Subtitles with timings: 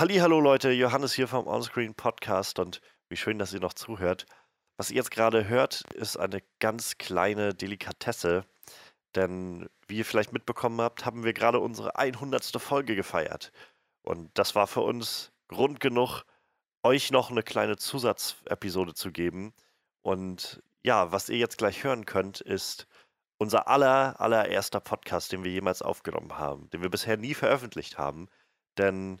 [0.00, 4.26] Hallo Leute, Johannes hier vom Onscreen Podcast und wie schön, dass ihr noch zuhört.
[4.76, 8.44] Was ihr jetzt gerade hört, ist eine ganz kleine Delikatesse,
[9.16, 12.44] denn wie ihr vielleicht mitbekommen habt, haben wir gerade unsere 100.
[12.62, 13.50] Folge gefeiert.
[14.02, 16.22] Und das war für uns Grund genug,
[16.84, 19.52] euch noch eine kleine Zusatzepisode zu geben.
[20.02, 22.86] Und ja, was ihr jetzt gleich hören könnt, ist
[23.36, 28.28] unser aller, allererster Podcast, den wir jemals aufgenommen haben, den wir bisher nie veröffentlicht haben.
[28.78, 29.20] Denn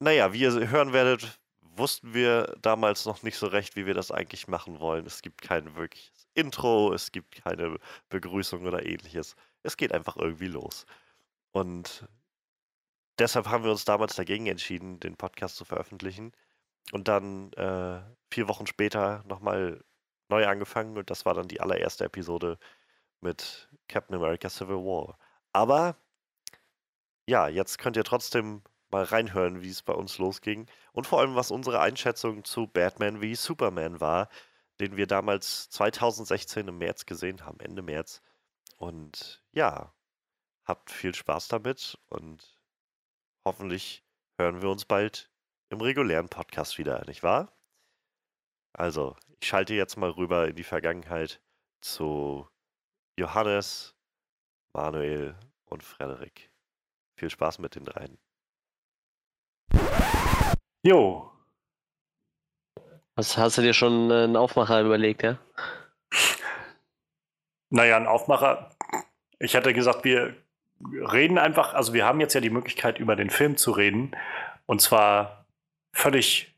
[0.00, 1.38] naja, wie ihr hören werdet,
[1.76, 5.06] wussten wir damals noch nicht so recht, wie wir das eigentlich machen wollen.
[5.06, 9.36] Es gibt kein wirkliches Intro, es gibt keine Begrüßung oder ähnliches.
[9.62, 10.86] Es geht einfach irgendwie los.
[11.52, 12.06] Und
[13.18, 16.32] deshalb haben wir uns damals dagegen entschieden, den Podcast zu veröffentlichen.
[16.92, 19.82] Und dann äh, vier Wochen später nochmal
[20.28, 22.58] neu angefangen und das war dann die allererste Episode
[23.20, 25.18] mit Captain America Civil War.
[25.52, 25.96] Aber
[27.26, 28.62] ja, jetzt könnt ihr trotzdem
[28.94, 33.20] mal reinhören, wie es bei uns losging und vor allem, was unsere Einschätzung zu Batman
[33.20, 34.28] wie Superman war,
[34.78, 38.22] den wir damals 2016 im März gesehen haben, Ende März.
[38.78, 39.92] Und ja,
[40.64, 42.60] habt viel Spaß damit und
[43.44, 44.04] hoffentlich
[44.38, 45.28] hören wir uns bald
[45.70, 47.52] im regulären Podcast wieder, nicht wahr?
[48.74, 51.40] Also, ich schalte jetzt mal rüber in die Vergangenheit
[51.80, 52.48] zu
[53.18, 53.96] Johannes,
[54.72, 56.52] Manuel und Frederik.
[57.16, 58.23] Viel Spaß mit den dreien.
[60.84, 61.30] Jo.
[63.16, 65.38] Was hast du dir schon äh, einen Aufmacher überlegt, ja?
[67.70, 68.70] Naja, ein Aufmacher.
[69.40, 70.36] Ich hätte gesagt, wir
[71.12, 74.14] reden einfach, also wir haben jetzt ja die Möglichkeit, über den Film zu reden.
[74.66, 75.46] Und zwar
[75.92, 76.54] völlig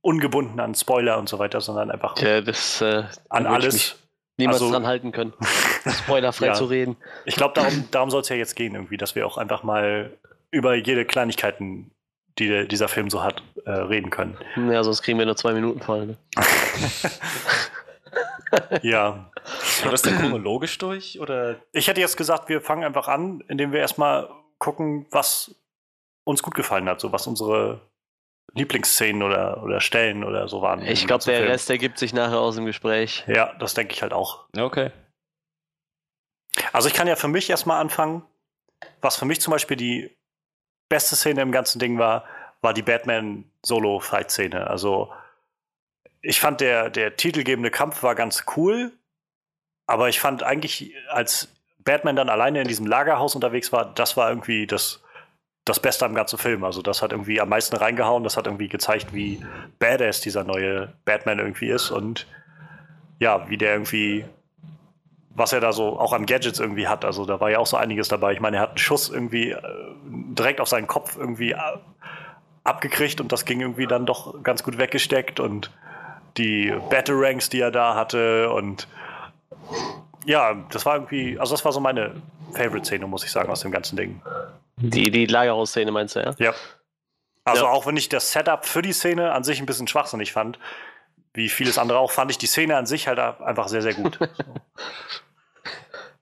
[0.00, 4.00] ungebunden an Spoiler und so weiter, sondern einfach ja, das, äh, an alles.
[4.36, 5.32] Niemals also, dran halten können,
[5.86, 6.54] spoilerfrei ja.
[6.54, 6.96] zu reden.
[7.24, 10.16] Ich glaube, darum, darum soll es ja jetzt gehen, irgendwie, dass wir auch einfach mal
[10.50, 11.92] über jede Kleinigkeiten
[12.38, 14.36] die dieser Film so hat, äh, reden können.
[14.56, 16.06] Ja, sonst kriegen wir nur zwei Minuten voll.
[16.06, 16.16] Ne?
[18.82, 19.30] ja.
[19.82, 21.20] War das denn chronologisch durch?
[21.20, 21.56] Oder?
[21.72, 24.28] Ich hätte jetzt gesagt, wir fangen einfach an, indem wir erstmal
[24.58, 25.54] gucken, was
[26.24, 27.80] uns gut gefallen hat, so was unsere
[28.54, 30.82] Lieblingsszenen oder, oder Stellen oder so waren.
[30.82, 31.50] Ich glaube, der Film.
[31.50, 33.24] Rest ergibt sich nachher aus dem Gespräch.
[33.26, 34.46] Ja, das denke ich halt auch.
[34.56, 34.90] Okay.
[36.72, 38.22] Also ich kann ja für mich erstmal anfangen,
[39.00, 40.16] was für mich zum Beispiel die
[40.94, 42.22] beste Szene im ganzen Ding war,
[42.60, 44.68] war die Batman-Solo-Fight-Szene.
[44.68, 45.12] Also
[46.22, 48.92] ich fand der, der titelgebende Kampf war ganz cool,
[49.88, 54.28] aber ich fand eigentlich, als Batman dann alleine in diesem Lagerhaus unterwegs war, das war
[54.28, 55.02] irgendwie das,
[55.64, 56.62] das Beste am ganzen Film.
[56.62, 59.44] Also das hat irgendwie am meisten reingehauen, das hat irgendwie gezeigt, wie
[59.80, 62.28] badass dieser neue Batman irgendwie ist und
[63.18, 64.26] ja, wie der irgendwie
[65.34, 67.04] was er da so auch an Gadgets irgendwie hat.
[67.04, 68.32] Also da war ja auch so einiges dabei.
[68.32, 69.60] Ich meine, er hat einen Schuss irgendwie äh,
[70.04, 71.58] direkt auf seinen Kopf irgendwie äh,
[72.62, 75.70] abgekriegt und das ging irgendwie dann doch ganz gut weggesteckt und
[76.36, 78.88] die Batarangs, die er da hatte und
[80.24, 82.22] ja, das war irgendwie, also das war so meine
[82.54, 84.22] Favorite-Szene, muss ich sagen, aus dem ganzen Ding.
[84.76, 86.34] Die, die Lagerhaus-Szene meinst du, ja?
[86.38, 86.54] Ja.
[87.44, 87.70] Also ja.
[87.70, 90.58] auch wenn ich das Setup für die Szene an sich ein bisschen schwachsinnig fand,
[91.34, 94.18] wie vieles andere auch, fand ich die Szene an sich halt einfach sehr, sehr gut.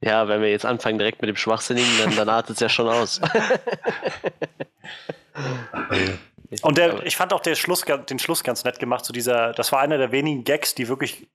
[0.04, 2.88] Ja, wenn wir jetzt anfangen direkt mit dem Schwachsinnigen, dann, dann artet es ja schon
[2.88, 3.20] aus.
[6.62, 9.04] Und der, ich fand auch der Schluss, den Schluss ganz nett gemacht.
[9.04, 11.28] So dieser, das war einer der wenigen Gags, die wirklich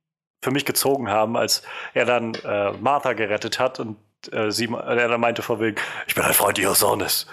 [0.44, 3.98] für mich gezogen haben, als er dann äh, Martha gerettet hat und
[4.32, 7.26] äh, sie, er dann meinte vor wegen, ich bin ein Freund ihres Sohnes.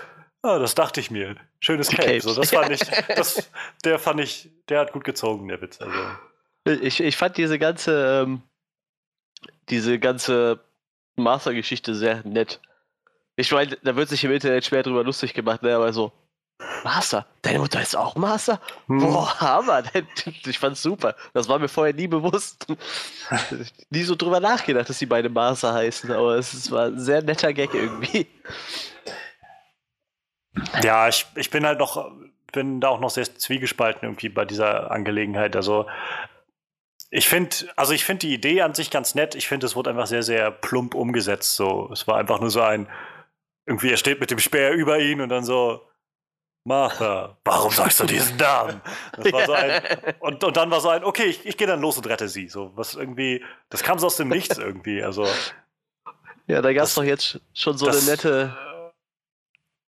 [0.42, 1.36] Ah, das dachte ich mir.
[1.60, 2.20] Schönes Cape.
[2.20, 2.80] So, das fand ich,
[3.16, 3.50] das,
[3.84, 5.80] der fand ich, der hat gut gezogen, der Witz.
[5.80, 5.98] Also.
[6.64, 8.42] Ich, ich fand diese ganze, ähm,
[9.68, 10.60] diese ganze
[11.16, 12.60] Master-Geschichte sehr nett.
[13.36, 15.74] Ich meine, da wird sich im Internet schwer drüber lustig gemacht, ne?
[15.74, 16.12] aber so,
[16.84, 18.60] Master, deine Mutter ist auch Master?
[18.86, 19.00] Hm.
[19.00, 19.82] Boah, Hammer,
[20.46, 21.16] ich fand's super.
[21.32, 22.66] Das war mir vorher nie bewusst.
[23.90, 27.52] nie so drüber nachgedacht, dass die beide Master heißen, aber es war ein sehr netter
[27.52, 28.26] Gag irgendwie.
[30.82, 32.12] Ja, ich, ich bin halt noch,
[32.52, 35.56] bin da auch noch sehr zwiegespalten irgendwie bei dieser Angelegenheit.
[35.56, 35.86] Also
[37.16, 39.36] ich finde, also ich finde die Idee an sich ganz nett.
[39.36, 41.54] Ich finde, es wurde einfach sehr, sehr plump umgesetzt.
[41.54, 42.88] So, es war einfach nur so ein,
[43.66, 45.86] irgendwie er steht mit dem Speer über ihn und dann so,
[46.64, 48.80] Martha, warum sagst du diesen Namen?
[49.12, 49.80] Das war so ein,
[50.18, 52.48] und, und dann war so ein, okay, ich, ich gehe dann los und rette sie.
[52.48, 55.00] So, was irgendwie, das kam so aus dem Nichts irgendwie.
[55.00, 55.24] Also,
[56.48, 58.56] ja, da gab es doch jetzt schon so das, eine nette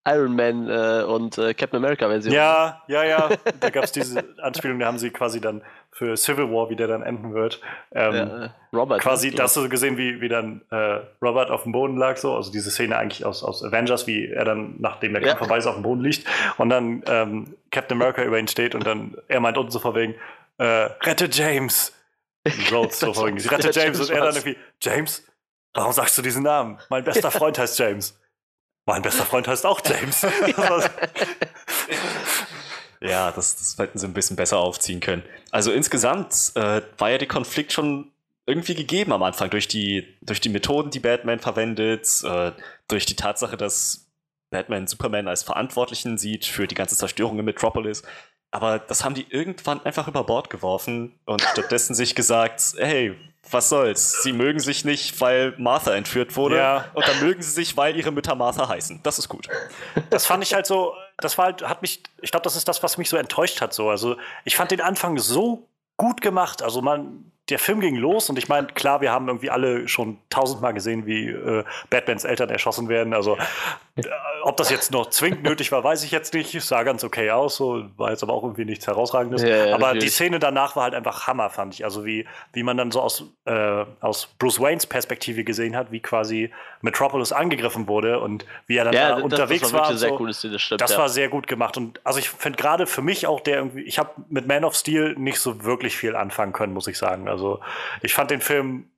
[0.07, 2.33] Iron Man äh, und äh, Captain America Version.
[2.33, 3.31] Ja, ja, ja.
[3.59, 5.65] Da gab es diese Anspielung, da haben sie quasi dann
[5.97, 7.61] für Civil War, wie der dann enden wird.
[7.93, 9.01] Ähm, Ja, äh, Robert.
[9.01, 12.37] quasi, da hast du gesehen, wie, wie dann äh, Robert auf dem Boden lag, so,
[12.37, 15.29] also diese Szene eigentlich aus, aus Avengers, wie er dann, nachdem der Ja.
[15.29, 16.27] Kampf vorbei ist, auf dem Boden liegt
[16.59, 19.95] und dann ähm, Captain America über ihn steht und dann, er meint unten so vor
[19.95, 20.15] wegen,
[20.59, 21.93] äh, rette James.
[22.71, 23.51] Rhodes so Das wegen, war's.
[23.51, 25.27] rette Ja, James und er dann irgendwie, James,
[25.73, 26.79] warum sagst du diesen Namen?
[26.91, 28.19] Mein bester Freund heißt James.
[28.85, 30.25] Mein bester Freund heißt auch James.
[33.01, 35.23] Ja, das, das hätten sie ein bisschen besser aufziehen können.
[35.51, 38.11] Also insgesamt äh, war ja der Konflikt schon
[38.47, 42.53] irgendwie gegeben am Anfang durch die, durch die Methoden, die Batman verwendet, äh,
[42.89, 44.07] durch die Tatsache, dass
[44.51, 48.03] Batman Superman als Verantwortlichen sieht für die ganze Zerstörung in Metropolis.
[48.53, 53.17] Aber das haben die irgendwann einfach über Bord geworfen und stattdessen sich gesagt, hey,
[53.51, 54.23] was soll's?
[54.23, 56.57] Sie mögen sich nicht, weil Martha entführt wurde.
[56.57, 56.87] Ja.
[56.95, 59.01] Und dann mögen sie sich, weil ihre Mütter Martha heißen.
[59.03, 59.49] Das ist gut.
[60.11, 62.83] das fand ich halt so, das war halt, hat mich, ich glaube, das ist das,
[62.83, 63.73] was mich so enttäuscht hat.
[63.73, 63.89] So.
[63.89, 65.67] Also ich fand den Anfang so
[65.97, 66.63] gut gemacht.
[66.63, 70.19] Also man, der Film ging los und ich meine, klar, wir haben irgendwie alle schon
[70.31, 73.15] tausendmal gesehen, wie äh, Batmans Eltern erschossen werden.
[73.15, 73.39] Also
[74.43, 76.55] ob das jetzt noch zwingend nötig war, weiß ich jetzt nicht.
[76.55, 79.43] Es sah ganz okay aus, so war jetzt aber auch irgendwie nichts Herausragendes.
[79.43, 80.15] Ja, ja, aber die natürlich.
[80.15, 81.85] Szene danach war halt einfach Hammer, fand ich.
[81.85, 86.01] Also wie, wie man dann so aus, äh, aus Bruce Waynes Perspektive gesehen hat, wie
[86.01, 86.53] quasi
[86.83, 89.97] Metropolis angegriffen wurde und wie er dann ja, da das, unterwegs das war war.
[89.97, 90.17] so.
[90.17, 90.83] coole Szene, stimmt.
[90.83, 91.79] Das war sehr gut gemacht.
[91.79, 94.75] Und also ich finde gerade für mich auch der irgendwie, ich habe mit Man of
[94.75, 97.29] Steel nicht so wirklich viel anfangen können, muss ich sagen.
[97.29, 97.61] Also
[98.03, 98.91] ich fand den Film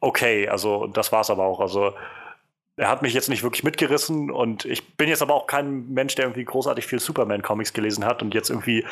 [0.00, 1.60] okay, also das war's aber auch.
[1.60, 1.92] Also
[2.76, 6.14] er hat mich jetzt nicht wirklich mitgerissen und ich bin jetzt aber auch kein Mensch,
[6.14, 8.84] der irgendwie großartig viel Superman-Comics gelesen hat und jetzt irgendwie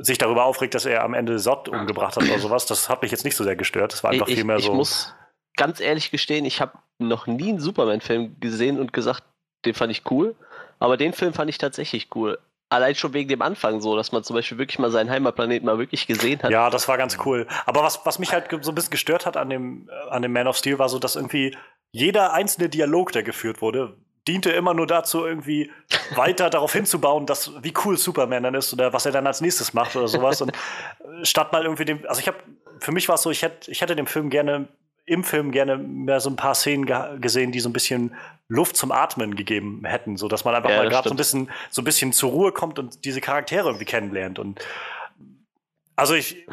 [0.00, 2.66] sich darüber aufregt, dass er am Ende Sott umgebracht hat oder sowas.
[2.66, 3.92] Das hat mich jetzt nicht so sehr gestört.
[3.92, 4.74] Das war einfach ich, viel mehr ich so.
[4.74, 5.14] muss
[5.56, 9.24] ganz ehrlich gestehen, ich habe noch nie einen Superman-Film gesehen und gesagt,
[9.64, 10.34] den fand ich cool.
[10.78, 12.38] Aber den Film fand ich tatsächlich cool.
[12.68, 15.78] Allein schon wegen dem Anfang so, dass man zum Beispiel wirklich mal seinen Heimatplaneten mal
[15.78, 16.50] wirklich gesehen hat.
[16.50, 17.46] Ja, das war ganz cool.
[17.66, 20.32] Aber was, was mich halt so ein bisschen gestört hat an dem, äh, an dem
[20.32, 21.56] Man of Steel, war so, dass irgendwie
[21.94, 23.96] jeder einzelne Dialog, der geführt wurde,
[24.26, 25.70] diente immer nur dazu, irgendwie
[26.16, 29.74] weiter darauf hinzubauen, dass wie cool Superman dann ist oder was er dann als nächstes
[29.74, 30.40] macht oder sowas.
[30.40, 32.38] Und äh, statt mal irgendwie dem, also ich habe,
[32.80, 34.66] für mich war es so, ich hätte, ich hätte dem Film gerne,
[35.06, 38.16] im Film gerne mehr so ein paar Szenen ge gesehen, die so ein bisschen
[38.48, 41.48] Luft zum Atmen gegeben hätten, so dass man einfach Ja, mal gerade so ein bisschen,
[41.70, 44.60] so ein bisschen zur Ruhe kommt und diese Charaktere irgendwie kennenlernt und
[45.96, 46.44] also ich,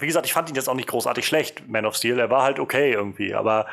[0.00, 2.18] wie gesagt, ich fand ihn jetzt auch nicht großartig schlecht, Man of Steel.
[2.18, 3.66] Er war halt okay irgendwie, aber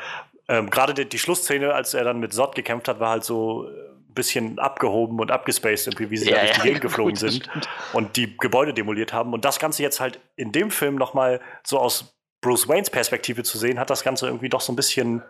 [0.48, 3.64] ähm, gerade die, die Schlussszene, als er dann mit Sod gekämpft hat, war halt so
[3.68, 7.12] ein bisschen abgehoben und abgespaced, irgendwie, wie sie da Ja, durch die ja, Gegend geflogen
[7.18, 7.50] gut, sind
[7.92, 9.32] und die Gebäude demoliert haben.
[9.32, 13.58] Und das Ganze jetzt halt in dem Film nochmal so aus Bruce Waynes Perspektive zu
[13.58, 15.22] sehen, hat das Ganze irgendwie doch so ein bisschen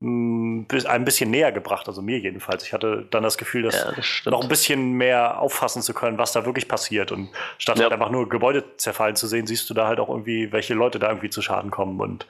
[0.00, 2.62] bis- ein bisschen näher gebracht, also mir jedenfalls.
[2.64, 6.18] Ich hatte dann das Gefühl, dass Ja, das noch ein bisschen mehr auffassen zu können,
[6.18, 7.12] was da wirklich passiert.
[7.12, 7.84] Und statt Ja.
[7.84, 10.98] halt einfach nur Gebäude zerfallen zu sehen, siehst du da halt auch irgendwie, welche Leute
[10.98, 12.26] da irgendwie zu Schaden kommen und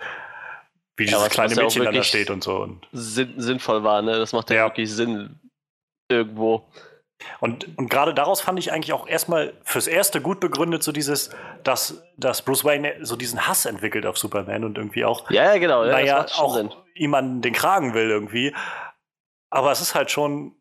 [0.96, 2.56] wie Ja, dieses was- kleine was ja Mädchen dann da steht und so.
[2.62, 4.18] Und, Sinn, sinnvoll war, ne?
[4.18, 4.64] Das macht ja, Ja.
[4.66, 5.38] wirklich Sinn
[6.10, 6.68] irgendwo.
[7.40, 11.30] und, und gerade daraus fand ich eigentlich auch erstmal fürs Erste gut begründet, so dieses,
[11.64, 15.58] dass, dass Bruce Wayne so diesen Hass entwickelt auf Superman und irgendwie auch Ja, ja,
[15.58, 15.84] genau.
[15.84, 16.70] Ja, naja, auch Sinn.
[16.94, 18.54] ihm an den Kragen will irgendwie.
[19.50, 20.54] Aber es ist halt schon,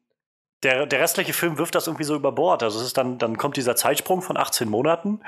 [0.63, 2.63] der, der restliche Film wirft das irgendwie so über Bord.
[2.63, 5.21] Also es ist dann, dann kommt dieser Zeitsprung von 18 Monaten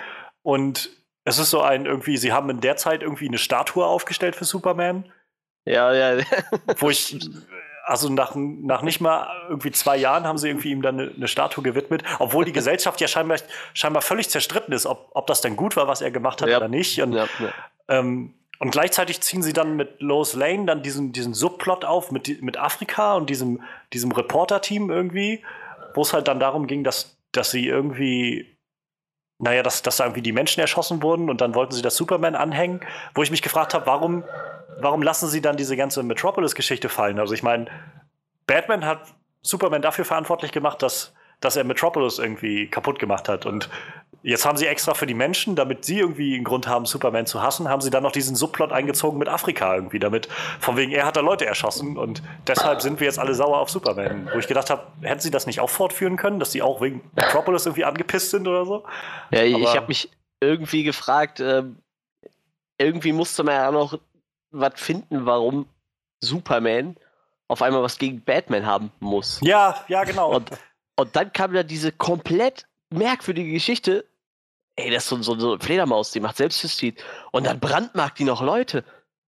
[0.43, 0.89] und
[1.27, 4.45] es ist so ein irgendwie, sie haben in der Zeit irgendwie eine Statue aufgestellt für
[4.45, 5.11] Superman,
[5.65, 6.23] Ja, ja.
[6.79, 7.19] wo ich,
[7.83, 11.27] also nach, nach nicht mal irgendwie zwei Jahren haben sie irgendwie ihm dann eine, eine
[11.27, 13.39] Statue gewidmet, obwohl die Gesellschaft ja scheinbar,
[13.73, 16.57] scheinbar völlig zerstritten ist, ob, ob das denn gut war, was er gemacht hat Ja.
[16.57, 17.01] oder nicht.
[17.01, 17.51] Und ja, ja.
[17.89, 22.41] ähm, und gleichzeitig ziehen sie dann mit Lois Lane dann diesen, diesen Subplot auf mit,
[22.41, 23.61] mit Afrika und diesem,
[23.93, 25.43] diesem Reporter-Team irgendwie,
[25.93, 28.56] wo es halt dann darum ging, dass, dass sie irgendwie,
[29.39, 32.35] naja, dass, dass da irgendwie die Menschen erschossen wurden und dann wollten sie das Superman
[32.35, 32.81] anhängen,
[33.13, 34.23] wo ich mich gefragt habe, warum,
[34.79, 37.19] warum lassen sie dann diese ganze Metropolis-Geschichte fallen?
[37.19, 37.67] Also ich meine,
[38.47, 39.01] Batman hat
[39.41, 43.45] Superman dafür verantwortlich gemacht, dass, dass er Metropolis irgendwie kaputt gemacht hat.
[43.45, 43.69] Und
[44.23, 47.41] jetzt haben sie extra für die Menschen, damit sie irgendwie einen Grund haben, Superman zu
[47.41, 50.27] hassen, haben sie dann noch diesen Subplot eingezogen mit Afrika irgendwie, damit
[50.59, 53.69] von wegen, er hat da Leute erschossen und deshalb sind wir jetzt alle sauer auf
[53.69, 54.29] Superman.
[54.33, 57.09] Wo ich gedacht habe, hätten sie das nicht auch fortführen können, dass die auch wegen
[57.15, 58.83] Metropolis irgendwie angepisst sind oder so?
[59.31, 60.09] ja ich, ich Aber- habe mich
[60.39, 61.77] irgendwie gefragt, ähm,
[62.77, 63.97] irgendwie musste man ja noch
[64.51, 65.65] was finden, warum
[66.19, 66.95] Superman
[67.47, 69.39] auf einmal was gegen Batman haben muss.
[69.41, 70.35] Ja, ja, genau.
[70.35, 70.51] Und,
[70.95, 74.05] und dann kam da diese komplett merkwürdige Geschichte.
[74.75, 76.99] Ey, das ist so, so, so eine Fledermaus, die macht Selbstjustiz.
[77.31, 78.83] Und dann brandmarkt die noch Leute.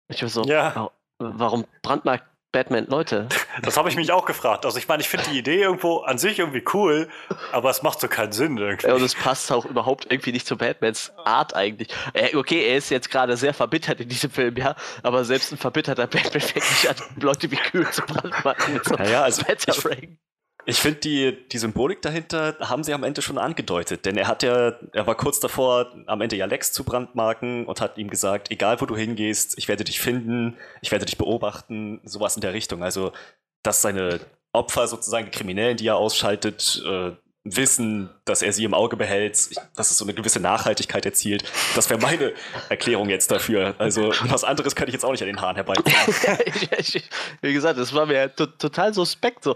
[0.07, 0.75] Und ich war so, Ja.
[0.75, 3.27] wa- warum brandmarkt Batman-Leute.
[3.61, 4.65] Das habe ich mich auch gefragt.
[4.65, 7.09] Also ich meine, ich finde die Idee irgendwo an sich irgendwie cool,
[7.51, 8.87] aber es macht so keinen Sinn irgendwie.
[8.87, 11.89] Ja, und es passt auch überhaupt irgendwie nicht zu Batmans Art eigentlich.
[12.13, 15.57] Äh, okay, er ist jetzt gerade sehr verbittert in diesem Film, ja, aber selbst ein
[15.57, 20.17] verbitterter Batman fängt nicht an, Leute wie Kühe zu brandmarken so Naja, also Batarang.
[20.69, 24.43] Ich finde, die, die Symbolik dahinter haben sie am Ende schon angedeutet, denn er hat
[24.43, 28.51] ja, er war kurz davor, am Ende ja Lex zu brandmarken und hat ihm gesagt,
[28.51, 32.53] egal wo du hingehst, ich werde dich finden, ich werde dich beobachten, sowas in der
[32.53, 32.83] Richtung.
[32.83, 33.11] Also,
[33.63, 34.19] dass seine
[34.53, 37.11] Opfer sozusagen, die Kriminellen, die er ausschaltet, äh,
[37.43, 41.43] wissen, dass er sie im Auge behält, dass es so eine gewisse Nachhaltigkeit erzielt.
[41.75, 42.33] Das wäre meine
[42.67, 43.75] Erklärung jetzt dafür.
[43.79, 45.57] Also was anderes könnte ich jetzt auch nicht an den Haaren
[46.77, 47.09] ich-
[47.41, 49.55] Wie gesagt, das war mir to total suspekt so.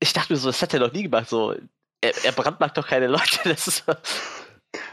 [0.00, 1.28] Ich dachte mir so, das hat er noch nie gemacht.
[1.28, 1.54] So,
[2.00, 3.38] er, er brandmarkt doch keine Leute.
[3.44, 3.84] Das ist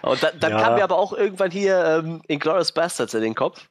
[0.02, 0.62] und dann, dann Ja.
[0.62, 3.68] kam mir aber auch irgendwann hier ähm, Inglourious Bastards in den Kopf,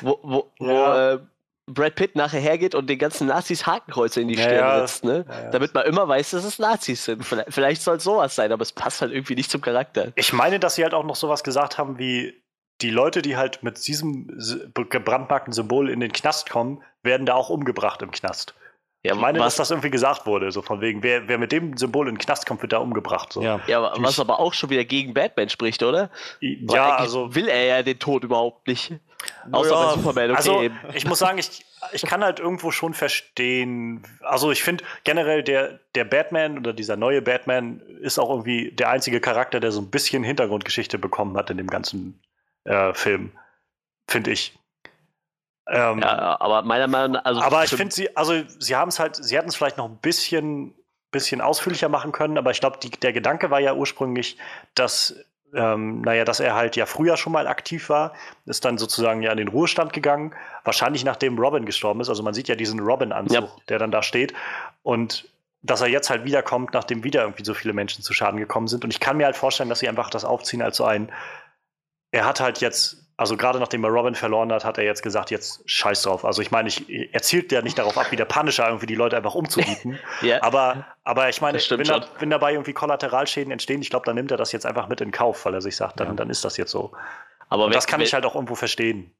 [0.00, 0.66] wo, wo, Ja.
[0.66, 1.20] wo äh,
[1.66, 4.80] Brad Pitt nachher hergeht und den ganzen Nazis Hakenkreuze in die Stirn ja.
[4.86, 5.24] setzt, ne?
[5.28, 5.50] Ja.
[5.50, 7.24] Damit man immer weiß, dass es Nazis sind.
[7.24, 10.08] Vielleicht, vielleicht soll es sowas sein, aber es passt halt irgendwie nicht zum Charakter.
[10.16, 12.42] Ich meine, dass sie halt auch noch sowas gesagt haben wie
[12.82, 14.26] die Leute, die halt mit diesem
[14.74, 18.54] gebrandmarkten Symbol in den Knast kommen, werden da auch umgebracht im Knast.
[19.04, 21.52] Ja, Ich meine, was, dass das irgendwie gesagt wurde, so von wegen, wer, wer mit
[21.52, 23.34] dem Symbol in den Knast kommt, wird da umgebracht.
[23.34, 23.42] So.
[23.42, 23.60] ja.
[23.66, 26.10] ja, aber- was aber auch schon wieder gegen Batman spricht, oder?
[26.40, 28.94] Weil ja also will er ja den Tod überhaupt nicht.
[29.52, 30.36] Außer ja, bei Superman, okay.
[30.36, 30.78] Also, eben.
[30.94, 34.06] ich muss sagen, ich, ich kann halt irgendwo schon verstehen.
[34.20, 38.88] Also, ich finde generell, der, der Batman oder dieser neue Batman ist auch irgendwie der
[38.90, 42.20] einzige Charakter, der so ein bisschen Hintergrundgeschichte bekommen hat in dem ganzen
[42.64, 43.32] äh, Film.
[44.08, 44.58] Finde ich.
[45.66, 48.98] Ähm, Ja, aber meiner Meinung nach, also aber ich finde, sie, also, sie haben es
[48.98, 50.74] halt, sie hätten es vielleicht noch ein bisschen,
[51.10, 54.36] bisschen ausführlicher machen können, aber ich glaube, der Gedanke war ja ursprünglich,
[54.74, 55.14] dass.
[55.56, 58.12] Ähm, naja, dass er halt ja früher schon mal aktiv war,
[58.44, 62.08] ist dann sozusagen ja in den Ruhestand gegangen, wahrscheinlich nachdem Robin gestorben ist.
[62.08, 63.48] Also man sieht ja diesen Robin-Anzug, Ja.
[63.68, 64.34] der dann da steht.
[64.82, 65.28] Und
[65.62, 68.82] dass er jetzt halt wiederkommt, nachdem wieder irgendwie so viele Menschen zu Schaden gekommen sind.
[68.82, 71.12] Und ich kann mir halt vorstellen, dass sie einfach das aufziehen als so ein,
[72.10, 75.30] er hat halt jetzt, also gerade nachdem er Robin verloren hat, hat er jetzt gesagt,
[75.30, 76.24] jetzt scheiß drauf.
[76.24, 78.96] Also ich meine, ich, er zielt ja nicht darauf ab, wie der Punisher irgendwie die
[78.96, 79.98] Leute einfach umzubieten.
[80.20, 84.16] ja, aber, aber ich meine, wenn, da, wenn dabei irgendwie Kollateralschäden entstehen, ich glaube, dann
[84.16, 86.14] nimmt er das jetzt einfach mit in Kauf, weil er sich sagt, dann, Ja.
[86.14, 86.92] dann ist das jetzt so.
[87.48, 89.14] aber, wenn, das kann wenn, ich halt auch irgendwo verstehen.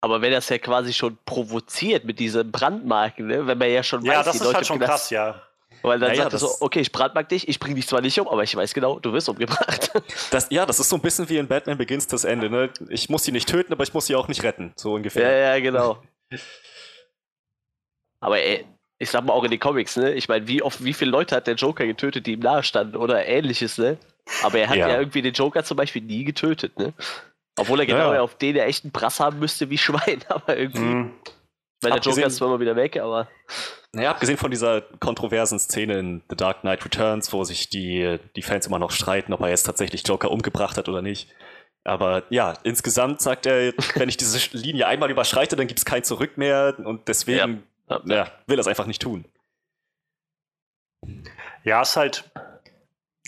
[0.00, 3.46] aber wenn das ja quasi schon provoziert mit diesen Brandmarken, ne?
[3.48, 5.42] wenn man ja schon Ja, weiß, das die ist Leute halt schon krass, ja.
[5.82, 8.18] Weil dann Naja, sagt er so, okay, ich brandmark dich, ich bring dich zwar nicht
[8.20, 9.90] um, aber ich weiß genau, du wirst umgebracht.
[10.30, 12.50] Das, ja, das ist so ein bisschen wie in Batman Begins das Ende.
[12.50, 12.70] Ne?
[12.88, 14.72] Ich muss sie nicht töten, aber ich muss sie auch nicht retten.
[14.76, 15.36] So ja, ungefähr.
[15.56, 16.02] ja, genau.
[18.20, 18.66] Aber ey,
[18.98, 20.12] ich sag mal auch in den Comics, ne?
[20.12, 23.24] Ich meine, wie oft, wie viele Leute hat der Joker getötet, die ihm nahestanden oder
[23.26, 23.96] ähnliches, ne?
[24.42, 24.98] Aber er hat ja, Ja.
[24.98, 26.92] irgendwie den Joker zum Beispiel nie getötet, ne?
[27.58, 28.20] Obwohl er Ja, genau ja.
[28.20, 30.80] auf den er echt einen Prass haben müsste wie Schwein, aber irgendwie.
[30.80, 31.12] Mhm.
[31.82, 33.28] Meine, der Joker ist zwar mal wieder weg, aber.
[33.92, 38.42] Naja, abgesehen von dieser kontroversen Szene in The Dark Knight Returns, wo sich die, die
[38.42, 41.28] Fans immer noch streiten, ob er jetzt tatsächlich Joker umgebracht hat oder nicht.
[41.82, 46.04] Aber ja, insgesamt sagt er, wenn ich diese Linie einmal überschreite, dann gibt es kein
[46.04, 48.00] Zurück mehr und deswegen Ja.
[48.04, 49.24] ja, will er es einfach nicht tun.
[51.64, 52.30] Ja, ist halt.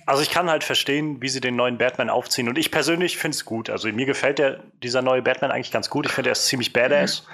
[0.04, 2.49] Also ich kann halt verstehen, wie sie den neuen Batman aufziehen.
[2.49, 3.71] Und ich persönlich finde es gut.
[3.71, 6.07] Also mir gefällt der, dieser neue Batman eigentlich ganz gut.
[6.07, 7.25] Ich finde, er ist ziemlich badass.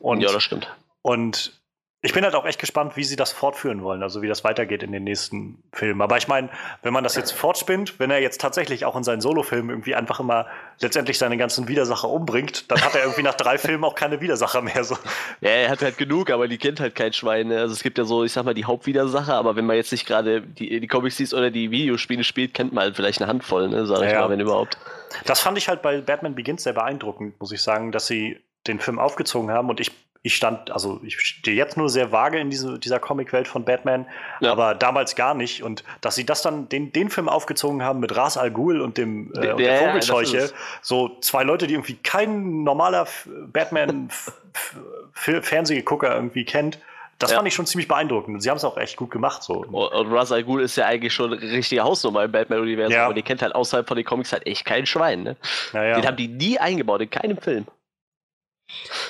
[0.00, 0.68] Und, ja, das stimmt.
[1.00, 1.59] und
[2.02, 4.82] ich bin halt auch echt gespannt, wie sie das fortführen wollen, also wie das weitergeht
[4.82, 6.00] in den nächsten Filmen.
[6.00, 6.48] Aber ich meine,
[6.82, 10.18] wenn man das jetzt fortspinnt, wenn er jetzt tatsächlich auch in seinen Solofilmen irgendwie einfach
[10.18, 10.46] immer
[10.80, 14.62] letztendlich seine ganzen Widersacher umbringt, dann hat er irgendwie nach drei Filmen auch keine Widersacher
[14.62, 14.82] mehr.
[14.82, 14.96] So.
[15.42, 17.48] Ja, er hat halt genug, aber die kennt halt kein Schwein.
[17.48, 17.58] Ne?
[17.60, 20.06] Also es gibt ja so, ich sag mal, die Hauptwidersacher, aber wenn man jetzt nicht
[20.06, 23.68] gerade die, die Comics liest oder die Videospiele spielt, kennt man halt vielleicht eine Handvoll,
[23.68, 23.84] ne?
[23.84, 24.20] Sag ich Ja.
[24.22, 24.78] mal, wenn überhaupt.
[25.26, 28.80] Das fand ich halt bei Batman Begins sehr beeindruckend, muss ich sagen, dass sie den
[28.80, 29.90] Film aufgezogen haben und ich,
[30.22, 34.04] ich stand, also ich stehe jetzt nur sehr vage in diese, dieser Comicwelt von Batman,
[34.40, 34.52] Ja.
[34.52, 38.14] aber damals gar nicht und dass sie das dann, den, den Film aufgezogen haben mit
[38.14, 40.50] Ras Al Ghul und dem äh, Ja, und der ja, Vogelscheuche,
[40.82, 44.32] so zwei Leute, die irgendwie kein normaler F- Batman F-
[45.14, 46.78] F- Fernsehgucker irgendwie kennt,
[47.18, 47.36] das Ja.
[47.36, 49.54] fand ich schon ziemlich beeindruckend und sie haben es auch echt gut gemacht so.
[49.64, 53.04] Und, und Ra's al Ghul ist ja eigentlich schon eine richtige Hausnummer im Batman-Universum, Ja.
[53.06, 55.36] aber die kennt halt außerhalb von den Comics halt echt kein Schwein, ne?
[55.72, 55.94] Naja.
[55.96, 57.66] Den haben die nie eingebaut, in keinem Film.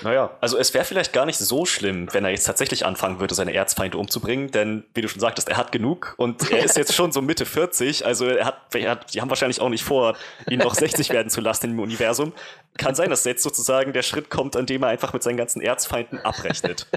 [0.03, 3.35] Naja, also es wäre vielleicht gar nicht so schlimm, wenn er jetzt tatsächlich anfangen würde,
[3.35, 6.95] seine Erzfeinde umzubringen, denn wie du schon sagtest, er hat genug und er ist jetzt
[6.95, 10.17] schon so Mitte 40, also er hat, er hat, die haben wahrscheinlich auch nicht vor,
[10.49, 12.33] ihn noch 60 werden zu lassen im Universum.
[12.79, 15.61] Kann sein, dass jetzt sozusagen der Schritt kommt, an dem er einfach mit seinen ganzen
[15.61, 16.87] Erzfeinden abrechnet.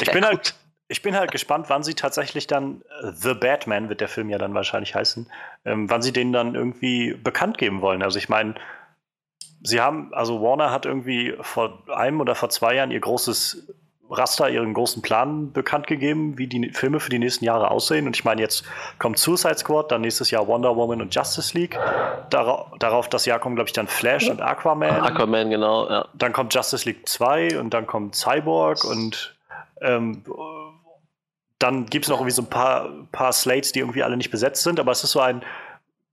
[0.00, 0.54] Ich bin halt,
[0.88, 4.38] ich bin halt gespannt, wann sie tatsächlich dann äh, The Batman wird der Film ja
[4.38, 5.30] dann wahrscheinlich heißen,
[5.64, 8.02] ähm, wann sie den dann irgendwie bekannt geben wollen.
[8.02, 8.54] Also ich meine,
[9.64, 13.66] sie haben, also Warner hat irgendwie vor einem oder vor zwei Jahren ihr großes
[14.10, 18.06] Raster, ihren großen Plan bekannt gegeben, wie die Filme für die nächsten Jahre aussehen.
[18.06, 18.64] Und ich meine, jetzt
[18.98, 21.78] kommt Suicide Squad, dann nächstes Jahr Wonder Woman und Justice League.
[22.28, 25.00] Darauf, darauf das Jahr kommen, glaube ich, dann Flash und Aquaman.
[25.00, 26.06] Aquaman, genau, ja.
[26.12, 29.34] Dann kommt Justice League 2 und dann kommt Cyborg und
[29.80, 30.22] ähm,
[31.58, 34.62] dann gibt es noch irgendwie so ein paar, paar Slates, die irgendwie alle nicht besetzt
[34.62, 34.78] sind.
[34.78, 35.42] Aber es ist so ein,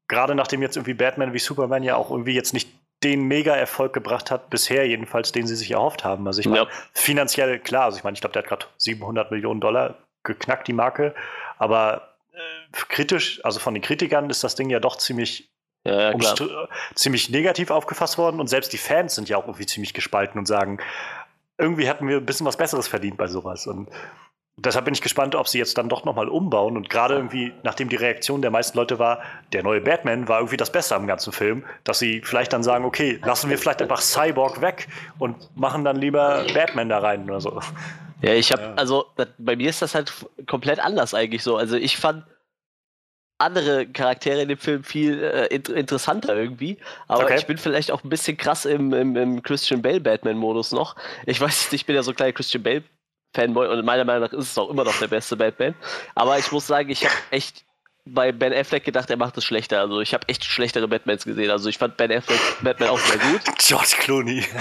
[0.08, 4.30] gerade nachdem jetzt irgendwie Batman wie Superman ja auch irgendwie jetzt nicht den Mega-Erfolg gebracht
[4.30, 6.28] hat, bisher jedenfalls, den sie sich erhofft haben.
[6.28, 6.68] Also ich meine, Ja.
[6.94, 10.74] finanziell klar, also ich meine, ich glaube, der hat gerade 700 Millionen Dollar geknackt, die
[10.74, 11.16] Marke,
[11.58, 12.38] aber äh,
[12.90, 15.50] kritisch, also von den Kritikern ist das Ding ja doch ziemlich,
[15.84, 19.96] Ja, ja, ziemlich negativ aufgefasst worden und selbst die Fans sind ja auch irgendwie ziemlich
[19.96, 20.78] gespalten und sagen,
[21.58, 23.90] irgendwie hätten wir ein bisschen was Besseres verdient bei sowas und
[24.64, 26.78] Deshalb bin ich gespannt, ob sie jetzt dann doch nochmal umbauen.
[26.78, 29.22] Und gerade irgendwie, nachdem die Reaktion der meisten Leute war,
[29.54, 32.86] der neue Batman war irgendwie das Beste am ganzen Film, dass sie vielleicht dann sagen,
[32.86, 34.88] okay, lassen wir vielleicht einfach Cyborg weg
[35.20, 37.60] und machen dann lieber Batman da rein oder so.
[38.22, 38.74] Ja, ich habe, Ja.
[38.76, 40.14] also das, bei mir ist das halt
[40.48, 41.58] komplett anders eigentlich so.
[41.58, 42.24] Also ich fand
[43.40, 46.78] andere Charaktere in dem Film viel äh, int interessanter irgendwie,
[47.08, 47.38] aber Okay.
[47.40, 50.96] ich bin vielleicht auch ein bisschen krass im, im, im Christian Bale Batman-Modus noch.
[51.26, 52.84] Ich weiß nicht, ich bin ja so ein kleiner Christian Bale
[53.34, 55.74] Fanboy und meiner Meinung nach ist es auch immer noch der beste Batman.
[56.16, 57.64] Aber ich muss sagen, ich habe echt
[58.04, 59.80] bei Ben Affleck gedacht, er macht es schlechter.
[59.80, 61.52] Also ich habe echt schlechtere Batmans gesehen.
[61.52, 63.42] Also ich fand Ben Affleck Batman auch sehr gut.
[63.60, 64.44] George Clooney.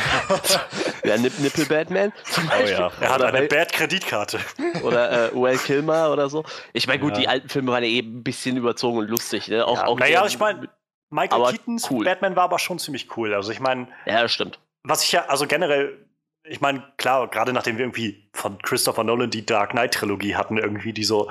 [1.04, 2.72] Ja, Nip Nippel Batman zum Oh Beispiel.
[2.72, 2.92] ja.
[3.00, 4.38] Er hat Oder eine Val- Bad-Kreditkarte.
[4.82, 6.44] oder äh, Well Kilmer oder so.
[6.74, 7.18] Ich meine, gut, Ja.
[7.20, 9.48] die alten Filme waren ja eben ein bisschen überzogen und lustig.
[9.48, 9.66] Ne?
[9.66, 10.68] Auch, Ja, auch naja, ich meine,
[11.08, 12.04] Michael Keatons cool.
[12.04, 13.32] Batman war aber schon ziemlich cool.
[13.34, 14.58] Also ich meine, Ja, das stimmt.
[14.82, 16.06] was ich ja, also generell,
[16.44, 20.92] ich meine, klar, gerade nachdem wir irgendwie von Christopher Nolan die Dark Knight-Trilogie hatten, irgendwie,
[20.92, 21.30] die so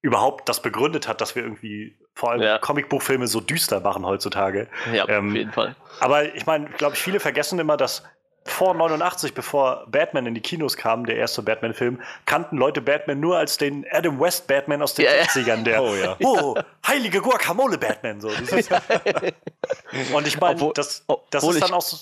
[0.00, 2.58] überhaupt das begründet hat, dass wir irgendwie vor allem Ja.
[2.58, 4.68] Comicbuchfilme so düster machen heutzutage.
[4.92, 5.74] Ja, Ähm, auf jeden Fall.
[6.00, 8.02] Aber ich meine, glaube ich, viele vergessen immer, dass
[8.46, 13.38] vor 89, bevor Batman in die Kinos kam, der erste Batman-Film, kannten Leute Batman nur
[13.38, 15.22] als den Adam West Batman aus den Ja, ja.
[15.22, 16.16] 60ern, der Oh ja.
[16.22, 16.54] oh,
[16.86, 18.28] heilige Guacamole Batman so.
[18.28, 18.68] Dieses,
[20.14, 21.96] und ich meine, das, das obwohl ist dann auch so,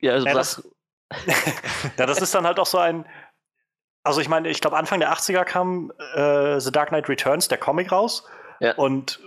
[0.00, 0.68] Ja, also Ja, das,
[1.96, 3.06] ja, das ist dann halt auch so ein.
[4.02, 7.58] Also ich meine, ich glaube Anfang der 80er kam äh, The Dark Knight Returns, der
[7.58, 8.28] Comic raus.
[8.60, 8.74] Ja.
[8.76, 9.20] Und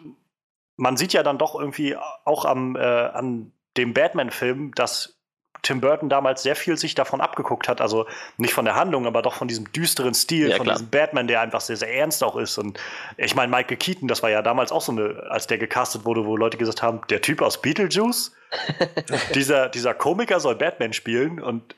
[0.77, 5.18] man sieht ja dann doch irgendwie auch am, äh, an dem Batman-Film, dass
[5.61, 7.81] Tim Burton damals sehr viel sich davon abgeguckt hat.
[7.81, 8.05] Also
[8.37, 10.75] nicht von der Handlung, aber doch von diesem düsteren Stil, Ja, von klar.
[10.77, 12.57] diesem Batman, der einfach sehr, sehr ernst auch ist.
[12.57, 12.79] Und
[13.17, 16.25] ich meine, Michael Keaton, das war ja damals auch so eine, als der gecastet wurde,
[16.25, 18.33] wo Leute gesagt haben, der Typ aus Beetlejuice,
[19.35, 21.75] dieser, dieser Komiker soll Batman spielen und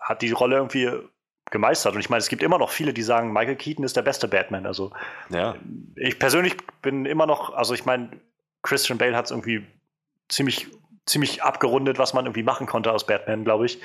[0.00, 0.90] hat die Rolle irgendwie
[1.50, 1.94] gemeistert.
[1.94, 4.28] Und ich meine, es gibt immer noch viele, die sagen, Michael Keaton ist der beste
[4.28, 4.66] Batman.
[4.66, 4.92] Also
[5.30, 5.54] Ja.
[5.96, 8.10] ich persönlich bin immer noch, also ich meine,
[8.62, 9.64] Christian Bale hat es irgendwie
[10.28, 10.66] ziemlich,
[11.08, 13.80] ziemlich abgerundet, was man irgendwie machen konnte aus Batman, glaube ich.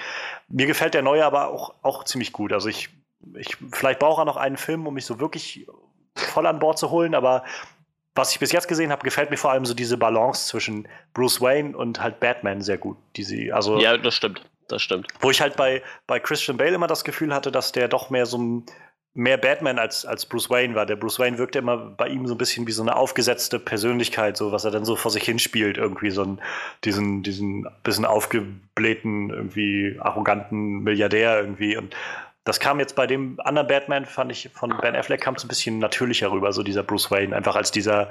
[0.47, 2.53] Mir gefällt der neue aber auch, auch ziemlich gut.
[2.53, 2.89] Also ich,
[3.35, 5.67] ich vielleicht brauche er noch einen Film, um mich so wirklich
[6.15, 7.43] voll an Bord zu holen, aber
[8.15, 11.41] was ich bis jetzt gesehen habe, gefällt mir vor allem so diese Balance zwischen Bruce
[11.41, 12.97] Wayne und halt Batman sehr gut.
[13.15, 14.43] Die sie, also ja, das stimmt.
[14.67, 15.07] Das stimmt.
[15.19, 18.25] wo ich halt bei, bei Christian Bale immer das Gefühl hatte, dass der doch mehr
[18.25, 18.65] so ein
[19.15, 20.85] mehr Batman als, als Bruce Wayne war.
[20.85, 24.37] Der Bruce Wayne wirkte immer bei ihm so ein bisschen wie so eine aufgesetzte Persönlichkeit,
[24.37, 26.41] so was er dann so vor sich hinspielt, irgendwie so einen,
[26.83, 31.77] diesen, diesen bisschen aufgeblähten, irgendwie arroganten Milliardär irgendwie.
[31.77, 31.95] Und
[32.43, 35.47] das kam jetzt bei dem anderen Batman, fand ich, von Ben Affleck kam es ein
[35.47, 38.09] bisschen natürlicher rüber, so dieser Bruce Wayne, einfach als dieser,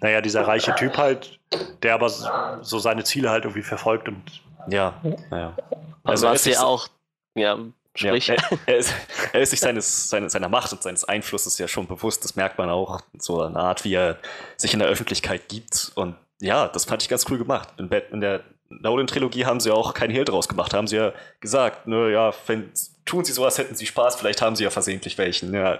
[0.00, 1.38] naja, dieser reiche Typ halt,
[1.82, 4.22] der aber so seine Ziele halt irgendwie verfolgt und
[4.66, 4.94] Ja.
[5.30, 5.56] ja.
[6.04, 6.88] Also, er was ja auch,
[7.34, 7.58] ja,
[7.94, 8.28] sprich.
[8.28, 8.94] Ja, er, er, ist,
[9.32, 12.24] er ist sich seines, seine, seiner Macht und seines Einflusses ja schon bewusst.
[12.24, 13.00] Das merkt man auch.
[13.18, 14.18] So eine Art, wie er
[14.56, 15.92] sich in der Öffentlichkeit gibt.
[15.94, 17.68] Und ja, das fand ich ganz cool gemacht.
[17.78, 20.74] In, in der Nolan-Trilogie haben sie ja auch keinen Hehl draus gemacht.
[20.74, 22.72] Haben sie ja gesagt, ne, ja, wenn,
[23.04, 24.16] tun sie sowas, hätten sie Spaß.
[24.16, 25.54] Vielleicht haben sie ja versehentlich welchen.
[25.54, 25.78] Ja,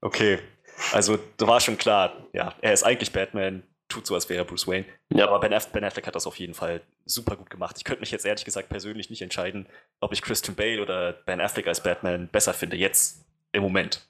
[0.00, 0.38] okay.
[0.92, 4.44] Also, da war schon klar, ja, er ist eigentlich Batman, tut so, als wäre er
[4.44, 4.86] Bruce Wayne.
[5.10, 5.26] Ja.
[5.26, 7.76] Aber ben, Aff ben Affleck hat das auf jeden Fall super gut gemacht.
[7.78, 9.66] Ich könnte mich jetzt ehrlich gesagt persönlich nicht entscheiden,
[10.00, 14.06] ob ich Christian Bale oder Ben Affleck als Batman besser finde, jetzt im Moment.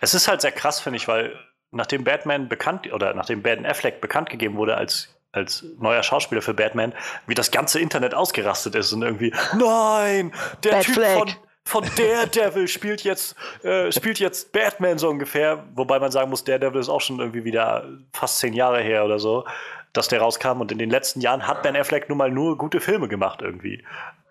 [0.00, 1.38] Es ist halt sehr krass, finde ich, weil
[1.70, 6.54] nachdem Batman bekannt oder nachdem Ben Affleck bekannt gegeben wurde als als neuer Schauspieler für
[6.54, 6.94] Batman,
[7.26, 10.32] wie das ganze Internet ausgerastet ist und irgendwie nein,
[10.64, 11.18] der Typ Batfleck.
[11.18, 16.44] von von Daredevil spielt jetzt äh, spielt jetzt Batman so ungefähr, wobei man sagen muss,
[16.44, 19.44] Daredevil ist auch schon irgendwie wieder fast zehn Jahre her oder so,
[19.92, 22.80] dass der rauskam und in den letzten Jahren hat Ben Affleck nun mal nur gute
[22.80, 23.84] Filme gemacht irgendwie.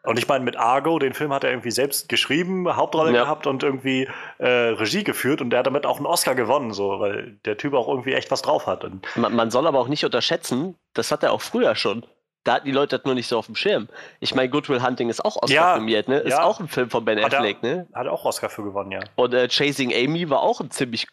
[0.03, 3.23] Und ich meine, mit Argo, den Film hat er irgendwie selbst geschrieben, Hauptrolle Ja.
[3.23, 7.01] gehabt und irgendwie äh, Regie geführt und der hat damit auch einen Oscar gewonnen, so,
[7.01, 8.85] weil der Typ auch irgendwie echt was drauf hat.
[8.85, 12.05] Und Man, man soll aber auch nicht unterschätzen, das hat er auch früher schon.
[12.47, 13.89] Da hatten die Leute das nur nicht so auf dem Schirm.
[14.21, 16.19] Ich meine, Goodwill Hunting ist auch Oscar Ja, ne?
[16.19, 16.43] Ist ja.
[16.43, 17.87] auch ein Film von Ben Hat er- Affleck, ne?
[17.93, 18.99] Hat auch Oscar für gewonnen, ja.
[19.15, 21.07] Und äh, Chasing Amy war auch ein ziemlich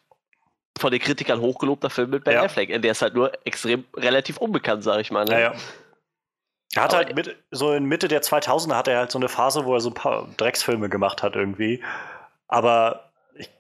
[0.79, 2.43] von den Kritikern hochgelobter Film mit Ben Ja.
[2.45, 2.81] Affleck.
[2.81, 5.25] Der ist halt nur extrem relativ unbekannt, sag ich mal.
[5.25, 5.33] Ne?
[5.33, 5.53] Naja.
[6.77, 9.29] Er hat Aber- halt mit, so in Mitte der 2000er hat er halt so eine
[9.29, 11.83] Phase, wo er so ein paar Drecksfilme gemacht hat irgendwie.
[12.49, 13.11] Aber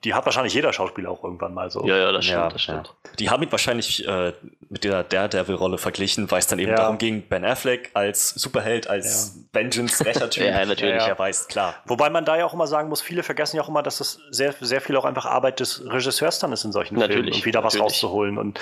[0.04, 1.84] die hat wahrscheinlich jeder Schauspieler auch irgendwann mal so.
[1.87, 2.94] Ja, ja, das stimmt, Ja, das stimmt.
[3.18, 4.32] Die haben ihn wahrscheinlich äh,
[4.68, 6.76] mit der Daredevil-Rolle verglichen, weil es dann eben Ja.
[6.76, 10.44] darum ging, Ben Affleck als Superheld, als Vengeance-Rächertyp.
[10.44, 11.02] Ja, natürlich.
[11.02, 11.74] Er weiß, klar.
[11.87, 14.20] Wobei man da ja auch immer sagen muss, viele vergessen ja auch immer, dass das
[14.30, 17.44] sehr, sehr viel auch einfach Arbeit des Regisseurs dann ist in solchen Filmen Natürlich, und
[17.44, 18.38] wieder was rauszuholen.
[18.38, 18.60] Und,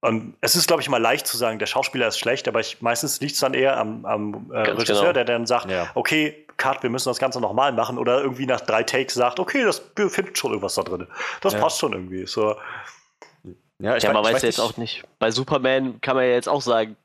[0.00, 2.80] und es ist, glaube ich, mal leicht zu sagen, der Schauspieler ist schlecht, aber ich,
[2.82, 5.12] meistens liegt es dann eher am, am äh, Regisseur, genau.
[5.12, 5.90] der dann sagt, Ja.
[5.94, 9.62] okay, Cut, wir müssen das Ganze nochmal machen oder irgendwie nach drei Takes sagt, okay,
[9.64, 11.06] das, wir finden schon irgendwas da drin.
[11.42, 11.60] Das Ja.
[11.60, 12.26] passt schon irgendwie.
[12.26, 12.56] So,
[13.78, 15.04] Ja, ich ja, mein- man weiß ja jetzt auch nicht.
[15.18, 16.96] Bei Superman kann man ja jetzt auch sagen,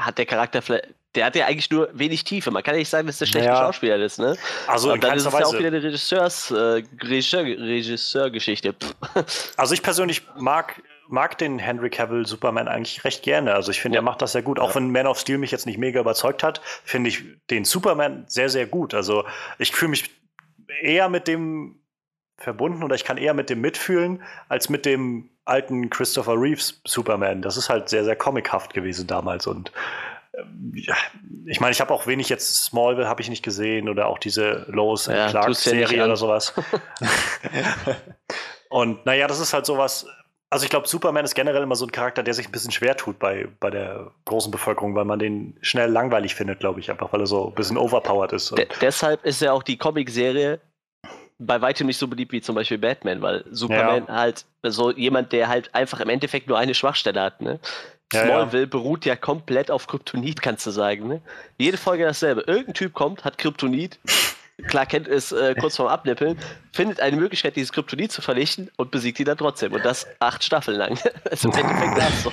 [0.00, 0.88] hat der Charakter vielleicht.
[1.18, 2.52] Der hat ja eigentlich nur wenig Tiefe.
[2.52, 3.56] Man kann ja nicht sagen, dass der schlechte Ja.
[3.56, 4.36] Schauspieler ist, ne?
[4.68, 5.58] also in Und dann ist es ja auch Weise.
[5.58, 8.74] wieder eine Regisseurs, äh, Regisseur, Regisseurgeschichte.
[9.56, 13.52] Also ich persönlich mag, mag den Henry Cavill Superman eigentlich recht gerne.
[13.52, 14.00] Also ich finde, Ja.
[14.00, 14.60] er macht das sehr gut.
[14.60, 18.24] Auch wenn Man of Steel mich jetzt nicht mega überzeugt hat, finde ich den Superman
[18.28, 18.94] sehr, sehr gut.
[18.94, 19.24] Also
[19.58, 20.08] ich fühle mich
[20.82, 21.80] eher mit dem
[22.36, 27.42] verbunden oder ich kann eher mit dem mitfühlen, als mit dem alten Christopher Reeves Superman.
[27.42, 29.46] Das ist halt sehr, sehr comichaft gewesen damals.
[29.48, 29.72] Und
[30.74, 30.96] ja,
[31.46, 34.66] ich meine, ich habe auch wenig jetzt Smallville habe ich nicht gesehen oder auch diese
[34.68, 36.54] Lois Ja, Clark ja Serie oder sowas.
[38.68, 40.06] Und naja, das ist halt sowas.
[40.50, 42.96] Also ich glaube, Superman ist generell immer so ein Charakter, der sich ein bisschen schwer
[42.96, 47.12] tut bei, bei der großen Bevölkerung, weil man den schnell langweilig findet, glaube ich, einfach
[47.12, 48.56] weil er so ein bisschen overpowered ist.
[48.56, 50.58] De deshalb ist ja auch die Comicserie
[51.38, 55.48] bei weitem nicht so beliebt wie zum Beispiel Batman, weil Superman halt so jemand, der
[55.48, 57.60] halt einfach im Endeffekt nur eine Schwachstelle hat, ne?
[58.12, 61.20] Ja, Smallville beruht ja komplett auf Kryptonit, kannst du sagen, ne?
[61.58, 62.42] Jede Folge dasselbe.
[62.46, 63.98] Irgendein Typ kommt, hat Kryptonit,
[64.66, 66.38] klar kennt es äh, kurz vorm Abnippeln,
[66.72, 69.72] findet eine Möglichkeit, dieses Kryptonit zu vernichten und besiegt ihn dann trotzdem.
[69.72, 70.98] Und das acht Staffeln lang.
[71.24, 72.30] Das ist im Endeffekt das so.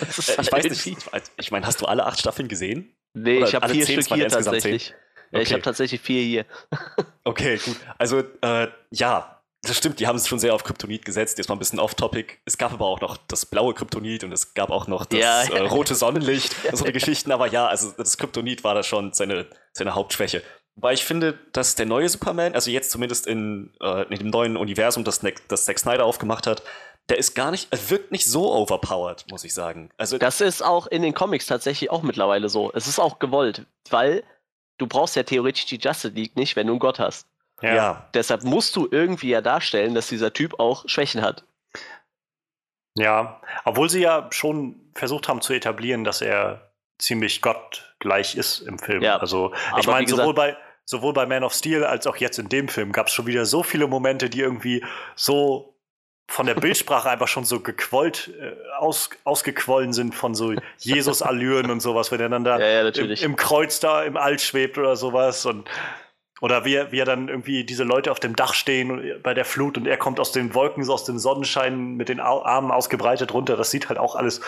[0.00, 0.98] Das ist Äh, halt ich weiß nicht,
[1.36, 2.92] ich meine, hast du alle acht Staffeln gesehen?
[3.12, 4.94] Nee, Oder ich habe vier Stück hier tatsächlich.
[5.32, 5.52] Ja, Ich Okay.
[5.54, 6.44] habe tatsächlich vier hier.
[7.24, 7.76] Okay, gut.
[7.98, 11.36] Also, äh, ja, das stimmt, die haben es schon sehr auf Kryptonit gesetzt.
[11.38, 12.38] Jetzt mal ein bisschen off-topic.
[12.46, 15.42] Es gab aber auch noch das blaue Kryptonit und es gab auch noch das Ja,
[15.42, 15.66] äh, ja.
[15.66, 17.30] rote Sonnenlicht, so eine Geschichten.
[17.32, 20.42] Aber ja, also das Kryptonit war da schon seine, seine Hauptschwäche.
[20.76, 24.56] Wobei ich finde, dass der neue Superman, also jetzt zumindest in, äh, in dem neuen
[24.56, 26.62] Universum, das, Nick- das Zack Snyder aufgemacht hat,
[27.10, 29.90] der ist gar nicht, er wirkt nicht so overpowered, muss ich sagen.
[29.98, 32.70] Also, Das ist auch in den Comics tatsächlich auch mittlerweile so.
[32.72, 34.22] Es ist auch gewollt, weil
[34.78, 37.26] du brauchst ja theoretisch die Justice League nicht, wenn du einen Gott hast.
[37.62, 38.08] Ja.
[38.14, 41.44] Deshalb musst du irgendwie ja darstellen, dass dieser Typ auch Schwächen hat.
[42.96, 48.78] ja, obwohl sie ja schon versucht haben zu etablieren, dass er ziemlich gottgleich ist im
[48.78, 49.02] Film.
[49.02, 52.48] Ja, also ich meine, sowohl bei, sowohl bei Man of Steel als auch jetzt in
[52.48, 54.84] dem Film gab es schon wieder so viele Momente, die irgendwie
[55.16, 55.74] so
[56.28, 61.80] von der Bildsprache einfach schon so gequollt, äh, aus, ausgequollen sind von so Jesus-Allüren und
[61.80, 64.96] sowas, wenn er dann da Ja, ja, im, im Kreuz da im All schwebt oder
[64.96, 65.68] sowas und
[66.40, 69.44] oder wie er, wie er dann irgendwie diese Leute auf dem Dach stehen bei der
[69.44, 73.32] Flut und er kommt aus den Wolken, so aus dem Sonnenschein mit den Armen ausgebreitet
[73.34, 73.56] runter.
[73.56, 74.40] Das sieht halt auch alles.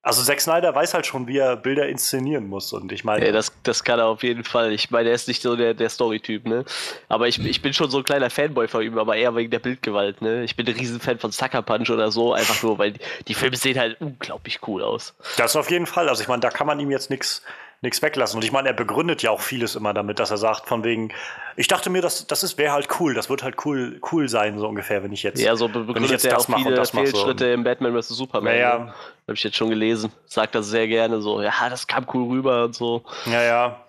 [0.00, 2.72] Also Zack Snyder weiß halt schon, wie er Bilder inszenieren muss.
[2.72, 4.72] Und ich meine, Ja, das, das kann er auf jeden Fall.
[4.72, 6.64] Ich meine, er ist nicht so der, der Story-Typ, ne?
[7.08, 9.58] Aber ich, ich bin schon so ein kleiner Fanboy von ihm, aber eher wegen der
[9.58, 10.44] Bildgewalt, ne?
[10.44, 13.56] Ich bin ein Riesenfan von Sucker Punch oder so, einfach nur, weil die, die Filme
[13.56, 15.14] sehen halt unglaublich cool aus.
[15.36, 16.08] das auf jeden Fall.
[16.08, 17.42] Also ich meine, da kann man ihm jetzt nichts
[17.80, 18.38] nichts weglassen.
[18.38, 21.12] Und ich meine, er begründet ja auch vieles immer damit, dass er sagt, von wegen,
[21.56, 24.66] ich dachte mir, das, das wäre halt cool, das wird halt cool, cool sein, so
[24.68, 25.40] ungefähr, wenn ich jetzt.
[25.40, 27.06] Ja, so be- wenn ich begründet jetzt er das auch mache und viele das mache.
[27.06, 27.12] So.
[27.16, 28.08] Fehlschritte im Batman vs.
[28.08, 28.52] Superman.
[28.52, 28.78] Naja.
[28.78, 28.84] Ne?
[29.26, 30.10] Habe ich jetzt schon gelesen.
[30.26, 33.04] Sagt das sehr gerne so, ja, das kam cool rüber und so.
[33.26, 33.84] Ja, ja.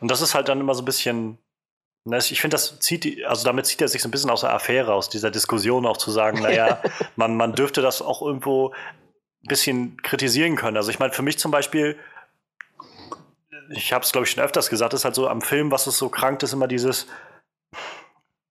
[0.00, 1.38] Und das ist halt dann immer so ein bisschen.
[2.04, 4.52] ne, Ich finde, das zieht, also damit zieht er sich so ein bisschen aus der
[4.52, 6.80] Affäre, aus dieser Diskussion auch zu sagen, naja,
[7.16, 8.70] man, man dürfte das auch irgendwo
[9.44, 10.76] ein bisschen kritisieren können.
[10.76, 11.96] Also ich meine, für mich zum Beispiel,
[13.70, 15.98] ich habe es glaube ich schon öfters gesagt, ist halt so am Film, was es
[15.98, 17.06] so krankt, ist immer dieses,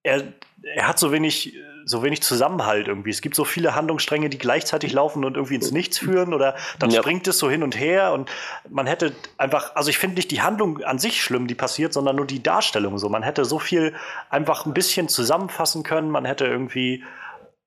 [0.03, 0.23] er,
[0.63, 1.53] er hat so wenig,
[1.85, 3.09] so wenig Zusammenhalt irgendwie.
[3.09, 6.89] Es gibt so viele Handlungsstränge, die gleichzeitig laufen und irgendwie ins Nichts führen oder dann
[6.91, 7.01] Ja.
[7.01, 8.29] springt es so hin und her und
[8.69, 12.15] man hätte einfach, also ich finde nicht die Handlung an sich schlimm, die passiert, sondern
[12.15, 13.09] nur die Darstellung so.
[13.09, 13.93] Man hätte so viel
[14.29, 17.03] einfach ein bisschen zusammenfassen können, man hätte irgendwie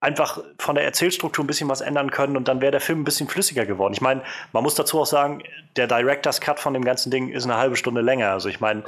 [0.00, 3.04] einfach von der Erzählstruktur ein bisschen was ändern können und dann wäre der Film ein
[3.04, 3.92] bisschen flüssiger geworden.
[3.92, 5.42] Ich meine, man muss dazu auch sagen,
[5.76, 8.30] der Director's Cut von dem ganzen Ding ist eine halbe Stunde länger.
[8.30, 8.82] Also ich meine,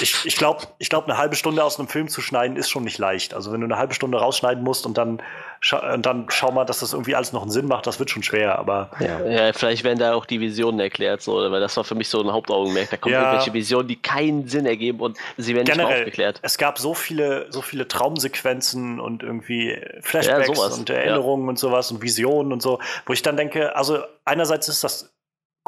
[0.00, 2.82] ich, ich glaube, ich glaub, eine halbe Stunde aus einem Film zu schneiden ist schon
[2.82, 3.34] nicht leicht.
[3.34, 5.22] Also wenn du eine halbe Stunde rausschneiden musst und dann
[5.60, 7.86] scha und dann schau mal, dass das irgendwie alles noch einen Sinn macht.
[7.86, 9.24] Das wird schon schwer, aber Ja.
[9.26, 12.20] ja, vielleicht werden da auch die Visionen erklärt, so, weil das war für mich so
[12.22, 12.90] ein Hauptaugenmerk.
[12.90, 13.22] Da kommen Ja.
[13.24, 16.38] irgendwelche Visionen, die keinen Sinn ergeben und sie werden nicht mal generell, aufgeklärt.
[16.42, 20.96] es gab so viele, so viele Traumsequenzen und irgendwie Flashbacks sowas, und ja.
[20.96, 25.12] Erinnerungen und sowas und Visionen und so, wo ich dann denke, also einerseits ist das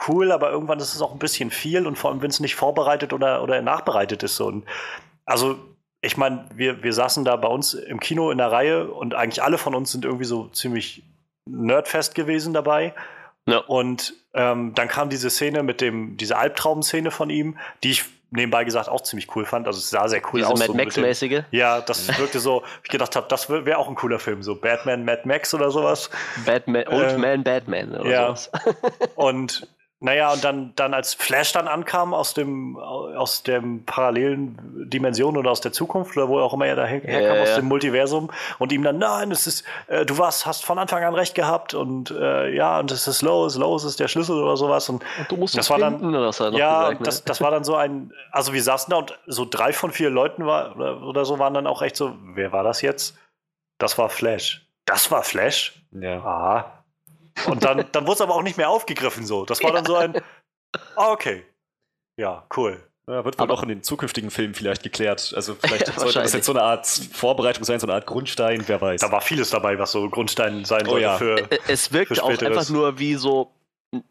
[0.09, 2.55] cool, aber irgendwann ist es auch ein bisschen viel und vor allem, wenn es nicht
[2.55, 4.37] vorbereitet oder, oder nachbereitet ist.
[4.37, 4.46] So.
[4.46, 4.64] Und
[5.26, 5.57] also,
[6.03, 9.43] ich meine, wir, wir saßen da bei uns im Kino in der Reihe und eigentlich
[9.43, 11.03] alle von uns sind irgendwie so ziemlich
[11.47, 12.95] nerdfest gewesen dabei.
[13.47, 13.59] Ja.
[13.59, 18.65] Und ähm, dann kam diese Szene mit dem, diese Albtraum-Szene von ihm, die ich nebenbei
[18.65, 19.67] gesagt auch ziemlich cool fand.
[19.67, 20.59] Also es sah sehr cool Diese aus.
[20.59, 21.43] Mad so Max-mäßige.
[21.51, 25.05] ja, das wirkte so, ich gedacht habe, das wäre auch ein cooler Film, so Batman,
[25.05, 26.11] Mad Max oder sowas.
[26.47, 28.27] Batman, Old Ähm, Man Batman oder ja.
[28.29, 28.51] sowas.
[29.17, 29.69] Und
[30.03, 34.59] naja, und dann, dann als Flash dann ankam aus dem, aus dem parallelen
[34.89, 37.57] Dimension oder aus der Zukunft oder wo auch immer er da herkam, ja, aus ja.
[37.57, 41.15] dem Multiversum und ihm dann, nein, es ist, äh, du warst, hast von Anfang an
[41.15, 44.89] recht gehabt und äh, ja, und es ist Lois, Lois ist der Schlüssel oder sowas
[44.89, 47.05] und Und du musst Das es war dann- finden, oder er noch ja, gesagt, ne?
[47.05, 50.09] das, das war dann so ein, also wir saßen da und so drei von vier
[50.09, 53.19] Leuten war, oder, oder so waren dann auch echt so, wer war das jetzt?
[53.79, 54.67] Das war Flash.
[54.87, 55.75] Das war Flash?
[55.93, 56.19] Ja.
[56.21, 56.80] Aha.
[57.47, 59.45] Und dann, dann wurde es aber auch nicht mehr aufgegriffen so.
[59.45, 60.21] Das war dann so ein,
[60.97, 61.45] ah, okay.
[62.16, 62.83] Ja, cool.
[63.07, 65.33] Ja, wird wohl Aber- auch in den zukünftigen Filmen vielleicht geklärt.
[65.35, 68.62] Also vielleicht Ja, sollte das jetzt so eine Art Vorbereitung sein, so eine Art Grundstein,
[68.66, 69.01] wer weiß.
[69.01, 71.16] Da war vieles dabei, was so Grundstein sein Oh sollte ja.
[71.19, 71.49] für.
[71.66, 73.51] Es wirkte für auch einfach nur wie so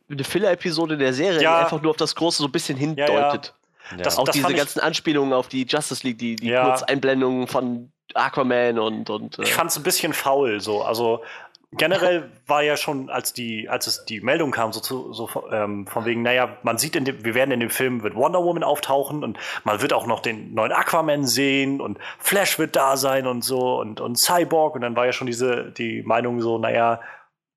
[0.10, 1.60] eine Filler-Episode der Serie, Ja.
[1.60, 3.54] die einfach nur auf das Große so ein bisschen hindeutet.
[3.92, 3.98] ja.
[3.98, 6.66] das- Auch diese fand ich- ganzen Anspielungen auf die Justice League, die, die Ja.
[6.66, 9.10] Kurzeinblendungen von Aquaman und.
[9.10, 10.84] und äh, Ich fand es ein bisschen faul so.
[10.84, 11.24] Also
[11.72, 15.86] generell war ja schon, als die, als es die Meldung kam, so, zu, so ähm,
[15.86, 18.64] von wegen, naja, man sieht in dem, wir werden in dem Film wird Wonder Woman
[18.64, 23.28] auftauchen und man wird auch noch den neuen Aquaman sehen und Flash wird da sein
[23.28, 27.02] und so und, und Cyborg und dann war ja schon diese die Meinung so, naja,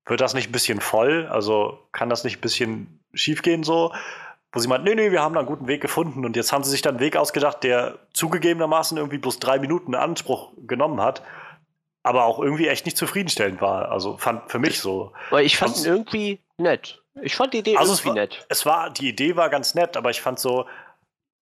[0.05, 1.27] wird das nicht ein bisschen voll?
[1.27, 3.93] Also kann das nicht ein bisschen schiefgehen so?
[4.51, 6.63] Wo sie meint, nee, nee, wir haben da einen guten Weg gefunden und jetzt haben
[6.63, 11.01] sie sich dann einen Weg ausgedacht, der zugegebenermaßen irgendwie bloß drei Minuten in Anspruch genommen
[11.01, 11.23] hat
[12.03, 13.89] aber auch irgendwie echt nicht zufriedenstellend war.
[13.91, 15.13] Also fand für mich so.
[15.29, 17.01] weil ich fand ihn irgendwie nett.
[17.21, 18.45] Ich fand die Idee Also es irgendwie war- nett.
[18.49, 20.65] Es war, die Idee war ganz nett, aber ich fand so,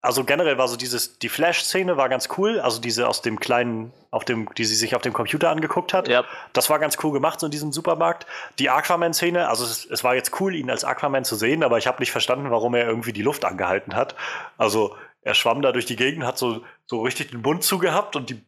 [0.03, 3.93] also generell war so dieses, die Flash-Szene war ganz cool, also diese aus dem kleinen,
[4.09, 6.07] auf dem, die sie sich auf dem Computer angeguckt hat.
[6.07, 6.25] Ja.
[6.53, 8.25] Das war ganz cool gemacht, so in diesem Supermarkt.
[8.57, 11.85] Die Aquaman-Szene, also es, es war jetzt cool, ihn als Aquaman zu sehen, aber ich
[11.87, 14.15] habe nicht verstanden, warum er irgendwie die Luft angehalten hat.
[14.57, 18.31] Also er schwamm da durch die Gegend, hat so, so richtig den Mund zugehabt und
[18.31, 18.43] die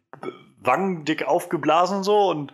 [0.65, 2.53] Wangen dick aufgeblasen so und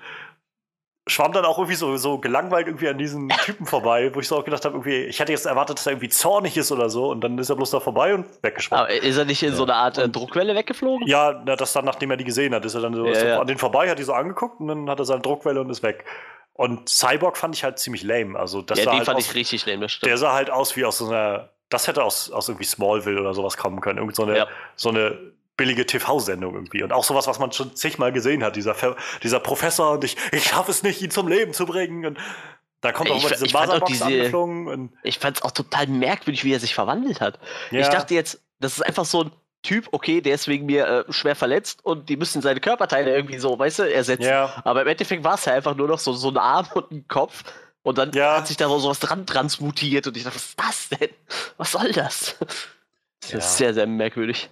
[1.08, 4.38] schwamm dann auch irgendwie so, so gelangweilt irgendwie an diesen Typen vorbei, wo ich so
[4.38, 7.10] auch gedacht habe, irgendwie, ich hätte jetzt erwartet, dass er irgendwie zornig ist oder so
[7.10, 8.86] und dann ist er bloß da vorbei und weggeschwommen.
[8.86, 11.08] Aber ist er nicht in so einer Art äh, Druckwelle weggeflogen?
[11.08, 13.40] Ja, na, das dann, nachdem er die gesehen hat, ist er dann so, Ja, ja.
[13.40, 15.82] an den vorbei, hat die so angeguckt und dann hat er seine Druckwelle und ist
[15.82, 16.06] weg.
[16.54, 18.38] Und Cyborg fand ich halt ziemlich lame.
[18.38, 20.10] Also das ja, sah den halt fand aus, ich richtig lame, das stimmt.
[20.10, 23.34] der sah halt aus wie aus so einer, das hätte aus, aus irgendwie Smallville oder
[23.34, 23.98] sowas kommen können.
[23.98, 24.48] Irgend so eine, Ja.
[24.76, 25.18] so eine
[25.60, 26.82] billige TV-Sendung irgendwie.
[26.84, 28.56] Und auch sowas, was man schon zigmal gesehen hat.
[28.56, 32.06] Dieser, Ver- dieser Professor und ich, ich schaffe es nicht, ihn zum Leben zu bringen.
[32.06, 32.18] Und
[32.82, 34.94] da kommt auch Ich immer diese diese- angeflogen.
[35.04, 37.40] Ich fand es auch total merkwürdig, wie er sich verwandelt hat.
[37.72, 40.88] ja, Ich dachte jetzt, das ist einfach so ein Typ, okay, der ist wegen mir
[41.10, 44.24] äh, schwer verletzt und die müssen seine Körperteile irgendwie so, weißt du, ersetzen.
[44.24, 46.90] ja, Aber im Endeffekt war es ja einfach nur noch so, so ein Arm und
[46.92, 47.44] ein Kopf.
[47.82, 48.38] Und dann Ja.
[48.38, 51.10] hat sich da so was dran transmutiert und ich dachte, was ist das denn?
[51.58, 52.38] Was soll das?
[53.22, 53.38] Das Ja.
[53.40, 54.50] ist sehr, sehr merkwürdig.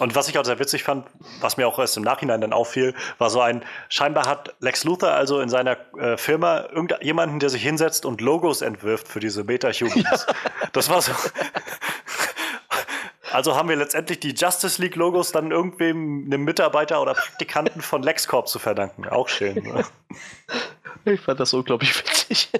[0.00, 1.06] Und was ich auch sehr witzig fand,
[1.40, 5.12] was mir auch erst im Nachhinein dann auffiel, war so ein, scheinbar hat Lex Luthor
[5.12, 10.26] also in seiner äh, Firma irgendjemanden, der sich hinsetzt und Logos entwirft für diese Meta-Humans.
[10.72, 11.12] Das war so.
[13.32, 18.02] Also haben wir letztendlich die Justice League Logos dann irgendwem, einem Mitarbeiter oder Praktikanten von
[18.02, 19.08] LexCorp zu verdanken.
[19.08, 19.62] Auch schön.
[19.62, 19.84] Ne?
[21.06, 22.50] Ich fand das unglaublich witzig.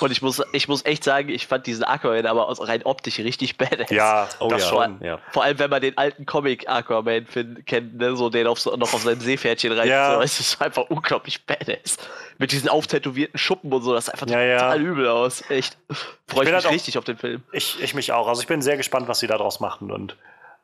[0.00, 3.18] Und ich muss, ich muss echt sagen, ich fand diesen Aquaman aber aus rein optisch
[3.18, 3.90] richtig badass.
[3.90, 4.68] Ja, Oh das ja.
[4.68, 5.00] schon.
[5.02, 5.18] Ja.
[5.32, 8.94] Vor allem, wenn man den alten Comic Aquaman fin- kennt, ne, so den auf noch
[8.94, 9.88] auf seinem Seepferdchen rein.
[9.88, 10.14] Ja.
[10.14, 11.96] So, es ist einfach unglaublich badass.
[12.38, 14.58] Mit diesen auftätowierten Schuppen und so, das sah einfach Ja, ja.
[14.58, 15.48] total übel aus.
[15.50, 15.76] Echt.
[15.90, 17.42] Freue ich bin mich halt auch- richtig auf den Film.
[17.52, 18.26] Ich, ich mich auch.
[18.28, 19.90] Also ich bin sehr gespannt, was sie daraus machen.
[19.92, 20.16] Und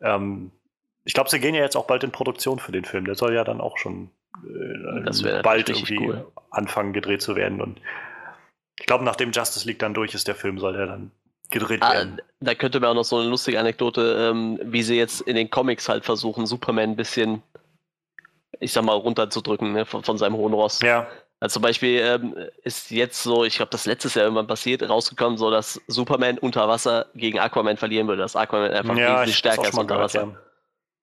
[0.02, 0.50] ähm,
[1.04, 3.04] ich glaube, sie gehen ja jetzt auch bald in Produktion für den Film.
[3.04, 4.10] Der soll ja dann auch schon
[4.44, 6.26] äh, bald irgendwie cool.
[6.50, 7.60] anfangen gedreht zu werden.
[7.60, 7.80] Und
[8.80, 11.10] ich glaube, nachdem Justice League dann durch ist, der Film soll der dann
[11.50, 12.20] gedreht Ah, werden.
[12.40, 15.50] da könnte man auch noch so eine lustige Anekdote, ähm, wie sie jetzt in den
[15.50, 17.42] Comics halt versuchen, Superman ein bisschen,
[18.60, 20.80] ich sag mal, runterzudrücken ne, von, von seinem hohen Ross.
[20.80, 21.08] Ja,
[21.40, 25.38] Also zum Beispiel ähm, ist jetzt so, ich glaube, das letztes Jahr irgendwann passiert, rausgekommen,
[25.38, 29.68] so dass Superman unter Wasser gegen Aquaman verlieren würde, dass Aquaman einfach ja wesentlich stärker
[29.68, 29.98] ist unter.
[29.98, 30.20] Wasser.
[30.20, 30.36] Ja.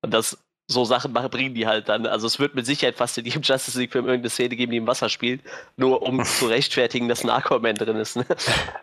[0.04, 0.38] Und das
[0.70, 2.06] so Sachen machen, bringen die halt dann.
[2.06, 4.88] Also es wird mit Sicherheit fast in jedem Justice League-Film irgendeine Szene geben, die im
[4.88, 5.42] Wasser spielt,
[5.78, 8.18] nur um zu rechtfertigen, dass ein Aquaman drin ist.
[8.18, 8.26] Ne?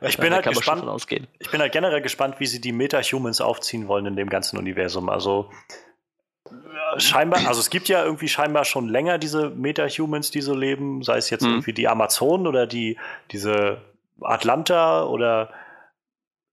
[0.00, 0.82] Ich bin halt gespannt,
[1.38, 5.10] ich bin halt generell gespannt, wie sie die Meta-Humans aufziehen wollen in dem ganzen Universum.
[5.10, 5.50] Also
[6.50, 11.02] ja, scheinbar, also es gibt ja irgendwie scheinbar schon länger diese Meta-Humans, die so leben,
[11.02, 11.50] sei es jetzt Mhm.
[11.50, 12.98] irgendwie die Amazonen oder die,
[13.30, 13.82] diese
[14.22, 15.50] Atlanta oder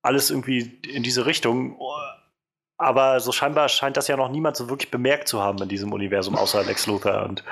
[0.01, 1.77] alles irgendwie in diese Richtung.
[2.83, 5.93] Aber so scheinbar scheint das ja noch niemand so wirklich bemerkt zu haben in diesem
[5.93, 7.25] Universum, außer Lex Luthor.
[7.29, 7.43] Und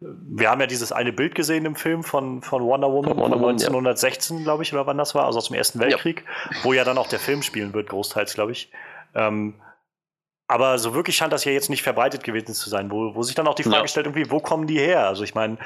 [0.00, 3.36] wir haben ja dieses eine Bild gesehen im Film von, von Wonder Woman Von Wonder
[3.40, 3.66] Woman, ja.
[3.66, 6.24] 1916, glaube ich, oder wann das war, also aus dem Ersten Weltkrieg,
[6.62, 8.70] wo ja dann auch der Film spielen wird, großteils, glaube ich.
[9.16, 9.54] Ähm,
[10.46, 13.34] aber so wirklich scheint das ja jetzt nicht verbreitet gewesen zu sein, wo, wo sich
[13.34, 13.88] dann auch die Frage Ja.
[13.88, 15.08] stellt, irgendwie, wo kommen die her?
[15.08, 15.58] Also ich meine,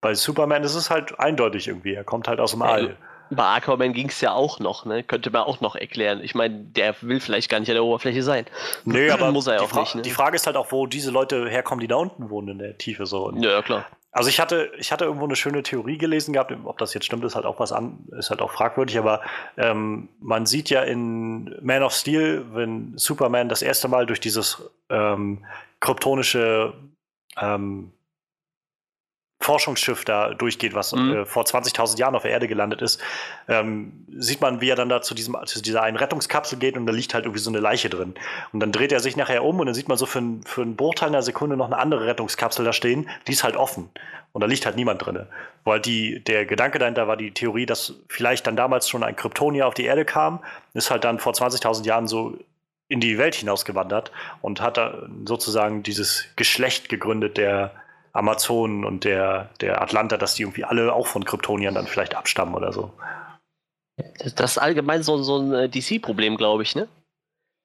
[0.00, 2.96] bei Superman ist es halt eindeutig irgendwie, er kommt halt aus dem Ja, All.
[3.30, 5.02] Bei Aquaman ging es ja auch noch, ne?
[5.02, 6.20] Könnte man auch noch erklären.
[6.22, 8.46] Ich meine, der will vielleicht gar nicht an der Oberfläche sein.
[8.84, 10.02] Nee, aber Muss er ja auch Fra nicht, ne?
[10.02, 12.78] die Frage ist halt auch, wo diese Leute herkommen, die da unten wohnen in der
[12.78, 13.26] Tiefe so.
[13.26, 13.86] Und Ja, ja, klar.
[14.14, 17.24] Also ich hatte, ich hatte irgendwo eine schöne Theorie gelesen gehabt, ob das jetzt stimmt,
[17.24, 19.22] ist halt auch was an, ist halt auch fragwürdig, aber
[19.56, 24.70] ähm, man sieht ja in Man of Steel, wenn Superman das erste Mal durch dieses
[24.88, 25.44] ähm,
[25.80, 26.74] kryptonische
[27.40, 27.90] ähm,
[29.44, 31.14] Forschungsschiff da durchgeht, was Mhm.
[31.14, 33.00] äh, vor 20.000 Jahren auf der Erde gelandet ist,
[33.48, 36.86] ähm, sieht man, wie er dann da zu, diesem, zu dieser einen Rettungskapsel geht und
[36.86, 38.14] da liegt halt irgendwie so eine Leiche drin.
[38.52, 40.62] Und dann dreht er sich nachher um und dann sieht man so für, ein, für
[40.62, 43.90] einen Bruchteil einer Sekunde noch eine andere Rettungskapsel da stehen, die ist halt offen.
[44.32, 45.26] Und da liegt halt niemand drin.
[45.62, 49.68] Weil die, der Gedanke dahinter war die Theorie, dass vielleicht dann damals schon ein Kryptonier
[49.68, 50.40] auf die Erde kam,
[50.72, 52.36] ist halt dann vor 20.000 Jahren so
[52.88, 54.10] in die Welt hinausgewandert
[54.42, 57.70] und hat da sozusagen dieses Geschlecht gegründet der
[58.14, 62.54] Amazonen und der, der Atlanter, dass die irgendwie alle auch von Kryptoniern dann vielleicht abstammen
[62.54, 62.92] oder so.
[64.18, 66.88] Das das ist allgemein so, so ein äh, DC-Problem, glaube ich, ne?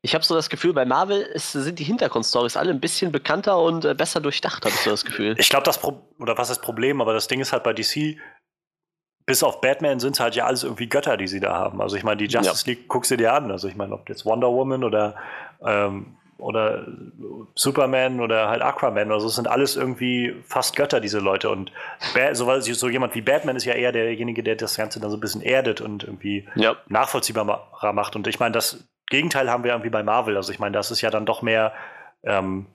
[0.01, 3.59] Ich habe so das Gefühl, bei Marvel ist, sind die Hintergrundstories alle ein bisschen bekannter
[3.59, 5.35] und äh, besser durchdacht, habe ich so das Gefühl.
[5.37, 7.73] Ich glaube, das Pro oder was ist das Problem, aber das Ding ist halt bei
[7.73, 8.17] DC,
[9.25, 11.81] bis auf Batman sind es halt ja alles irgendwie Götter, die sie da haben.
[11.81, 13.51] Also ich meine, die Justice League guckst du dir an.
[13.51, 15.15] Also ich meine, ob jetzt Wonder Woman oder,
[15.63, 16.87] ähm, oder
[17.55, 21.49] Superman oder halt Aquaman oder so, das sind alles irgendwie fast Götter, diese Leute.
[21.49, 21.71] Und
[22.13, 25.17] ba so, so jemand wie Batman ist ja eher derjenige, der das Ganze dann so
[25.17, 28.15] ein bisschen erdet und irgendwie Ja, nachvollziehbarer macht.
[28.15, 30.37] Und ich meine, das Gegenteil haben wir irgendwie bei Marvel.
[30.37, 31.73] Also ich meine, das ist ja dann doch mehr
[32.23, 32.67] ähm,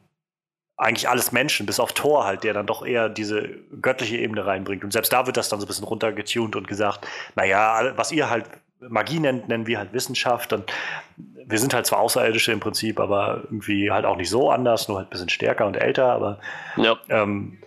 [0.76, 3.48] eigentlich alles Menschen, bis auf Thor halt, der dann doch eher diese
[3.80, 4.82] göttliche Ebene reinbringt.
[4.82, 8.28] Und selbst da wird das dann so ein bisschen runtergetunt und gesagt, naja, was ihr
[8.28, 8.46] halt
[8.88, 10.52] Magie nennt, nennen wir halt Wissenschaft.
[10.52, 10.72] Und
[11.16, 14.98] wir sind halt zwar Außerirdische im Prinzip, aber irgendwie halt auch nicht so anders, nur
[14.98, 16.40] halt ein bisschen stärker und älter, aber
[16.76, 16.96] ja.
[17.08, 17.58] ähm,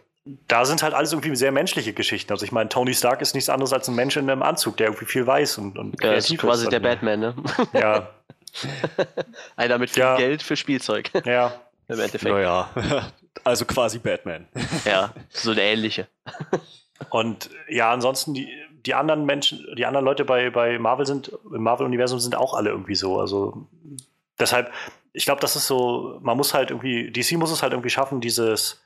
[0.48, 2.32] da sind halt alles irgendwie sehr menschliche Geschichten.
[2.34, 4.88] Also ich meine, Tony Stark ist nichts anderes als ein Mensch in einem Anzug, der
[4.88, 6.72] irgendwie viel weiß und, und Der ist kreativ quasi ist.
[6.74, 7.36] der Batman, ne?
[7.74, 8.10] Ja,
[9.56, 10.18] Einer mit viel Ja.
[10.18, 11.12] Geld für Spielzeug.
[11.26, 11.54] ja.
[11.90, 12.26] Im Endeffekt.
[12.26, 12.70] Naja,
[13.46, 14.46] also quasi Batman.
[14.84, 16.08] Ja, so eine ähnliche.
[17.10, 18.50] Und ja, ansonsten die,
[18.88, 22.70] die anderen Menschen, die anderen Leute bei, bei Marvel sind, im Marvel-Universum sind auch alle
[22.72, 23.20] irgendwie so.
[23.20, 23.68] Also
[24.40, 24.72] deshalb,
[25.14, 28.22] ich glaube, das ist so, man muss halt irgendwie, DC muss es halt irgendwie schaffen,
[28.22, 28.82] dieses,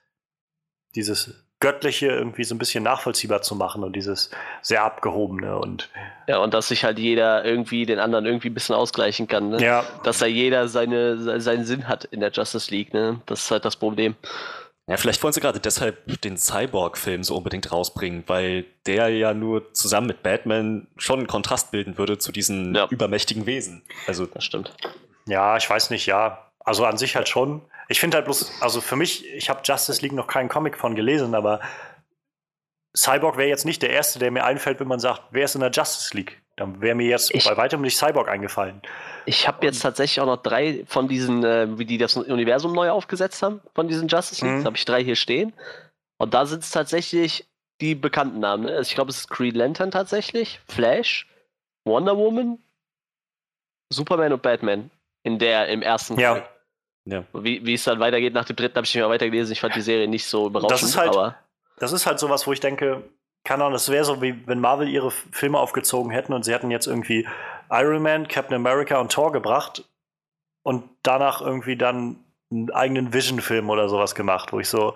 [0.96, 4.32] dieses Göttliche irgendwie so ein bisschen nachvollziehbar zu machen und dieses
[4.64, 5.90] sehr abgehobene und
[6.28, 9.64] Ja, und dass sich halt jeder irgendwie den anderen irgendwie ein bisschen ausgleichen kann, ne?
[9.64, 13.22] ja, Dass da jeder seine, se- seinen Sinn hat in der Justice League, ne?
[13.28, 14.16] Das ist halt das Problem.
[14.88, 19.74] Ja, vielleicht wollen sie gerade deshalb den Cyborg-Film so unbedingt rausbringen, weil der ja nur
[19.74, 22.88] zusammen mit Batman schon einen Kontrast bilden würde zu diesen Ja.
[22.90, 23.84] übermächtigen Wesen.
[24.08, 24.74] Also, Das stimmt.
[25.28, 26.46] Ja, ich weiß nicht, ja.
[26.60, 27.62] Also an sich halt schon.
[27.90, 30.96] Ich finde halt bloß, also für mich, ich habe Justice League noch keinen Comic von
[30.96, 31.60] gelesen, aber
[32.96, 35.62] Cyborg wäre jetzt nicht der Erste, der mir einfällt, wenn man sagt, wer ist in
[35.62, 36.42] der Justice League?
[36.58, 38.82] Dann wäre mir jetzt Ich- bei weitem nicht Cyborg eingefallen.
[39.26, 42.90] Ich habe jetzt tatsächlich auch noch drei von diesen, äh, wie die das Universum neu
[42.90, 44.66] aufgesetzt haben, von diesen Justice Leagues, Mhm.
[44.66, 45.54] habe ich drei hier stehen.
[46.18, 47.48] Und da sind es tatsächlich
[47.80, 48.66] die bekannten Namen.
[48.66, 48.72] Ne?
[48.72, 51.28] Also ich glaube, es ist Green Lantern tatsächlich, Flash,
[51.86, 52.60] Wonder Woman,
[53.92, 54.92] Superman und Batman.
[55.24, 56.34] In der, im ersten Ja.
[56.34, 56.50] Teil.
[57.06, 57.24] ja.
[57.34, 59.54] Wie, wie es dann weitergeht nach dem dritten, habe ich nicht mehr weitergelesen.
[59.54, 60.82] Ich fand die Serie nicht so überraschend.
[60.90, 61.36] ist halt- aber
[61.82, 63.02] Das ist halt sowas, wo ich denke,
[63.44, 66.70] keine Ahnung, das wäre so, wie wenn Marvel ihre Filme aufgezogen hätten und sie hätten
[66.70, 67.28] jetzt irgendwie
[67.72, 69.84] Iron Man, Captain America und Thor gebracht
[70.62, 72.18] und danach irgendwie dann
[72.52, 74.94] einen eigenen Vision-Film oder sowas gemacht, wo ich so,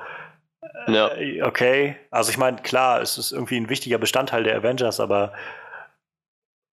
[0.88, 1.08] ja.
[1.16, 5.34] Äh, Okay, also ich meine, klar, es ist irgendwie ein wichtiger Bestandteil der Avengers, aber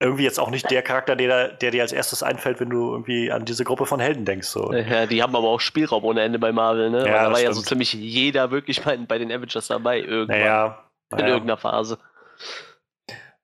[0.01, 3.31] irgendwie jetzt auch nicht der Charakter, der, der dir als erstes einfällt, wenn du irgendwie
[3.31, 4.47] an diese Gruppe von Helden denkst.
[4.47, 4.73] So.
[4.73, 7.03] Ja, die haben aber auch Spielraum ohne Ende bei Marvel, ne?
[7.03, 7.67] Weil Ja, da war ja so stimmt.
[7.67, 10.39] ziemlich jeder wirklich bei, bei den Avengers dabei, irgendwann.
[10.39, 11.27] Naja, in naja.
[11.27, 11.99] irgendeiner Phase.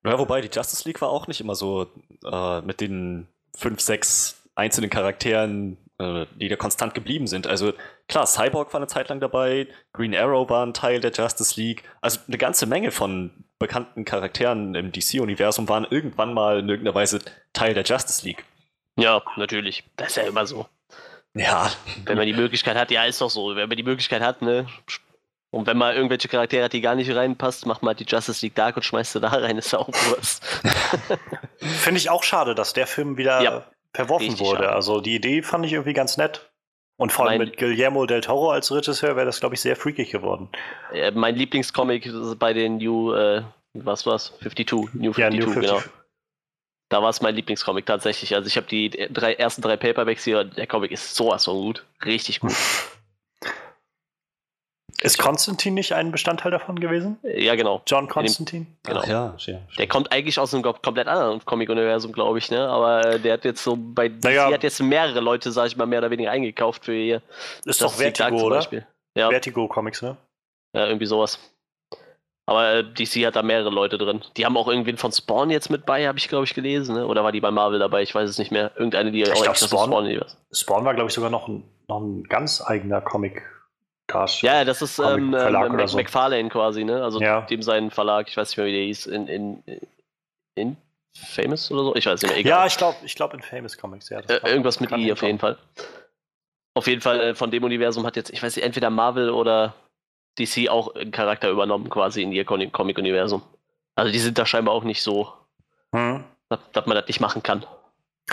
[0.03, 1.87] Ja, wobei die Justice League war auch nicht immer so
[2.25, 7.47] äh, mit den fünf, sechs einzelnen Charakteren die da konstant geblieben sind.
[7.47, 7.73] Also
[8.07, 11.83] klar, Cyborg war eine Zeit lang dabei, Green Arrow war ein Teil der Justice League.
[12.01, 17.19] Also eine ganze Menge von bekannten Charakteren im DC-Universum waren irgendwann mal in irgendeiner Weise
[17.53, 18.45] Teil der Justice League.
[18.95, 19.83] Ja, natürlich.
[19.95, 20.67] Das ist ja immer so.
[21.33, 21.71] Ja.
[22.05, 23.55] Wenn man die Möglichkeit hat, ja, ist doch so.
[23.55, 24.67] Wenn man die Möglichkeit hat, ne?
[25.49, 28.45] Und wenn man irgendwelche Charaktere hat, die gar nicht reinpasst, macht man halt die Justice
[28.45, 30.43] League Dark und schmeißt sie da rein, ist ja auch Wurst.
[31.57, 33.65] Finde ich auch schade, dass der Film wieder Ja,
[33.97, 34.57] verworfen wurde.
[34.63, 34.71] schade.
[34.73, 36.49] Also die Idee fand ich irgendwie ganz nett.
[36.99, 39.75] Und vor allem Mein- mit Guillermo del Toro als Regisseur wäre das, glaube ich, sehr
[39.75, 40.49] freakig geworden.
[40.91, 43.43] Äh, mein Lieblingscomic ist bei den New, äh,
[43.73, 44.33] was war's?
[44.41, 45.61] 52, New 52, Ja, New 50.
[45.61, 45.81] genau.
[46.89, 48.33] Da war es mein Lieblingscomic tatsächlich.
[48.33, 51.55] Also ich habe die drei, ersten drei Paperbacks hier und der Comic ist sowas von
[51.57, 51.85] gut.
[52.03, 52.53] Richtig gut.
[55.03, 57.19] Ist Konstantin nicht ein Bestandteil davon gewesen?
[57.21, 57.83] Ja, genau.
[57.85, 58.65] John Constantine?
[58.83, 59.01] Genau.
[59.03, 59.59] Ach ja, ja.
[59.77, 62.67] Der kommt eigentlich aus einem kom- komplett anderen Comic-Universum, glaube ich, ne?
[62.67, 64.51] Aber äh, der hat jetzt so bei DC Naja.
[64.51, 67.21] hat jetzt mehrere Leute, sag ich mal, mehr oder weniger eingekauft für ihr.
[67.65, 68.65] Ist doch Vertigo, zum oder?
[69.15, 70.17] Ja, Vertigo Comics, ne?
[70.75, 71.39] ja, irgendwie sowas.
[72.49, 74.21] Aber äh, DC hat da mehrere Leute drin.
[74.37, 77.05] Die haben auch irgendwen von Spawn jetzt mit bei, habe ich, glaube ich, gelesen, ne?
[77.05, 78.01] Oder war die bei Marvel dabei?
[78.03, 78.71] Ich weiß es nicht mehr.
[78.75, 80.37] Irgendeine, die glaub, extra zu Spawn- Spawn-Universum.
[80.51, 83.43] Spawn war, glaube ich, sogar noch ein, noch ein ganz eigener Comic.
[84.41, 85.97] Ja, ja, das ist ähm, Verlag ähm, so.
[85.97, 87.03] McFarlane quasi, ne?
[87.03, 87.41] Also Ja.
[87.41, 89.63] dem sein Verlag, ich weiß nicht mehr, wie der hieß, in, in,
[90.55, 90.77] in
[91.13, 91.95] Famous oder so?
[91.95, 92.67] Ich weiß nicht mehr, Ja, egal.
[92.67, 94.19] ich glaube, ich glaub in Famous Comics, ja.
[94.19, 95.39] äh, irgendwas mit I auf jeden.
[95.39, 95.57] Fall.
[96.75, 99.73] Auf jeden Fall, äh, von dem Universum hat jetzt, ich weiß nicht, entweder Marvel oder
[100.39, 103.41] DC auch einen Charakter übernommen, quasi in ihr Comic-Universum.
[103.95, 105.33] Also die sind da scheinbar auch nicht so,
[105.95, 106.23] Hm.
[106.49, 107.65] dass, dass man das nicht machen kann.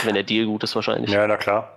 [0.03, 1.11] Wenn der Deal gut ist wahrscheinlich.
[1.11, 1.74] Ja, na klar.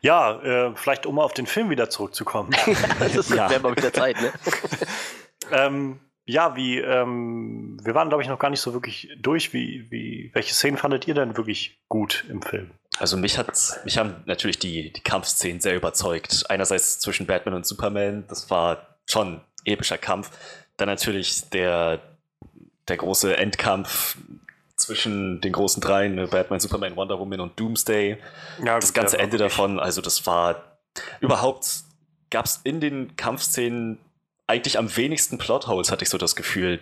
[0.00, 2.54] Ja, äh, vielleicht um auf den Film wieder zurückzukommen.
[2.98, 3.48] das ist Ja.
[3.58, 4.32] mal wieder Zeit, ne?
[5.52, 9.52] ähm, ja, wie, ähm, wir waren, glaube ich, noch gar nicht so wirklich durch.
[9.52, 12.72] Wie, wie, welche Szenen fandet ihr denn wirklich gut im Film?
[12.98, 13.52] Also mich hat,
[13.84, 16.44] mich haben natürlich die, die Kampfszenen sehr überzeugt.
[16.48, 20.30] Einerseits zwischen Batman und Superman, das war schon ein epischer Kampf.
[20.76, 22.00] Dann natürlich der,
[22.88, 24.16] der große Endkampf
[24.76, 28.18] zwischen den großen dreien, ne, Batman, Superman, Wonder Woman und Doomsday.
[28.64, 30.78] Ja, Das ganze Ende davon, also das war
[31.20, 31.66] überhaupt,
[32.30, 33.98] gab es in den Kampfszenen
[34.46, 36.80] eigentlich am wenigsten Plotholes, hatte ich so das Gefühl.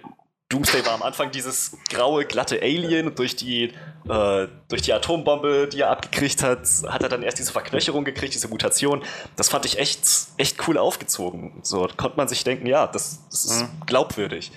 [0.50, 3.72] Doomsday war am Anfang dieses graue, glatte Alien und durch die,
[4.08, 8.34] äh, durch die Atombombe, die er abgekriegt hat, hat er dann erst diese Verknöcherung gekriegt,
[8.34, 9.02] diese Mutation.
[9.36, 11.60] Das fand ich echt, echt cool aufgezogen.
[11.62, 13.68] So konnte man sich denken, ja, das, das ist Mhm.
[13.86, 14.52] glaubwürdig.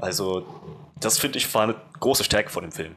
[0.00, 0.44] Also,
[1.00, 2.94] das finde ich war eine große Stärke von dem Film.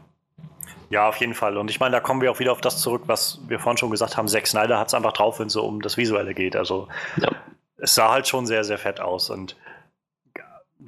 [0.89, 1.57] Ja, auf jeden Fall.
[1.57, 3.91] Und ich meine, da kommen wir auch wieder auf das zurück, was wir vorhin schon
[3.91, 4.27] gesagt haben.
[4.29, 6.55] Zack Snyder hat es einfach drauf, wenn es so um das Visuelle geht.
[6.55, 6.87] Also
[7.17, 7.29] Ja.
[7.77, 9.29] es sah halt schon sehr, sehr fett aus.
[9.29, 9.57] Und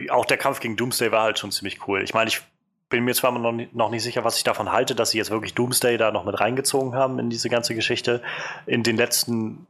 [0.10, 2.02] auch der Kampf gegen Doomsday war halt schon ziemlich cool.
[2.04, 2.42] Ich meine, ich
[2.90, 5.32] bin mir zwar noch nicht, noch nicht sicher, was ich davon halte, dass sie jetzt
[5.32, 8.22] wirklich Doomsday da noch mit reingezogen haben in diese ganze Geschichte.
[8.66, 9.68] In den letzten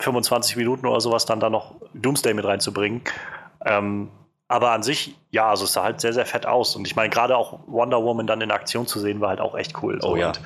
[0.00, 3.02] 25 Minuten oder sowas dann da noch Doomsday mit reinzubringen.
[3.64, 4.10] Ähm,
[4.52, 6.76] aber an sich, ja, also es sah halt sehr, sehr fett aus.
[6.76, 9.56] Und ich meine, gerade auch Wonder Woman dann in Aktion zu sehen, war halt auch
[9.56, 9.98] echt cool.
[10.02, 10.10] So.
[10.10, 10.28] Oh ja.
[10.28, 10.40] Und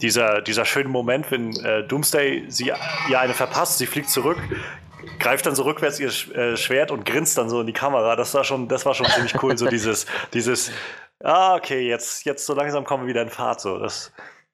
[0.00, 2.72] dieser, dieser schöne Moment, wenn äh, Doomsday sie
[3.10, 4.38] ihr eine verpasst, sie fliegt zurück,
[5.18, 8.16] greift dann so rückwärts ihr äh, Schwert und grinst dann so in die Kamera.
[8.16, 9.58] Das war schon, das war schon ziemlich cool.
[9.58, 10.72] So dieses, dieses,
[11.22, 13.60] ah, okay, jetzt, jetzt so langsam kommen wir wieder in Fahrt.
[13.60, 14.10] So, das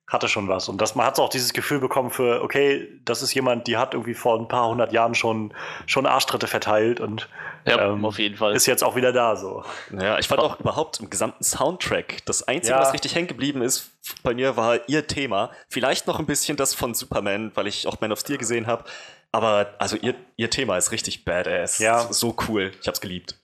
[0.06, 0.68] hatte schon was.
[0.68, 3.76] Und das, man hat so auch dieses Gefühl bekommen für, okay, das ist jemand, die
[3.78, 5.54] hat irgendwie vor ein paar hundert Jahren schon,
[5.86, 7.28] schon Arschtritte verteilt und
[7.66, 8.54] Ja, ähm, auf jeden Fall.
[8.54, 9.34] ist jetzt auch wieder da.
[9.36, 9.64] So.
[9.98, 12.80] Ja, ich fand auch überhaupt im gesamten Soundtrack, das Einzige, Ja.
[12.82, 13.92] was richtig hängen geblieben ist
[14.22, 15.50] bei mir, war ihr Thema.
[15.70, 18.84] Vielleicht noch ein bisschen das von Superman, weil ich auch Man of Steel gesehen habe.
[19.32, 21.78] Aber also ihr, ihr Thema ist richtig badass.
[21.78, 22.12] Ja.
[22.12, 22.72] So cool.
[22.80, 23.36] Ich hab's geliebt.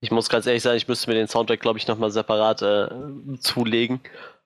[0.00, 2.88] Ich muss ganz ehrlich sagen, ich müsste mir den Soundtrack, glaube ich, nochmal separat äh,
[3.40, 4.00] zulegen.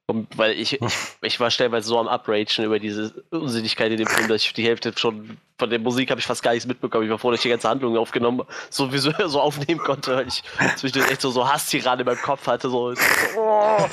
[0.08, 0.82] Um, weil ich, ich,
[1.22, 4.64] ich war stellenweise so am Upragen über diese Unsinnigkeit in dem Film, dass ich die
[4.64, 7.04] Hälfte schon von der Musik habe ich fast gar nichts mitbekommen.
[7.04, 10.26] Ich war froh, dass ich die ganze Handlung aufgenommen, so visuell so aufnehmen konnte, weil
[10.26, 10.42] ich
[10.76, 12.68] zwischendurch echt so, so Hasstirade in meinem Kopf hatte.
[12.68, 12.94] So,
[13.36, 13.78] oh.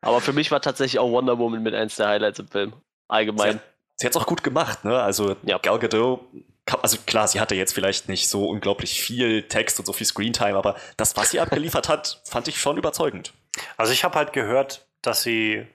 [0.00, 2.70] Aber für mich war tatsächlich auch Wonder Woman mit eins der Highlights im Film.
[2.70, 2.76] Sie
[3.08, 3.54] Allgemein.
[3.56, 3.62] hat,
[3.96, 4.98] sie hat's auch gut gemacht, ne?
[4.98, 5.58] Also Ja.
[5.58, 6.20] Gal Gadot,
[6.82, 10.56] also klar, sie hatte jetzt vielleicht nicht so unglaublich viel Text und so viel Screentime,
[10.56, 13.32] aber das, was sie abgeliefert hat, fand ich schon überzeugend.
[13.76, 15.66] Also ich habe halt gehört, dass sie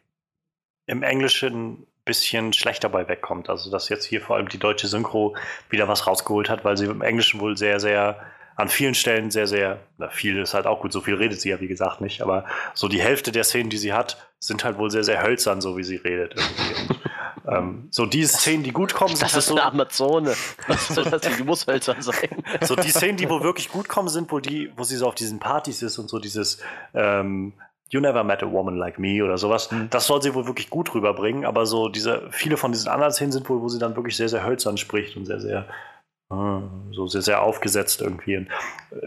[0.85, 3.49] im Englischen ein bisschen schlechter bei wegkommt.
[3.49, 5.35] Also dass jetzt hier vor allem die deutsche Synchro
[5.69, 8.21] wieder was rausgeholt hat, weil sie im Englischen wohl sehr, sehr
[8.55, 11.49] an vielen Stellen sehr, sehr, na viel ist halt auch gut, so viel redet sie
[11.49, 14.77] ja wie gesagt nicht, aber so die Hälfte der Szenen, die sie hat, sind halt
[14.77, 16.35] wohl sehr, sehr hölzern, so wie sie redet.
[16.35, 16.99] irgendwie.
[17.45, 20.33] Und, ähm, so die Szenen, die gut kommen, sind Das halt ist so, eine Amazone.
[20.67, 22.43] Was soll das die muss hölzern sein?
[22.61, 25.15] so die Szenen, die wohl wirklich gut kommen, sind wohl die, wo sie so auf
[25.15, 26.59] diesen Partys ist und so dieses,
[26.93, 27.53] ähm,
[27.89, 29.71] You Never Met a Woman Like Me oder sowas.
[29.71, 29.89] Mhm.
[29.89, 33.31] Das soll sie wohl wirklich gut rüberbringen, aber so diese, viele von diesen anderen Szenen
[33.31, 35.67] sind wohl, wo sie dann wirklich sehr, sehr hölzern spricht und sehr, sehr,
[36.91, 38.33] so sehr, sehr aufgesetzt irgendwie.
[38.35, 38.47] Äh,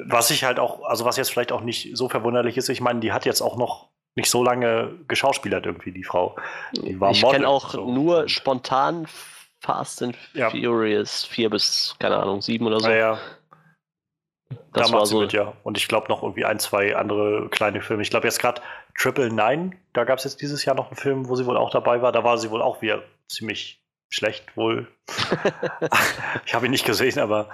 [0.07, 3.01] was ich halt auch, also was jetzt vielleicht auch nicht so verwunderlich ist, ich meine,
[3.01, 6.37] die hat jetzt auch noch nicht so lange geschauspielert irgendwie, die Frau.
[6.72, 7.93] Die war ich kenne auch so.
[7.93, 9.07] nur spontan
[9.61, 10.51] Fast and Ja.
[10.51, 12.89] Furious 4 bis, keine Ahnung, 7 oder so.
[12.89, 13.18] Naja,
[14.49, 15.20] das da war macht sie so.
[15.20, 15.53] mit, ja.
[15.64, 18.03] Und ich glaube noch irgendwie ein, zwei andere kleine Filme.
[18.03, 18.62] Ich glaube jetzt gerade
[18.97, 21.70] Triple Nine, da gab es jetzt dieses Jahr noch einen Film, wo sie wohl auch
[21.70, 22.12] dabei war.
[22.12, 23.83] Da war sie wohl auch wieder ziemlich
[24.17, 24.89] schlecht wohl.
[26.47, 27.49] ich habe ihn nicht gesehen, aber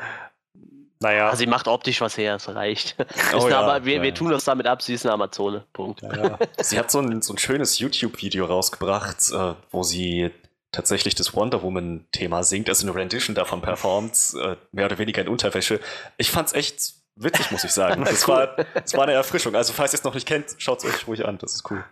[1.01, 1.31] naja.
[1.31, 2.97] Ah, sie macht optisch was her, es reicht.
[3.35, 5.65] Oh ja, aber wir, ja, wir tun das damit ab, sie ist eine Amazone.
[5.73, 6.03] Punkt.
[6.03, 6.39] ja, ja.
[6.61, 10.31] Sie hat so ein, so ein schönes YouTube-Video rausgebracht, äh, wo sie
[10.71, 15.29] tatsächlich das Wonder Woman-Thema singt, also eine Rendition davon performt, äh, mehr oder weniger in
[15.29, 15.81] Unterwäsche.
[16.19, 18.05] Ich fand's echt witzig, muss ich sagen.
[18.13, 19.55] Das, war, das war eine Erfrischung.
[19.57, 21.39] Also, falls ihr es noch nicht kennt, schaut's euch ruhig an.
[21.39, 21.85] Das ist cool.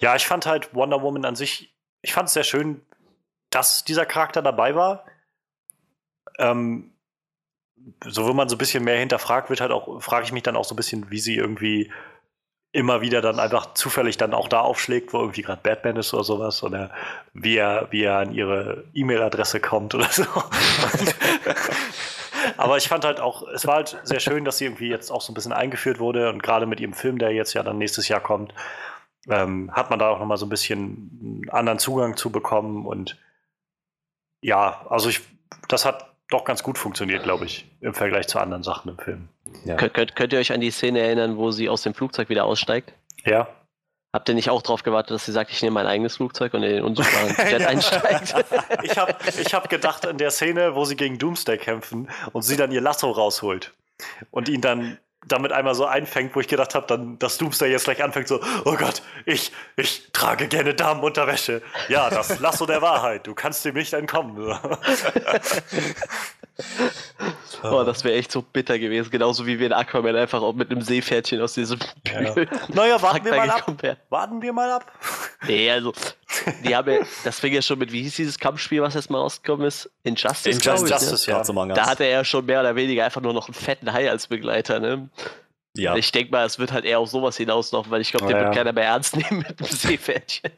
[0.00, 1.73] Ja, ich fand halt Wonder Woman an sich,
[2.04, 2.82] ich fand es sehr schön,
[3.50, 5.06] dass dieser Charakter dabei war.
[6.38, 6.92] Ähm,
[8.04, 10.56] so wenn man so ein bisschen mehr hinterfragt, wird halt auch, frage ich mich dann
[10.56, 11.90] auch so ein bisschen, wie sie irgendwie
[12.72, 16.24] immer wieder dann einfach zufällig dann auch da aufschlägt, wo irgendwie gerade Batman ist oder
[16.24, 16.90] sowas, oder
[17.32, 20.24] wie er, wie er an ihre E-Mail-Adresse kommt oder so.
[22.58, 25.22] Aber ich fand halt auch, es war halt sehr schön, dass sie irgendwie jetzt auch
[25.22, 28.08] so ein bisschen eingeführt wurde und gerade mit ihrem Film, der jetzt ja dann nächstes
[28.08, 28.52] Jahr kommt,
[29.28, 33.18] ähm, hat man da auch nochmal so ein bisschen einen anderen Zugang zu bekommen und
[34.42, 35.20] ja, also ich,
[35.68, 39.28] das hat doch ganz gut funktioniert, glaube ich, im Vergleich zu anderen Sachen im Film.
[39.64, 39.76] Ja.
[39.76, 42.44] Könnt, könnt, könnt ihr euch an die Szene erinnern, wo sie aus dem Flugzeug wieder
[42.44, 42.92] aussteigt?
[43.24, 43.48] Ja,
[44.14, 46.62] Habt ihr nicht auch darauf gewartet, dass sie sagt, ich nehme mein eigenes Flugzeug und
[46.62, 47.66] in den unsichtbaren Jet Ja.
[47.66, 48.32] einsteigt?
[48.84, 52.56] ich habe ich hab gedacht in der Szene, wo sie gegen Doomsday kämpfen und sie
[52.56, 53.74] dann ihr Lasso rausholt
[54.30, 54.98] und ihn dann
[55.28, 58.40] damit einmal so einfängt, wo ich gedacht habe, dann, dass Doomsday jetzt gleich anfängt so,
[58.64, 61.62] oh Gott, ich, ich trage gerne Damenunterwäsche.
[61.88, 64.34] Ja, das Lasso der Wahrheit, du kannst dem nicht entkommen.
[67.64, 69.10] Oh, das wäre echt so bitter gewesen.
[69.10, 72.34] Genauso wie wir in Aquaman einfach auch mit einem Seepferdchen aus diesem Ja.
[72.68, 73.72] Naja, warten wir mal ab.
[74.10, 74.92] Warten wir mal ab.
[75.46, 75.92] Nee, also,
[76.64, 79.18] die haben ja, das fing ja schon mit, wie hieß dieses Kampfspiel, was jetzt mal
[79.18, 79.90] rausgekommen ist?
[80.02, 80.88] Injustice, glaub ich, ne?
[80.88, 81.36] Injustice, ja.
[81.36, 81.76] Gods Among Us.
[81.76, 84.26] Da hatte er ja schon mehr oder weniger einfach nur noch einen fetten Hai als
[84.26, 85.08] Begleiter, ne?
[85.76, 85.96] ja.
[85.96, 88.44] Ich denke mal, es wird halt eher auf sowas hinauslaufen, weil ich glaube, den ja.
[88.44, 90.50] wird keiner mehr ernst nehmen mit dem Seepferdchen.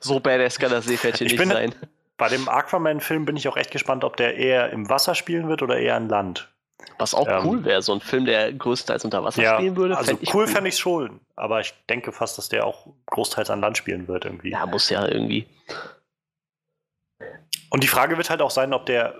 [0.00, 1.74] So badass kann das Seepferdchen Ich nicht bin- sein.
[2.18, 5.60] Bei dem Aquaman-Film bin ich auch echt gespannt, ob der eher im Wasser spielen wird
[5.62, 6.52] oder eher an Land.
[6.98, 9.96] Was auch Ähm, cool wäre, so ein Film, der größtenteils unter Wasser Ja, spielen würde.
[9.96, 13.60] also ich cool fände ich schon, aber ich denke fast, dass der auch großteils an
[13.60, 14.50] Land spielen wird irgendwie.
[14.50, 15.46] Ja, muss ja irgendwie.
[17.70, 19.14] Und die Frage wird halt auch sein, ob der,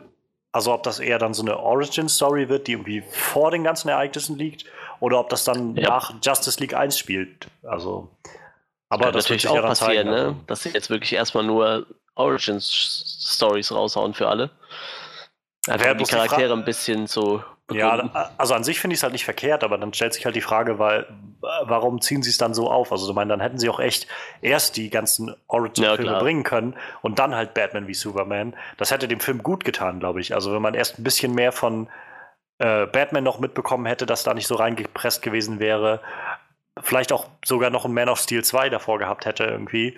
[0.52, 4.36] also ob das eher dann so eine Origin-Story wird, die irgendwie vor den ganzen Ereignissen
[4.36, 4.66] liegt,
[5.00, 5.88] oder ob das dann Ja.
[5.88, 7.48] nach Justice League 1 spielt.
[7.62, 8.10] Also,
[8.88, 10.10] aber Kann das wird natürlich sich auch passieren, zeigen.
[10.10, 10.16] ne?
[10.16, 10.36] also.
[10.46, 14.50] Dass sie jetzt wirklich erstmal nur Origin-Stories raushauen für alle.
[15.66, 18.10] Wäre um die die Charaktere Fra- ein bisschen zu Ja, begründen.
[18.12, 20.34] da- also an sich finde ich es halt nicht verkehrt, aber dann stellt sich halt
[20.34, 21.06] die Frage, weil,
[21.40, 22.90] warum ziehen sie es dann so auf?
[22.92, 24.06] Also, ich meine, dann hätten sie auch echt
[24.40, 28.54] erst die ganzen Origin-Filme Ja, bringen können und dann halt Batman wie Superman.
[28.76, 30.34] Das hätte dem Film gut getan, glaube ich.
[30.34, 31.88] Also, wenn man erst ein bisschen mehr von
[32.58, 36.00] äh, Batman noch mitbekommen hätte, dass da nicht so reingepresst gewesen wäre,
[36.80, 39.96] vielleicht auch sogar noch ein Man of Steel 2 davor gehabt hätte, irgendwie,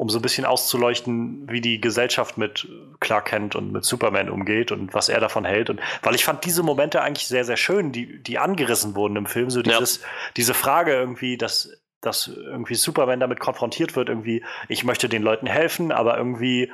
[0.00, 2.66] um so ein bisschen auszuleuchten, wie die Gesellschaft mit
[3.00, 5.68] Clark Kent und mit Superman umgeht und was er davon hält.
[5.68, 9.26] Und weil ich fand diese Momente eigentlich sehr, sehr schön, die, die angerissen wurden im
[9.26, 9.50] Film.
[9.50, 9.76] So Ja.
[9.78, 10.00] dieses,
[10.38, 15.46] diese Frage irgendwie, dass, dass irgendwie Superman damit konfrontiert wird, irgendwie, ich möchte den Leuten
[15.46, 16.72] helfen, aber irgendwie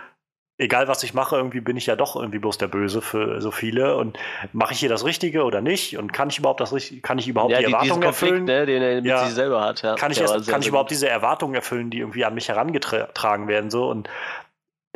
[0.59, 3.51] egal was ich mache, irgendwie bin ich ja doch irgendwie bloß der Böse für so
[3.51, 4.19] viele und
[4.53, 7.53] mache ich hier das Richtige oder nicht und kann ich überhaupt das kann ich überhaupt
[7.53, 8.45] ja, die Erwartungen erfüllen?
[8.45, 9.25] ne, den er mit Ja.
[9.27, 9.83] sich selber hat.
[9.83, 9.97] Ja.
[9.97, 13.49] kann ich, erst, sehr, kann ich überhaupt diese Erwartungen erfüllen, die irgendwie an mich herangetragen
[13.49, 14.09] werden so und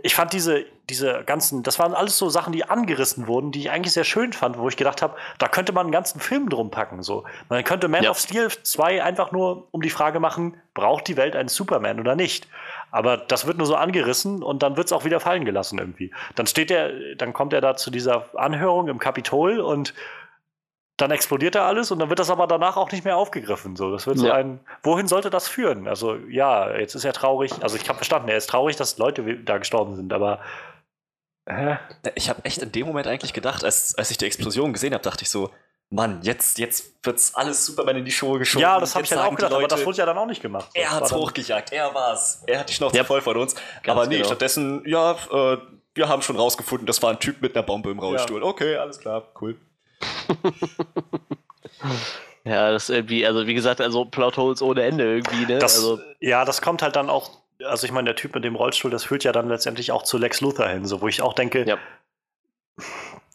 [0.02, 3.70] ich fand diese, diese ganzen, das waren alles so Sachen, die angerissen wurden, die ich
[3.70, 6.70] eigentlich sehr schön fand, wo ich gedacht habe, da könnte man einen ganzen Film drum
[6.70, 7.02] packen.
[7.02, 7.24] So.
[7.48, 8.10] Man könnte Man Ja.
[8.10, 12.16] of Steel 2 einfach nur um die Frage machen, braucht die Welt einen Superman oder
[12.16, 12.48] nicht?
[12.90, 16.12] Aber das wird nur so angerissen und dann wird es auch wieder fallen gelassen irgendwie.
[16.34, 19.94] Dann steht er, dann kommt er da zu dieser Anhörung im Kapitol und
[20.96, 23.74] dann explodiert da alles und dann wird das aber danach auch nicht mehr aufgegriffen.
[23.76, 24.34] So, das wird so Ja.
[24.34, 25.88] ein, wohin sollte das führen?
[25.88, 27.52] Also ja, jetzt ist er traurig.
[27.62, 30.40] Also ich habe verstanden, er ist traurig, dass Leute da gestorben sind, aber
[31.46, 31.76] äh,
[32.14, 35.02] Ich habe echt in dem Moment eigentlich gedacht, als, als ich die Explosion gesehen habe,
[35.02, 35.50] dachte ich so,
[35.92, 38.62] Mann, jetzt, jetzt wird's alles Superman in die Schuhe geschoben.
[38.62, 40.40] ja, das habe ich dann auch gedacht, aber Leute, das wurde ja dann auch nicht
[40.40, 40.70] gemacht.
[40.74, 42.42] Er Das hat's war dann- hochgejagt, er war's.
[42.46, 43.02] Er hat die Schnauze Ja.
[43.04, 43.54] voll von uns.
[43.82, 44.26] Ganz Aber nee, genau.
[44.28, 45.58] stattdessen, ja, äh,
[45.94, 48.42] wir haben schon rausgefunden, das war ein Typ mit einer Bombe im Rollstuhl.
[48.44, 49.56] Okay, alles klar, cool.
[52.44, 55.58] Ja, das irgendwie, also wie gesagt, also Plotholes ohne Ende irgendwie, ne?
[55.58, 57.30] Das, also, ja, das kommt halt dann auch,
[57.62, 60.16] also ich meine, der Typ mit dem Rollstuhl, das führt ja dann letztendlich auch zu
[60.16, 61.76] Lex Luthor hin, so wo ich auch denke, Ja.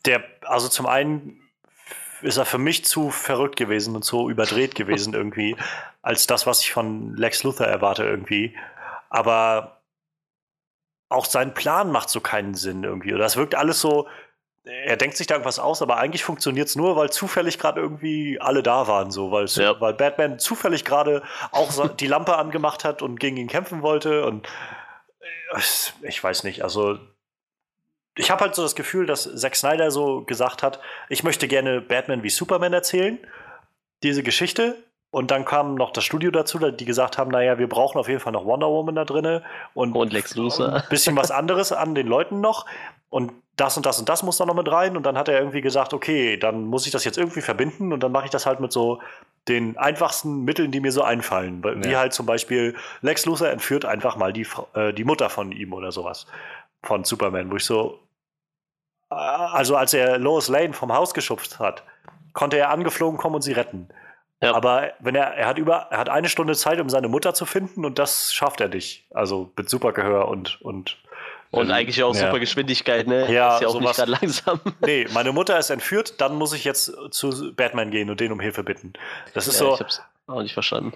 [0.06, 1.40] der, also zum einen
[2.26, 5.56] ist er für mich zu verrückt gewesen und zu überdreht gewesen irgendwie,
[6.02, 8.56] als das, was ich von Lex Luthor erwarte irgendwie.
[9.10, 9.82] Aber
[11.10, 13.14] auch sein Plan macht so keinen Sinn irgendwie.
[13.14, 14.08] Oder es wirkt alles so,
[14.64, 18.42] er denkt sich da irgendwas aus, aber eigentlich funktioniert es nur, weil zufällig gerade irgendwie
[18.42, 19.80] alle da waren, so, weil, Ja.
[19.80, 21.22] weil Batman zufällig gerade
[21.52, 24.26] auch so die Lampe angemacht hat und gegen ihn kämpfen wollte.
[24.26, 24.48] Und
[25.54, 25.60] äh,
[26.02, 26.98] ich weiß nicht, also
[28.18, 31.82] ich habe halt so das Gefühl, dass Zack Snyder so gesagt hat, ich möchte gerne
[31.82, 33.20] Batman wie Superman erzählen,
[34.04, 34.78] diese Geschichte.
[35.12, 38.20] Und dann kam noch das Studio dazu, die gesagt haben, naja, wir brauchen auf jeden
[38.20, 39.44] Fall noch Wonder Woman da drinne
[39.74, 40.74] und, Und Lex Luthor.
[40.74, 42.66] ein bisschen was anderes an den Leuten noch.
[43.10, 44.98] Und das und das und das muss da noch mit rein.
[44.98, 48.02] Und dann hat er irgendwie gesagt, okay, dann muss ich das jetzt irgendwie verbinden und
[48.04, 49.00] dann mache ich das halt mit so
[49.48, 51.64] den einfachsten Mitteln, die mir so einfallen.
[51.64, 52.00] Wie Ja.
[52.00, 55.94] halt zum Beispiel Lex Luthor entführt einfach mal die, äh, die Mutter von ihm oder
[55.94, 56.26] sowas.
[56.84, 58.00] Von Superman, wo ich so.
[59.10, 61.84] Also, als er Lois Lane vom Haus geschubst hat,
[62.34, 63.90] konnte er angeflogen kommen und sie retten.
[64.42, 64.54] Ja.
[64.54, 67.46] Aber wenn er, er hat über, er hat eine Stunde Zeit, um seine Mutter zu
[67.46, 69.06] finden und das schafft er nicht.
[69.14, 70.98] Also mit Supergehör und, und
[71.52, 72.26] und eigentlich auch Ja.
[72.26, 73.32] super Geschwindigkeit, ne?
[73.32, 73.98] Ja, ist ja auch sowas.
[73.98, 74.60] nicht langsam.
[74.86, 78.42] Nee, meine Mutter ist entführt, dann muss ich jetzt zu Batman gehen und den um
[78.42, 78.92] Hilfe bitten.
[79.34, 79.74] Das ist ja, so.
[79.76, 80.94] Ich hab's auch nicht verstanden.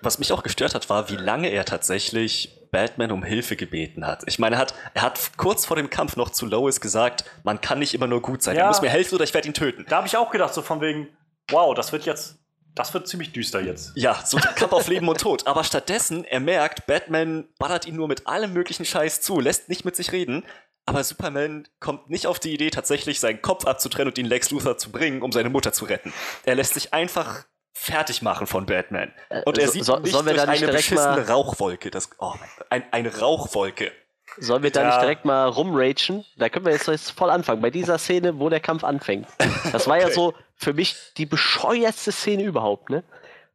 [0.00, 4.24] Was mich auch gestört hat, war, wie lange er tatsächlich Batman um Hilfe gebeten hat.
[4.26, 7.62] Ich meine, er hat, er hat kurz vor dem Kampf noch zu Lois gesagt, man
[7.62, 8.54] kann nicht immer nur gut sein.
[8.54, 8.64] Ja.
[8.64, 9.86] Er muss mir helfen oder ich werde ihn töten.
[9.88, 11.08] Da habe ich auch gedacht, so von wegen,
[11.48, 12.36] wow, das wird jetzt,
[12.74, 13.92] das wird ziemlich düster jetzt.
[13.94, 15.46] Ja, so ein Kampf auf Leben und Tod.
[15.46, 19.86] Aber stattdessen, er merkt, Batman ballert ihn nur mit allem möglichen Scheiß zu, lässt nicht
[19.86, 20.44] mit sich reden.
[20.84, 24.76] Aber Superman kommt nicht auf die Idee, tatsächlich seinen Kopf abzutrennen und ihn Lex Luthor
[24.76, 26.12] zu bringen, um seine Mutter zu retten.
[26.44, 27.46] Er lässt sich einfach
[27.78, 29.12] fertig machen von Batman.
[29.44, 31.22] Und er Äh, so- sieht so- nicht sollen wir durch da nicht eine beschissene mal-
[31.30, 31.90] Rauchwolke.
[31.90, 33.92] Das, oh mein ein, eine Rauchwolke.
[34.38, 34.86] Sollen wir da Ja.
[34.88, 36.24] nicht direkt mal rumragen?
[36.36, 39.26] Da können wir jetzt, jetzt voll anfangen, bei dieser Szene, wo der Kampf anfängt.
[39.72, 40.14] Das war ja Okay.
[40.14, 43.04] so für mich die bescheuertste Szene überhaupt, ne?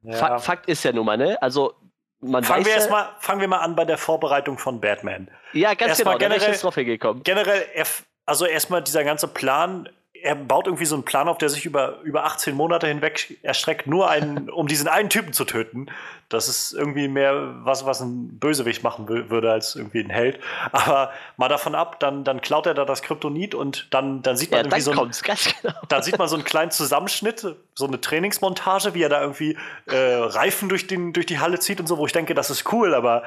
[0.03, 0.13] Ja.
[0.17, 1.39] Fa Fakt ist ja nun mal, ne?
[1.41, 1.74] Also,
[2.19, 4.80] man Fangen weiß wir, ja, erst mal, fangen wir mal an bei der Vorbereitung von
[4.80, 5.30] Batman.
[5.53, 7.24] Ja, ganz erst genau, da wäre ich generell- jetzt drauf hingekommen.
[7.24, 7.86] Generell, er,
[8.26, 9.89] also erstmal dieser ganze Plan,
[10.24, 13.88] er baut irgendwie so einen Plan auf, der sich über, über 18 Monate hinweg erstreckt,
[13.88, 15.88] nur einen, um diesen einen Typen zu töten.
[16.30, 20.39] Das ist irgendwie mehr was, was ein Bösewicht machen wü- würde, als irgendwie ein Held.
[20.72, 24.51] Aber mal davon ab, dann, dann klaut er da das Kryptonit und dann, dann sieht
[24.51, 25.74] man Ja, irgendwie so ein, kommt's, ganz genau.
[25.89, 27.45] dann sieht man so einen kleinen Zusammenschnitt,
[27.76, 29.57] so eine Trainingsmontage, wie er da irgendwie
[29.88, 32.72] äh, Reifen durch, den, durch die Halle zieht und so, wo ich denke, das ist
[32.72, 33.24] cool, aber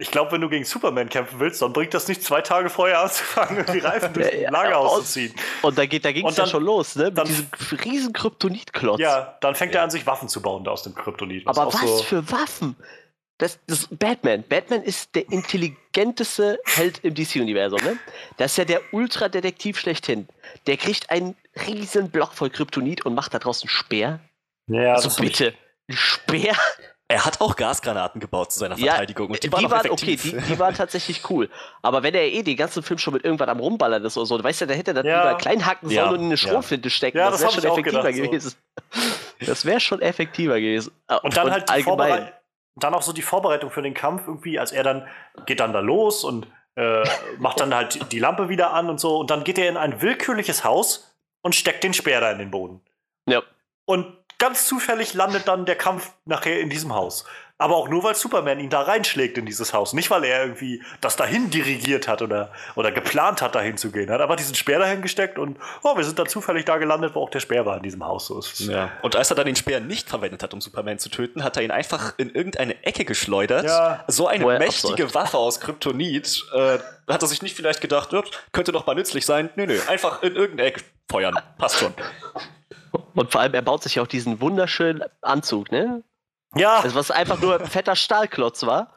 [0.00, 3.00] ich glaube, wenn du gegen Superman kämpfen willst, dann bringt das nicht zwei Tage vorher
[3.00, 5.16] anzufangen, irgendwie Reifen durch Ja, ein ja, Lagerhaus
[5.62, 7.04] und- da, geht, da ging es ja schon los, ne?
[7.04, 7.48] Mit dann- diesem
[7.84, 8.98] riesen Kryptonitklotz.
[9.00, 11.46] Ja, dann fängt er an, sich Waffen zu bauen aus dem Kryptonit.
[11.46, 12.76] Aber was so, für Waffen?
[13.38, 14.42] Das, das Batman.
[14.46, 17.96] Batman ist der intelligenteste Held im DC-Universum, ne?
[18.36, 20.28] Das ist ja der Ultradetektiv schlechthin.
[20.66, 21.36] Der kriegt einen
[21.66, 24.20] riesen Block voll Kryptonit und macht da draußen einen Speer.
[24.66, 25.54] ja, Also bitte.
[25.88, 26.54] Ein Speer?
[27.10, 29.28] Er hat auch Gasgranaten gebaut zu seiner Ja, Verteidigung.
[29.30, 31.48] und die, die, waren, auch waren okay, die, die waren tatsächlich cool.
[31.82, 34.42] Aber wenn er eh den ganzen Film schon mit irgendwas am Rumballern ist oder so,
[34.42, 35.24] weißt du, da hätte er das Ja.
[35.24, 36.36] lieber klein hacken sollen Ja, und in eine ja.
[36.36, 37.18] Schrotflinte stecken.
[37.18, 38.30] Ja, das das wäre schon effektiver gedacht, so.
[38.30, 38.54] gewesen.
[39.46, 40.92] Das wäre schon effektiver gewesen.
[41.22, 42.32] Und dann halt die Vorberei-
[42.76, 45.06] dann auch so die Vorbereitung für den Kampf irgendwie, als er dann
[45.46, 46.46] geht dann da los und
[46.76, 47.02] äh,
[47.38, 50.00] macht dann halt die Lampe wieder an und so und dann geht er in ein
[50.00, 52.80] willkürliches Haus und steckt den Speer da in den Boden.
[53.26, 53.42] Ja.
[53.84, 57.24] Und ganz zufällig landet dann der Kampf nachher in diesem Haus.
[57.60, 59.92] Aber auch nur, weil Superman ihn da reinschlägt in dieses Haus.
[59.92, 64.08] Nicht, weil er irgendwie das dahin dirigiert hat oder, oder geplant hat, dahin zu gehen.
[64.08, 67.14] Er hat einfach diesen Speer dahin gesteckt und oh, wir sind dann zufällig da gelandet,
[67.14, 68.28] wo auch der Speer war in diesem Haus.
[68.28, 68.60] So ist.
[68.60, 68.90] Ja.
[69.02, 71.62] Und als er dann den Speer nicht verwendet hat, um Superman zu töten, hat er
[71.62, 73.66] ihn einfach in irgendeine Ecke geschleudert.
[73.66, 74.04] Ja.
[74.08, 75.14] So eine er mächtige absäuft.
[75.14, 76.42] Waffe aus Kryptonit.
[76.54, 76.78] Äh,
[77.08, 78.22] hat er sich nicht vielleicht gedacht, "Ja,
[78.52, 79.50] könnte doch mal nützlich sein.
[79.56, 80.80] Nö, nö, einfach in irgendeine Ecke
[81.10, 81.38] feuern.
[81.58, 81.92] Passt schon.
[83.14, 86.02] Und vor allem, er baut sich auch diesen wunderschönen Anzug, ne?
[86.56, 88.96] Ja, Das, was einfach nur ein fetter Stahlklotz war.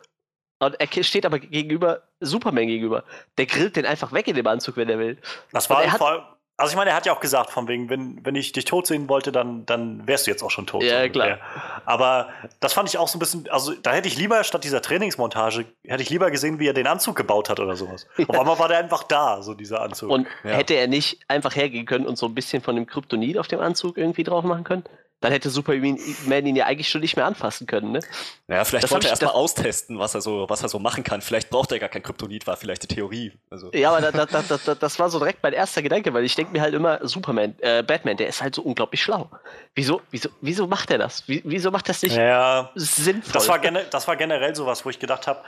[0.60, 3.04] Und er steht aber gegenüber, Superman gegenüber.
[3.38, 5.20] Der grillt den einfach weg in dem Anzug, wenn er will.
[5.52, 6.24] Das war hat- vor allem,
[6.56, 8.86] also ich meine, er hat ja auch gesagt, von wegen, wenn, wenn ich dich tot
[8.86, 10.84] sehen wollte, dann, dann wärst du jetzt auch schon tot.
[10.84, 11.40] Ja, ungefähr.
[11.86, 12.30] Aber
[12.60, 15.66] das fand ich auch so ein bisschen, also da hätte ich lieber, statt dieser Trainingsmontage,
[15.84, 18.08] hätte ich lieber gesehen, wie er den Anzug gebaut hat oder sowas.
[18.28, 20.12] Auf einmal war der einfach da, so dieser Anzug.
[20.12, 20.52] Und Ja.
[20.52, 23.60] hätte er nicht einfach hergehen können und so ein bisschen von dem Kryptonit auf dem
[23.60, 24.84] Anzug irgendwie drauf machen können?
[25.24, 28.00] Dann hätte Superman ihn ja eigentlich schon nicht mehr anfassen können, ne?
[28.48, 31.22] Naja, vielleicht Das wollte er erstmal austesten, was er, so, was er so machen kann.
[31.22, 33.32] Vielleicht braucht er gar kein Kryptonit, war vielleicht die Theorie.
[33.50, 36.26] Also, Ja, aber da, da, da, da, das war so direkt mein erster Gedanke, weil
[36.26, 39.30] ich denke mir halt immer, Superman, äh, Batman, der ist halt so unglaublich schlau.
[39.76, 41.26] Wieso, wieso, wieso macht er das?
[41.28, 43.32] Wie, wieso macht das nicht Ja, sinnvoll?
[43.32, 45.42] das war, das war generell sowas, wo ich gedacht habe,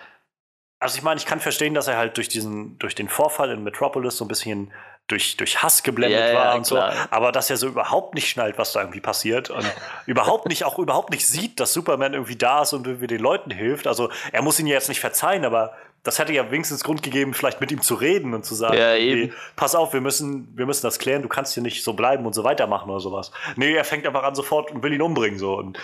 [0.80, 3.64] also ich meine, ich kann verstehen, dass er halt durch diesen, durch den Vorfall in
[3.64, 4.72] Metropolis so ein bisschen
[5.08, 6.92] durch, durch Hass geblendet Ja, ja, war und klar.
[6.92, 9.64] so, aber dass er so überhaupt nicht schnallt, was da irgendwie passiert und
[10.08, 13.52] überhaupt nicht, auch überhaupt nicht sieht, dass Superman irgendwie da ist und irgendwie den Leuten
[13.52, 13.86] hilft.
[13.88, 17.34] Also er muss ihn ja jetzt nicht verzeihen, aber das hätte ja wenigstens Grund gegeben,
[17.36, 19.34] vielleicht mit ihm zu reden und zu sagen, Ja, eben.
[19.56, 22.34] pass auf, wir müssen, wir müssen das klären, du kannst hier nicht so bleiben und
[22.34, 23.32] so weitermachen oder sowas.
[23.56, 25.78] Nee, er fängt einfach an sofort und will ihn umbringen so und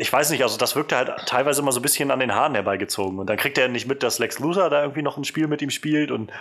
[0.00, 2.54] ich weiß nicht, also das wirkte halt teilweise immer so ein bisschen an den Haaren
[2.54, 3.18] herbeigezogen.
[3.18, 5.60] Und dann kriegt er nicht mit, dass Lex Luthor da irgendwie noch ein Spiel mit
[5.60, 6.10] ihm spielt.
[6.10, 6.32] Und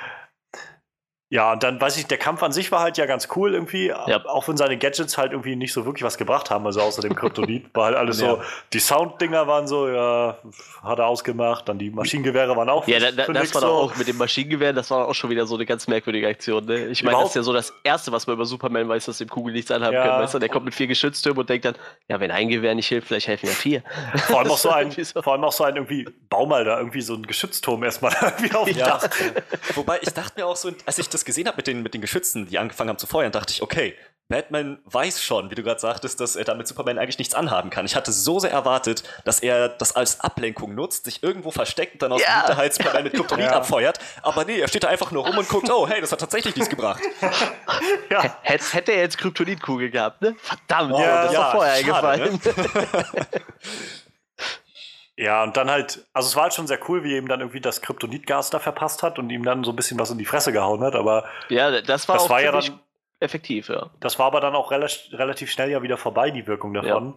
[1.31, 3.87] ja, und dann weiß ich, der Kampf an sich war halt ja ganz cool irgendwie,
[3.87, 4.25] Ja.
[4.25, 7.15] auch wenn seine Gadgets halt irgendwie nicht so wirklich was gebracht haben, also außer dem
[7.15, 8.37] Kryptonit, war halt alles so, Ja.
[8.73, 10.37] die Sounddinger waren so, ja,
[10.83, 13.67] hat er ausgemacht, dann die Maschinengewehre waren auch Ja, da, da, für das war doch
[13.67, 13.73] so.
[13.75, 16.65] auch mit dem Maschinengewehr, das war auch schon wieder so eine ganz merkwürdige Aktion.
[16.65, 16.87] Ne?
[16.87, 19.29] Ich meine, das ist ja so das Erste, was man über Superman weiß, dass dem
[19.29, 20.01] Kugel nichts anhaben Ja.
[20.07, 20.23] können.
[20.23, 20.39] Weißt du?
[20.39, 21.75] Der kommt mit vier Geschütztürmen und denkt dann,
[22.07, 23.83] ja, wenn ein Gewehr nicht hilft, vielleicht helfen ja vier.
[24.27, 25.21] Vor allem auch so ein, Irgendwie so.
[25.21, 28.55] vor allem auch so ein irgendwie, bau mal da irgendwie so einen Geschützturm erstmal irgendwie
[28.55, 28.85] auf Ja.
[28.97, 29.09] Dach.
[29.75, 32.01] Wobei ich dachte mir auch so, als ich das gesehen habe mit den, mit den
[32.01, 33.95] Geschützen, die angefangen haben zu feuern, dachte ich, okay,
[34.31, 37.87] Batman weiß schon, wie du gerade sagtest, dass er damit Superman eigentlich nichts anhaben kann.
[37.87, 42.03] Ich hatte so sehr erwartet, dass er das als Ablenkung nutzt, sich irgendwo versteckt und
[42.03, 42.27] dann aus Ja.
[42.27, 43.53] dem Hinterhalt Superman mit Kryptonit Ja.
[43.57, 43.97] abfeuert.
[44.21, 46.55] Aber nee, er steht da einfach nur rum und guckt, oh, hey, das hat tatsächlich
[46.55, 47.01] nichts gebracht.
[48.11, 48.37] Ja.
[48.41, 50.35] Hätte, hätte er jetzt Kryptonitkugel gehabt, ne?
[50.41, 52.41] Verdammt, Ja, das ist ja, doch vorher schade, eingefallen.
[55.21, 57.59] Ja, und dann halt, also es war halt schon sehr cool, wie ihm dann irgendwie
[57.59, 60.53] das Kryptonitgas da verpasst hat und ihm dann so ein bisschen was in die Fresse
[60.53, 62.79] gehauen hat, aber Ja, das war das auch war ja dann,
[63.19, 63.89] effektiv, ja.
[63.99, 67.15] das war aber dann auch rela relativ schnell ja wieder vorbei, die Wirkung davon.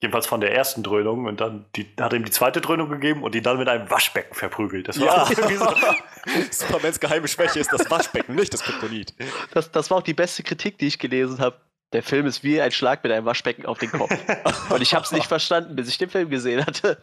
[0.00, 3.24] Jedenfalls von der ersten Dröhnung und dann die, hat er ihm die zweite Dröhnung gegeben
[3.24, 4.86] und die dann mit einem Waschbecken verprügelt.
[4.86, 5.28] Das war Ja.
[5.36, 5.66] irgendwie so,
[6.52, 9.14] Supermans geheime Schwäche ist das Waschbecken, nicht das Kryptonit.
[9.52, 11.56] Das, das war auch die beste Kritik, die ich gelesen habe.
[11.92, 14.10] Der Film ist wie ein Schlag mit einem Waschbecken auf den Kopf.
[14.70, 16.98] Und ich habe es nicht verstanden, bis ich den Film gesehen hatte.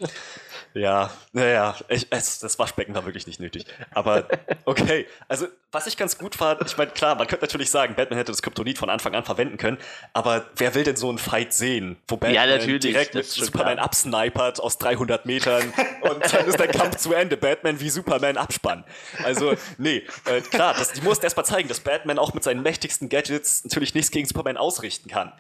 [0.74, 3.66] Ja, naja, ich, es, das Waschbecken war wirklich nicht nötig.
[3.92, 4.28] Aber
[4.66, 8.18] okay, also was ich ganz gut fand, ich meine, klar, man könnte natürlich sagen, Batman
[8.18, 9.78] hätte das Kryptonit von Anfang an verwenden können,
[10.14, 13.86] aber wer will denn so einen Fight sehen, wo Batman natürlich, direkt mit Superman klar.
[13.86, 18.84] absnipert aus 300 Metern und dann ist der Kampf zu Ende, Batman wie Superman abspannen.
[19.24, 23.10] Also, nee, äh, klar, das, die mussten erstmal zeigen, dass Batman auch mit seinen mächtigsten
[23.10, 25.34] Gadgets natürlich nichts gegen Superman ausrichten kann.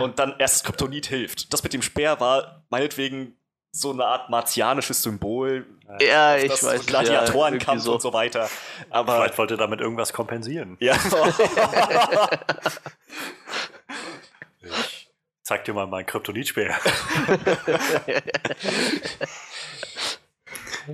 [0.00, 1.52] Und dann erst das Kryptonit hilft.
[1.52, 3.36] Das mit dem Speer war meinetwegen
[3.74, 5.66] so eine Art martianisches Symbol.
[6.00, 6.86] Ja, ich das weiß.
[6.86, 8.48] Gladiatorenkampf ja, irgendwie und so weiter.
[8.88, 10.76] Aber vielleicht wollte er damit irgendwas kompensieren.
[10.78, 10.96] ja,
[15.42, 16.76] Zeig dir mal mein Kryptonitspeer.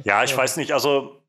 [0.05, 1.22] ja, ich weiß nicht, also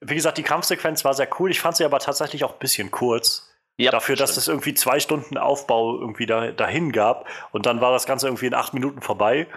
[0.00, 1.50] wie gesagt, die Kampfsequenz war sehr cool.
[1.50, 3.50] Ich fand sie aber tatsächlich auch ein bisschen kurz.
[3.76, 4.42] Ja, Dafür, dass stimmt.
[4.42, 8.46] es irgendwie zwei Stunden Aufbau irgendwie da, dahin gab und dann war das Ganze irgendwie
[8.46, 9.48] in acht Minuten vorbei.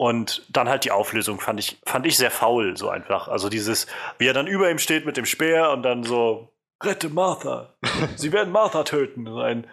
[0.00, 3.28] Und dann halt die Auflösung fand ich, fand ich sehr faul, so einfach.
[3.28, 3.86] Also dieses,
[4.16, 7.74] wie er dann über ihm steht mit dem Speer und dann so, rette Martha.
[8.16, 9.26] Sie werden Martha töten.
[9.26, 9.66] So ein,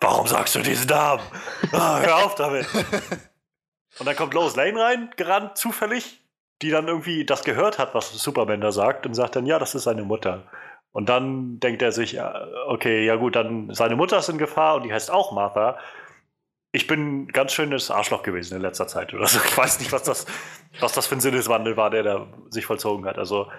[0.00, 1.22] Warum sagst du diesen Namen?
[1.70, 2.66] Ah, hör auf damit.
[4.00, 6.24] Und dann kommt Lois Lane rein, gerannt, zufällig,
[6.60, 9.76] die dann irgendwie das gehört hat, was Superman da sagt und sagt dann, ja, das
[9.76, 10.42] ist seine Mutter.
[10.90, 14.74] Und dann denkt er sich, ja, okay, ja gut, dann seine Mutter ist in Gefahr
[14.74, 15.78] und die heißt auch Martha.
[16.72, 19.40] Ich bin ein ganz schönes Arschloch gewesen in letzter Zeit oder so.
[19.44, 20.26] Ich weiß nicht, was das,
[20.80, 23.18] was das für ein Sinneswandel war, der da sich vollzogen hat.
[23.18, 23.50] Also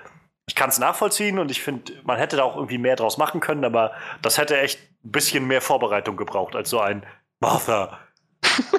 [0.48, 3.40] ich kann es nachvollziehen und ich finde, man hätte da auch irgendwie mehr draus machen
[3.40, 7.06] können, aber das hätte echt ein bisschen mehr Vorbereitung gebraucht als so ein
[7.40, 8.00] Martha.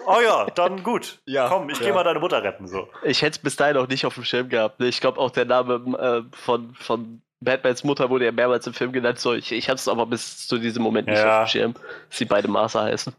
[0.07, 1.20] oh ja, dann gut.
[1.26, 1.87] Ja, Komm, ich ja.
[1.87, 2.66] gehe mal deine Mutter retten.
[2.66, 2.89] So.
[3.05, 4.81] Ich hätte es bis dahin auch nicht auf dem Schirm gehabt.
[4.81, 4.87] Ne?
[4.89, 8.93] Ich glaube auch der Name äh, von, von Batmans Mutter wurde ja mehrmals im Film
[8.93, 9.18] genannt.
[9.18, 11.43] So, ich, ich hatte es aber bis zu diesem Moment nicht Ja.
[11.43, 13.14] auf dem Schirm, dass sie beide Martha heißen.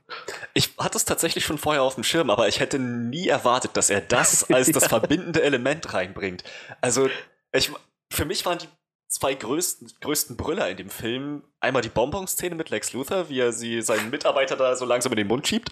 [0.53, 3.89] ich hatte es tatsächlich schon vorher auf dem Schirm, aber ich hätte nie erwartet, dass
[3.89, 6.43] er das als das verbindende Element reinbringt.
[6.82, 7.09] Also,
[7.51, 7.72] ich,
[8.11, 8.67] für mich waren die
[9.12, 13.51] zwei größten, größten Brüller in dem Film einmal die Bonbon-Szene mit Lex Luthor, wie er
[13.53, 15.70] sie seinen Mitarbeiter da so langsam in den Mund schiebt.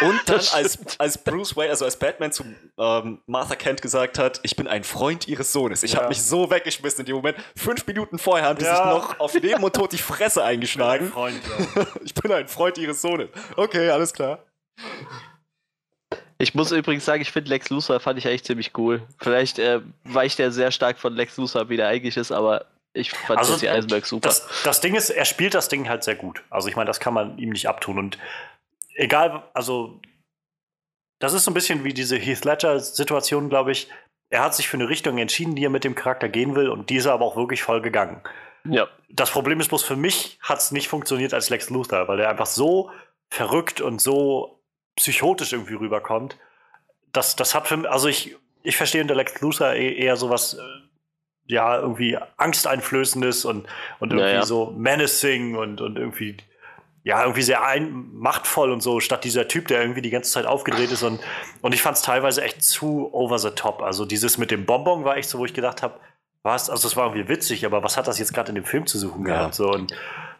[0.00, 2.44] Und dann als, als Bruce Wayne, also als Batman zu
[2.78, 5.82] ähm, Martha Kent gesagt hat, ich bin ein Freund ihres Sohnes.
[5.82, 5.98] Ich Ja.
[5.98, 7.36] habe mich so weggeschmissen in dem Moment.
[7.56, 8.76] Fünf Minuten vorher haben die Ja.
[8.76, 11.08] sich noch auf Leben und Tod die Fresse eingeschlagen.
[11.10, 11.40] Freund,
[11.76, 11.86] ja.
[12.04, 13.28] Ich bin ein Freund ihres Sohnes.
[13.56, 14.38] Okay, alles klar.
[16.38, 19.02] Ich muss übrigens sagen, ich finde Lex Luthor fand ich eigentlich ziemlich cool.
[19.18, 22.66] Vielleicht äh, weicht er sehr stark von Lex Luthor, wie der eigentlich ist, aber
[22.96, 24.28] ich fand Also, Jesse Eisenberg super.
[24.28, 26.42] Das, das Ding ist, er spielt das Ding halt sehr gut.
[26.50, 27.98] Also ich meine, das kann man ihm nicht abtun.
[27.98, 28.18] Und
[28.94, 30.00] egal, also
[31.18, 33.88] das ist so ein bisschen wie diese Heath Ledger-Situation, glaube ich.
[34.28, 36.90] Er hat sich für eine Richtung entschieden, die er mit dem Charakter gehen will, und
[36.90, 38.20] die ist er aber auch wirklich voll gegangen.
[38.64, 38.88] Ja.
[39.08, 42.28] Das Problem ist bloß, für mich hat es nicht funktioniert als Lex Luthor, weil er
[42.28, 42.90] einfach so
[43.28, 44.60] verrückt und so
[44.96, 46.38] psychotisch irgendwie rüberkommt.
[47.12, 50.54] Das, das hat für mich, also ich, ich verstehe unter Lex Luthor e- eher sowas,
[50.54, 50.60] äh,
[51.46, 53.66] ja, irgendwie angsteinflößendes und,
[54.00, 54.42] und irgendwie Ja, ja.
[54.46, 56.36] so menacing und, und irgendwie,
[57.04, 60.46] ja, irgendwie sehr ein, machtvoll und so, statt dieser Typ, der irgendwie die ganze Zeit
[60.46, 61.20] aufgedreht ist und,
[61.62, 63.80] und ich fand es teilweise echt zu over the top.
[63.82, 65.94] Also dieses mit dem Bonbon war echt so, wo ich gedacht habe,
[66.42, 68.86] was, also es war irgendwie witzig, aber was hat das jetzt gerade in dem Film
[68.86, 69.34] zu suchen Ja.
[69.38, 69.54] gehabt?
[69.54, 69.92] So, und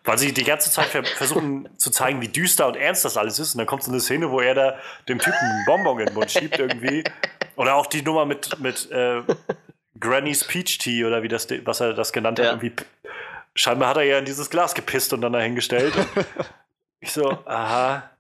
[0.05, 3.41] weil sie die ganze Zeit ver versuchen zu zeigen, wie düster und ernst das alles
[3.41, 3.55] ist.
[3.55, 4.77] Und dann kommt so eine Szene, wo er da
[5.09, 7.03] dem Typen einen Bonbon in den Mund schiebt irgendwie.
[7.57, 9.23] Oder auch die Nummer mit, mit äh,
[10.01, 12.47] Granny's Peach Tea oder wie das, was er das genannt hat.
[12.47, 12.53] Ja.
[12.53, 12.73] Irgendwie,
[13.55, 15.95] scheinbar hat er ja in dieses Glas gepisst und dann dahingestellt.
[15.97, 16.07] Und
[17.01, 18.11] ich so, aha.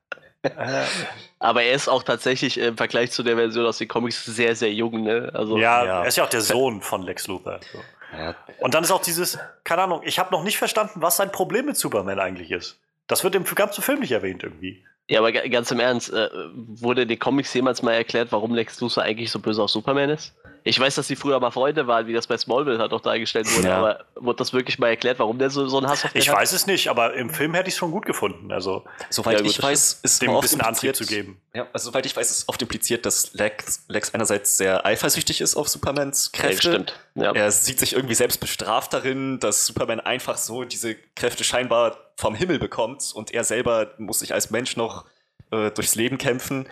[1.38, 4.72] Aber er ist auch tatsächlich im Vergleich zu der Version aus den Comics sehr, sehr
[4.72, 5.30] jung, ne?
[5.34, 6.02] Also, ja, Ja.
[6.02, 7.60] er ist ja auch der Sohn von Lex Luthor.
[7.72, 7.78] So.
[8.16, 11.32] Ja, Und dann ist auch dieses, keine Ahnung, ich habe noch nicht verstanden, was sein
[11.32, 12.78] Problem mit Superman eigentlich ist.
[13.08, 14.84] Das wird im ganzen Film nicht erwähnt irgendwie.
[15.08, 18.54] Ja, aber ga- ganz im Ernst, äh, wurde in den Comics jemals mal erklärt, warum
[18.54, 20.34] Lex Luthor eigentlich so böse auf Superman ist?
[20.68, 23.46] Ich weiß, dass die früher mal Freunde waren, wie das bei Smallville halt auch dargestellt
[23.56, 23.78] wurde, Ja.
[23.78, 26.36] aber wurde das wirklich mal erklärt, warum der so, so einen Hass auf Ich hat?
[26.36, 28.50] weiß es nicht, aber im Film hätte ich es schon gut gefunden.
[28.50, 31.40] Also soweit Ja, gut, ich weiß, ist dem ein oft bisschen Antrieb impliziert- zu geben.
[31.54, 35.54] Ja, also soweit ich weiß, ist oft impliziert, dass Lex, Lex einerseits sehr eifersüchtig ist
[35.54, 36.68] auf Supermans Ja, Kräfte.
[36.72, 36.98] stimmt.
[37.14, 37.32] Ja.
[37.32, 42.34] Er sieht sich irgendwie selbst bestraft darin, dass Superman einfach so diese Kräfte scheinbar vom
[42.34, 45.04] Himmel bekommt und er selber muss sich als Mensch noch
[45.52, 46.66] äh, durchs Leben kämpfen.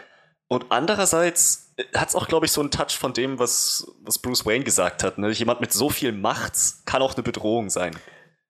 [0.55, 4.47] Und andererseits hat es auch, glaube ich, so einen Touch von dem, was, was Bruce
[4.47, 5.19] Wayne gesagt hat.
[5.19, 5.31] Ne?
[5.31, 7.97] Jemand mit so viel Macht kann auch eine Bedrohung sein.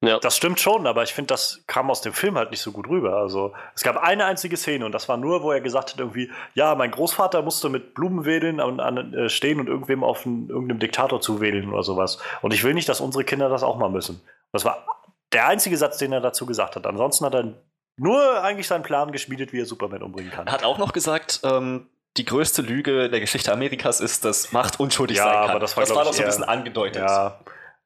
[0.02, 0.18] ja.
[0.18, 2.88] Das stimmt schon, aber ich finde, das kam aus dem Film halt nicht so gut
[2.88, 3.16] rüber.
[3.16, 6.30] Also es gab eine einzige Szene und das war nur, wo er gesagt hat irgendwie,
[6.54, 10.50] ja, mein Großvater musste mit Blumen wedeln an, an, äh, stehen und irgendwem auf einen,
[10.50, 12.18] irgendeinem Diktator zuwedeln oder sowas.
[12.42, 14.20] Und ich will nicht, dass unsere Kinder das auch mal müssen.
[14.52, 14.84] Das war
[15.32, 16.86] der einzige Satz, den er dazu gesagt hat.
[16.86, 17.54] Ansonsten hat er
[17.96, 20.46] nur eigentlich seinen Plan geschmiedet, wie er Superman umbringen kann.
[20.46, 24.78] Er hat auch noch gesagt, ähm, die größte Lüge der Geschichte Amerikas ist, dass Macht
[24.78, 25.50] unschuldig Ja, sein kann.
[25.50, 27.02] aber das war, das war ich, doch so ein bisschen angedeutet.
[27.02, 27.40] Ja,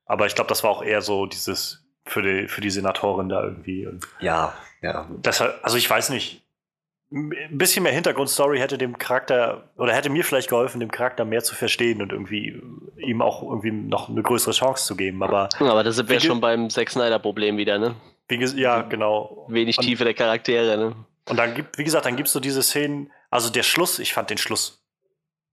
[0.05, 3.43] aber ich glaube, das war auch eher so dieses für die, für die Senatorin da
[3.43, 3.87] irgendwie.
[3.87, 4.53] Und ja.
[4.83, 5.07] ja.
[5.11, 6.45] deshalb, also ich weiß nicht.
[7.11, 11.43] Ein bisschen mehr Hintergrundstory hätte dem Charakter oder hätte mir vielleicht geholfen, dem Charakter mehr
[11.43, 12.61] zu verstehen und irgendwie
[12.99, 15.23] ihm auch irgendwie noch eine größere Chance zu geben.
[15.23, 17.95] Aber Aber da sind wir schon beim Zack Snyder-Problem wieder, ne?
[18.57, 19.47] ja, genau.
[19.49, 20.97] Wenig Und- Tiefe der Charaktere, ne?
[21.31, 24.13] Und dann gibt, wie gesagt, dann gibt es so diese Szenen, also der Schluss, ich
[24.13, 24.83] fand den Schluss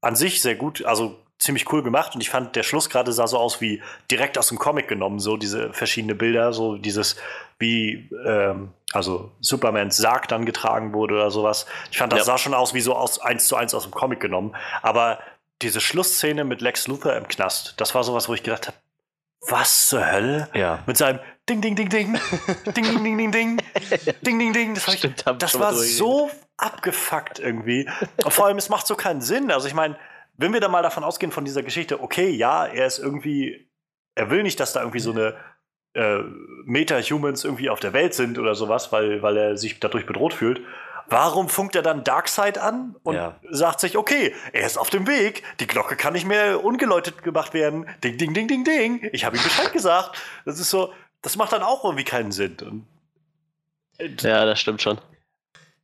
[0.02, 3.28] an sich sehr gut, also ziemlich cool gemacht und ich fand, der Schluss gerade sah
[3.28, 7.18] so aus wie direkt aus dem Comic genommen, so diese verschiedenen Bilder, so dieses,
[7.60, 11.66] wie, ähm, also Supermans Sarg dann getragen wurde oder sowas.
[11.92, 12.26] Ich fand, das Ja.
[12.26, 15.20] sah schon aus wie so aus eins zu eins aus dem Comic genommen, aber
[15.62, 18.78] diese Schlussszene mit Lex Luthor im Knast, das war sowas, wo ich gedacht habe,
[19.48, 20.50] was zur Hölle?
[20.54, 20.84] Ja.
[20.86, 21.20] Mit seinem
[21.50, 22.14] Ding, Ding, Ding, Ding,
[22.66, 23.58] Ding, Ding, Ding, Ding, Ding,
[24.26, 24.74] Ding, Ding, Ding.
[24.74, 27.90] Das, Stimmt, ich das war so abgefuckt irgendwie.
[28.24, 29.52] Und vor allem, es macht so keinen Sinn.
[29.52, 29.98] Also ich meine,
[30.38, 33.68] wenn wir da mal davon ausgehen von dieser Geschichte, okay, ja, er ist irgendwie,
[34.16, 35.36] er will nicht, dass da irgendwie so eine
[35.94, 36.20] äh,
[36.66, 40.62] Meta-Humans irgendwie auf der Welt sind oder sowas, weil, weil er sich dadurch bedroht fühlt.
[41.08, 43.40] Warum funkt er dann Darkseid an und Ja.
[43.52, 47.54] sagt sich, okay, er ist auf dem Weg, die Glocke kann nicht mehr ungeläutet gemacht
[47.54, 47.86] werden.
[48.04, 49.08] Ding, ding, ding, ding, ding.
[49.14, 50.18] Ich habe ihm Bescheid gesagt.
[50.46, 50.92] Das ist so,
[51.22, 52.58] das macht dann auch irgendwie keinen Sinn.
[54.00, 55.00] Und Ja, das stimmt schon.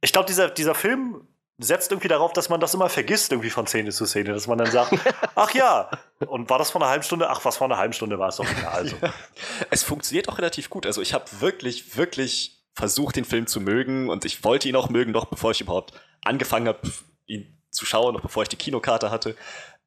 [0.02, 1.28] Ich glaube, dieser, dieser Film
[1.58, 4.58] setzt irgendwie darauf, dass man das immer vergisst, irgendwie von Szene zu Szene, dass man
[4.58, 4.94] dann sagt,
[5.36, 5.90] ach ja,
[6.20, 7.30] und war das vor einer halben Stunde?
[7.30, 8.74] Ach, was vor einer halben Stunde war es doch egal.
[8.74, 8.96] Also.
[9.70, 10.86] Es funktioniert auch relativ gut.
[10.86, 14.90] Also ich habe wirklich, wirklich versucht, den Film zu mögen und ich wollte ihn auch
[14.90, 15.94] mögen, noch bevor ich überhaupt
[16.24, 16.80] angefangen habe,
[17.26, 19.36] ihn zu schauen, noch bevor ich die Kinokarte hatte.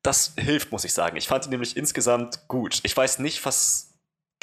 [0.02, 1.16] Das hilft, muss ich sagen.
[1.16, 2.80] Ich fand ihn nämlich insgesamt gut.
[2.82, 3.93] Ich weiß nicht, was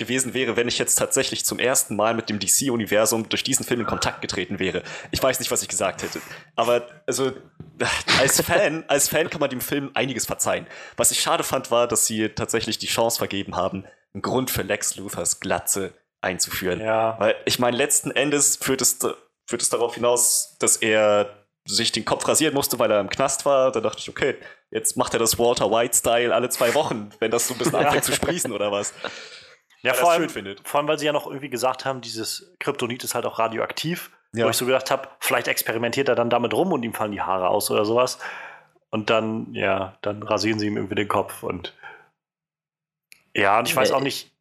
[0.01, 3.81] gewesen wäre, wenn ich jetzt tatsächlich zum ersten Mal mit dem DC-Universum durch diesen Film
[3.81, 4.83] in Kontakt getreten wäre.
[5.11, 6.19] Ich weiß nicht, was ich gesagt hätte.
[6.55, 7.31] Aber also
[8.19, 10.67] als Fan, als Fan kann man dem Film einiges verzeihen.
[10.97, 14.63] Was ich schade fand, war, dass sie tatsächlich die Chance vergeben haben, einen Grund für
[14.63, 16.81] Lex Luthers Glatze einzuführen.
[16.81, 17.19] Ja.
[17.19, 18.99] Weil ich meine, letzten Endes führt es,
[19.47, 23.45] führt es darauf hinaus, dass er sich den Kopf rasieren musste, weil er im Knast
[23.45, 23.71] war.
[23.71, 24.35] Da dachte ich, okay,
[24.71, 28.03] jetzt macht er das Walter White-Style alle zwei Wochen, wenn das so ein bisschen anfängt
[28.03, 28.93] zu sprießen oder was.
[29.83, 30.67] Ja, vor allem, schön findet.
[30.67, 34.11] vor allem, weil sie ja noch irgendwie gesagt haben, dieses Kryptonit ist halt auch radioaktiv.
[34.33, 34.45] Ja.
[34.45, 37.21] Wo ich so gedacht habe, vielleicht experimentiert er dann damit rum und ihm fallen die
[37.21, 38.17] Haare aus oder sowas.
[38.89, 41.43] Und dann, ja, dann rasieren sie ihm irgendwie den Kopf.
[41.43, 41.73] Und
[43.35, 44.31] ja, und ich weiß auch nicht.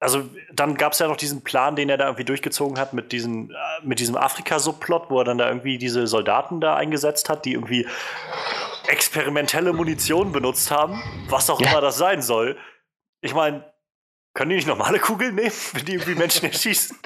[0.00, 3.10] Also, dann gab es ja noch diesen Plan, den er da irgendwie durchgezogen hat mit,
[3.10, 7.44] diesen, äh, mit diesem Afrika-Subplot, wo er dann da irgendwie diese Soldaten da eingesetzt hat,
[7.44, 7.86] die irgendwie
[8.86, 12.56] experimentelle Munition benutzt haben, was auch immer das sein soll.
[13.22, 13.64] Ich meine,
[14.38, 16.96] können die nicht normale Kugeln nehmen, wenn die irgendwie Menschen erschießen?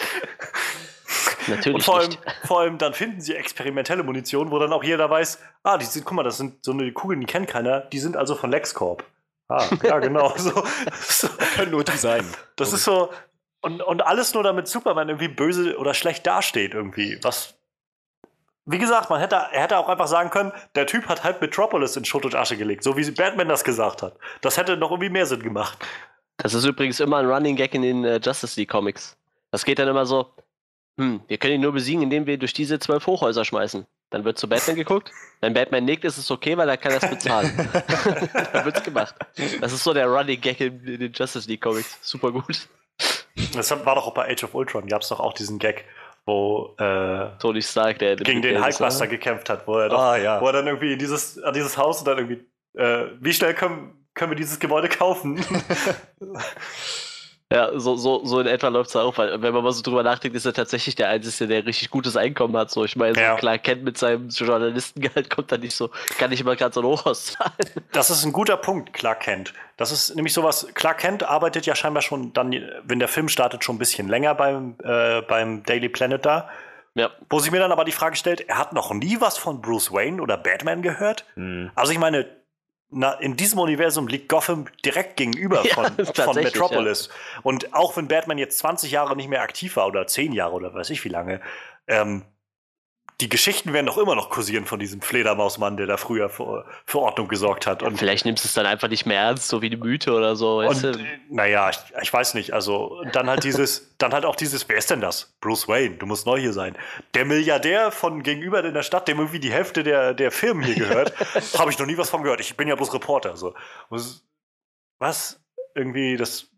[1.48, 2.20] Natürlich Und vor allem, nicht.
[2.44, 6.04] vor allem dann finden sie experimentelle Munition, wo dann auch jeder weiß, ah, die sind,
[6.04, 9.02] guck mal, das sind so eine Kugeln, die kennt keiner, die sind also von LexCorp.
[9.48, 10.34] Ah, ja, genau.
[10.36, 10.62] so,
[11.00, 12.24] so, Können nur die sein.
[12.56, 13.10] das ist so,
[13.62, 17.18] und, und alles nur damit Superman irgendwie böse oder schlecht dasteht irgendwie.
[17.22, 17.54] Was,
[18.66, 21.96] wie gesagt, man hätte, er hätte auch einfach sagen können, der Typ hat halb Metropolis
[21.96, 24.16] in Schutt und Asche gelegt, so wie Batman das gesagt hat.
[24.42, 25.78] Das hätte noch irgendwie mehr Sinn gemacht.
[26.42, 29.16] Das ist übrigens immer ein Running Gag in den äh, Justice League Comics.
[29.52, 30.34] Das geht dann immer so,
[30.98, 33.86] hm, wir können ihn nur besiegen, indem wir durch diese zwölf Hochhäuser schmeißen.
[34.10, 35.12] Dann wird zu Batman geguckt.
[35.40, 37.50] Wenn Batman nickt, ist es okay, weil er kann das bezahlen.
[38.52, 39.14] dann wird's gemacht.
[39.60, 41.98] Das ist so der Running Gag in, in den Justice League Comics.
[42.02, 42.68] Super gut.
[43.54, 45.84] Das war doch auch bei Age of Ultron, gab es doch auch diesen Gag,
[46.26, 50.40] wo äh, Tony Stark, der gegen den Hulkbuster gekämpft hat, wo er, doch, Ah, ja.
[50.40, 53.54] wo er dann irgendwie in dieses, an dieses Haus und dann irgendwie, äh, wie schnell
[53.54, 55.44] können, können wir dieses Gebäude kaufen?
[57.52, 60.02] Ja, so, so, so in etwa läuft es auch, weil wenn man mal so drüber
[60.02, 62.70] nachdenkt, ist er tatsächlich der Einzige, der richtig gutes Einkommen hat.
[62.70, 63.36] So, ich meine, so Ja.
[63.36, 66.86] klar kennt mit seinem Journalistengehalt kommt er nicht so, kann nicht immer gerade so ein
[66.86, 67.52] Hochhaus zahlen.
[67.92, 69.52] Das ist ein guter Punkt, Clark Kent.
[69.76, 72.52] Das ist nämlich sowas, Clark Kent arbeitet ja scheinbar schon dann,
[72.84, 76.48] wenn der Film startet, schon ein bisschen länger beim, äh, beim Daily Planet da.
[76.94, 79.60] Ja, Wo sich mir dann aber die Frage stellt, er hat noch nie was von
[79.60, 81.26] Bruce Wayne oder Batman gehört?
[81.34, 81.70] Hm.
[81.74, 82.26] Also ich meine,
[82.92, 87.08] na, in diesem Universum liegt Gotham direkt gegenüber Ja, von, von Metropolis.
[87.42, 90.74] Und auch wenn Batman jetzt 20 Jahre nicht mehr aktiv war oder 10 Jahre oder
[90.74, 91.40] weiß ich wie lange,
[91.88, 92.22] ähm,
[93.22, 96.98] die Geschichten werden doch immer noch kursieren von diesem Fledermausmann, der da früher für, für
[96.98, 97.84] Ordnung gesorgt hat.
[97.84, 100.34] Und, vielleicht nimmst du es dann einfach nicht mehr ernst, so wie die Mythe oder
[100.34, 100.56] so.
[100.58, 100.98] Weißt und du?
[100.98, 102.52] äh, naja, ich, ich weiß nicht.
[102.52, 105.36] Also dann halt dieses, dann halt auch dieses, wer ist denn das?
[105.40, 106.76] Bruce Wayne, du musst neu hier sein.
[107.14, 110.74] Der Milliardär von gegenüber in der Stadt, dem irgendwie die Hälfte der, der Firmen hier
[110.74, 111.12] gehört,
[111.58, 112.40] habe ich noch nie was von gehört.
[112.40, 113.36] Ich bin ja bloß Reporter.
[113.36, 113.54] So.
[113.88, 114.24] Was,
[114.98, 115.40] was?
[115.76, 116.48] Irgendwie, das.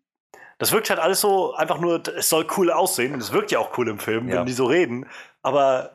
[0.56, 3.58] Das wirkt halt alles so einfach nur, es soll cool aussehen und es wirkt ja
[3.58, 4.36] auch cool im Film, Ja.
[4.36, 5.04] wenn die so reden,
[5.42, 5.93] aber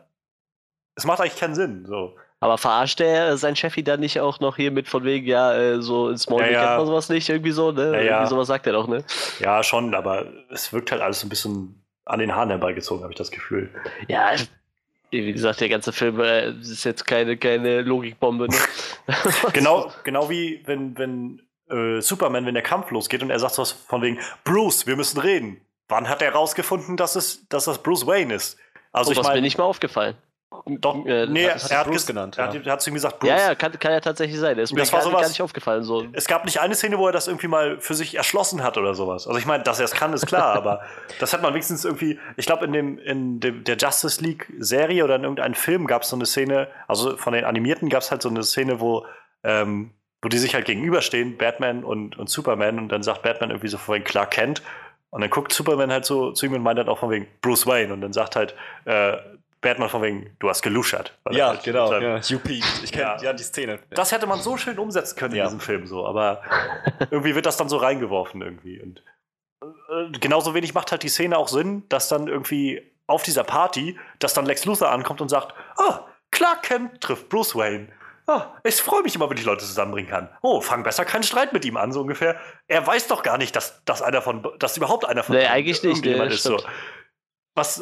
[0.99, 1.85] es macht eigentlich keinen Sinn.
[1.87, 2.15] So.
[2.41, 5.81] Aber verarscht äh, sein Chefi dann nicht auch noch hier mit von wegen, ja, äh,
[5.81, 6.65] so in Smallville Ja, ja.
[6.67, 7.83] kennt man sowas nicht, irgendwie so, ne?
[7.83, 8.01] Ja, ja.
[8.01, 9.03] Irgendwie sowas sagt er doch, ne?
[9.39, 13.17] Ja, schon, aber es wirkt halt alles ein bisschen an den Haaren herbeigezogen, habe ich
[13.17, 13.69] das Gefühl.
[14.07, 14.31] Ja,
[15.11, 18.57] wie gesagt, der ganze Film äh, ist jetzt keine, keine Logikbombe, ne?
[19.53, 23.71] Genau, genau wie wenn, wenn äh, Superman, wenn der Kampf losgeht und er sagt was
[23.71, 25.61] von wegen, Bruce, wir müssen reden.
[25.87, 28.57] Wann hat er rausgefunden, dass, es, dass das Bruce Wayne ist?
[28.91, 30.15] Also Oh, ich was mir meine, nicht mal aufgefallen.
[30.65, 32.53] Doch, äh, nee, er hat Bruce genannt, Er ja.
[32.53, 33.29] hat, er hat zu ihm gesagt, Bruce.
[33.29, 34.57] Ja, ja, kann, kann ja tatsächlich sein.
[34.57, 35.83] Das ist mir Das war gar, sowas- gar nicht aufgefallen.
[35.83, 36.05] So.
[36.13, 38.95] Es gab nicht eine Szene, wo er das irgendwie mal für sich erschlossen hat oder
[38.95, 39.27] sowas.
[39.27, 40.81] Also ich meine, dass er es kann, ist klar, aber
[41.19, 45.03] das hat man wenigstens irgendwie, ich glaube, in dem, in dem, der Justice League Serie
[45.03, 48.09] oder in irgendeinem Film gab es so eine Szene, also von den Animierten gab es
[48.09, 49.05] halt so eine Szene, wo,
[49.43, 49.91] ähm,
[50.23, 53.77] wo die sich halt gegenüberstehen, Batman und, und Superman, und dann sagt Batman irgendwie so
[53.77, 54.63] von wegen Clark Kent.
[55.11, 57.65] Und dann guckt Superman halt so zu ihm und meint dann auch von wegen Bruce
[57.65, 57.91] Wayne.
[57.93, 58.53] Und dann sagt halt
[58.85, 59.17] äh,
[59.61, 61.17] Batman von wegen, du hast geluschert.
[61.23, 61.87] Weil er Ja, halt genau.
[61.87, 62.17] seinem- Ja.
[62.19, 62.81] You peaked.
[62.83, 63.21] Ich kenne Ja.
[63.21, 63.33] ja.
[63.33, 63.79] die Szene.
[63.91, 65.43] das hätte man so schön umsetzen können Ja.
[65.43, 66.41] in diesem Film so, aber
[67.11, 68.81] irgendwie wird das dann so reingeworfen irgendwie.
[68.81, 69.03] Und
[69.61, 73.99] äh, genauso wenig macht halt die Szene auch Sinn, dass dann irgendwie auf dieser Party,
[74.19, 77.89] dass dann Lex Luthor ankommt und sagt, ah, Clark Kent trifft Bruce Wayne.
[78.27, 80.29] Ah, ich freue mich immer, wenn ich Leute zusammenbringen kann.
[80.43, 82.39] Oh, fang besser keinen Streit mit ihm an, so ungefähr.
[82.67, 85.81] Er weiß doch gar nicht, dass, dass einer von, dass überhaupt einer von Nee, eigentlich
[85.81, 86.43] nicht, irgendjemand nee, ist.
[86.43, 86.61] So.
[87.55, 87.81] Was,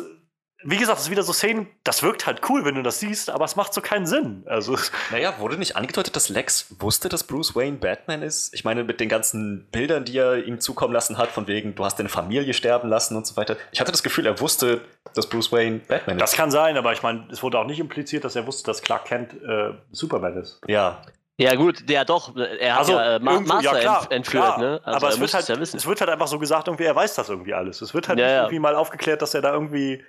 [0.64, 3.30] wie gesagt, das ist wieder so Szenen, das wirkt halt cool, wenn du das siehst,
[3.30, 4.44] aber es macht so keinen Sinn.
[4.48, 4.78] Also,
[5.12, 8.54] Naja, wurde nicht angedeutet, dass Lex wusste, dass Bruce Wayne Batman ist?
[8.54, 11.86] Ich meine, mit den ganzen Bildern, die er ihm zukommen lassen hat, von wegen, du
[11.86, 13.56] hast deine Familie sterben lassen und so weiter.
[13.72, 14.82] Ich hatte das Gefühl, er wusste,
[15.14, 16.38] dass Bruce Wayne Batman Das ist.
[16.38, 19.06] kann sein, aber ich meine, es wurde auch nicht impliziert, dass er wusste, dass Clark
[19.06, 20.60] Kent äh, Superman ist.
[20.68, 21.02] Ja,
[21.40, 22.36] Ja, gut, der doch.
[22.36, 24.58] Er hat ja äh, Ma Master ja, klar, ent entführt, klar.
[24.58, 24.82] ne?
[24.84, 25.78] Also aber er es wird, halt, ja wissen.
[25.78, 27.80] es wird halt einfach so gesagt, irgendwie, er weiß das irgendwie alles.
[27.82, 28.42] Es wird halt Ja, nicht ja.
[28.42, 30.04] irgendwie mal aufgeklärt, dass er da irgendwie.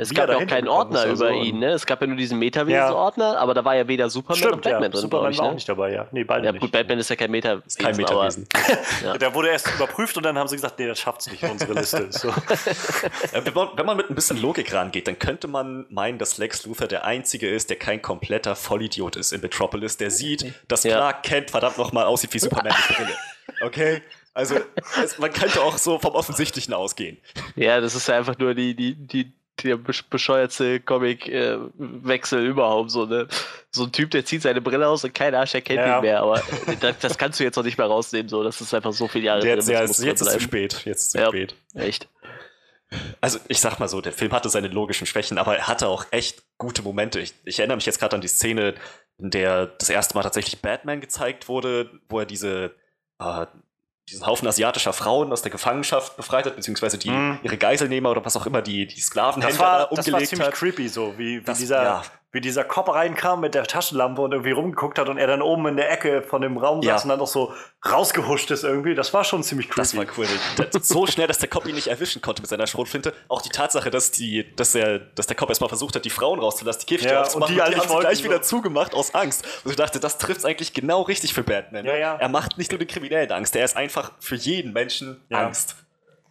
[0.00, 1.34] Es wie gab ja auch keinen Ordner ist über so.
[1.42, 1.70] ihn, ne?
[1.72, 4.72] Es gab ja nur diesen Metaverse-Ordner, aber da war ja weder Superman noch Stimmt, ja.
[4.74, 5.54] Batman drin, Superman ich, war auch ne?
[5.56, 6.06] nicht dabei, ja.
[6.12, 6.60] Nee, beide Ja, nicht.
[6.60, 7.60] gut, Batman ist ja kein Meta.
[7.66, 8.46] ist kein aber- Metawesen.
[9.04, 9.18] Ja.
[9.18, 11.72] Der wurde erst überprüft und dann haben sie gesagt, nee, das schafft's nicht in unsere
[11.74, 12.06] Liste.
[12.10, 12.28] So.
[13.32, 16.86] Äh, Wenn man, mit ein bisschen Logik rangeht, dann könnte man meinen, dass Lex Luthor
[16.86, 20.96] der Einzige ist, der kein kompletter Vollidiot ist in Metropolis, der sieht, dass Ja.
[20.96, 23.12] Clark Kent verdammt nochmal aussieht wie Superman mit Brille.
[23.62, 24.02] Okay?
[24.34, 24.54] Also,
[25.02, 27.18] es, man könnte auch so vom Offensichtlichen ausgehen.
[27.56, 29.32] Ja, das ist ja einfach nur die, die, die,
[29.62, 32.90] der besch- bescheuertste Comic-Wechsel überhaupt.
[32.90, 33.28] So, ne?
[33.70, 35.98] so ein Typ, der zieht seine Brille aus und kein Arsch erkennt Ja.
[35.98, 36.20] ihn mehr.
[36.20, 38.28] Aber äh, das, das kannst du jetzt noch nicht mehr rausnehmen.
[38.28, 38.42] So.
[38.42, 40.82] Das ist einfach so viele Jahre Jetzt, drin, ja, das jetzt, ist zu spät.
[40.84, 41.28] Jetzt ist zu Ja.
[41.28, 41.54] spät.
[41.74, 42.08] Echt.
[43.20, 46.06] Also ich sag mal so, der Film hatte seine logischen Schwächen, aber er hatte auch
[46.10, 47.20] echt gute Momente.
[47.20, 48.74] Ich, ich erinnere mich jetzt gerade an die Szene,
[49.18, 52.74] in der das erste Mal tatsächlich Batman gezeigt wurde, wo er diese
[53.20, 53.46] äh,
[54.10, 57.38] diesen Haufen asiatischer Frauen aus der Gefangenschaft befreit hat, beziehungsweise die Mhm.
[57.42, 60.28] ihre Geiselnehmer oder was auch immer, die, die Sklavenhändler Das war, da das war umgelegt
[60.30, 60.54] ziemlich hat.
[60.54, 62.02] creepy, so wie, wie, Das- dieser, ja.
[62.38, 65.66] Wie dieser Cop reinkam mit der Taschenlampe und irgendwie rumgeguckt hat und er dann oben
[65.66, 66.92] in der Ecke von dem Raum Ja.
[66.92, 67.52] saß und dann noch so
[67.84, 68.94] rausgehuscht ist irgendwie.
[68.94, 69.80] Das war schon ziemlich creepy.
[69.80, 70.26] Das war cool.
[70.80, 73.12] So schnell, dass der Cop ihn nicht erwischen konnte mit seiner Schrotflinte.
[73.26, 76.38] Auch die Tatsache, dass, die, dass, der, dass der Cop erstmal versucht hat, die Frauen
[76.38, 78.56] rauszulassen, die Käfige Ja, aufzumachen, und die und die haben sie gleich wollten, wieder so.
[78.56, 79.44] zugemacht aus Angst.
[79.64, 81.84] Und ich dachte, das trifft eigentlich genau richtig für Batman.
[81.86, 82.14] Ja, ja.
[82.18, 85.38] Er macht nicht nur den Kriminellen Angst, er ist einfach für jeden Menschen Ja.
[85.46, 85.74] Angst.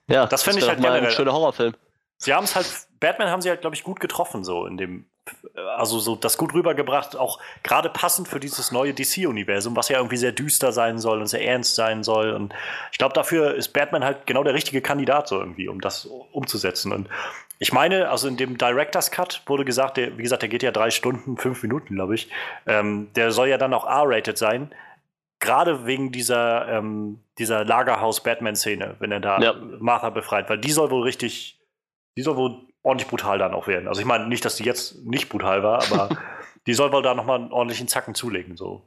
[0.10, 1.74] Ja, Das finde ich halt mal ein generell- schöner Horrorfilm.
[2.18, 2.66] Sie haben es halt,
[3.02, 5.06] Batman haben sie halt, glaube ich, gut getroffen, so in dem,
[5.78, 10.18] also so das gut rübergebracht, auch gerade passend für dieses neue DC-Universum, was ja irgendwie
[10.18, 12.32] sehr düster sein soll und sehr ernst sein soll.
[12.32, 12.54] Und
[12.92, 16.92] ich glaube, dafür ist Batman halt genau der richtige Kandidat, so irgendwie, um das umzusetzen.
[16.94, 17.10] Und
[17.60, 20.72] ich meine, also in dem Director's Cut wurde gesagt, der, wie gesagt, der geht ja
[20.72, 22.30] drei Stunden, fünf Minuten, glaube ich.
[22.66, 24.74] Ähm, der soll ja dann auch R-rated sein.
[25.40, 29.54] Gerade wegen dieser, ähm, dieser Lagerhaus-Batman-Szene, wenn er da Ja.
[29.80, 31.60] Martha befreit, weil die soll wohl richtig,
[32.16, 33.88] die soll wohl ordentlich brutal dann auch werden.
[33.88, 36.10] Also ich meine nicht, dass die jetzt nicht brutal war, aber
[36.68, 38.58] die soll wohl da nochmal einen ordentlichen Zacken zulegen.
[38.58, 38.84] So.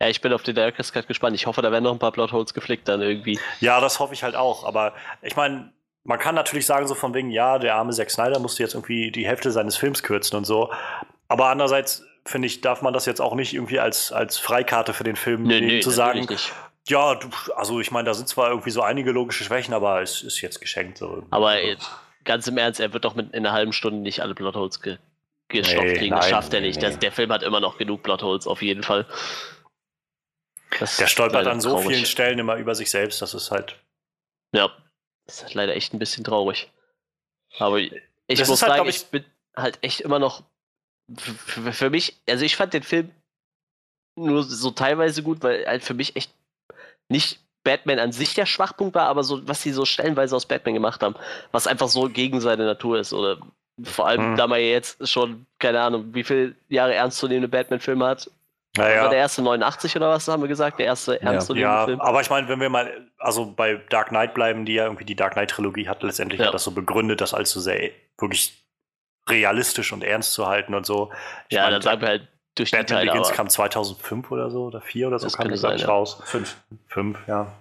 [0.00, 1.34] Ja, ich bin auf den Director's Cut gespannt.
[1.34, 3.38] Ich hoffe, da werden noch ein paar Plotholes geflickt dann irgendwie.
[3.60, 4.64] Ja, das hoffe ich halt auch.
[4.64, 4.92] Aber
[5.22, 5.72] ich meine,
[6.04, 9.10] man kann natürlich sagen, so von wegen, ja, der arme Zack Snyder musste jetzt irgendwie
[9.10, 10.72] die Hälfte seines Films kürzen und so.
[11.28, 15.04] Aber andererseits, finde ich, darf man das jetzt auch nicht irgendwie als, als Freikarte für
[15.04, 16.26] den Film nehmen, zu sagen,
[16.88, 20.22] ja, du, also ich meine, da sind zwar irgendwie so einige logische Schwächen, aber es
[20.22, 20.98] ist jetzt geschenkt.
[20.98, 21.24] So.
[21.30, 21.56] Aber
[22.26, 24.98] ganz im Ernst, er wird doch mit in einer halben Stunde nicht alle Plotholes ge
[25.48, 26.10] gestopft Nee, kriegen.
[26.14, 26.76] Das nein, schafft er nicht.
[26.76, 26.82] nee.
[26.82, 29.06] Das, der Film hat immer noch genug Plotholes, auf jeden Fall.
[30.78, 31.86] Das Der stolpert an so traurig.
[31.88, 33.76] vielen Stellen immer über sich selbst, das ist halt.
[34.52, 34.70] Ja,
[35.26, 36.70] das ist leider echt ein bisschen traurig.
[37.58, 37.92] Aber ich
[38.26, 39.24] Das muss halt, sagen, ich, ich- bin
[39.56, 40.42] halt echt immer noch
[41.16, 43.12] für mich, also ich fand den Film
[44.16, 46.32] nur so teilweise gut, weil halt für mich echt
[47.08, 50.74] nicht Batman an sich der Schwachpunkt war, aber so, was sie so stellenweise aus Batman
[50.74, 51.16] gemacht haben,
[51.52, 53.12] was einfach so gegen seine Natur ist.
[53.12, 53.38] Oder
[53.82, 54.36] vor allem, Mhm.
[54.36, 58.30] da man ja jetzt schon, keine Ahnung, wie viele Jahre ernstzunehmende Batman-Filme hat.
[58.76, 60.78] War der Naja, erste 89 oder was haben wir gesagt?
[60.78, 62.00] Der erste ernstzunehmende ja, Film?
[62.00, 65.16] aber ich meine, wenn wir mal also bei Dark Knight bleiben, die ja irgendwie die
[65.16, 66.46] Dark Knight-Trilogie hat, letztendlich Ja.
[66.48, 68.62] hat das so begründet, das alles so sehr wirklich
[69.28, 71.10] realistisch und ernst zu halten und so.
[71.48, 73.12] Ich ja, mein, dann sagen wir halt durch die Batman Teile.
[73.12, 75.88] Begins kam 2005 oder so, oder 4 oder so, Das kam das, glaub ich, ja.
[75.88, 76.20] raus.
[76.24, 76.56] Fünf.
[76.88, 77.52] Fünf, ja.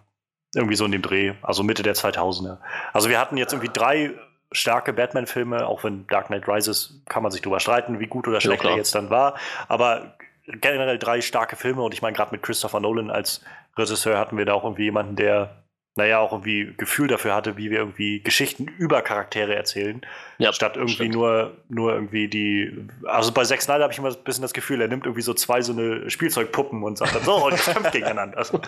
[0.55, 2.57] Irgendwie so in dem Dreh, also Mitte der 2000er.
[2.93, 4.13] Also wir hatten jetzt irgendwie drei
[4.51, 8.39] starke Batman-Filme, auch wenn Dark Knight Rises, kann man sich drüber streiten, wie gut oder
[8.39, 8.73] schlecht klar.
[8.73, 9.35] er jetzt dann war,
[9.67, 10.15] aber
[10.47, 13.43] generell drei starke Filme und ich meine, gerade mit Christopher Nolan als
[13.77, 15.64] Regisseur hatten wir da auch irgendwie jemanden, der
[15.97, 20.01] naja, auch irgendwie Gefühl dafür hatte, wie wir irgendwie Geschichten über Charaktere erzählen,
[20.37, 21.13] ja, statt irgendwie stimmt.
[21.13, 22.87] nur, nur irgendwie die.
[23.05, 25.33] Also bei Zack Snyder habe ich immer ein bisschen das Gefühl, er nimmt irgendwie so
[25.33, 28.37] zwei so eine Spielzeugpuppen und sagt dann so, und jetzt kämpft gegeneinander.
[28.37, 28.59] Also,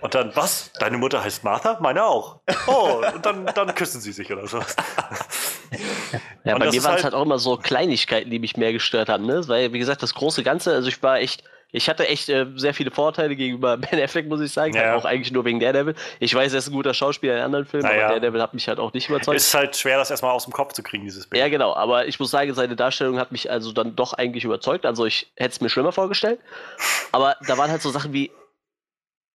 [0.00, 0.72] und dann, was?
[0.80, 1.78] Deine Mutter heißt Martha?
[1.82, 2.40] Meine auch.
[2.66, 4.60] Oh, und dann, dann küssen sie sich oder so.
[6.44, 8.72] Ja, Und bei mir waren es halt- halt auch immer so Kleinigkeiten, die mich mehr
[8.72, 9.42] gestört haben, ne?
[9.48, 11.42] Weil, wie gesagt, das große Ganze, also ich war echt,
[11.76, 14.74] ich hatte echt äh, sehr viele Vorteile gegenüber Ben Affleck, muss ich sagen.
[14.74, 14.94] Ja.
[14.96, 15.94] Auch eigentlich nur wegen Daredevil.
[16.20, 18.04] Ich weiß, er ist ein guter Schauspieler in anderen Filmen, Naja.
[18.06, 19.36] aber Daredevil hat mich halt auch nicht überzeugt.
[19.36, 21.40] Ist halt schwer, das erstmal aus dem Kopf zu kriegen, dieses Bild.
[21.40, 24.86] ja, genau, aber ich muss sagen, seine Darstellung hat mich also dann doch eigentlich überzeugt.
[24.86, 26.38] Also ich hätte es mir schlimmer vorgestellt.
[27.10, 28.30] Aber da waren halt so Sachen wie,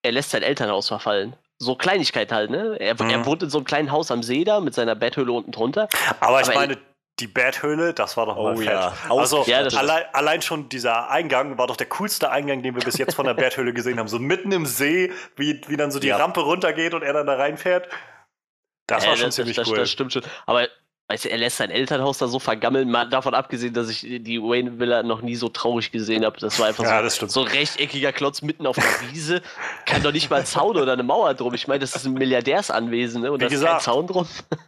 [0.02, 1.36] er lässt sein Elternhaus verfallen.
[1.58, 2.78] So Kleinigkeit halt, ne?
[2.80, 3.10] Er, Mhm.
[3.10, 5.90] er wohnt in so einem kleinen Haus am See da mit seiner Betthöhle unten drunter.
[6.22, 6.78] Aber ich Aber meine,
[7.20, 8.68] die Bathöhle, das war doch mal Oh fett.
[8.68, 12.76] ja, Also Ja, das allein, allein schon dieser Eingang war doch der coolste Eingang, den
[12.76, 14.08] wir bis jetzt von der Bathöhle gesehen haben.
[14.08, 16.18] So mitten im See, wie, wie dann so die Ja.
[16.18, 17.90] Rampe runtergeht und er dann da reinfährt.
[18.88, 19.78] Das war Ja, schon ziemlich das, cool.
[19.78, 20.24] Das stimmt schon.
[20.46, 20.68] Aber
[21.10, 24.40] weißt du, er lässt sein Elternhaus da so vergammeln, mal davon abgesehen, dass ich die
[24.42, 26.40] Wayne Villa noch nie so traurig gesehen habe.
[26.40, 29.42] Das war einfach Ja, so, so ein rechteckiger Klotz mitten auf der Wiese.
[29.86, 31.54] Kann doch nicht mal Zaun oder eine Mauer drum.
[31.56, 33.32] Ich meine, das ist ein Milliardärsanwesen, ne?
[33.32, 33.82] Und Wie da ist kein gesagt.
[33.84, 34.28] Zaun drum.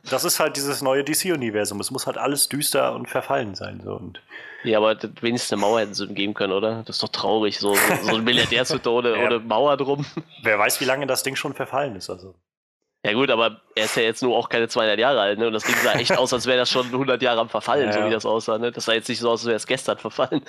[0.09, 1.79] Das ist halt dieses neue DC-Universum.
[1.79, 3.81] Es muss halt alles düster und verfallen sein.
[3.83, 3.93] So.
[3.93, 4.21] Und
[4.63, 6.83] Ja, aber wenigstens eine Mauer hätten sie ihm geben können, oder?
[6.87, 9.25] Das ist doch traurig, so, so, so ein Milliardärshütte ohne, Ja.
[9.27, 10.05] ohne Mauer drum.
[10.41, 12.09] wer weiß, wie lange das Ding schon verfallen ist.
[12.09, 12.33] Also.
[13.03, 15.47] Ja gut, aber er ist ja jetzt nur auch keine 200 Jahre alt, ne?
[15.47, 17.93] Und das Ding sah echt aus, als wäre das schon 100 Jahre am Verfallen, Ja,
[17.93, 18.71] so wie das aussah, ne?
[18.71, 20.43] Das sah jetzt nicht so aus, als wäre es gestern verfallen.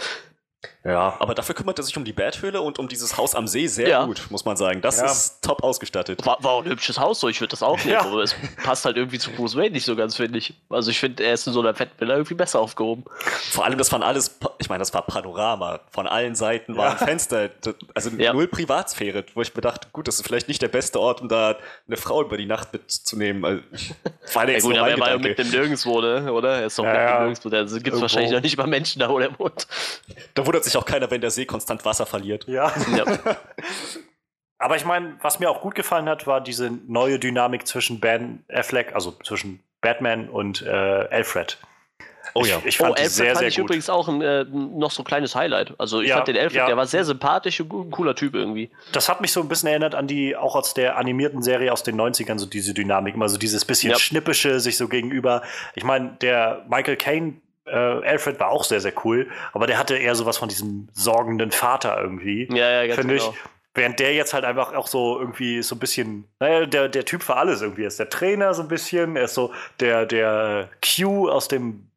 [0.85, 3.67] Ja, aber dafür kümmert er sich um die Berghöhle und um dieses Haus am See
[3.69, 4.05] sehr Ja.
[4.05, 4.81] gut, muss man sagen.
[4.81, 5.07] Das Ja.
[5.07, 6.25] ist top ausgestattet.
[6.27, 8.01] War, war auch ein hübsches Haus, so ich würde das auch nehmen, Ja.
[8.03, 10.55] aber es passt halt irgendwie zu Bruce Wayne nicht so ganz, finde ich.
[10.71, 13.05] Also ich finde, er ist in so einer Fettvilla irgendwie besser aufgehoben.
[13.51, 15.81] Vor allem, das waren alles, ich meine, das war Panorama.
[15.91, 17.51] Von allen Seiten waren Fenster,
[17.95, 18.33] also Ja.
[18.33, 21.29] null Privatsphäre, wo ich mir dachte, gut, das ist vielleicht nicht der beste Ort, um
[21.29, 21.57] da
[21.87, 23.45] eine Frau über die Nacht mitzunehmen.
[23.45, 23.63] Also,
[24.35, 26.33] war Ja jetzt gut, aber er war ja mitten im Nirgendwo, ne?
[26.33, 26.59] oder?
[26.61, 27.17] Er ist doch Ja, ja.
[27.19, 27.49] im Nirgendwo.
[27.49, 29.67] Da gibt es wahrscheinlich noch nicht mal Menschen da, wo der wohnt.
[30.35, 32.47] Da wundert sich auch keiner, wenn der See konstant Wasser verliert.
[32.47, 32.73] Ja.
[32.97, 33.05] Ja.
[34.59, 38.45] Aber ich meine, was mir auch gut gefallen hat, war diese neue Dynamik zwischen Ben
[38.49, 41.59] Affleck, also zwischen Batman und äh, Alfred.
[42.35, 42.63] Oh ich, ja.
[42.65, 43.65] Ich Oh, fand die Alfred sehr, fand sehr ich gut.
[43.65, 45.75] übrigens auch ein, äh, noch so ein kleines Highlight.
[45.79, 46.67] Also ich Ja, fand den Alfred, ja.
[46.67, 48.71] der war sehr sympathisch und ein cooler Typ irgendwie.
[48.93, 51.83] Das hat mich so ein bisschen erinnert an die, auch aus der animierten Serie aus
[51.83, 53.99] den 90ern, so diese Dynamik, immer so dieses bisschen Ja.
[53.99, 55.43] schnippische, sich so gegenüber.
[55.75, 57.35] Ich meine, der Michael Caine,
[57.67, 61.51] äh, Alfred war auch sehr, sehr cool, aber der hatte eher sowas von diesem sorgenden
[61.51, 62.49] Vater irgendwie.
[62.51, 63.31] Ja, ja, ganz finde genau.
[63.31, 63.37] ich.
[63.75, 67.23] Während der jetzt halt einfach auch so irgendwie so ein bisschen, naja, der, der Typ
[67.23, 67.85] für alles irgendwie.
[67.85, 71.89] Er ist der Trainer so ein bisschen, er ist so der, der Q aus dem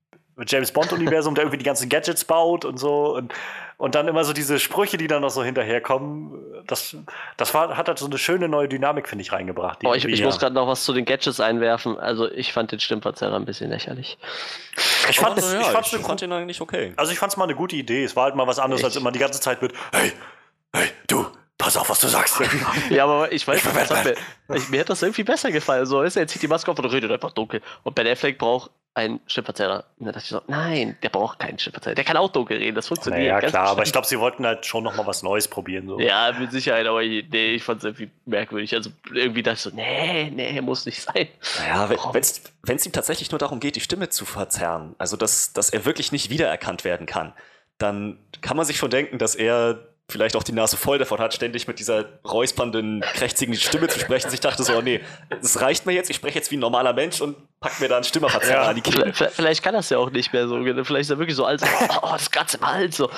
[0.48, 3.16] James Bond-Universum, der irgendwie die ganzen Gadgets baut und so.
[3.16, 3.34] Und,
[3.78, 6.64] und dann immer so diese Sprüche, die dann noch so hinterherkommen.
[6.66, 6.96] Das,
[7.38, 9.82] das war, hat halt so eine schöne neue Dynamik, finde ich, reingebracht.
[9.82, 12.00] die Oh, ich, ich muss gerade noch was zu den Gadgets einwerfen.
[12.00, 14.18] Also ich fand den Stimmverzerrer ein bisschen lächerlich.
[15.10, 16.94] ich fand, Also, ich ja, fand's ich fand ihn eigentlich okay.
[16.96, 18.04] Also ich fand's mal eine gute Idee.
[18.04, 19.02] Es war halt mal was anderes, als Echt?
[19.02, 20.14] immer die ganze Zeit mit, hey,
[20.74, 21.28] hey, du,
[21.66, 22.40] pass auf, was du sagst.
[22.90, 24.16] Ja, aber ich weiß nicht, mir,
[24.56, 25.86] ich, mir hat das irgendwie besser gefallen.
[25.86, 27.62] So ist er, zieht die Maske auf und redet einfach dunkel.
[27.84, 29.84] Und Ben Affleck braucht einen Stimmverzerrer.
[30.00, 31.96] Und dann dachte ich so, nein, der braucht keinen Stimmverzerrer.
[31.96, 33.24] Der kann auch dunkel reden, das funktioniert.
[33.24, 33.94] Naja, ganz klar, aber ich bestimmt.
[33.94, 35.88] glaube, sie wollten halt schon noch mal was Neues probieren.
[35.88, 36.00] So.
[36.00, 38.74] Ja, mit Sicherheit, aber ich- nee, ich fand es irgendwie merkwürdig.
[38.74, 41.28] Also irgendwie dachte ich so, nee, nee, muss nicht sein.
[41.60, 42.22] Naja, wenn
[42.78, 46.12] es ihm tatsächlich nur darum geht, die Stimme zu verzerren, also dass, dass er wirklich
[46.14, 47.34] nicht wiedererkannt werden kann,
[47.78, 51.34] dann kann man sich schon denken, dass er vielleicht auch die Nase voll davon hat,
[51.34, 54.30] ständig mit dieser räuspernden, krächzigen Stimme zu sprechen.
[54.34, 55.02] Ich dachte so, oh nee,
[55.42, 57.96] es reicht mir jetzt, ich spreche jetzt wie ein normaler Mensch und pack mir da
[57.96, 58.70] einen Stimmerverzerrer Ja.
[58.70, 59.12] an die Kehle.
[59.12, 60.62] Vielleicht, vielleicht kann das ja auch nicht mehr so.
[60.84, 61.66] Vielleicht ist er wirklich so alt, so,
[62.04, 62.98] oh, das Ganze im Hals.
[62.98, 63.10] So.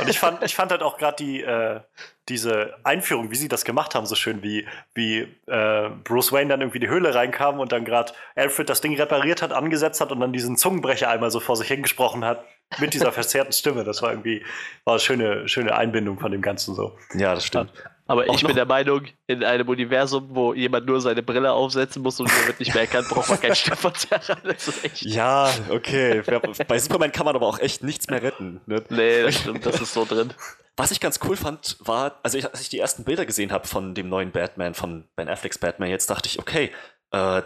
[0.00, 1.80] Und ich fand, ich fand halt auch gerade die, äh,
[2.28, 6.60] diese Einführung, wie sie das gemacht haben, so schön, wie, wie äh, Bruce Wayne dann
[6.60, 10.12] irgendwie in die Höhle reinkam und dann gerade Alfred das Ding repariert hat, angesetzt hat
[10.12, 12.44] und dann diesen Zungenbrecher einmal so vor sich hingesprochen hat
[12.78, 13.82] mit dieser verzerrten Stimme.
[13.82, 14.44] Das war irgendwie
[14.84, 16.96] war eine schöne, schöne Einbindung von dem Ganzen so.
[17.14, 17.72] Ja, das stimmt.
[18.10, 21.52] Aber Auch ich noch- bin der Meinung, in einem Universum, wo jemand nur seine Brille
[21.52, 24.36] aufsetzen muss und wird nicht mehr erkannt, braucht man keinen Stimmverzerrer.
[24.42, 25.02] Das ist echt.
[25.02, 26.22] Ja, okay.
[26.66, 28.60] Bei Superman kann man aber auch echt nichts mehr retten.
[28.66, 28.82] Ne?
[28.88, 30.32] Nee, das stimmt, das ist so drin.
[30.76, 33.66] Was ich ganz cool fand, war, also ich, als ich die ersten Bilder gesehen habe
[33.68, 36.72] von dem neuen Batman, von Ben Afflecks Batman, jetzt dachte ich, okay,
[37.12, 37.42] äh,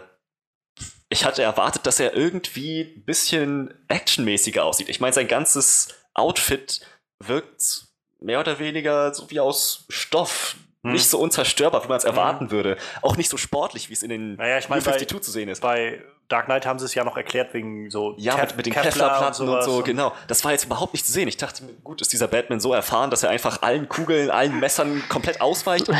[1.09, 4.87] ich hatte erwartet, dass er irgendwie ein bisschen actionmäßiger aussieht.
[4.89, 6.81] Ich meine, sein ganzes Outfit
[7.19, 7.85] wirkt
[8.23, 10.55] mehr oder weniger so wie aus Stoff.
[10.83, 10.93] Hm.
[10.93, 12.77] Nicht so unzerstörbar, wie man es erwarten würde.
[13.01, 15.47] Auch nicht so sportlich, wie es in den Naja, ich mein, bei- 52 zu sehen
[15.47, 15.61] ist.
[15.61, 18.65] Bei Dark Knight haben sie es ja noch erklärt wegen so Ja, Kev- mit, mit
[18.67, 20.13] den Kevlar Kevlarplatten und, sowas so, genau.
[20.27, 21.27] Das war jetzt überhaupt nicht zu sehen.
[21.27, 25.03] Ich dachte, gut, ist dieser Batman so erfahren, dass er einfach allen Kugeln, allen Messern
[25.09, 25.87] komplett ausweicht.
[25.89, 25.97] Aber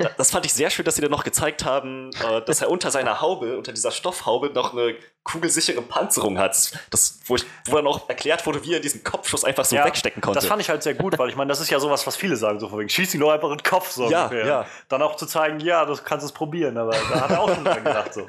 [0.00, 2.70] da- das fand ich sehr schön, dass sie dann noch gezeigt haben, äh, dass er
[2.70, 6.72] unter seiner Haube, unter dieser Stoffhaube, noch eine kugelsichere Panzerung hat.
[6.90, 9.84] Das, wo, ich, wo dann auch erklärt wurde, wie er diesen Kopfschuss einfach so Ja,
[9.84, 10.38] wegstecken konnte.
[10.40, 12.36] Das fand ich halt sehr gut, weil ich meine, das ist ja sowas, was viele
[12.36, 14.46] sagen, so von wegen, schieß ihn nur einfach in den Kopf, so Ja, ungefähr.
[14.46, 14.66] ja.
[14.88, 17.64] Dann auch zu zeigen, ja, du kannst es probieren, aber da hat er auch schon
[17.64, 18.26] dran gedacht, so.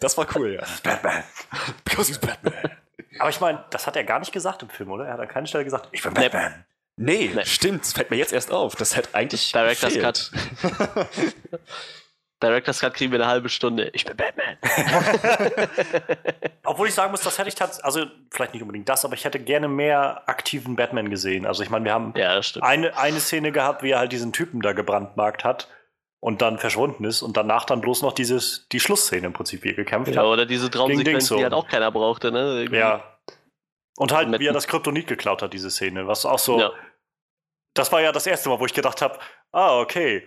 [0.00, 0.62] das war cool, ja.
[0.82, 1.22] Batman.
[1.84, 2.54] Because he's Batman.
[3.18, 5.06] Aber ich meine, das hat er gar nicht gesagt im Film, oder?
[5.06, 6.14] Er hat an keiner Stelle gesagt, ich bin.
[6.14, 6.64] Batman.
[6.98, 7.44] Nee, Nee.
[7.44, 8.74] stimmt, das fällt mir jetzt erst auf.
[8.76, 10.30] Das hätte eigentlich Director's gefehlt.
[12.42, 13.88] Director's Cut kriegen wir eine halbe Stunde.
[13.94, 14.58] Ich bin Batman.
[16.64, 19.24] Obwohl ich sagen muss, das hätte ich tatsächlich, also vielleicht nicht unbedingt das, aber ich
[19.24, 21.46] hätte gerne mehr aktiven Batman gesehen.
[21.46, 24.34] Also ich meine, wir haben Ja, das eine, eine Szene gehabt, wie er halt diesen
[24.34, 25.68] Typen da gebrandmarkt hat
[26.26, 29.68] und dann verschwunden ist und danach dann bloß noch dieses, die Schlussszene im Prinzip, wie
[29.68, 30.26] er gekämpft Ja, hat.
[30.26, 32.62] oder diese Traumsequenz, die halt auch keiner brauchte, ne?
[32.62, 32.78] Irgendwie.
[32.80, 33.16] Ja.
[33.96, 36.08] Und halt, wie er das Kryptonit geklaut hat, diese Szene.
[36.08, 36.58] Was auch so.
[36.58, 36.72] Ja.
[37.74, 39.20] Das war ja das erste Mal, wo ich gedacht habe:
[39.52, 40.26] Ah, okay.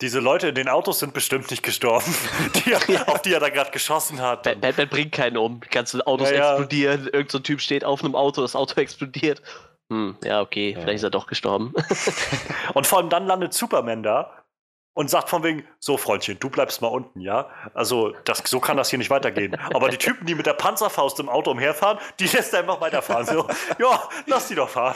[0.00, 2.12] Diese Leute in den Autos sind bestimmt nicht gestorben,
[2.56, 4.42] die er, auf die er da gerade geschossen hat.
[4.42, 5.60] Ba- Batman bringt keinen um.
[5.60, 6.50] Die ganzen Autos Ja, ja.
[6.54, 7.06] explodieren.
[7.06, 9.42] Irgend so ein Typ steht auf einem Auto, das Auto explodiert.
[9.92, 11.72] Hm, ja, okay, vielleicht ist er doch gestorben.
[12.74, 14.43] Und vor allem dann landet Superman da
[14.94, 17.50] und sagt von wegen, so Freundchen, du bleibst mal unten, ja?
[17.74, 19.56] Also das, so kann das hier nicht weitergehen.
[19.74, 23.26] Aber die Typen, die mit der Panzerfaust im Auto umherfahren, die lässt er einfach weiterfahren.
[23.26, 23.48] So,
[23.80, 24.94] ja, lass die doch fahren.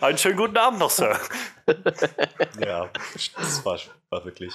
[0.00, 1.18] Einen schönen guten Abend noch, Sir.
[2.64, 2.88] Ja,
[3.36, 3.78] das war,
[4.10, 4.52] war wirklich.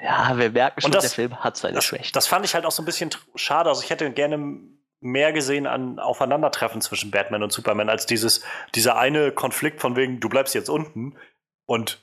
[0.00, 2.12] ja, wir merken schon, Und das- der Film hat seine Das, Schwächen.
[2.12, 3.68] das fand ich halt auch so ein bisschen schade.
[3.68, 4.58] Also ich hätte gerne
[5.00, 8.42] mehr gesehen an Aufeinandertreffen zwischen Batman und Superman als dieses,
[8.74, 11.16] dieser eine Konflikt von wegen, du bleibst jetzt unten
[11.64, 12.02] und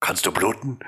[0.00, 0.78] kannst du bluten?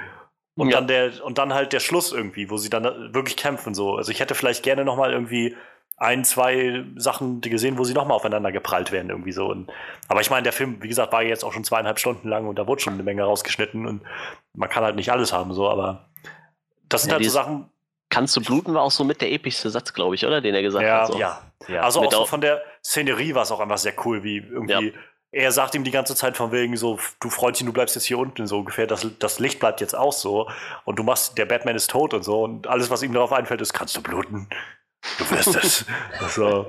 [0.57, 0.77] Und Ja.
[0.79, 3.97] dann der, und dann halt der Schluss irgendwie, wo sie dann wirklich kämpfen, so.
[3.97, 5.55] Also ich hätte vielleicht gerne noch mal irgendwie
[5.99, 9.47] ein, zwei Sachen gesehen, wo sie noch mal aufeinander geprallt werden, irgendwie so.
[9.47, 9.71] Und,
[10.09, 12.59] aber ich meine, der Film, wie gesagt, war jetzt auch schon zweieinhalb Stunden lang und
[12.59, 14.03] da wurde schon eine Menge rausgeschnitten und
[14.55, 16.09] man kann halt nicht alles haben, so, aber
[16.89, 17.71] das sind Ja, halt so Sachen,
[18.09, 20.41] Kannst du bluten war auch so mit der epischste Satz, glaube ich, oder?
[20.41, 21.07] Den er gesagt Ja, hat.
[21.09, 21.19] So.
[21.19, 21.81] Ja, ja.
[21.83, 24.37] Also auch Mit so auch- von der Szenerie war es auch einfach sehr cool, wie
[24.39, 24.95] irgendwie.
[25.37, 28.17] Er sagt ihm die ganze Zeit von wegen so, du Freundchen, du bleibst jetzt hier
[28.17, 30.49] unten, so ungefähr, das, das Licht bleibt jetzt aus so
[30.87, 33.61] und du machst, der Batman ist tot und so und alles, was ihm darauf einfällt,
[33.61, 34.49] ist, kannst du bluten?
[35.19, 35.85] Du wirst es.
[36.35, 36.67] so.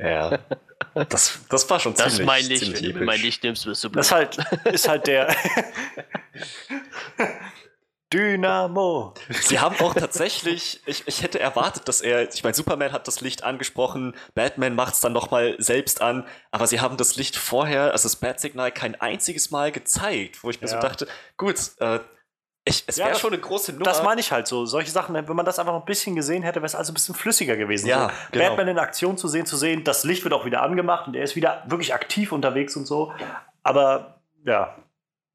[0.00, 0.40] ja.
[1.08, 3.84] Das, das war schon Das ziemlich, mein Licht, ziemlich wenn du mein Licht nimmst, wirst
[3.84, 4.30] du Das bluten.
[4.30, 5.28] ist halt, ist halt der
[8.14, 9.14] Dynamo.
[9.42, 13.20] Sie haben auch tatsächlich, ich, ich hätte erwartet, dass er, ich meine, Superman hat das
[13.20, 17.92] Licht angesprochen, Batman macht es dann nochmal selbst an, aber sie haben das Licht vorher,
[17.92, 20.80] also das Bat-Signal, kein einziges Mal gezeigt, wo ich mir so Ja.
[20.80, 21.98] dachte, gut, äh,
[22.66, 23.84] ich, es Ja, wäre schon eine große Nummer.
[23.84, 24.64] Das meine ich halt so.
[24.64, 26.94] Solche Sachen, wenn man das einfach noch ein bisschen gesehen hätte, wäre es also ein
[26.94, 27.88] bisschen flüssiger gewesen.
[27.88, 28.14] Ja, so.
[28.32, 28.44] genau.
[28.48, 31.24] Batman in Aktion zu sehen, zu sehen, das Licht wird auch wieder angemacht und er
[31.24, 33.12] ist wieder wirklich aktiv unterwegs und so.
[33.62, 34.76] Aber ja,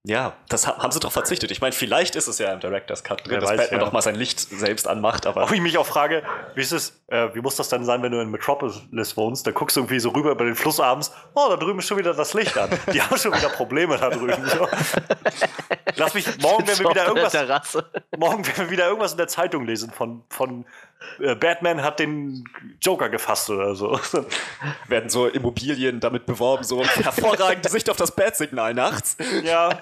[0.05, 1.51] ja, das ha- haben sie doch verzichtet.
[1.51, 3.85] Ich meine, vielleicht ist es ja im Director's Cut drin, Wer dass weiß, Batman ja.
[3.85, 6.23] doch mal sein Licht selbst anmacht, aber Auch ich mich auch frage,
[6.55, 8.81] wie ist es, äh, wie muss das denn sein, wenn du in Metropolis
[9.17, 9.45] wohnst?
[9.45, 11.97] Da guckst du irgendwie so rüber über den Fluss abends, oh, da drüben ist schon
[11.97, 12.69] wieder das Licht an.
[12.93, 14.47] Die haben schon wieder Probleme da drüben.
[14.47, 14.67] So.
[15.95, 17.77] Lass mich, morgen werden wir wieder irgendwas,
[18.17, 20.65] morgen werden wir wieder irgendwas in der Zeitung lesen von, von
[21.39, 22.43] Batman hat den
[22.81, 23.99] Joker gefasst oder so.
[24.87, 29.17] werden so Immobilien damit beworben, so hervorragende Sicht auf das Bat-Signal nachts.
[29.43, 29.81] ja,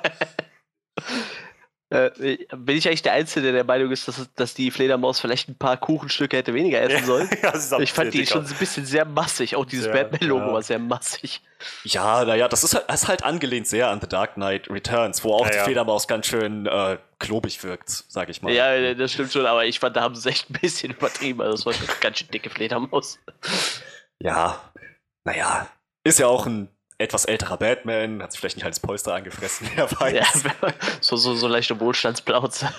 [1.89, 5.47] Äh, bin ich eigentlich der Einzige, der der Meinung ist, dass, dass die Fledermaus vielleicht
[5.47, 7.29] ein paar Kuchenstücke hätte weniger essen sollen?
[7.41, 9.55] ja, Ich fand die schon ein bisschen sehr massig.
[9.55, 10.53] Auch dieses Batman-Logo ja.
[10.53, 11.41] war sehr massig.
[11.85, 15.23] Ja, naja, das ist halt, das ist halt angelehnt sehr an The Dark Knight Returns,
[15.23, 15.63] wo auch Ja, die ja.
[15.63, 18.51] Fledermaus ganz schön äh, klobig wirkt, sag ich mal.
[18.51, 21.41] Ja, das stimmt schon, aber ich fand, da haben sie es echt ein bisschen übertrieben.
[21.41, 23.17] Also, das war eine ganz schön dicke Fledermaus.
[24.19, 24.61] Ja,
[25.23, 25.69] naja,
[26.03, 26.67] ist ja auch ein
[26.99, 30.13] etwas älterer Batman, hat sich vielleicht nicht als Polster angefressen, wer weiß.
[30.13, 30.25] Ja,
[31.01, 32.69] so, so, so leichte Wohlstandsplauze.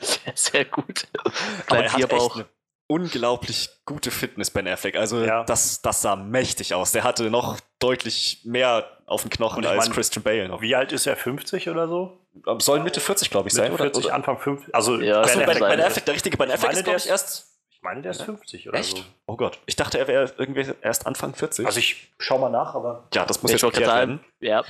[0.00, 1.06] sehr, sehr gut.
[1.24, 1.32] Aber
[1.66, 2.46] Klein er hat echt eine
[2.90, 4.96] unglaublich gute Fitness, Ben Affleck.
[4.96, 5.44] Also Ja.
[5.44, 6.92] das, das sah mächtig aus.
[6.92, 10.60] Der hatte noch deutlich mehr auf den Knochen als mein, Christian Bale noch.
[10.62, 11.16] Wie alt ist er?
[11.16, 12.18] 50 oder so?
[12.58, 13.92] Soll Mitte 40, glaube ich, sein, Mitte oder?
[13.92, 14.14] 40, oder?
[14.14, 14.74] Anfang 50.
[14.74, 16.90] Also, Ja, Ben Ben, Affleck ben ist- Affleck, der richtige Ben Affleck meine, ist, glaube
[16.90, 17.57] der ich, ist- erst.
[17.80, 18.96] Ich meine, der ist 50 oder Echt?
[18.98, 19.04] so.
[19.26, 19.58] Oh Gott.
[19.66, 21.64] Ich dachte, er wäre irgendwie erst Anfang 40.
[21.66, 23.06] Also, ich schau mal nach, aber.
[23.14, 24.20] ja, das muss Ich jetzt gerade werden.
[24.40, 24.64] ja,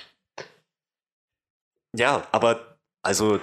[1.96, 3.40] Ja, aber also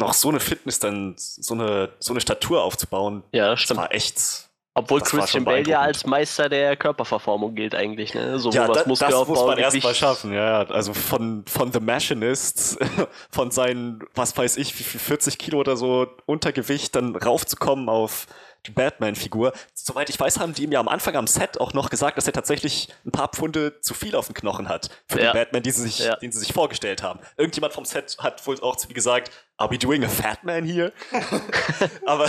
[0.00, 3.80] noch so eine Fitness, dann so eine, so eine Statur aufzubauen, ja, das das stimmt.
[3.80, 4.48] war echt.
[4.74, 8.38] Obwohl das Christian Bale ja als Meister der Körperverformung gilt eigentlich, ne?
[8.38, 10.62] So Ja, was da, das Muskelaufbau, muss man Gewicht- erst mal schaffen, ja.
[10.62, 10.70] ja.
[10.70, 12.78] Also von, von The Machinist,
[13.30, 18.26] von seinen, was weiß ich, wie viel 40 Kilo oder so Untergewicht, dann raufzukommen auf
[18.66, 19.52] die Batman-Figur.
[19.74, 22.26] Soweit ich weiß, haben die ihm ja am Anfang am Set auch noch gesagt, dass
[22.26, 25.32] er tatsächlich ein paar Pfunde zu viel auf den Knochen hat für Ja.
[25.32, 26.16] den Batman, die sie sich, Ja.
[26.16, 27.20] den sie sich vorgestellt haben.
[27.36, 30.64] Irgendjemand vom Set hat wohl auch zu mir gesagt, are we doing a fat man
[30.64, 30.92] here?
[32.06, 32.26] aber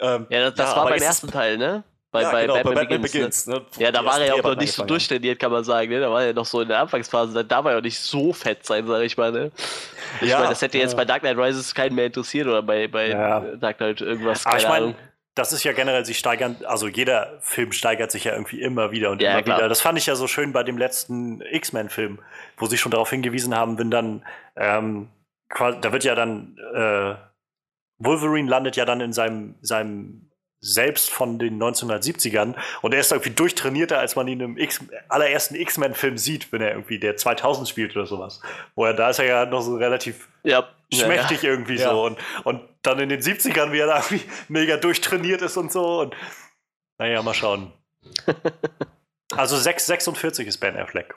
[0.00, 1.84] ähm, Ja, das, das war aber beim ersten Teil, ne?
[2.10, 3.44] Bei, ja, bei, genau, Batman, bei Batman Begins.
[3.44, 3.46] Begins.
[3.46, 3.84] ne, Ne?
[3.84, 5.88] Ja, da war er ja auch noch nicht so durchtrainiert, kann man sagen.
[5.90, 5.98] Ne?
[6.00, 7.42] Da war er noch so in der Anfangsphase.
[7.42, 9.32] Da war er auch nicht so fett sein, sag ich mal.
[9.32, 9.50] Ne?
[10.20, 10.96] Ich Ja, meine, das hätte jetzt ja.
[10.98, 13.40] bei Dark Knight Rises keinen mehr interessiert oder bei, bei Ja.
[13.40, 14.44] Dark Knight irgendwas.
[14.44, 14.94] Aber ich meine.
[15.34, 19.10] Das ist ja generell, sie steigern, also jeder Film steigert sich ja irgendwie immer wieder
[19.10, 19.58] und Ja, immer klar.
[19.58, 19.68] wieder.
[19.68, 22.18] Das fand ich ja so schön bei dem letzten X-Men-Film,
[22.58, 24.24] wo sie schon darauf hingewiesen haben, wenn dann,
[24.56, 25.08] ähm,
[25.48, 27.14] da wird ja dann, äh,
[27.98, 30.28] Wolverine landet ja dann in seinem, seinem
[30.60, 35.56] selbst von den 1970ern und er ist irgendwie durchtrainierter, als man ihn im X allerersten
[35.56, 38.40] X-Men-Film sieht, wenn er irgendwie der 2000 spielt oder sowas.
[38.76, 40.68] Wo er, da ist er ja noch so relativ Ja,
[40.98, 41.90] ja, schmächtig irgendwie Ja.
[41.90, 42.04] so.
[42.04, 46.00] Und, und dann in den 70ern, wie er da irgendwie mega durchtrainiert ist und so.
[46.00, 46.14] Und
[46.98, 47.72] naja, mal schauen.
[49.34, 51.14] Also 6, 46 ist Ben Affleck.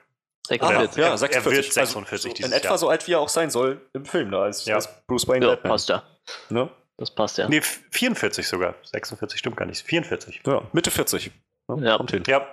[0.49, 0.57] ja.
[0.61, 1.03] Ah, Sechs- ja.
[1.03, 1.51] ja, Er 46.
[1.57, 2.77] wird 46 also, dieses in etwa Jahr.
[2.77, 4.75] so alt, wie er auch sein soll im Film, ne, als, Ja.
[4.75, 5.71] als Bruce Wayne ja, Batman.
[5.71, 6.03] passt ja.
[6.49, 6.69] Ne?
[6.97, 7.49] Das passt ja.
[7.49, 8.75] Nee, 44 sogar.
[8.83, 9.85] 46 stimmt gar nicht.
[9.85, 10.41] 44.
[10.47, 11.31] Ja, Mitte 40.
[11.67, 11.85] Ne?
[11.89, 11.97] Ja.
[11.97, 12.23] Kommt hin.
[12.25, 12.47] Ja,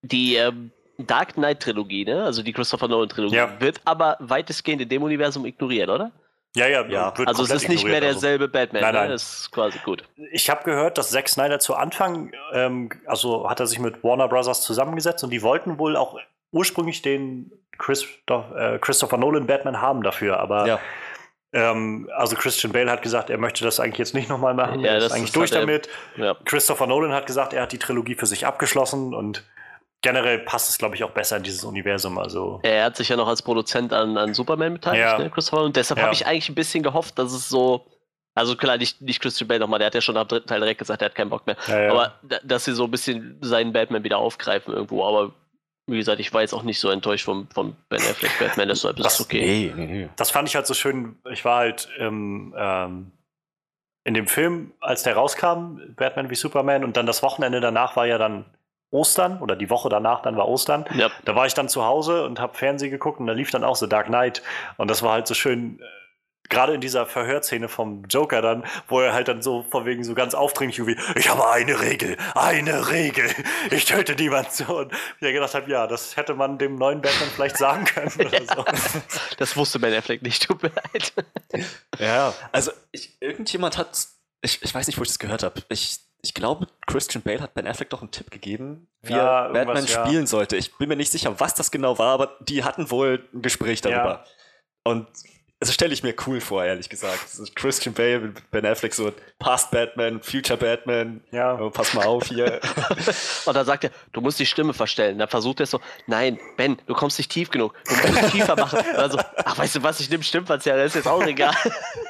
[0.00, 2.24] Die ähm, Dark Knight Trilogie, ne?
[2.24, 3.60] also die Christopher Nolan Trilogie, Ja.
[3.60, 6.10] wird aber weitestgehend in dem Universum ignoriert, oder?
[6.54, 6.86] ja, ja.
[6.86, 7.18] Ja.
[7.18, 7.96] wird Also es ist nicht mehr.
[7.96, 9.06] Also, derselbe Batman, Nein, nein.
[9.08, 9.12] Ne?
[9.12, 10.04] Das ist quasi gut.
[10.32, 14.28] Ich habe gehört, dass Zack Snyder zu Anfang, ähm, also hat er sich mit Warner
[14.28, 16.18] Brothers zusammengesetzt und die wollten wohl auch
[16.52, 20.80] ursprünglich den Christoph, äh, Christopher Nolan Batman haben dafür, aber Ja.
[21.52, 24.80] Ähm, also Christian Bale hat gesagt, er möchte das eigentlich jetzt nicht nochmal machen.
[24.80, 25.88] Ja, er ist das eigentlich ist durch damit.
[26.16, 26.36] Ja.
[26.44, 29.44] Christopher Nolan hat gesagt, er hat die Trilogie für sich abgeschlossen und
[30.06, 32.16] generell passt es, glaube ich, auch besser in dieses Universum.
[32.18, 35.18] Also Er hat sich ja noch als Produzent an, an Superman beteiligt, Ja.
[35.18, 35.64] ne, Christopher.
[35.64, 36.04] Und deshalb Ja.
[36.04, 37.84] habe ich eigentlich ein bisschen gehofft, dass es so.
[38.36, 40.78] Also klar, nicht, nicht Christian Bale nochmal, der hat ja schon am dritten Teil direkt
[40.78, 41.56] gesagt, er hat keinen Bock mehr.
[41.66, 41.90] Ja, ja.
[41.90, 45.04] Aber da- dass sie so ein bisschen seinen Batman wieder aufgreifen irgendwo.
[45.04, 45.32] Aber
[45.88, 48.98] wie gesagt, ich war jetzt auch nicht so enttäuscht vom, vom Ben Affleck Batman, deshalb
[48.98, 49.72] ist Das- es okay.
[49.74, 51.16] Nee, nee, das fand ich halt so schön.
[51.32, 53.10] Ich war halt im, ähm,
[54.04, 58.06] in dem Film, als der rauskam, Batman wie Superman, und dann das Wochenende danach war
[58.06, 58.44] ja dann
[58.96, 60.84] Ostern oder die Woche danach dann war Ostern.
[60.94, 63.62] Ja, Da war ich dann zu Hause und habe Fernsehen geguckt und da lief dann
[63.64, 64.42] auch so Dark Knight
[64.78, 65.78] und das war halt so schön.
[65.80, 65.84] äh,
[66.48, 70.14] Gerade in dieser Verhörszene vom Joker dann, wo er halt dann so von wegen so
[70.14, 73.28] ganz aufdringlich irgendwie, ich habe eine Regel, eine Regel,
[73.72, 74.78] ich töte niemand so.
[74.78, 78.40] Und ich gedacht habe, ja, das hätte man dem neuen Batman vielleicht sagen können oder
[78.56, 78.64] so.
[79.38, 81.12] das wusste Ben Affleck nicht, tut mir leid.
[81.98, 83.88] Ja, also ich, irgendjemand hat,
[84.40, 85.62] ich, ich weiß nicht, wo ich das gehört habe.
[85.68, 89.52] Ich, ich glaube, Christian Bale hat Ben Affleck doch einen Tipp gegeben, wie Ja, er
[89.52, 90.06] Batman irgendwas, ja.
[90.06, 90.56] spielen sollte.
[90.56, 93.80] Ich bin mir nicht sicher, was das genau war, aber die hatten wohl ein Gespräch
[93.80, 94.24] darüber.
[94.84, 95.06] Und
[95.58, 97.18] also stelle ich mir cool vor, ehrlich gesagt.
[97.54, 101.22] Christian Bale mit Ben Affleck, so Past Batman, Future Batman.
[101.30, 101.58] Ja.
[101.58, 102.60] Oh, pass mal auf hier.
[103.46, 105.18] Und dann sagt er, du musst die Stimme verstellen.
[105.18, 107.72] Dann versucht er so, nein, Ben, du kommst nicht tief genug.
[107.86, 108.80] Du musst es tiefer machen.
[108.80, 111.54] Und dann so, ach, weißt du was, ich nehme Stimmverzerrer, das ist jetzt auch egal.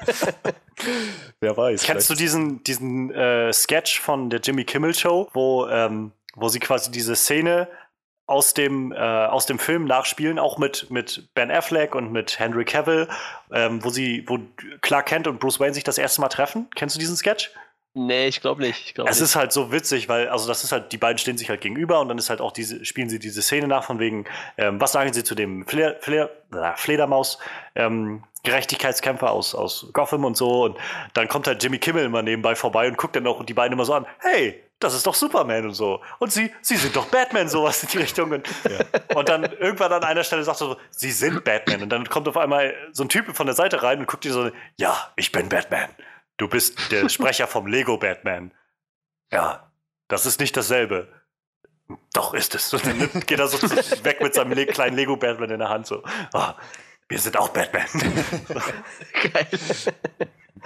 [1.40, 1.82] Wer weiß.
[1.84, 6.48] Kennst du vielleicht- diesen, diesen äh, Sketch von der Jimmy Kimmel Show, wo, ähm, wo
[6.48, 7.68] sie quasi diese Szene
[8.26, 12.64] aus dem, äh, aus dem Film nachspielen, auch mit, mit Ben Affleck und mit Henry
[12.64, 13.08] Cavill,
[13.52, 14.38] ähm, wo sie, wo
[14.80, 16.68] Clark Kent und Bruce Wayne sich das erste Mal treffen?
[16.74, 17.50] Kennst du diesen Sketch?
[17.96, 18.84] nee, ich glaube nicht.
[18.86, 19.24] Ich glaub Es nicht.
[19.24, 21.98] ist halt so witzig, weil, also das ist halt, die beiden stehen sich halt gegenüber
[22.00, 24.26] und dann ist halt auch diese, spielen sie diese Szene nach von wegen,
[24.58, 27.38] ähm, was sagen sie zu dem Fle Fle äh, Fledermaus,
[27.74, 30.76] ähm, Gerechtigkeitskämpfer aus, aus Gotham und so und
[31.14, 33.86] dann kommt halt Jimmy Kimmel immer nebenbei vorbei und guckt dann auch die beiden immer
[33.86, 36.02] so an, hey, das ist doch Superman und so.
[36.18, 38.30] Und sie, sie sind doch Batman, sowas in die Richtung.
[38.32, 38.48] Und,
[39.14, 41.82] und dann irgendwann an einer Stelle sagt er so, sie sind Batman.
[41.82, 44.32] Und dann kommt auf einmal so ein Typ von der Seite rein und guckt dir
[44.32, 45.88] so, ja, ich bin Batman.
[46.36, 48.52] Du bist der Sprecher vom Lego Batman.
[49.32, 49.72] Ja,
[50.08, 51.08] das ist nicht dasselbe.
[52.12, 52.72] Doch ist es.
[52.74, 53.60] Und dann geht er so
[54.04, 56.02] weg mit seinem le kleinen Lego Batman in der Hand so.
[56.34, 56.54] Ah,
[57.08, 57.86] wir sind auch Batman.
[59.32, 59.46] geil.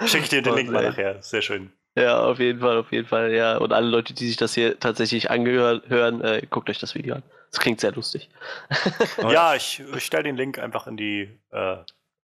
[0.05, 1.21] Schicke ich dir den Oh, Link mal nachher.
[1.21, 1.71] Sehr schön.
[1.95, 3.57] Ja, auf jeden Fall, auf jeden Fall, ja.
[3.57, 7.15] Und alle Leute, die sich das hier tatsächlich angehört hören, äh, guckt euch das Video
[7.15, 7.23] an.
[7.51, 8.29] Das klingt sehr lustig.
[9.29, 11.73] Ja, ich, ich stelle den Link einfach in die, äh,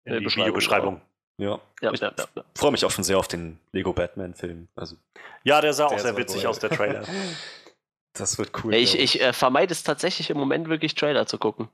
[0.04, 1.00] in Die die Beschreibung, Videobeschreibung.
[1.38, 1.60] Ja.
[1.80, 4.68] Ja, ich ja, ja, freue mich auch schon sehr auf den Lego Batman-Film.
[4.74, 4.96] Also,
[5.44, 6.50] Ja, der sah auch Der sehr soll witzig wohl.
[6.50, 7.04] aus, der Trailer.
[8.14, 8.74] das wird cool.
[8.74, 11.68] Ich ich äh, vermeide es tatsächlich im Moment wirklich Trailer zu gucken.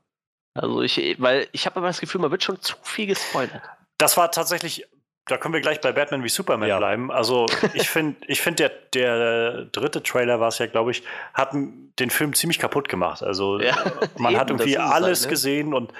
[0.53, 3.61] Also ich, weil ich habe immer das Gefühl, man wird schon zu viel gespoilert.
[3.97, 4.87] Das war tatsächlich,
[5.29, 6.77] da können wir gleich bei Batman wie Superman Ja.
[6.77, 7.11] bleiben.
[7.11, 11.03] Also ich finde, ich find der, der dritte Trailer war es ja, glaube ich,
[11.33, 13.23] hat den Film ziemlich kaputt gemacht.
[13.23, 13.75] Also Ja,
[14.17, 15.29] man hat eben, das irgendwie es alles halt, ne?
[15.31, 15.93] gesehen und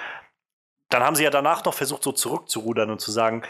[0.88, 3.42] dann haben sie ja danach noch versucht, so zurückzurudern und zu sagen,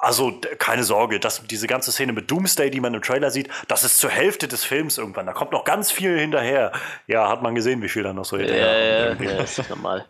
[0.00, 3.82] also keine Sorge, dass diese ganze Szene mit Doomsday, die man im Trailer sieht, das
[3.84, 5.26] ist zur Hälfte des Films irgendwann.
[5.26, 6.70] Da kommt noch ganz viel hinterher.
[7.08, 9.28] Ja, hat man gesehen, wie viel da noch so Ja, hinterher ja, kommt.
[9.30, 10.06] ja, das ist normal.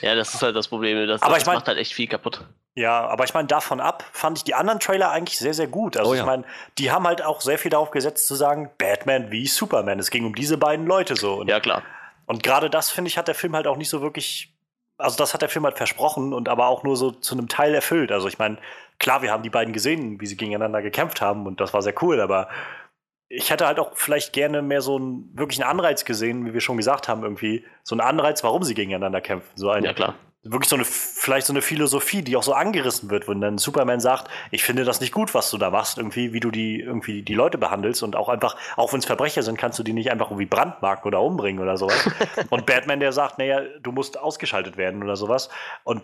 [0.00, 1.06] Ja, das ist halt das Problem.
[1.06, 2.46] Das, Aber das ich mein- macht halt echt viel kaputt.
[2.74, 5.96] Ja, aber ich meine, davon ab fand ich die anderen Trailer eigentlich sehr, sehr gut.
[5.96, 6.26] Also Oh ich ja.
[6.26, 6.44] meine,
[6.78, 9.98] die haben halt auch sehr viel darauf gesetzt zu sagen, Batman wie Superman.
[9.98, 11.34] Es ging um diese beiden Leute so.
[11.34, 11.82] Und, Ja, klar.
[12.26, 14.54] und gerade das, finde ich, hat der Film halt auch nicht so wirklich,
[14.96, 17.74] also das hat der Film halt versprochen und aber auch nur so zu einem Teil
[17.74, 18.10] erfüllt.
[18.10, 18.56] Also ich meine,
[18.98, 21.94] klar, wir haben die beiden gesehen, wie sie gegeneinander gekämpft haben und das war sehr
[22.02, 22.48] cool, aber
[23.28, 26.76] ich hätte halt auch vielleicht gerne mehr so einen wirklichen Anreiz gesehen, wie wir schon
[26.76, 27.64] gesagt haben, irgendwie.
[27.82, 29.50] So einen Anreiz, warum sie gegeneinander kämpfen.
[29.54, 30.14] So ein, Ja, klar.
[30.44, 34.00] Wirklich so eine, vielleicht so eine Philosophie, die auch so angerissen wird, wenn dann Superman
[34.00, 37.22] sagt, ich finde das nicht gut, was du da machst, irgendwie, wie du die, irgendwie
[37.22, 40.10] die Leute behandelst und auch einfach, auch wenn es Verbrecher sind, kannst du die nicht
[40.10, 42.10] einfach irgendwie brandmarken oder umbringen oder sowas.
[42.50, 45.48] und Batman, der sagt, naja, du musst ausgeschaltet werden oder sowas.
[45.84, 46.02] Und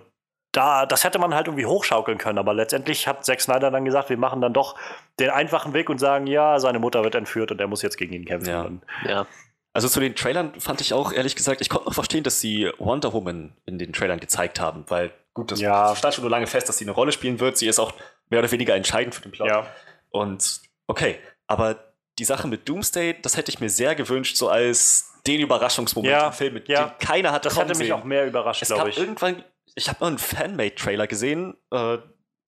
[0.53, 4.09] da, das hätte man halt irgendwie hochschaukeln können, aber letztendlich hat Zack Snyder dann gesagt,
[4.09, 4.77] wir machen dann doch
[5.19, 8.15] den einfachen Weg und sagen, ja, seine Mutter wird entführt und er muss jetzt gegen
[8.15, 8.51] ihn kämpfen.
[8.51, 8.63] Ja.
[8.63, 9.27] Und Ja.
[9.73, 12.71] Also zu den Trailern fand ich auch, ehrlich gesagt, ich konnte noch verstehen, dass sie
[12.79, 15.95] Wonder Woman in den Trailern gezeigt haben, weil gut, das Ja.
[15.95, 17.57] stand schon so lange fest, dass sie eine Rolle spielen wird.
[17.59, 17.93] Sie ist auch
[18.31, 19.49] mehr oder weniger entscheidend für den Plot.
[19.49, 19.67] ja.
[20.11, 25.13] Und okay, aber die Sache mit Doomsday, das hätte ich mir sehr gewünscht, so als
[25.27, 26.87] den Überraschungsmoment Ja, im Film, mit ja.
[26.89, 27.93] dem keiner hat Das hätte mich sehen.
[27.93, 28.99] auch mehr überrascht, glaube ich.
[28.99, 31.99] irgendwann, ich habe mal einen Fanmade-Trailer gesehen, äh,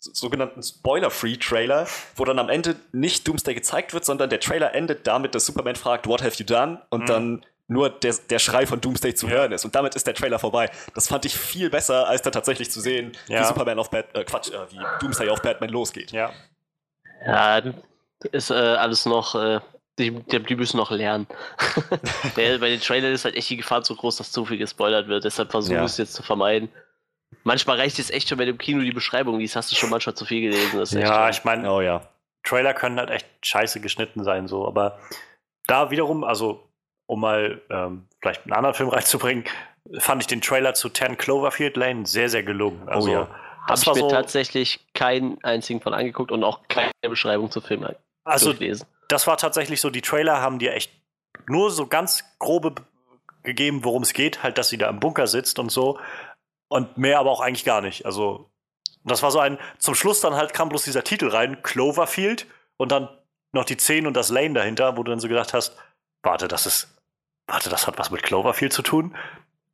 [0.00, 1.86] sogenannten Spoiler-Free-Trailer,
[2.16, 5.76] wo dann am Ende nicht Doomsday gezeigt wird, sondern der Trailer endet damit, dass Superman
[5.76, 6.80] fragt, What have you done?
[6.90, 7.06] Und Mhm.
[7.06, 9.64] dann nur der, der Schrei von Doomsday zu hören ist.
[9.64, 10.70] Und damit ist der Trailer vorbei.
[10.94, 13.40] Das fand ich viel besser, als da tatsächlich zu sehen, Ja.
[13.40, 16.10] wie Superman auf Bat äh, Quatsch, äh, wie Doomsday auf Batman losgeht.
[16.10, 16.32] Ja.
[17.24, 17.62] Ja,
[18.32, 19.60] ist äh, alles noch, äh,
[19.98, 21.26] die, die, die müssen noch lernen.
[22.36, 25.08] Der, bei den Trailern ist halt echt die Gefahr zu groß, dass zu viel gespoilert
[25.08, 25.24] wird.
[25.24, 25.84] Deshalb versuche Ja.
[25.84, 26.70] ich es jetzt zu vermeiden.
[27.44, 30.14] Manchmal reicht es echt schon, wenn im Kino die Beschreibung liest, hast du schon manchmal
[30.14, 30.80] zu viel gelesen.
[30.82, 31.30] Echt Ja, schlimm.
[31.30, 32.02] ich meine, Oh ja.
[32.42, 34.66] Trailer können halt echt scheiße geschnitten sein, so.
[34.66, 34.98] Aber
[35.66, 36.66] da wiederum, also
[37.06, 39.44] um mal ähm, vielleicht einen anderen Film reinzubringen,
[39.98, 42.88] fand ich den Trailer zu 10 Cloverfield Lane sehr, sehr gelungen.
[42.88, 43.28] Also, ja.
[43.66, 47.86] Habe ich mir so, tatsächlich keinen einzigen von angeguckt und auch keine Beschreibung zum Film
[48.24, 48.86] also durchlesen.
[49.08, 50.92] das war tatsächlich so, die Trailer haben dir echt
[51.46, 52.74] nur so ganz grobe
[53.42, 55.98] gegeben, worum es geht, halt, dass sie da im Bunker sitzt und so.
[56.70, 58.06] Und mehr aber auch eigentlich gar nicht.
[58.06, 58.48] Also,
[59.04, 62.92] das war so ein, zum Schluss dann halt kam bloß dieser Titel rein, Cloverfield, und
[62.92, 63.08] dann
[63.52, 65.76] noch die 10 und das Lane dahinter, wo du dann so gedacht hast,
[66.22, 66.88] warte, das ist,
[67.46, 69.14] warte, das hat was mit Cloverfield zu tun.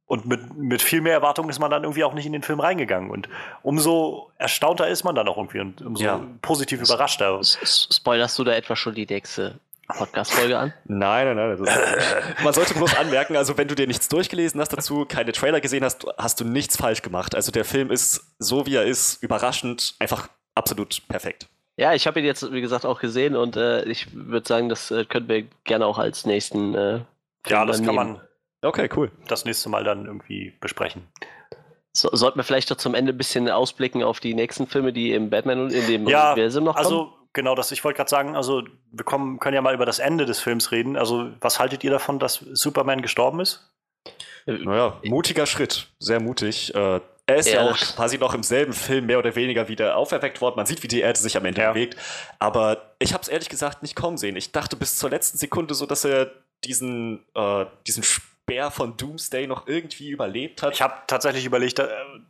[0.07, 2.61] Und mit, mit viel mehr Erwartung ist man dann irgendwie auch nicht in den Film
[2.61, 3.11] reingegangen.
[3.11, 3.29] Und
[3.63, 6.21] umso erstaunter ist man dann auch irgendwie und umso Ja.
[6.43, 7.41] positiv überraschter.
[7.43, 9.59] Spoilerst du da etwa schon die nächste
[9.89, 10.73] Podcast-Folge an?
[10.87, 11.59] Nein, nein, nein.
[11.59, 15.33] Das ist, man sollte bloß anmerken, also wenn du dir nichts durchgelesen hast dazu, keine
[15.33, 17.35] Trailer gesehen hast, hast du nichts falsch gemacht.
[17.35, 21.49] Also der Film ist so, wie er ist, überraschend, einfach absolut perfekt.
[21.77, 24.91] Ja, ich habe ihn jetzt, wie gesagt, auch gesehen und äh, ich würde sagen, das
[24.91, 26.75] äh, können wir gerne auch als nächsten.
[26.75, 27.01] Äh,
[27.47, 28.13] Ja, das kann nehmen.
[28.13, 28.21] man
[28.63, 29.11] Okay, cool.
[29.29, 31.03] das nächste Mal dann irgendwie besprechen.
[31.93, 35.13] So, sollten wir vielleicht noch zum Ende ein bisschen ausblicken auf die nächsten Filme, die
[35.13, 36.85] im Batman und in dem Ja, Universum noch kommen?
[36.87, 40.01] Also, genau, das, ich wollte gerade sagen, also wir kommen, können ja mal über das
[40.01, 40.97] Ende des Films reden.
[40.97, 43.71] Also, was haltet ihr davon, dass Superman gestorben ist?
[44.47, 46.75] Naja, mutiger Schritt, sehr mutig.
[46.75, 49.97] Äh, er ist ja, Ja, auch quasi noch im selben Film mehr oder weniger wieder
[49.97, 50.55] auferweckt worden.
[50.57, 51.73] Man sieht, wie die Erde sich am Ende Ja.
[51.73, 51.97] bewegt.
[52.39, 54.37] Aber ich habe es ehrlich gesagt nicht kommen sehen.
[54.37, 56.31] Ich dachte bis zur letzten Sekunde so, dass er
[56.65, 58.05] diesen, äh, diesen
[58.47, 60.73] Speer von Doomsday noch irgendwie überlebt hat.
[60.75, 61.89] Ich habe tatsächlich überlegt, äh,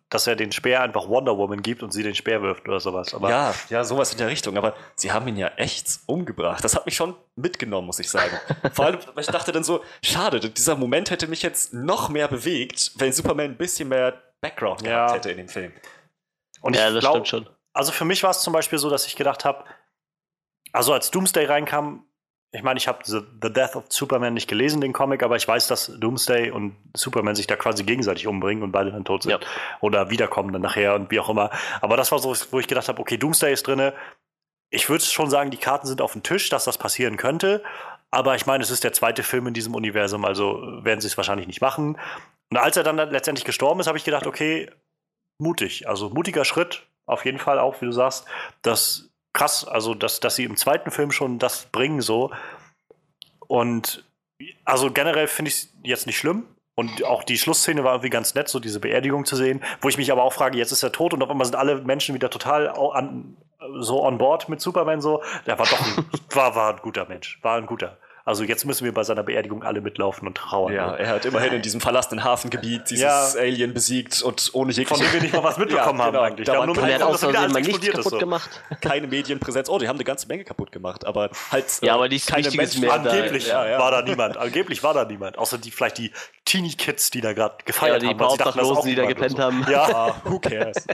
[0.09, 3.13] dass er den Speer einfach Wonder Woman gibt und sie den Speer wirft oder sowas.
[3.13, 4.57] Aber ja, ja, sowas in der Richtung.
[4.57, 6.65] Aber sie haben ihn ja echt umgebracht.
[6.65, 8.35] Das hat mich schon mitgenommen, muss ich sagen.
[8.73, 12.29] Vor allem, weil ich dachte dann so, schade, dieser Moment hätte mich jetzt noch mehr
[12.29, 14.89] bewegt, wenn Superman ein bisschen mehr Background Ja.
[15.09, 15.73] gehabt hätte in dem Film.
[16.63, 17.49] und ja, das glaub, stimmt schon.
[17.75, 19.65] Also für mich war es zum Beispiel so, dass ich gedacht habe,
[20.73, 22.07] also als Doomsday reinkam,
[22.57, 25.47] ich meine, ich habe The, The Death of Superman nicht gelesen, den Comic, aber ich
[25.47, 29.33] weiß, dass Doomsday und Superman sich da quasi gegenseitig umbringen und beide dann tot sind.
[29.33, 29.39] Ja.
[29.81, 31.51] Oder wiederkommen dann nachher und wie auch immer.
[31.81, 33.95] Aber das war so, wo ich gedacht habe, okay, Doomsday ist drinne.
[34.71, 37.63] Ich würde schon sagen, die Karten sind auf dem Tisch, dass das passieren könnte.
[38.11, 41.17] Aber ich meine, es ist der zweite Film in diesem Universum, also werden sie es
[41.17, 41.99] wahrscheinlich nicht machen.
[42.51, 44.71] Und als er dann letztendlich gestorben ist, habe ich gedacht, okay,
[45.39, 45.89] mutig.
[45.89, 48.27] Also mutiger Schritt, auf jeden Fall auch, wie du sagst.
[48.63, 52.33] Das krass, also dass, dass sie im zweiten Film schon das bringen so.
[53.47, 54.05] Und
[54.65, 56.47] also generell finde ich es jetzt nicht schlimm.
[56.75, 59.97] Und auch die Schlussszene war irgendwie ganz nett, so diese Beerdigung zu sehen, wo ich
[59.97, 62.29] mich aber auch frage, jetzt ist er tot und auf einmal sind alle Menschen wieder
[62.29, 63.37] total an,
[63.79, 65.23] so on board mit Superman so.
[65.47, 66.05] Der war doch ein,
[66.35, 67.99] war, war ein guter Mensch, war ein guter.
[68.27, 70.75] Also jetzt müssen wir bei seiner Beerdigung alle mitlaufen und trauern.
[70.75, 73.41] Ja, er hat immerhin in diesem verlassenen Hafengebiet dieses Ja.
[73.41, 76.25] Alien besiegt und ohne Von jegliche dem wir nicht mal was mitbekommen Ja, haben genau.
[76.25, 76.47] eigentlich.
[76.47, 78.19] Da haben nur mitbekommen, aus dass wieder alles kaputt so.
[78.19, 78.51] gemacht.
[78.81, 79.69] keine Medienpräsenz.
[79.69, 82.51] Oh, die haben eine ganze Menge kaputt gemacht, aber halt Ja, äh, aber nichts keine
[82.51, 82.93] Menschen- mehr.
[82.95, 83.79] Angeblich da, ja, ja.
[83.79, 84.37] war da niemand.
[84.37, 85.39] Angeblich war da niemand.
[85.39, 86.11] Außer die vielleicht die
[86.47, 88.17] Teenie-Kids, die da gerade Ja, gefeiert die haben.
[88.17, 89.65] paar weil sie dachten, das ist auch Obdachlosen, die da gepennt und haben.
[89.65, 89.71] so.
[89.71, 90.85] Ja, Ah, who cares?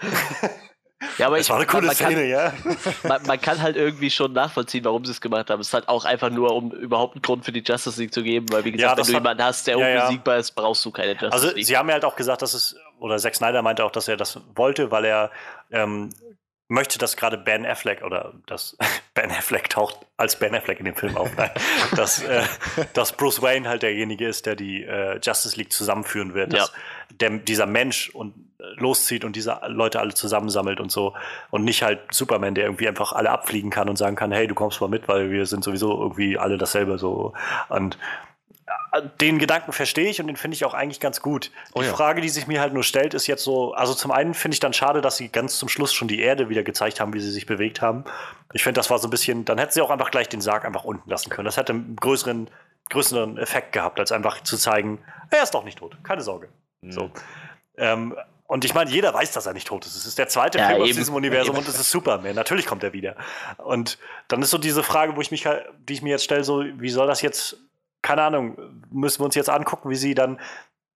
[1.18, 2.52] Ja, aber das war eine man- coole man kann, Szene, ja.
[3.08, 5.60] man, man kann halt irgendwie schon nachvollziehen, warum sie es gemacht haben.
[5.60, 8.22] Es ist halt auch einfach nur, um überhaupt einen Grund für die Justice League zu
[8.22, 10.00] geben, weil wie Ja, gesagt, das wenn du hat- jemanden hast, der ja, ja.
[10.02, 11.66] unbesiegbar ist, brauchst du keine Justice Also League.
[11.66, 14.16] sie haben ja halt auch gesagt, dass es, oder Zack Snyder meinte auch, dass er
[14.18, 15.30] das wollte, weil er
[15.70, 16.10] ähm,
[16.70, 18.76] möchte, dass gerade Ben Affleck oder dass
[19.14, 21.50] Ben Affleck taucht als Ben Affleck in dem Film auf, nein,
[21.96, 22.44] dass, äh,
[22.94, 26.72] dass Bruce Wayne halt derjenige ist, der die äh, Justice League zusammenführen wird, dass
[27.10, 31.14] der, dieser Mensch und äh, loszieht und diese Leute alle zusammensammelt und so.
[31.50, 34.54] Und nicht halt Superman, der irgendwie einfach alle abfliegen kann und sagen kann, hey, du
[34.54, 37.32] kommst mal mit, weil wir sind sowieso irgendwie alle dasselbe so.
[37.68, 37.98] Und
[39.20, 41.50] den Gedanken verstehe ich und den finde ich auch eigentlich ganz gut.
[41.74, 41.92] Oh die ja.
[41.92, 44.60] Frage, die sich mir halt nur stellt, ist jetzt so, also zum einen finde ich
[44.60, 47.30] dann schade, dass sie ganz zum Schluss schon die Erde wieder gezeigt haben, wie sie
[47.30, 48.04] sich bewegt haben.
[48.52, 50.64] Ich finde, das war so ein bisschen, dann hätten sie auch einfach gleich den Sarg
[50.64, 51.44] einfach unten lassen können.
[51.44, 52.50] Das hätte einen größeren,
[52.88, 54.98] größeren Effekt gehabt, als einfach zu zeigen,
[55.30, 56.48] er ist doch nicht tot, keine Sorge.
[56.80, 56.92] Mhm.
[56.92, 57.10] So.
[57.76, 58.16] Ähm,
[58.50, 59.94] und ich meine, jeder weiß, dass er nicht tot ist.
[59.94, 61.64] Es ist der zweite Ja, Film aus diesem Universum Eben.
[61.64, 62.34] und es ist Superman.
[62.34, 63.14] Natürlich kommt er wieder.
[63.58, 63.96] Und
[64.26, 66.64] dann ist so diese Frage, wo ich mich halt, die ich mir jetzt stelle, so,
[66.64, 67.58] wie soll das jetzt,
[68.02, 68.56] keine Ahnung,
[68.90, 70.38] müssen wir uns jetzt angucken, wie sie dann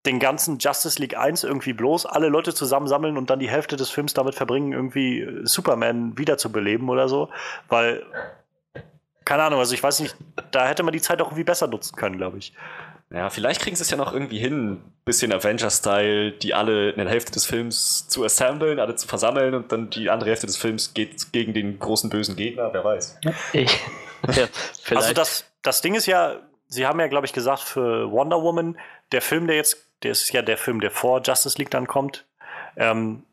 [0.07, 3.91] den ganzen Justice League 1 irgendwie bloß alle Leute zusammensammeln und dann die Hälfte des
[3.91, 7.31] Films damit verbringen, irgendwie äh, Superman wiederzubeleben oder so.
[7.69, 8.05] Weil,
[9.25, 10.15] keine Ahnung, also ich weiß nicht,
[10.51, 12.53] da hätte man die Zeit auch irgendwie besser nutzen können, glaube ich.
[13.11, 17.09] Ja, vielleicht kriegen sie es ja noch irgendwie hin, bisschen Avenger-Style, die alle in der
[17.09, 20.95] Hälfte des Films zu assemblen, alle zu versammeln und dann die andere Hälfte des Films
[20.95, 23.21] geht gegen den großen bösen Gegner, wer weiß.
[23.53, 23.71] Ich,
[24.35, 24.47] ja.
[24.95, 28.79] Also das, das Ding ist ja, Sie haben ja, glaube ich, gesagt, für Wonder Woman,
[29.13, 32.27] der Film, der jetzt, der ist ja der Film, der vor Justice League dann kommt,
[32.77, 33.25] ähm,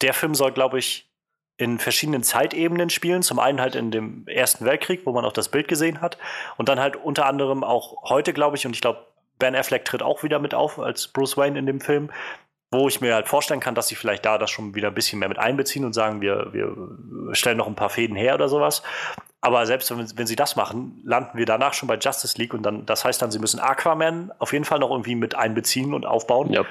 [0.00, 1.08] der Film soll, glaube ich,
[1.56, 3.22] in verschiedenen Zeitebenen spielen.
[3.22, 6.16] Zum einen halt in dem Ersten Weltkrieg, wo man auch das Bild gesehen hat.
[6.56, 9.04] Und dann halt unter anderem auch heute, glaube ich, und ich glaube,
[9.38, 12.10] Ben Affleck tritt auch wieder mit auf als Bruce Wayne in dem Film,
[12.70, 15.18] wo ich mir halt vorstellen kann, dass sie vielleicht da das schon wieder ein bisschen
[15.18, 18.82] mehr mit einbeziehen und sagen, wir, wir stellen noch ein paar Fäden her oder sowas.
[19.40, 22.62] Aber selbst wenn, wenn sie das machen, landen wir danach schon bei Justice League und
[22.64, 26.04] dann, das heißt dann, sie müssen Aquaman auf jeden Fall noch irgendwie mit einbeziehen und
[26.06, 26.52] aufbauen.
[26.52, 26.64] Ja.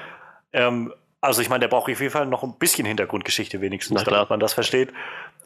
[0.52, 4.28] Ähm, also ich meine, der braucht auf jeden Fall noch ein bisschen Hintergrundgeschichte wenigstens, damit
[4.30, 4.92] man das versteht.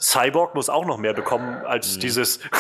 [0.01, 2.41] Cyborg muss auch noch mehr bekommen als dieses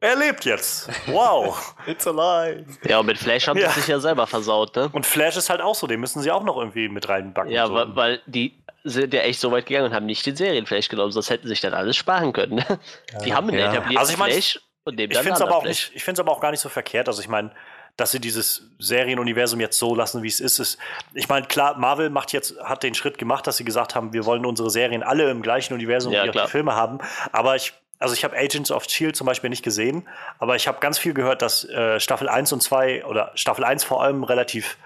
[0.00, 0.90] Er lebt jetzt.
[1.06, 1.74] Wow.
[1.86, 2.66] It's alive.
[2.82, 3.70] ja, und mit Flash haben Ja.
[3.70, 4.90] sie sich ja selber versaut, ne?
[4.92, 7.50] Und Flash ist halt auch so, den müssen sie auch noch irgendwie mit reinbacken.
[7.50, 7.74] Ja, so.
[7.74, 8.52] weil, weil die
[8.84, 11.48] sind ja echt so weit gegangen und haben nicht den Serienflash genommen, sonst hätten sie
[11.50, 12.56] sich dann alles sparen können.
[12.56, 12.78] Ne?
[13.24, 13.70] die haben einen Ja.
[13.72, 15.90] etablierten Also ich mein, Flash und nehmen Ich dann finde es einen aber, auch nicht-
[15.94, 17.08] ich find's aber auch gar nicht so verkehrt.
[17.08, 17.50] Also ich meine,
[17.96, 20.78] dass sie dieses Serienuniversum jetzt so lassen, wie es ist, ist.
[21.14, 24.24] Ich meine, klar, Marvel macht jetzt, hat den Schritt gemacht, dass sie gesagt haben, wir
[24.26, 26.44] wollen unsere Serien alle im gleichen Universum Ja, wie auch klar.
[26.46, 26.98] die Filme haben.
[27.32, 30.06] Aber ich, also ich habe Agents of Shield zum Beispiel nicht gesehen,
[30.40, 33.84] aber ich habe ganz viel gehört, dass äh, Staffel 1 und 2 oder Staffel 1
[33.84, 34.76] vor allem relativ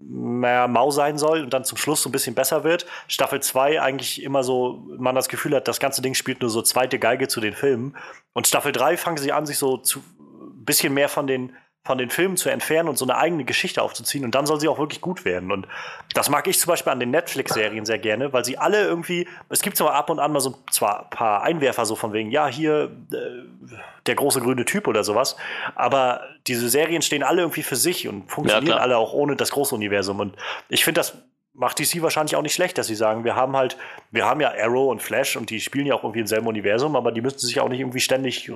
[0.00, 2.86] mehr mau sein soll und dann zum Schluss so ein bisschen besser wird.
[3.06, 6.62] Staffel 2 eigentlich immer so, man das Gefühl hat, das ganze Ding spielt nur so
[6.62, 7.96] zweite Geige zu den Filmen.
[8.32, 11.96] Und Staffel 3 fangen sie an, sich so zu ein bisschen mehr von den, von
[11.96, 14.24] den Filmen zu entfernen und so eine eigene Geschichte aufzuziehen.
[14.24, 15.50] Und dann soll sie auch wirklich gut werden.
[15.50, 15.66] Und
[16.12, 19.62] das mag ich zum Beispiel an den Netflix-Serien sehr gerne, weil sie alle irgendwie, es
[19.62, 22.48] gibt zwar ab und an mal so zwar ein paar Einwerfer so von wegen, ja,
[22.48, 23.76] hier äh,
[24.06, 25.36] der große grüne Typ oder sowas,
[25.74, 28.80] aber diese Serien stehen alle irgendwie für sich und funktionieren klar.
[28.80, 30.20] alle auch ohne das große Universum.
[30.20, 30.36] Und
[30.68, 31.16] ich finde, das
[31.54, 33.76] macht DC wahrscheinlich auch nicht schlecht, dass sie sagen, wir haben halt,
[34.10, 36.94] wir haben ja Arrow und Flash und die spielen ja auch irgendwie im selben Universum,
[36.96, 38.50] aber die müssen sich auch nicht irgendwie ständig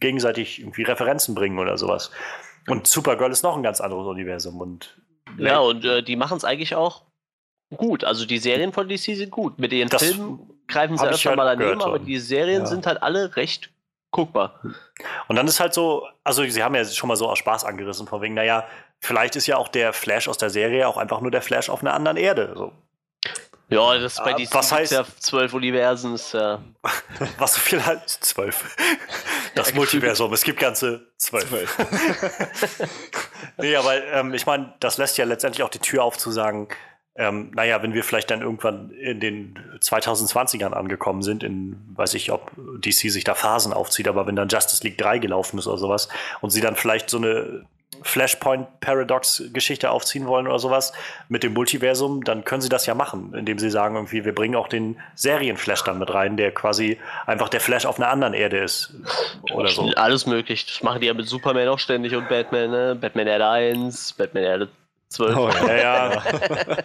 [0.00, 2.10] gegenseitig irgendwie Referenzen bringen oder sowas.
[2.66, 4.96] Und Supergirl ist noch ein ganz anderes Universum und
[5.38, 7.02] Ja, und äh, die machen es eigentlich auch
[7.74, 8.04] gut.
[8.04, 9.58] Also die Serien von DC sind gut.
[9.58, 12.66] Mit ihren Das Filmen greifen sie öfter halt mal daneben, aber die Serien ja.
[12.66, 13.70] sind halt alle recht
[14.10, 14.60] guckbar.
[15.28, 18.06] Und dann ist halt so, also sie haben ja schon mal so aus Spaß angerissen,
[18.06, 18.66] von wegen, naja,
[19.00, 21.82] vielleicht ist ja auch der Flash aus der Serie auch einfach nur der Flash auf
[21.82, 22.54] einer anderen Erde.
[22.56, 22.72] So.
[23.68, 26.14] Ja, das ist bei Ah, DC was heißt- ja zwölf Universen.
[26.14, 26.62] Ist, ja
[27.38, 28.08] Was so viel halt?
[28.08, 28.76] Zwölf.
[29.54, 31.76] Das Multiversum, es gibt ganze zwölf.
[33.58, 36.68] nee, aber ähm, ich meine, das lässt ja letztendlich auch die Tür auf zu sagen,
[37.16, 42.30] ähm, naja, wenn wir vielleicht dann irgendwann in den 2020ern angekommen sind, in, weiß ich,
[42.30, 45.78] ob DC sich da Phasen aufzieht, aber wenn dann Justice League 3 gelaufen ist oder
[45.78, 46.08] sowas
[46.42, 47.64] und sie dann vielleicht so eine
[48.02, 50.92] Flashpoint-Paradox-Geschichte aufziehen wollen oder sowas
[51.28, 54.56] mit dem Multiversum, dann können sie das ja machen, indem sie sagen, irgendwie, wir bringen
[54.56, 58.58] auch den Serien-Flash dann mit rein, der quasi einfach der Flash auf einer anderen Erde
[58.58, 58.94] ist.
[59.52, 59.90] Oder so.
[59.96, 60.66] Alles möglich.
[60.66, 62.98] Das machen die ja mit Superman auch ständig und Batman, ne?
[63.00, 64.68] Batman Erde 1, Batman Erde
[65.08, 65.36] 12.
[65.36, 65.76] Oh, ja.
[65.76, 66.22] Ja, ja.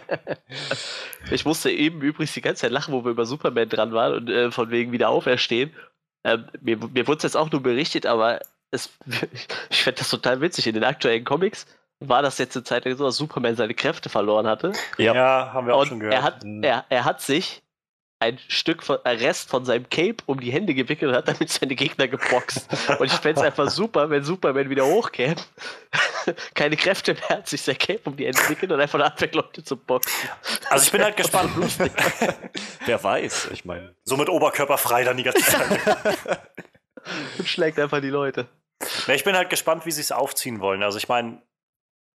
[1.30, 4.28] Ich musste eben übrigens die ganze Zeit lachen, wo wir über Superman dran waren und
[4.28, 5.72] äh, von wegen wieder auferstehen.
[6.24, 8.40] Ähm, mir mir wurde es jetzt auch nur berichtet, aber
[8.72, 8.90] es,
[9.70, 10.66] ich fände das total witzig.
[10.66, 11.66] In den aktuellen Comics
[12.00, 14.72] war das jetzt eine Zeit lang so, dass Superman seine Kräfte verloren hatte.
[14.98, 15.14] Ja.
[15.14, 16.14] ja, haben wir auch schon Und gehört.
[16.16, 16.64] er hat, Mhm.
[16.64, 17.62] er, er hat sich
[18.18, 21.48] ein Stück von, ein Rest von seinem Cape um die Hände gewickelt und hat damit
[21.50, 22.68] seine Gegner geboxt.
[23.00, 25.34] Und ich fände es einfach super, wenn Superman wieder hochkäme,
[26.54, 29.64] keine Kräfte mehr hat, sich sein Cape um die Hände wickelt und einfach anfängt, Leute
[29.64, 30.28] zu boxen.
[30.70, 31.50] Also ich bin halt gespannt.
[32.86, 33.92] Wer weiß, ich meine.
[34.04, 35.80] so mit Oberkörper frei dann die ganze Zeit.
[37.38, 38.46] Und schlägt einfach die Leute.
[39.06, 40.82] Ja, ich bin halt gespannt, wie sie es aufziehen wollen.
[40.82, 41.40] Also ich meine,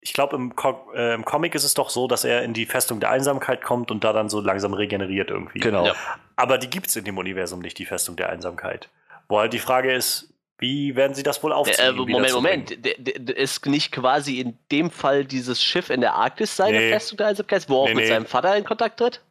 [0.01, 2.67] ich glaube, im, Co äh, im Comic ist es doch so, dass er in die
[2.67, 5.61] Festung der Einsamkeit kommt und da dann so langsam regeneriert irgendwie.
[5.61, 5.87] Genau.
[5.87, 5.95] Ja.
[6.37, 8.91] Aber die gibt es in dem Universum nicht, die Festung der Einsamkeit.
[9.29, 11.79] Wo halt die Frage ist, wie werden sie das wohl aufziehen?
[11.89, 12.33] Äh, Moment?
[12.35, 12.71] Moment.
[12.85, 16.91] D- Ist nicht quasi in dem Fall dieses Schiff in der Arktis seine Nee.
[16.91, 18.09] Festung der Einsamkeit, wo er auch Nee, mit nee.
[18.11, 19.23] seinem Vater in Kontakt tritt?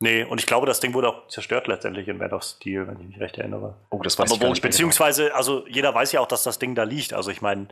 [0.00, 3.00] Nee, und ich glaube, das Ding wurde auch zerstört letztendlich in Man of Steel, wenn
[3.00, 3.74] ich mich recht erinnere.
[3.90, 6.26] Oh, das weiß Aber ich gar wo- nicht mehr Beziehungsweise, also jeder weiß ja auch,
[6.28, 7.12] dass das Ding da liegt.
[7.14, 7.68] Also ich meine,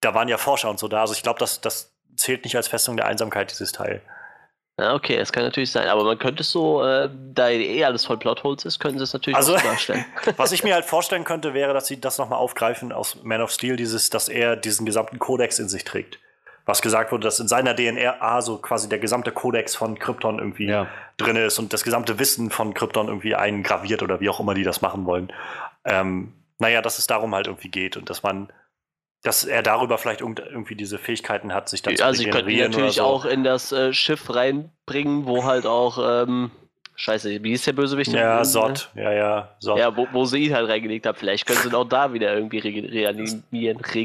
[0.00, 1.00] da waren ja Forscher und so da.
[1.02, 4.02] Also ich glaube, das, das zählt nicht als Festung der Einsamkeit, dieses Teil.
[4.80, 5.88] Ja, okay, das kann natürlich sein.
[5.88, 9.12] Aber man könnte es so, äh, da eh alles voll Plotholes ist, können sie es
[9.12, 10.04] natürlich Also- auch so darstellen.
[10.36, 13.50] Was ich mir halt vorstellen könnte, wäre, dass sie das nochmal aufgreifen aus Man of
[13.50, 16.18] Steel, dieses, dass er diesen gesamten Kodex in sich trägt.
[16.68, 20.66] Was gesagt wurde, dass in seiner DNA so quasi der gesamte Kodex von Krypton irgendwie
[20.66, 20.86] Ja.
[21.16, 24.64] drin ist und das gesamte Wissen von Krypton irgendwie eingraviert oder wie auch immer die
[24.64, 25.32] das machen wollen.
[25.86, 28.52] Ähm, naja, dass es darum halt irgendwie geht und dass man
[29.22, 32.70] dass er darüber vielleicht irgendwie diese Fähigkeiten hat, sich dann zu Also ich könnte ihn
[32.70, 33.02] natürlich so.
[33.02, 36.50] auch in das äh, Schiff reinbringen, wo halt auch ähm,
[36.94, 38.12] Scheiße, wie ist der Bösewicht?
[38.12, 38.90] Ja, Sot.
[38.94, 39.78] Ja, ja, Sot.
[39.78, 41.16] Ja, wo, wo sie ihn halt reingelegt haben.
[41.16, 43.28] Vielleicht können sie ihn auch da wieder irgendwie regenerieren.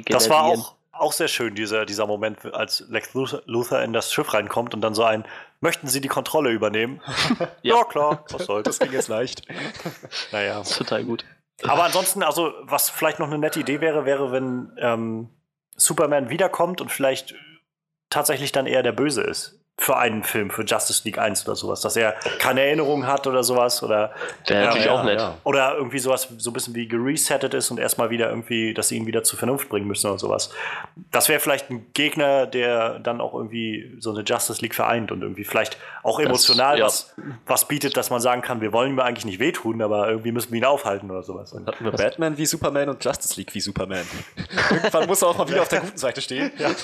[0.08, 4.34] Das war auch, auch sehr schön, dieser, dieser Moment, als Lex Luthor in das Schiff
[4.34, 5.26] reinkommt und dann so ein,
[5.60, 7.02] möchten Sie die Kontrolle übernehmen?
[7.62, 7.78] ja.
[7.78, 7.84] ja.
[7.84, 9.48] klar, was soll das ging jetzt leicht.
[10.32, 10.60] naja.
[10.60, 11.26] Das ist total gut.
[11.64, 15.30] Aber ansonsten, also, was vielleicht noch eine nette Idee wäre, wäre, wenn ähm,
[15.76, 17.36] Superman wiederkommt und vielleicht
[18.10, 21.82] tatsächlich dann eher der Böse ist für einen Film, für Justice League 1 oder sowas,
[21.82, 24.14] dass er keine Erinnerung hat oder sowas oder
[24.48, 25.20] der natürlich ja, auch nett.
[25.20, 25.38] Ja.
[25.44, 28.98] Oder irgendwie sowas so ein bisschen wie geresettet ist und erstmal wieder irgendwie, dass sie
[28.98, 30.52] ihn wieder zur Vernunft bringen müssen oder sowas.
[31.12, 35.22] Das wäre vielleicht ein Gegner, der dann auch irgendwie so eine Justice League vereint und
[35.24, 37.24] irgendwie vielleicht auch emotional das, ja.
[37.48, 40.32] was, was bietet, dass man sagen kann, wir wollen ihm eigentlich nicht wehtun, aber irgendwie
[40.32, 41.52] müssen wir ihn aufhalten oder sowas.
[41.52, 44.06] Dann hatten wir Batman wie Superman und Justice League wie Superman.
[44.70, 46.52] Irgendwann muss er auch mal wieder auf der guten Seite stehen.
[46.58, 46.70] Ja.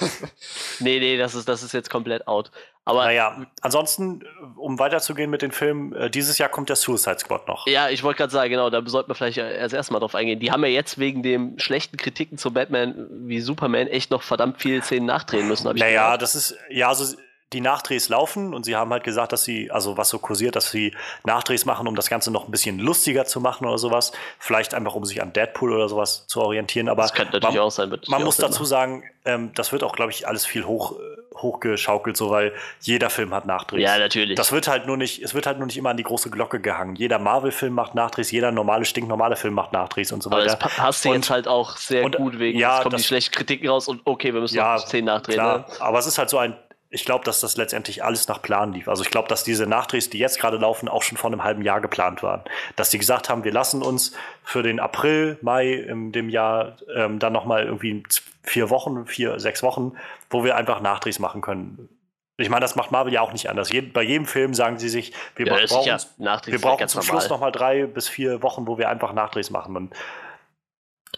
[0.80, 2.52] Nee, nee, das ist, das ist jetzt komplett out.
[2.86, 4.24] Aber naja, ansonsten,
[4.56, 7.68] um weiterzugehen mit den Filmen, äh, dieses Jahr kommt der Suicide Squad noch.
[7.68, 10.40] Ja, ich wollte gerade sagen, genau, da sollten wir vielleicht erst erstmal drauf eingehen.
[10.40, 14.60] Die haben ja jetzt wegen den schlechten Kritiken zu Batman wie Superman echt noch verdammt
[14.60, 15.68] viele Szenen nachdrehen müssen.
[15.68, 16.22] Hab ich naja, gehört.
[16.24, 17.16] das ist, ja, also
[17.54, 20.70] die Nachdrehs laufen und sie haben halt gesagt, dass sie, also was so kursiert, dass
[20.70, 24.12] sie Nachdrehs machen, um das Ganze noch ein bisschen lustiger zu machen oder sowas.
[24.38, 26.90] Vielleicht einfach, um sich an Deadpool oder sowas zu orientieren.
[26.90, 28.00] Aber das könnte natürlich man, auch sein.
[28.08, 32.18] Man muss dazu sagen, ähm, das wird auch, glaube ich, alles viel hoch, äh, hochgeschaukelt,
[32.18, 33.82] so weil jeder Film hat Nachdrehs.
[33.82, 34.36] Ja, natürlich.
[34.36, 36.60] Das wird halt nur nicht, es wird halt nur nicht immer an die große Glocke
[36.60, 36.96] gehangen.
[36.96, 40.52] Jeder Marvel-Film macht Nachdrehs, jeder normale, stinknormale Film macht Nachdrehs und so weiter.
[40.52, 43.02] Aber das passt und, jetzt halt auch sehr und, gut wegen, ja, es kommen das,
[43.02, 45.36] die schlechten Kritiken raus und okay, wir müssen ja, noch 10 nachdrehen.
[45.36, 45.66] Klar, ne?
[45.80, 46.56] aber es ist halt so ein
[46.92, 48.88] ich glaube, dass das letztendlich alles nach Plan lief.
[48.88, 51.62] Also ich glaube, dass diese Nachdrehs, die jetzt gerade laufen, auch schon vor einem halben
[51.62, 52.42] Jahr geplant waren.
[52.76, 54.14] Dass die gesagt haben, wir lassen uns
[54.44, 58.04] für den April, Mai in dem Jahr ähm, dann nochmal irgendwie
[58.50, 59.94] vier Wochen, vier, sechs Wochen,
[60.30, 61.90] wo wir einfach Nachdrehs machen können.
[62.38, 63.72] Ich meine, das macht Marvel ja auch nicht anders.
[63.72, 67.04] Je, bei jedem Film sagen sie sich, wir ja, brauchen, wir brauchen zum normal.
[67.04, 69.76] Schluss nochmal drei bis vier Wochen, wo wir einfach Nachdrehs machen.
[69.76, 69.94] Und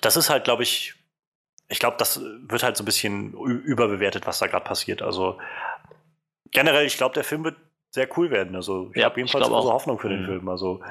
[0.01, 0.95] das ist halt, glaube ich,
[1.69, 5.01] ich glaube, das wird halt so ein bisschen überbewertet, was da gerade passiert.
[5.01, 5.37] Also
[6.51, 7.55] generell, ich glaube, der Film wird
[7.91, 8.55] sehr cool werden.
[8.55, 10.25] Also ich ja, habe jedenfalls große Hoffnung für den mhm.
[10.25, 10.49] Film.
[10.49, 10.81] Also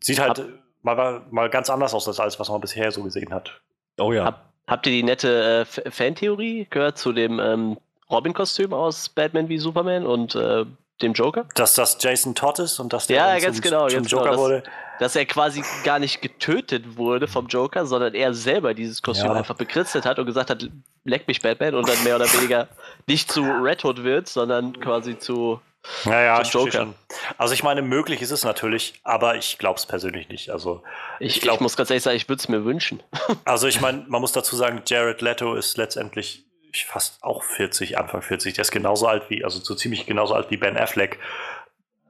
[0.00, 0.44] sieht halt
[0.82, 3.60] mal, mal ganz anders aus als alles, was man bisher so gesehen hat.
[3.98, 4.24] Oh ja.
[4.24, 7.76] Hab, habt ihr die nette äh, Fantheorie gehört zu dem ähm,
[8.10, 10.64] Robin-Kostüm aus Batman wie Superman und äh,
[11.02, 11.46] dem Joker?
[11.54, 14.30] Dass das Jason Todd ist und dass der ja, ganz zum, genau, zum ganz Joker
[14.30, 14.62] genau, wurde.
[14.62, 19.26] Dass, dass, er quasi gar nicht getötet wurde vom Joker, sondern er selber dieses Kostüm
[19.26, 19.34] ja.
[19.34, 20.66] einfach bekritzelt hat und gesagt hat,
[21.04, 22.68] leck mich Batman und dann mehr oder weniger
[23.06, 25.60] nicht zu Red Hood wird, sondern quasi zu
[26.04, 26.94] naja, Joker.
[27.38, 30.50] Also ich meine, möglich ist es natürlich, aber ich glaube es persönlich nicht.
[30.50, 30.82] Also
[31.18, 33.02] ich, ich, glaub, ich muss ganz ehrlich sagen, ich würde es mir wünschen.
[33.44, 36.44] Also ich meine, man muss dazu sagen, Jared Leto ist letztendlich
[36.86, 38.54] fast auch 40, Anfang 40.
[38.54, 41.18] Der ist genauso alt wie, also so ziemlich genauso alt wie Ben Affleck.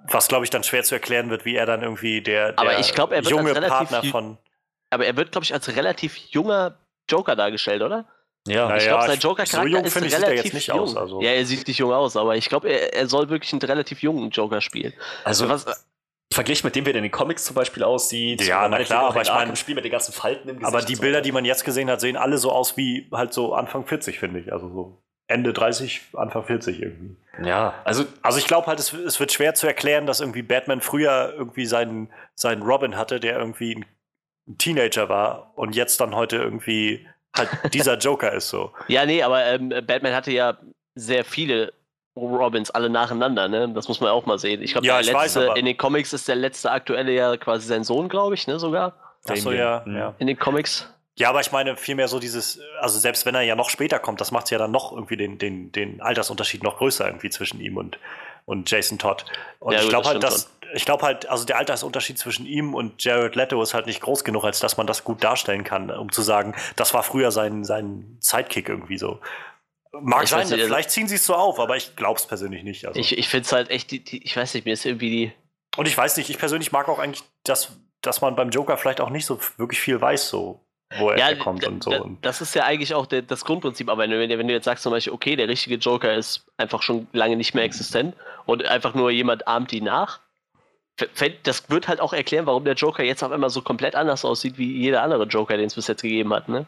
[0.09, 2.78] Was, glaube ich, dann schwer zu erklären wird, wie er dann irgendwie der, der aber
[2.78, 4.39] ich glaub, er wird junge Partner von.
[4.90, 6.77] Aber er wird, glaube ich, als relativ junger
[7.09, 8.07] Joker dargestellt, oder?
[8.48, 10.81] Ja, naja, ich glaube, sein Joker-Charakter so ist relativ er jetzt nicht jung.
[10.81, 10.97] aus.
[10.97, 11.23] Also.
[11.23, 14.02] Ja, er sieht nicht jung aus, aber ich glaube, er, er, soll wirklich einen relativ
[14.02, 14.93] jungen Joker spielen.
[15.24, 15.64] Also, was,
[16.32, 18.43] verglichen mit dem, wie der in den Comics zum Beispiel aussieht.
[18.43, 20.74] Ja, na klar, aber ich meine, im Spiel mit den ganzen Falten im Gesicht.
[20.74, 23.55] Aber die Bilder, die man jetzt gesehen hat, sehen alle so aus wie halt so
[23.55, 24.52] Anfang 40, finde ich.
[24.52, 27.16] Also so Ende 30, Anfang 40 irgendwie.
[27.43, 30.81] Ja, also, also ich glaube halt, es, es, wird schwer zu erklären, dass irgendwie Batman
[30.81, 33.85] früher irgendwie seinen, seinen Robin hatte, der irgendwie
[34.48, 37.06] ein Teenager war und jetzt dann heute irgendwie
[37.37, 38.73] halt dieser Joker ist so.
[38.89, 40.59] Ja, nee, aber ähm, Batman hatte ja
[40.95, 41.73] sehr viele
[42.17, 43.73] Robins alle nacheinander, ne?
[43.73, 44.63] Das muss man auch mal sehen.
[44.63, 45.09] Ich glaube, ja, ich
[45.57, 48.95] in den Comics ist der letzte aktuelle ja quasi sein Sohn, glaube ich, ne, sogar.
[49.27, 50.15] Achso, ja, ja.
[50.19, 50.93] In den Comics.
[51.17, 54.21] Ja, aber ich meine vielmehr so dieses, also selbst wenn er ja noch später kommt,
[54.21, 57.77] das macht ja dann noch irgendwie den, den, den Altersunterschied noch größer irgendwie zwischen ihm
[57.77, 57.99] und,
[58.47, 59.25] und Jason Todd.
[59.59, 63.03] Und ja, ich glaube halt, dass, ich glaube halt, also der Altersunterschied zwischen ihm und
[63.03, 66.11] Jared Leto ist halt nicht groß genug, als dass man das gut darstellen kann, um
[66.11, 69.20] zu sagen, das war früher sein, sein Sidekick irgendwie so.
[70.01, 72.62] Mag ich sein, nicht, vielleicht ziehen sie es so auf, aber ich glaube es persönlich
[72.62, 72.86] nicht.
[72.86, 72.99] Also.
[72.99, 75.32] Ich, ich finde es halt echt, die, die, ich weiß nicht, mir ist irgendwie die.
[75.77, 79.01] Und ich weiß nicht, ich persönlich mag auch eigentlich, dass, dass man beim Joker vielleicht
[79.01, 80.61] auch nicht so wirklich viel weiß, so
[80.99, 82.11] wo er ja, kommt und so.
[82.20, 84.93] Das ist ja eigentlich auch der, das Grundprinzip, aber wenn wenn du jetzt sagst zum
[84.93, 89.11] Beispiel, okay, der richtige Joker ist einfach schon lange nicht mehr existent und einfach nur
[89.11, 90.20] jemand ahmt ihn nach,
[91.43, 94.59] das wird halt auch erklären, warum der Joker jetzt auf einmal so komplett anders aussieht
[94.59, 96.66] wie jeder andere Joker, den es bis jetzt gegeben hat, ne?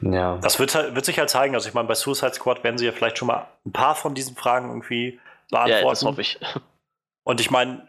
[0.00, 0.38] Ja.
[0.42, 1.54] Das wird, halt, wird sich halt zeigen.
[1.54, 4.14] Also ich meine, bei Suicide Squad werden sie ja vielleicht schon mal ein paar von
[4.14, 5.20] diesen Fragen irgendwie
[5.50, 5.84] beantworten.
[5.84, 6.40] Ja, das hoffe ich.
[7.24, 7.86] Und ich meine,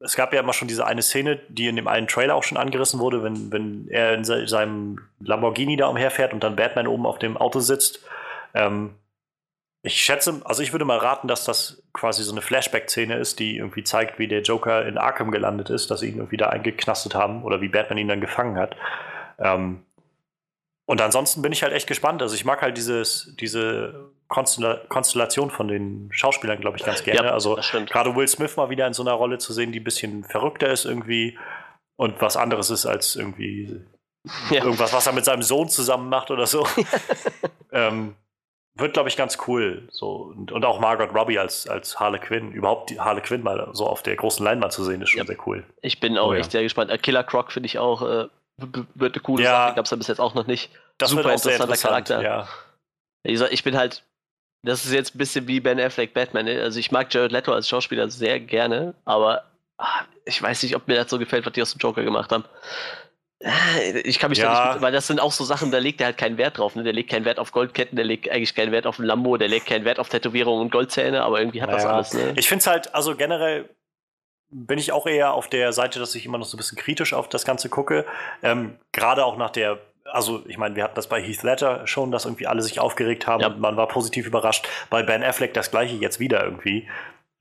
[0.00, 2.58] es gab ja immer schon diese eine Szene, die in dem einen Trailer auch schon
[2.58, 7.06] angerissen wurde, wenn, wenn er in se seinem Lamborghini da umherfährt und dann Batman oben
[7.06, 8.00] auf dem Auto sitzt.
[8.52, 8.94] Ähm,
[9.86, 13.58] ich schätze, also ich würde mal raten, dass das quasi so eine Flashback-Szene ist, die
[13.58, 17.14] irgendwie zeigt, wie der Joker in Arkham gelandet ist, dass sie ihn irgendwie da eingeknastet
[17.14, 18.76] haben oder wie Batman ihn dann gefangen hat.
[19.38, 19.84] Ähm,
[20.86, 22.22] und ansonsten bin ich halt echt gespannt.
[22.22, 27.28] Also ich mag halt dieses, diese Konstella Konstellation von den Schauspielern, glaube ich, ganz gerne.
[27.28, 29.84] Ja, also gerade Will Smith mal wieder in so einer Rolle zu sehen, die ein
[29.84, 31.38] bisschen verrückter ist irgendwie
[31.96, 33.82] und was anderes ist als irgendwie
[34.50, 34.64] Ja.
[34.64, 36.66] irgendwas, was er mit seinem Sohn zusammen macht oder so.
[37.72, 38.14] ähm,
[38.76, 39.88] wird, glaube ich, ganz cool.
[39.90, 40.32] So.
[40.36, 42.52] Und, und auch Margot Robbie als, als Harley Quinn.
[42.52, 45.26] Überhaupt die Harley Quinn mal so auf der großen Leinwand zu sehen, ist schon Ja.
[45.26, 45.64] sehr cool.
[45.82, 46.40] Ich bin auch Oh ja.
[46.40, 46.90] echt sehr gespannt.
[46.90, 48.26] Äh, Killer Croc finde ich auch, äh,
[48.94, 49.66] wird eine coole Ja.
[49.66, 49.76] Sache.
[49.76, 50.70] Gab es ja bis jetzt auch noch nicht.
[50.98, 52.22] Das Super wird auch sehr interessanter interessant.
[52.22, 52.22] Charakter.
[52.22, 52.48] Ja.
[53.24, 54.02] Wie gesagt, ich bin halt,
[54.62, 56.44] das ist jetzt ein bisschen wie Ben Affleck Batman.
[56.46, 56.60] ne?
[56.62, 59.44] Also ich mag Jared Leto als Schauspieler sehr gerne, aber
[59.78, 62.32] ah, ich weiß nicht, ob mir das so gefällt, was die aus dem Joker gemacht
[62.32, 62.44] haben.
[63.44, 64.64] Äh, Ich kann mich da Ja.
[64.64, 66.74] nicht, mit- weil das sind auch so Sachen, da legt er halt keinen Wert drauf.
[66.76, 66.82] Ne?
[66.82, 69.48] Der legt keinen Wert auf Goldketten, der legt eigentlich keinen Wert auf ein Lambo, der
[69.48, 71.94] legt keinen Wert auf Tätowierungen und Goldzähne, aber irgendwie hat das Naja.
[71.96, 72.14] alles.
[72.14, 72.32] Ne?
[72.36, 73.68] Ich finde es halt, also generell
[74.50, 77.12] bin ich auch eher auf der Seite, dass ich immer noch so ein bisschen kritisch
[77.12, 78.06] auf das Ganze gucke.
[78.42, 82.10] Ähm, Gerade auch nach der, also ich meine, wir hatten das bei Heath Ledger schon,
[82.12, 83.48] dass irgendwie alle sich aufgeregt haben Ja.
[83.48, 84.68] und man war positiv überrascht.
[84.90, 86.88] Bei Ben Affleck das gleiche jetzt wieder irgendwie.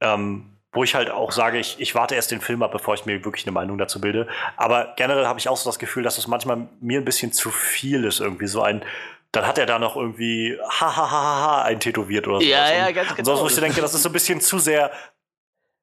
[0.01, 3.05] Ähm, wo ich halt auch sage, ich, ich warte erst den Film ab, bevor ich
[3.05, 4.27] mir wirklich eine Meinung dazu bilde.
[4.57, 7.51] Aber generell habe ich auch so das Gefühl, dass das manchmal mir ein bisschen zu
[7.51, 8.83] viel ist, irgendwie so ein.
[9.31, 12.45] Dann hat er da noch irgendwie ha ha ha ha ha eintätowiert oder so.
[12.45, 13.29] Ja, und, ja, ganz und genau.
[13.35, 14.91] sonst, wo ich denke, das ist so ein bisschen zu sehr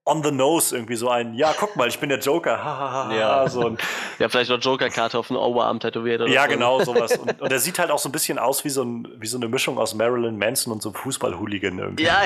[0.07, 2.93] on the nose irgendwie so ein, ja, guck mal, ich bin der Joker, ha, ha,
[2.93, 3.19] ha, Ja.
[3.43, 3.49] ja.
[3.49, 3.79] so ein,
[4.19, 6.49] Ja, vielleicht noch Joker-Karte auf den Oberarm tätowiert oder ja, so.
[6.49, 7.17] genau, sowas.
[7.17, 9.37] Und, und er sieht halt auch so ein bisschen aus wie so, ein, wie so
[9.37, 12.05] eine Mischung aus Marilyn Manson und so einem Fußball-Hooligan irgendwie.
[12.05, 12.25] Ja,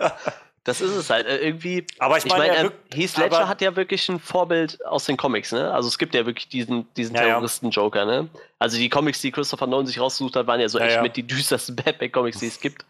[0.68, 1.26] das ist es halt.
[1.26, 1.86] Äh, Irgendwie.
[1.98, 5.16] Aber ich Ich meine, er äh, Heath Ledger hat ja wirklich ein Vorbild aus den
[5.16, 5.72] Comics, ne?
[5.72, 7.22] Also es gibt ja wirklich diesen, diesen Ja.
[7.22, 8.28] Terroristen-Joker, ne?
[8.58, 11.02] Also die Comics, die Christopher Nolan sich rausgesucht hat, waren ja so Ja, echt ja.
[11.02, 12.84] mit die düstersten Batman-Comics, die es gibt.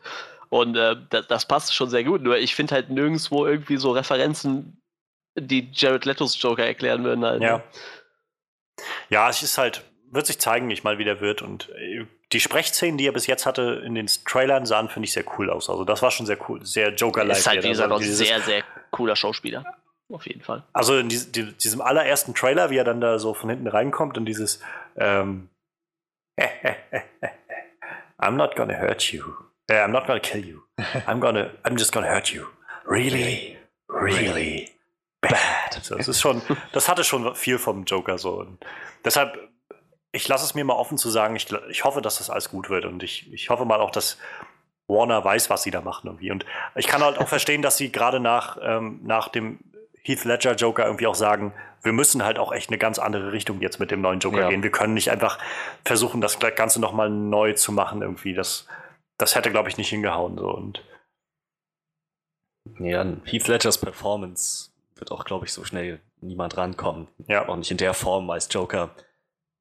[0.51, 2.23] Und äh, das, das passt schon sehr gut.
[2.23, 4.81] Nur ich finde halt nirgendwo irgendwie so Referenzen,
[5.39, 7.25] die Jared Letos Joker erklären würden.
[7.25, 7.59] Halt, Ja.
[7.59, 7.63] ne?
[9.11, 11.43] Ja, es ist halt, wird sich zeigen, nicht mal wie der wird.
[11.43, 15.13] Und äh, die Sprechszenen, die er bis jetzt hatte in den Trailern, sahen, finde ich,
[15.13, 15.71] sehr cool aus.
[15.71, 17.39] Also das war schon sehr cool, sehr Joker-like.
[17.39, 19.65] Ist halt, wie Also gesagt, auch dieses- sehr, sehr cooler Schauspieler.
[20.11, 20.63] Auf jeden Fall.
[20.73, 24.17] Also in dies- die, diesem allerersten Trailer, wie er dann da so von hinten reinkommt
[24.19, 24.61] und dieses
[24.97, 25.49] ähm,
[28.19, 29.23] I'm not gonna hurt you.
[29.71, 30.63] Uh, I'm not gonna kill you.
[31.07, 32.47] I'm gonna I'm just gonna hurt you.
[32.87, 33.57] Really,
[33.89, 34.71] really
[35.21, 35.79] bad.
[35.83, 36.41] So, das ist schon,
[36.73, 38.41] das hatte schon viel vom Joker so.
[38.41, 38.59] Und
[39.05, 39.48] deshalb,
[40.13, 42.71] ich lasse es mir mal offen zu sagen, ich, ich hoffe, dass das alles gut
[42.71, 42.85] wird.
[42.85, 44.19] Und ich, ich hoffe mal auch, dass
[44.87, 46.31] Warner weiß, was sie da machen irgendwie.
[46.31, 49.59] Und ich kann halt auch verstehen, dass sie gerade nach, ähm, nach dem
[50.03, 51.53] Heath Ledger Joker irgendwie auch sagen,
[51.83, 54.49] wir müssen halt auch echt eine ganz andere Richtung jetzt mit dem neuen Joker Ja.
[54.49, 54.63] gehen.
[54.63, 55.39] Wir können nicht einfach
[55.85, 58.35] versuchen, das Ganze nochmal neu zu machen irgendwie.
[58.35, 58.67] Das,
[59.19, 60.39] das hätte, glaube ich, nicht hingehauen.
[60.39, 60.49] So.
[60.51, 60.83] Und
[62.81, 67.09] Ja, Heath Ledgers Performance wird auch, glaube ich, so schnell niemand rankommen.
[67.29, 68.91] ja, Auch nicht in der Form als Joker.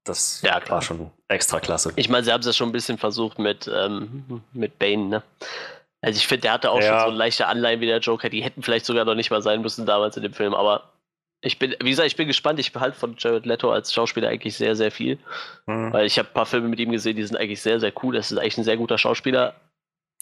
[0.07, 0.77] Das Ja, klar.
[0.77, 1.91] war schon extra klasse.
[1.95, 5.23] Ich meine, sie haben es ja schon ein bisschen versucht mit, ähm, mit Bane, ne?
[6.01, 7.01] Also ich finde, der hatte auch Ja.
[7.01, 9.61] schon so leichte Anleihen wie der Joker, die hätten vielleicht sogar noch nicht mal sein
[9.61, 10.83] müssen damals in dem Film, aber
[11.41, 14.55] ich bin, wie gesagt, ich bin gespannt, ich behalte von Jared Leto als Schauspieler eigentlich
[14.57, 15.19] sehr, sehr viel,
[15.65, 15.93] hm.
[15.93, 18.15] weil ich habe ein paar Filme mit ihm gesehen, die sind eigentlich sehr, sehr cool,
[18.15, 19.55] das ist eigentlich ein sehr guter Schauspieler.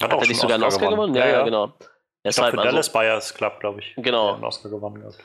[0.01, 1.15] Hat, Hat er nicht sogar einen Oscar gewonnen?
[1.15, 1.67] Ja, ja, genau.
[1.67, 1.89] Ich glaube,
[2.25, 3.93] Deshalb, für also, Dallas Buyers Club, glaube ich.
[3.97, 4.33] Genau.
[4.33, 5.17] einen Oscar gewonnen gehabt.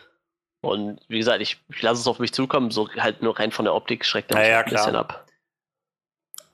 [0.62, 3.64] Und wie gesagt, ich, ich lasse es auf mich zukommen, so halt nur rein von
[3.64, 5.00] der Optik schreckt er Ja, mich ja, ein bisschen klar.
[5.02, 5.26] ab.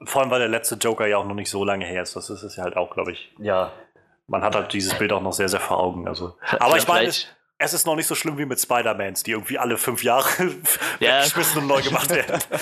[0.04, 2.14] Vor allem, weil der letzte Joker ja auch noch nicht so lange her ist.
[2.16, 3.32] Das ist es ja halt auch, glaube ich.
[3.38, 3.72] Ja,
[4.26, 6.06] Man hat halt dieses Bild auch noch sehr, sehr vor Augen.
[6.06, 6.36] Also.
[6.60, 7.26] Aber ich meine, es,
[7.58, 10.28] es ist noch nicht so schlimm wie mit Spider-Mans, die irgendwie alle fünf Jahre
[11.00, 11.18] Ja.
[11.20, 12.40] weggeschmissen und neu gemacht werden.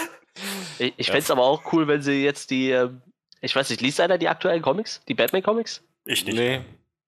[0.81, 3.01] Ich, ich fände es aber auch cool, wenn sie jetzt die, ähm,
[3.41, 5.01] ich weiß nicht, liest einer die aktuellen Comics?
[5.07, 5.81] Die Batman-Comics?
[6.07, 6.37] Ich nicht.
[6.37, 6.61] nee.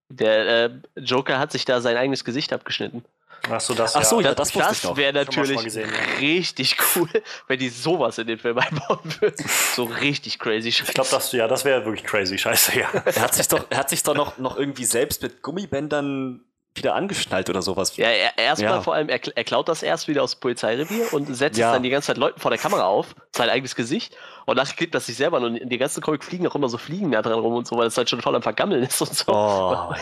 [0.08, 3.04] Der äh, Joker hat sich da sein eigenes Gesicht abgeschnitten.
[3.50, 4.96] Ach so, das, Ach so, ja, das das noch.
[4.96, 6.18] wäre natürlich gesehen, ja.
[6.18, 7.08] richtig cool,
[7.46, 9.46] wenn die sowas in den Film einbauen würden.
[9.74, 12.36] So richtig crazy Ich glaube, das, ja, das wäre wirklich crazy.
[12.38, 12.88] Scheiße, ja.
[13.04, 16.40] Er hat sich doch, er hat sich doch noch, noch irgendwie selbst mit Gummibändern
[16.74, 17.96] wieder angeschnallt oder sowas.
[17.96, 18.82] Ja, er, erstmal Ja.
[18.82, 21.68] vor allem, er, er klaut das erst wieder aus dem Polizeirevier und setzt Ja.
[21.68, 24.14] es dann die ganze Zeit Leuten vor der Kamera auf, sein eigenes Gesicht.
[24.44, 26.76] Und nachher klebt das sich selber und in die ganzen Comic fliegen auch immer so
[26.78, 29.14] Fliegen da dran rum und so, weil es halt schon voll am Vergammeln ist und
[29.14, 29.32] so.
[29.32, 29.94] Oh,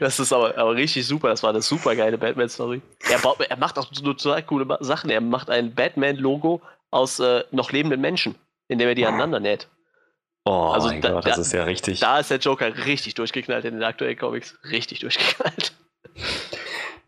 [0.00, 1.28] Das ist aber, aber richtig super.
[1.28, 2.82] Das war eine super geile Batman-Story.
[3.10, 5.10] Er, baut- er macht auch so total coole Sachen.
[5.10, 6.60] Er macht ein Batman-Logo
[6.90, 8.34] aus äh, noch lebenden Menschen,
[8.68, 9.68] indem er die aneinander näht.
[10.44, 12.00] oh Also mein da- Gott, das da- ist ja richtig.
[12.00, 14.58] Da ist der Joker richtig durchgeknallt in den aktuellen Comics.
[14.70, 15.72] Richtig durchgeknallt.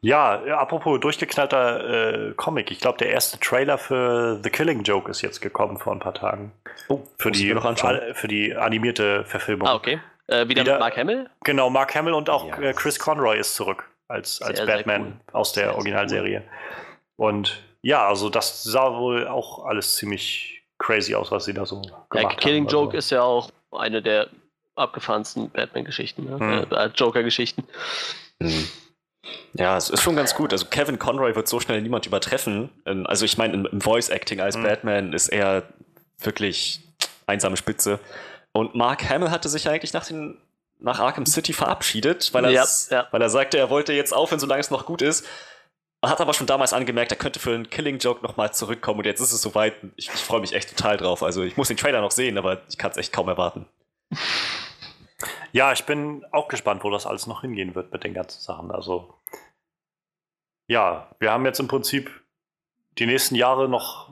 [0.03, 2.71] Ja, apropos durchgeknallter äh, Comic.
[2.71, 6.15] Ich glaube, der erste Trailer für The Killing Joke ist jetzt gekommen vor ein paar
[6.15, 6.53] Tagen.
[6.89, 8.01] Oh, Für die, noch anschauen.
[8.15, 9.69] für die animierte Verfilmung.
[9.69, 10.01] Ah, okay.
[10.31, 11.31] Äh, wieder, Wieder- mit Mark Hamill?
[11.45, 12.59] Genau, Mark Hamill und auch Ja.
[12.61, 15.35] äh, Chris Conroy ist zurück als, als Sehr, sehr Batman cool.
[15.35, 16.43] aus der Sehr, sehr Originalserie.
[17.17, 21.81] Und ja, also das sah wohl auch alles ziemlich crazy aus, was sie da so
[21.83, 22.37] gemacht Ja, haben.
[22.37, 24.29] Killing Also, Joke ist ja auch eine der
[24.77, 26.39] abgefahrensten Batman-Geschichten, ne?
[26.39, 26.73] Hm.
[26.73, 27.65] äh, Joker-Geschichten.
[28.43, 28.69] Hm.
[29.55, 30.53] Ja, es ist schon ganz gut.
[30.53, 32.71] Also Kevin Conroy wird so schnell niemand übertreffen.
[32.87, 34.63] Ähm, Also ich meine, im, Voice-Acting als Mhm.
[34.63, 35.65] Batman ist er
[36.19, 36.81] wirklich
[37.27, 37.99] einsame Spitze.
[38.53, 40.41] Und Mark Hamill hatte sich eigentlich nach, den,
[40.79, 43.07] nach Arkham City verabschiedet, weil, Ja, ja.
[43.11, 45.27] weil er sagte, er wollte jetzt aufhören, solange es noch gut ist.
[46.05, 49.21] Hat aber schon damals angemerkt, er könnte für einen Killing Joke nochmal zurückkommen und jetzt
[49.21, 49.75] ist es soweit.
[49.97, 51.23] Ich, ich freue mich echt total drauf.
[51.23, 53.67] Also ich muss den Trailer noch sehen, aber ich kann es echt kaum erwarten.
[55.53, 58.71] Ja, ich bin auch gespannt, wo das alles noch hingehen wird mit den ganzen Sachen.
[58.71, 59.15] Also,
[60.69, 62.11] ja, wir haben jetzt im Prinzip
[62.99, 64.11] die nächsten Jahre noch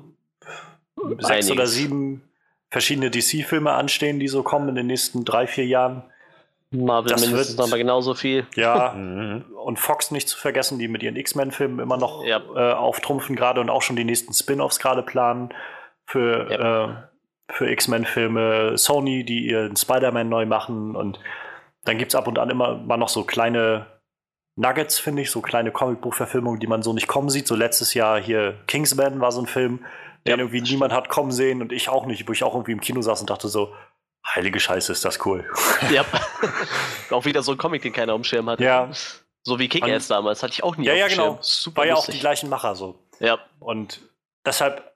[0.97, 1.51] sechs Einiges.
[1.51, 2.28] oder sieben
[2.71, 6.03] verschiedene DC-Filme anstehen, die so kommen in den nächsten drei, vier Jahren.
[6.71, 8.47] Marvel Das mindestens wird- noch mal genauso viel.
[8.55, 8.93] Ja,
[9.65, 12.41] und Fox nicht zu vergessen, die mit ihren X-Men-Filmen immer noch Ja.
[12.55, 15.49] äh, auftrumpfen gerade und auch schon die nächsten Spin-offs gerade planen
[16.07, 16.51] für,
[17.49, 18.77] äh, für X-Men-Filme.
[18.77, 21.19] Sony, die ihren Spider-Man neu machen und
[21.85, 23.87] dann gibt es ab und an immer mal noch so kleine
[24.57, 27.47] Nuggets, finde ich, so kleine Comicbuchverfilmungen, die man so nicht kommen sieht.
[27.47, 29.85] So letztes Jahr hier Kingsman war so ein Film,
[30.27, 32.73] den Ja, irgendwie niemand hat kommen sehen und ich auch nicht, wo ich auch irgendwie
[32.73, 33.75] im Kino saß und dachte so,
[34.27, 35.49] heilige Scheiße, ist das cool.
[35.91, 36.05] Ja.
[37.11, 38.61] auch wieder so ein Comic, den keiner auf dem Schirm hat.
[38.61, 38.91] Ja.
[39.45, 41.25] So wie Kick-Ass damals, hatte ich auch nie Ja, auf ja, dem genau.
[41.35, 41.39] Schirm.
[41.43, 42.99] Super War ja auch die gleichen Macher so.
[43.21, 44.01] Ja, Und
[44.45, 44.95] deshalb,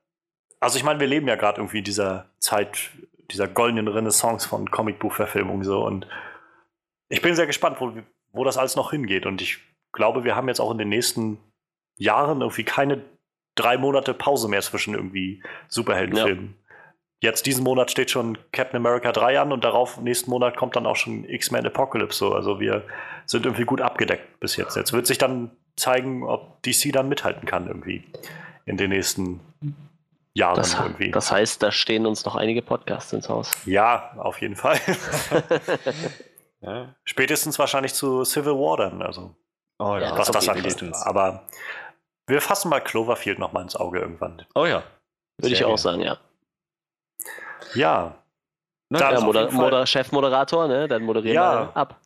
[0.61, 2.91] also ich meine, wir leben ja gerade irgendwie in dieser Zeit,
[3.31, 6.07] dieser goldenen Renaissance von Comicbuchverfilmung so und
[7.09, 7.93] ich bin sehr gespannt, wo,
[8.33, 9.59] wo das alles noch hingeht und ich
[9.93, 11.39] glaube, wir haben jetzt auch in den nächsten
[11.99, 13.03] Jahren irgendwie keine
[13.55, 16.57] drei Monate Pause mehr zwischen irgendwie Superheldenfilmen.
[17.21, 20.87] Jetzt diesen Monat steht schon Captain America 3 an und darauf nächsten Monat kommt dann
[20.87, 22.35] auch schon X-Men Apocalypse so.
[22.35, 22.83] Also wir
[23.27, 24.77] sind irgendwie gut abgedeckt bis jetzt.
[24.77, 28.05] Jetzt wird sich dann zeigen, ob DC dann mithalten kann irgendwie
[28.67, 29.41] in den nächsten
[30.35, 31.13] Jahren das, irgendwie.
[31.13, 33.53] das heißt, da stehen uns noch einige Podcasts ins Haus.
[33.67, 34.81] ja, auf jeden Fall.
[36.65, 36.95] Ja.
[37.03, 39.35] Spätestens wahrscheinlich zu Civil War dann, also
[39.79, 40.81] Oh Ja, was das angeht.
[41.03, 41.43] Aber
[42.27, 44.45] wir fassen mal Cloverfield noch mal ins Auge irgendwann.
[44.55, 44.83] Oh ja.
[45.39, 45.79] Würde ich Sehr auch gerne.
[45.79, 46.19] sagen, ja.
[47.75, 48.15] Ja,
[48.91, 49.51] Na, Dann ja Moder.
[49.51, 50.89] Moder Chefmoderator, ne?
[50.89, 51.55] Dann moderieren Ja.
[51.69, 52.01] wir ab.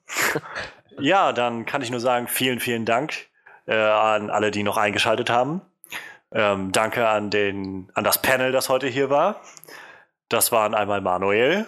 [1.01, 3.29] ja, dann kann ich nur sagen, vielen, vielen Dank
[3.67, 5.61] äh, an alle, die noch eingeschaltet haben.
[6.33, 9.41] Ähm, danke an, den, an das Panel, das heute hier war.
[10.29, 11.67] Das waren einmal Manuel.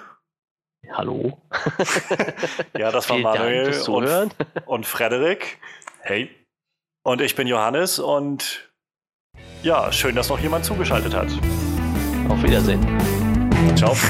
[0.92, 1.40] Hallo.
[2.76, 4.30] Ja, das war Dank Manuel fürs Zuhören.
[4.54, 5.58] und, und Frederik.
[6.00, 6.30] Hey.
[7.02, 8.70] Und ich bin Johannes und
[9.62, 11.28] ja, schön, dass noch jemand zugeschaltet hat.
[12.28, 12.84] Auf Wiedersehen.
[13.76, 13.96] Ciao.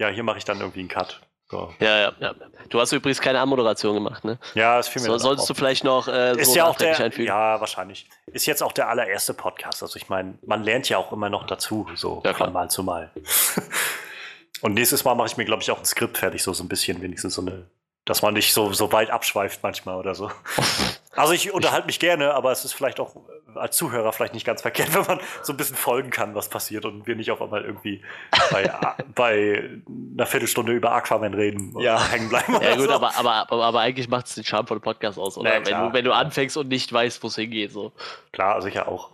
[0.00, 1.20] Ja, hier mache ich dann irgendwie einen Cut.
[1.50, 1.72] So.
[1.80, 2.34] Ja, ja, ja.
[2.68, 4.38] Du hast übrigens keine Anmoderation gemacht, ne?
[4.54, 5.56] Ja, es fiel mir So, solltest du auf.
[5.56, 7.26] vielleicht noch äh, Ist so ja auch der, einfügen.
[7.26, 8.06] ja, wahrscheinlich.
[8.26, 9.82] Ist jetzt auch der allererste Podcast.
[9.82, 12.82] Also ich meine, man lernt ja auch immer noch dazu, so Ja, von Mal zu
[12.82, 13.10] Mal.
[14.60, 16.68] Und nächstes Mal mache ich mir, glaube ich, auch ein Skript fertig, so, so ein
[16.68, 17.66] bisschen wenigstens so eine,
[18.04, 20.30] dass man nicht so, so weit abschweift manchmal oder so.
[21.18, 24.44] Also ich unterhalte mich gerne, aber es ist vielleicht auch äh, als Zuhörer vielleicht nicht
[24.46, 27.40] ganz verkehrt, wenn man so ein bisschen folgen kann, was passiert und wir nicht auf
[27.42, 28.02] einmal irgendwie
[28.50, 28.70] bei,
[29.14, 29.70] bei
[30.14, 32.02] einer Viertelstunde über Aquaman reden und Ja.
[32.10, 32.52] hängen bleiben.
[32.54, 32.92] Ja oder gut, so.
[32.92, 35.60] aber, aber, aber, aber eigentlich macht es den Charme von Podcast aus, oder?
[35.60, 37.72] Na wenn, du, wenn du anfängst und nicht weißt, wo es hingeht.
[37.72, 37.92] So.
[38.32, 39.10] Klar, sicher auch.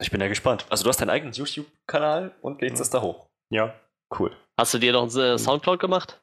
[0.00, 0.64] Ich bin ja gespannt.
[0.70, 2.82] Also du hast deinen eigenen YouTube-Kanal und lädst Mhm.
[2.82, 3.26] es da hoch.
[3.50, 3.74] Ja.
[4.18, 4.30] Cool.
[4.58, 6.20] Hast du dir noch ein äh, Soundcloud gemacht?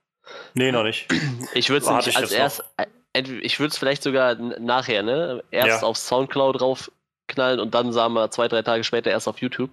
[0.56, 1.08] Nee, noch nicht.
[1.54, 2.86] Ich würde es nämlich ich als jetzt erst, äh,
[3.16, 5.44] ich würde es vielleicht sogar nachher, ne?
[5.52, 5.88] Erst Ja.
[5.88, 9.70] auf Soundcloud draufknallen und dann sagen wir zwei, drei Tage später erst auf YouTube.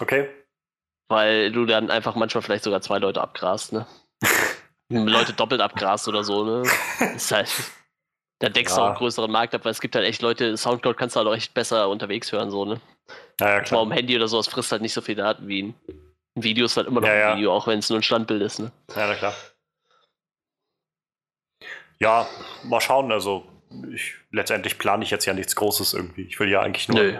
[0.00, 0.28] Okay.
[1.08, 3.86] Weil du dann einfach manchmal vielleicht sogar zwei Leute abgrast, ne?
[4.90, 6.62] Leute doppelt abgrast oder so, ne?
[7.14, 7.50] ist halt.
[8.40, 8.84] Da deckst du Ja.
[8.86, 11.28] auch einen größeren Markt ab, weil es gibt halt echt Leute, Soundcloud kannst du halt
[11.28, 12.80] auch echt besser unterwegs hören, so, ne?
[13.38, 13.80] Naja, Mal klar.
[13.82, 15.74] am Handy oder so, es frisst halt nicht so viel Daten wie ein
[16.36, 17.30] Video ist halt immer noch Ja, ja.
[17.32, 18.70] ein Video, auch wenn es nur ein Standbild ist, ne?
[18.96, 19.34] Ja, na klar.
[22.00, 22.26] Ja,
[22.64, 23.12] mal schauen.
[23.12, 23.46] Also,
[23.92, 26.22] ich, letztendlich plane ich jetzt ja nichts Großes irgendwie.
[26.22, 27.18] Ich will ja eigentlich nur, Nö.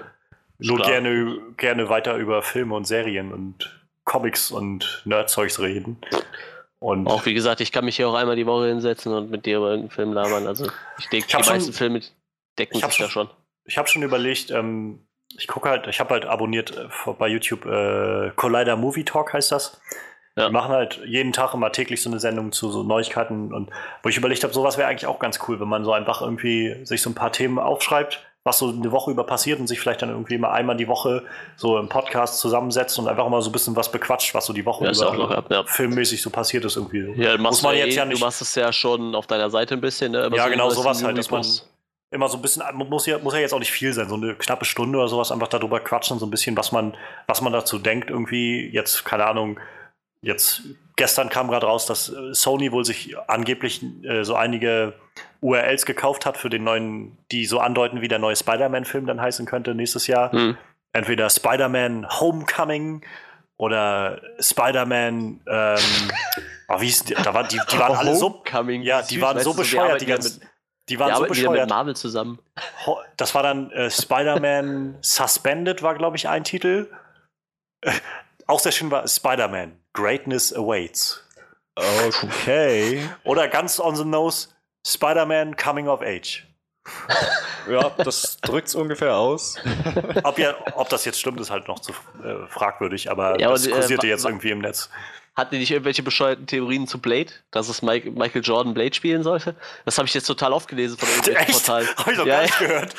[0.58, 0.88] nur klar.
[0.90, 5.98] gerne, gerne weiter über Filme und Serien und Comics und Nerdzeugs reden.
[6.78, 9.44] Und Auch wie gesagt, ich kann mich hier auch einmal die Woche hinsetzen und mit
[9.44, 10.46] dir über irgendeinen Film labern.
[10.46, 12.00] Also ich denke, die schon- meisten Filme
[12.58, 13.28] decken sich da schon.
[13.66, 16.88] ich habe schon überlegt, ähm, ich gucke halt, ich habe halt abonniert äh,
[17.18, 19.80] bei YouTube äh, Collider Movie Talk heißt das.
[20.40, 20.46] Ja.
[20.48, 23.70] Die machen halt jeden Tag immer täglich so eine Sendung zu so Neuigkeiten und
[24.02, 26.76] wo ich überlegt habe, sowas wäre eigentlich auch ganz cool, wenn man so einfach irgendwie
[26.84, 30.00] sich so ein paar Themen aufschreibt, was so eine Woche über passiert und sich vielleicht
[30.00, 31.24] dann irgendwie mal einmal die Woche
[31.56, 34.64] so im Podcast zusammensetzt und einfach mal so ein bisschen was bequatscht, was so die
[34.64, 35.62] Woche Ja, über noch ja.
[35.64, 37.12] filmmäßig so passiert ist irgendwie.
[37.22, 39.26] Ja, Muss man du, ja jetzt eh, ja du nicht- machst es ja schon auf
[39.26, 40.30] deiner Seite ein bisschen, ne?
[40.34, 41.44] Ja, so genau, sowas halt, dass man
[42.12, 44.34] immer so ein bisschen, muss ja, muss ja jetzt auch nicht viel sein, so eine
[44.34, 46.96] knappe Stunde oder sowas, einfach darüber quatschen, so ein bisschen, was man,
[47.26, 49.60] was man dazu denkt, irgendwie, jetzt, keine Ahnung,
[50.22, 50.62] jetzt,
[50.96, 54.94] gestern kam gerade raus, dass äh, Sony wohl sich angeblich äh, so einige
[55.40, 59.46] URLs gekauft hat für den neuen, die so andeuten, wie der neue Spider-Man-Film dann heißen
[59.46, 60.32] könnte nächstes Jahr.
[60.32, 60.56] Hm.
[60.92, 63.04] Entweder Spider-Man Homecoming
[63.56, 65.78] oder Spider-Man, ähm,
[66.68, 69.22] oh, wie hieß die, da war, die, die waren alle so, Homecoming, ja, die süß,
[69.22, 70.42] waren so die bescheuert, die ganzen,
[70.88, 71.70] die waren so wieder mit bescheuert.
[71.70, 72.38] Marvel zusammen.
[73.16, 76.90] Das war dann äh, Spider-Man Suspended, war, glaube ich, ein Titel.
[77.82, 77.92] Äh,
[78.46, 81.24] auch sehr schön war Spider-Man Greatness Awaits.
[81.76, 83.08] Okay.
[83.24, 84.48] Oder ganz on the nose
[84.86, 86.46] Spider-Man Coming of Age.
[87.68, 89.56] Ja, das drückt's ungefähr aus.
[90.24, 91.92] Ob, ja, ob das jetzt stimmt, ist halt noch zu
[92.24, 94.88] äh, fragwürdig, aber Ja, das und, äh, kursierte wa- jetzt irgendwie im Netz.
[95.36, 99.22] Hatten die nicht irgendwelche bescheuerten Theorien zu Blade, dass es Mike, Michael Jordan Blade spielen
[99.22, 99.54] sollte?
[99.84, 101.52] Das habe ich jetzt total aufgelesen von irgendwelchen Echt?
[101.52, 101.88] Portalen.
[101.96, 102.94] Habe ich noch ja, gar nicht gehört.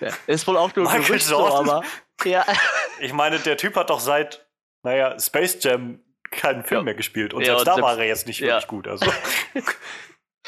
[0.00, 0.08] ja.
[0.26, 1.68] Ist wohl auch nur ein Michael Gerücht so, Jordan?
[1.70, 1.82] aber.
[2.24, 2.44] Ja.
[3.00, 4.44] Ich meine, der Typ hat doch seit,
[4.82, 6.00] naja, Space Jam
[6.34, 6.84] keinen Film Ja.
[6.84, 7.32] mehr gespielt.
[7.34, 8.86] Und selbst und da war er jetzt nicht wirklich gut.
[8.88, 9.06] Also.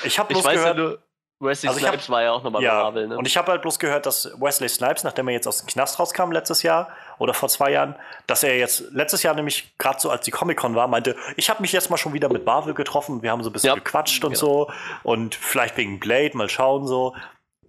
[0.04, 0.98] Ich habe Ich bloß weiß gehört, nur,
[1.40, 3.16] Wesley Also ich hab- Snipes war ja auch nochmal bei Ja, Marvel, ne?
[3.16, 5.98] und ich habe halt bloß gehört, dass Wesley Snipes, nachdem er jetzt aus dem Knast
[5.98, 6.88] rauskam letztes Jahr
[7.18, 7.94] oder vor zwei Jahren,
[8.26, 11.62] dass er jetzt letztes Jahr nämlich gerade so als die Comic-Con war, meinte, ich habe
[11.62, 13.74] mich jetzt mal schon wieder mit Marvel getroffen, wir haben so ein bisschen Ja.
[13.74, 14.36] gequatscht und Ja.
[14.38, 14.70] so
[15.02, 17.14] und vielleicht wegen Blade, mal schauen so,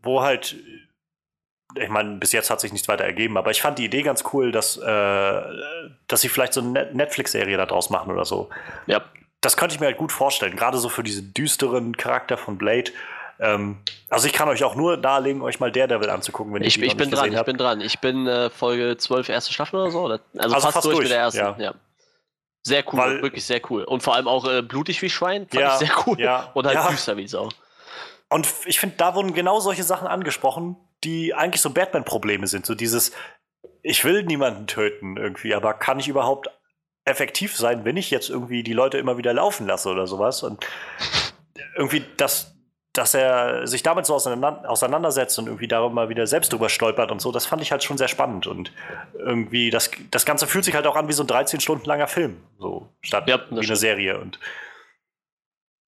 [0.01, 0.55] wo halt
[1.75, 4.23] ich meine, bis jetzt hat sich nichts weiter ergeben, aber ich fand die Idee ganz
[4.33, 5.41] cool, dass, äh,
[6.07, 8.49] dass sie vielleicht so eine Net- Netflix-Serie daraus machen oder so.
[8.85, 9.01] ja.
[9.39, 12.91] Das könnte ich mir halt gut vorstellen, gerade so für diesen düsteren Charakter von Blade.
[13.39, 13.77] Ähm,
[14.09, 16.97] also ich kann euch auch nur nahelegen, euch mal Daredevil anzugucken, wenn Ich, noch ich
[16.97, 17.79] bin dran, ich bin dran.
[17.79, 20.01] Ich bin äh, Folge 12, erste Staffel oder so.
[20.05, 20.19] Oder?
[20.39, 21.39] Also, Also fast, fast durch, durch, mit der ersten.
[21.39, 21.55] ja.
[21.59, 21.73] Ja.
[22.63, 23.83] Sehr cool, Weil- wirklich sehr cool.
[23.83, 26.19] Und vor allem auch äh, blutig wie Schwein, fand Ja, ich sehr cool.
[26.19, 27.49] ja, Und halt düster wie Sau.
[28.29, 30.77] Und ich finde, da wurden genau solche Sachen angesprochen,
[31.07, 32.65] die eigentlich so Batman-Probleme sind.
[32.65, 33.13] So dieses,
[33.81, 36.49] ich will niemanden töten irgendwie, aber kann ich überhaupt
[37.05, 40.43] effektiv sein, wenn ich jetzt irgendwie die Leute immer wieder laufen lasse oder sowas?
[40.43, 40.67] Und
[41.77, 42.53] irgendwie, dass,
[42.91, 47.09] dass er sich damit so auseinander, auseinandersetzt und irgendwie darüber mal wieder selbst drüber stolpert
[47.09, 48.45] und so, das fand ich halt schon sehr spannend.
[48.45, 48.73] Und
[49.17, 52.07] irgendwie, das, das Ganze fühlt sich halt auch an wie so ein 13 Stunden langer
[52.07, 53.79] Film, so statt Ja, wie das eine stimmt.
[53.79, 54.19] Serie.
[54.19, 54.39] Und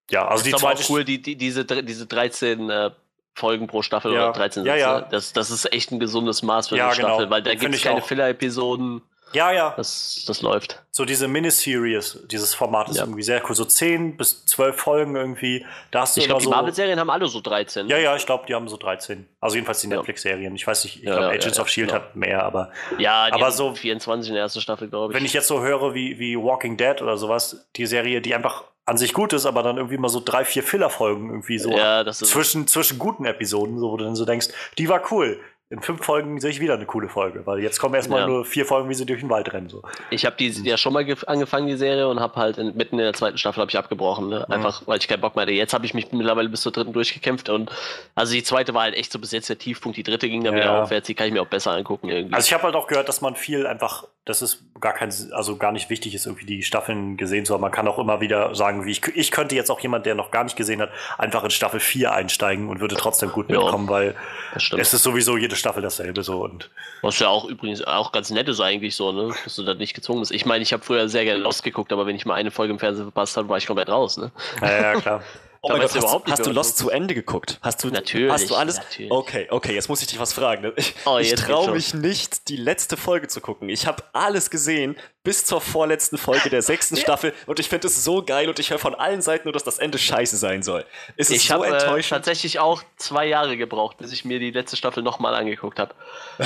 [0.10, 2.92] ja, also die ist aber zweite auch cool, die, die, diese, diese 13 äh,
[3.36, 4.26] Folgen pro Staffel Ja.
[4.30, 4.82] oder 13 Ja, Sätze.
[4.82, 5.02] ja.
[5.02, 7.08] Das, das ist echt ein gesundes Maß für Ja, eine genau.
[7.10, 8.02] Staffel, weil da gibt es keine.
[8.02, 9.02] Filler-Episoden.
[9.34, 9.74] Ja, ja.
[9.78, 10.82] Das, das läuft.
[10.92, 13.04] So diese Miniseries, dieses Format ist Ja.
[13.04, 13.56] irgendwie sehr cool.
[13.56, 15.66] So 10 bis 12 Folgen irgendwie.
[15.92, 16.52] Da hast du Ich glaube, die so.
[16.52, 17.88] Marvel-Serien haben alle so 13.
[17.88, 19.28] ja, ja, ich glaube, die haben so 13.
[19.40, 19.98] Also jedenfalls die Ja.
[19.98, 20.56] Netflix-Serien.
[20.56, 22.02] Ich weiß nicht, ich Ja, glaube, Agents of Shield genau.
[22.02, 25.18] hat mehr, aber ja die Aber haben so- 24 in der ersten Staffel, glaube ich.
[25.20, 28.64] wenn ich jetzt so höre wie, wie Walking Dead oder sowas, die Serie, die einfach
[28.86, 32.04] an sich gut ist, aber dann irgendwie mal so drei, vier Filler-Folgen irgendwie so ja,
[32.04, 34.48] das ist zwischen, zwischen guten Episoden, so, wo du dann so denkst,
[34.80, 35.40] die war cool.
[35.72, 38.28] In fünf Folgen sehe ich wieder eine coole Folge, weil jetzt kommen erstmal Ja.
[38.28, 39.70] nur vier Folgen, wie sie durch den Wald rennen.
[39.70, 39.84] So.
[40.10, 42.96] Ich habe die ja schon mal gef- angefangen, die Serie, und habe halt in, mitten
[42.98, 44.30] in der zweiten Staffel habe ich abgebrochen.
[44.30, 44.46] Ne?
[44.48, 44.52] Mhm.
[44.56, 45.52] Einfach, weil ich keinen Bock mehr hatte.
[45.52, 47.70] Jetzt habe ich mich mittlerweile bis zur dritten durchgekämpft und
[48.16, 49.96] also die zweite war halt echt so bis jetzt der Tiefpunkt.
[49.96, 50.60] Die dritte ging dann Ja.
[50.64, 51.06] wieder aufwärts.
[51.06, 52.34] Die kann ich mir auch besser angucken irgendwie.
[52.34, 55.58] Also ich habe halt auch gehört, dass man viel einfach, das ist gar kein, also
[55.58, 57.62] gar nicht wichtig ist, irgendwie die Staffeln gesehen zu haben.
[57.62, 60.32] Man kann auch immer wieder sagen, wie ich, ich könnte jetzt auch jemand, der noch
[60.32, 60.90] gar nicht gesehen hat,
[61.20, 63.60] einfach in Staffel 4 einsteigen und würde trotzdem gut Ja.
[63.60, 64.16] mitkommen, weil
[64.56, 64.82] das stimmt.
[64.82, 66.70] es ist sowieso jede Staffel dasselbe so und
[67.02, 69.34] Was ja auch übrigens auch ganz nett ist eigentlich so, ne?
[69.44, 70.32] Dass du da nicht gezwungen bist.
[70.32, 72.74] Ich meine, ich habe früher sehr gerne Lost geguckt, aber wenn ich mal eine Folge
[72.74, 74.32] im Fernsehen verpasst habe, war ich komplett raus, ne?
[74.62, 75.24] ja, ja klar.
[75.62, 77.60] Oh mein Gott, hast, überhaupt nicht, hast du Lost zu Ende geguckt?
[77.62, 78.78] Hast du, Natürlich, Hast du alles?
[78.78, 79.12] natürlich.
[79.12, 80.72] Okay, okay, jetzt muss ich dich was fragen.
[80.78, 83.68] Ich, Oh, ich traue mich nicht, die letzte Folge zu gucken.
[83.68, 88.04] Ich habe alles gesehen bis zur vorletzten Folge der sechsten Staffel und ich finde es
[88.04, 90.86] so geil und ich höre von allen Seiten nur, dass das Ende scheiße sein soll.
[91.18, 94.52] Ist es Ich so habe äh, tatsächlich auch zwei Jahre gebraucht, bis ich mir die
[94.52, 95.94] letzte Staffel nochmal angeguckt habe.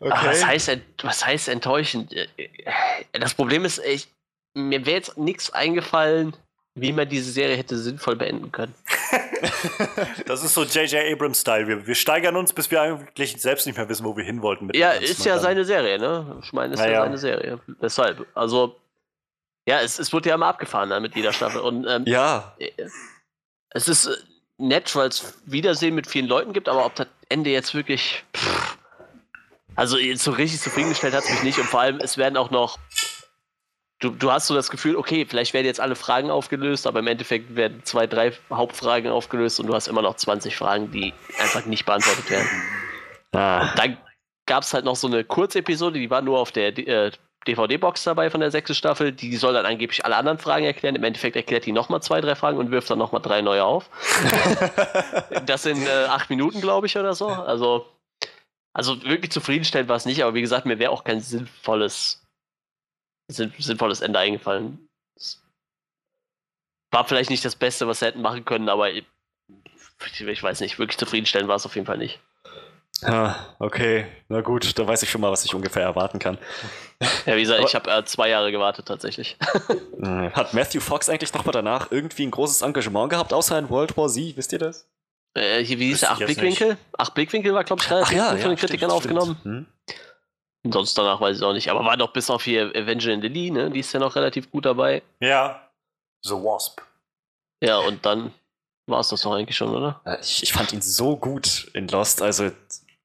[0.00, 2.12] Aber was heißt, was heißt enttäuschend?
[2.12, 2.48] Äh, äh,
[3.18, 4.08] Das Problem ist, ich,
[4.54, 6.36] mir wäre jetzt nichts eingefallen,
[6.76, 8.74] wie man diese Serie hätte sinnvoll beenden können.
[10.26, 11.12] Das ist so J.J.
[11.12, 11.68] Abrams-Style.
[11.68, 14.66] Wir, wir steigern uns, bis wir eigentlich selbst nicht mehr wissen, wo wir hin wollten.
[14.66, 16.40] mit dem Ja, ist ja dann- seine Serie, ne?
[16.42, 17.02] Ich meine, ist ja, Naja.
[17.04, 17.60] seine Serie.
[17.80, 18.26] Deshalb.
[18.34, 18.76] Also,
[19.68, 21.60] ja, es, es wird ja immer abgefahren ne, mit jeder Staffel.
[21.60, 22.70] Und ähm, Ja, äh,
[23.70, 24.16] es ist äh,
[24.58, 28.24] nett, weil es Wiedersehen mit vielen Leuten gibt, aber ob das Ende jetzt wirklich.
[28.34, 28.78] Pff,
[29.76, 32.78] Also so richtig zufriedengestellt hat es mich nicht und vor allem, es werden auch noch.
[34.04, 37.06] Du, du hast so das Gefühl, okay, vielleicht werden jetzt alle Fragen aufgelöst, aber im
[37.06, 41.64] Endeffekt werden zwei, drei Hauptfragen aufgelöst und du hast immer noch 20 Fragen, die einfach
[41.64, 42.46] nicht beantwortet werden.
[43.32, 43.96] Ah, Dann
[44.44, 47.12] gab es halt noch so eine Kurzepisode, die war nur auf der äh,
[47.46, 49.10] DVD-Box dabei von der sechsten Staffel.
[49.10, 50.96] Die soll dann angeblich alle anderen Fragen erklären.
[50.96, 53.88] Im Endeffekt erklärt die nochmal zwei, drei Fragen und wirft dann nochmal drei neue auf.
[55.46, 57.28] das sind äh, acht Minuten, glaube ich, oder so.
[57.28, 57.86] Also,
[58.74, 62.23] also wirklich zufriedenstellend war es nicht, aber wie gesagt, mir wäre auch kein sinnvolles, sinn,
[63.28, 64.88] sinnvolles Ende eingefallen.
[65.16, 65.42] Es
[66.90, 69.04] war vielleicht nicht das Beste, was sie hätten machen können, aber ich,
[70.20, 72.20] ich weiß nicht, wirklich zufriedenstellend war es auf jeden Fall nicht.
[73.02, 74.06] ah, okay.
[74.28, 76.38] Na gut, da weiß ich schon mal, was ich ungefähr erwarten kann.
[77.26, 79.36] Ja, wie gesagt, Aber- ich habe äh, zwei Jahre gewartet tatsächlich.
[80.00, 83.96] Äh, Hat Matthew Fox eigentlich nochmal danach irgendwie ein großes Engagement gehabt, außer in World
[83.96, 84.36] War Z?
[84.36, 84.86] Wisst ihr das?
[85.34, 86.12] Äh, hier, wie hieß der?
[86.12, 86.76] Acht jetzt Blickwinkel?
[86.96, 89.36] Acht Blickwinkel war, glaube ich, relativ gut von den Kritikern stimmt, aufgenommen.
[89.40, 89.56] stimmt.
[89.56, 89.66] Hm?
[90.64, 91.68] Und sonst danach weiß ich auch nicht.
[91.70, 93.70] Aber war doch bis auf hier Avenger Lily, ne?
[93.70, 95.02] Die ist ja noch relativ gut dabei.
[95.20, 95.68] Ja.
[96.22, 96.80] The Wasp.
[97.62, 98.32] Ja, und dann
[98.86, 100.00] war es das doch eigentlich schon, oder?
[100.04, 102.50] Äh, Ich, ich fand ihn so gut in Lost, also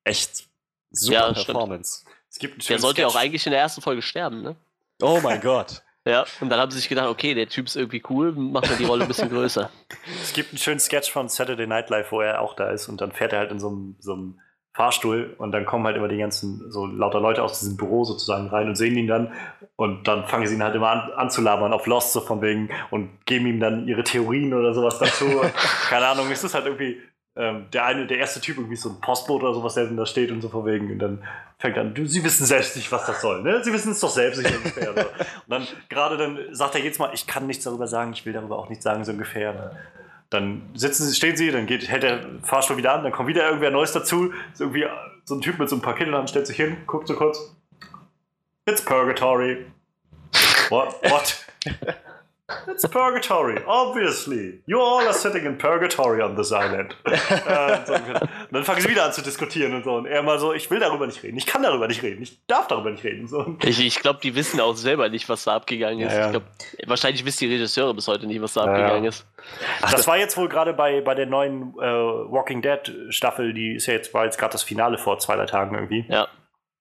[0.06, 0.46] echt
[0.92, 1.46] super Ja, stimmt.
[1.48, 2.06] Performance.
[2.30, 4.56] Es gibt einen Der sollte ja auch eigentlich in der ersten Folge sterben, ne?
[5.02, 5.82] Oh mein Gott.
[6.06, 6.26] Ja.
[6.40, 8.86] Und dann haben sie sich gedacht, okay, der Typ ist irgendwie cool, machen wir die
[8.86, 9.70] Rolle ein bisschen größer.
[10.22, 13.02] Es gibt einen schönen Sketch von Saturday Night Live, wo er auch da ist und
[13.02, 14.40] dann fährt er halt in so einem, so einem
[14.80, 18.48] Fahrstuhl und dann kommen halt immer die ganzen, so lauter Leute aus diesem Büro sozusagen
[18.48, 19.34] rein und sehen ihn dann
[19.76, 23.10] und dann fangen sie ihn halt immer an, anzulabern auf Lost, so von wegen und
[23.26, 25.26] geben ihm dann ihre Theorien oder sowas dazu.
[25.90, 26.98] Keine Ahnung, es ist halt irgendwie
[27.36, 30.06] ähm, der eine, der erste Typ irgendwie so ein Postbote oder sowas, der dann da
[30.06, 31.26] steht und so von wegen und dann
[31.58, 33.62] fängt an, du, sie wissen selbst nicht, was das soll, ne?
[33.62, 34.94] Sie wissen es doch selbst nicht ungefähr.
[34.94, 35.02] So.
[35.02, 38.32] Und dann gerade dann sagt er jedes Mal, ich kann nichts darüber sagen, ich will
[38.32, 39.52] darüber auch nichts sagen, so ungefähr.
[39.52, 39.72] Ne?
[40.30, 43.46] Dann sitzen sie, stehen sie, dann geht, hält der Fahrstuhl wieder an, dann kommt wieder
[43.46, 44.32] irgendwer Neues dazu.
[44.54, 44.86] Ist irgendwie
[45.26, 47.56] so ein Typ mit so ein paar Kindern, stellt sich hin, guckt so kurz.
[48.66, 49.66] It's purgatory.
[50.70, 50.96] What?
[51.10, 51.46] What?
[52.68, 54.62] It's purgatory, obviously.
[54.66, 56.96] You all are sitting in purgatory on this island.
[57.06, 59.96] äh, so, und dann fangen sie wieder an zu diskutieren und so.
[59.96, 62.40] Und er mal so, ich will darüber nicht reden, ich kann darüber nicht reden, ich
[62.48, 63.28] darf darüber nicht reden.
[63.28, 63.56] So.
[63.64, 66.14] Ich, ich glaube, die wissen auch selber nicht, was da abgegangen ist.
[66.14, 66.26] Ja, ja.
[66.26, 66.44] Ich glaub,
[66.88, 69.26] wahrscheinlich wissen die Regisseure bis heute nicht, was da Ja, abgegangen ist.
[69.82, 73.86] das war jetzt wohl gerade bei, bei der neuen äh, Walking Dead Staffel, die ist
[73.86, 76.06] ja jetzt, war jetzt gerade das Finale vor zwei, drei Tagen irgendwie.
[76.10, 76.28] Ja.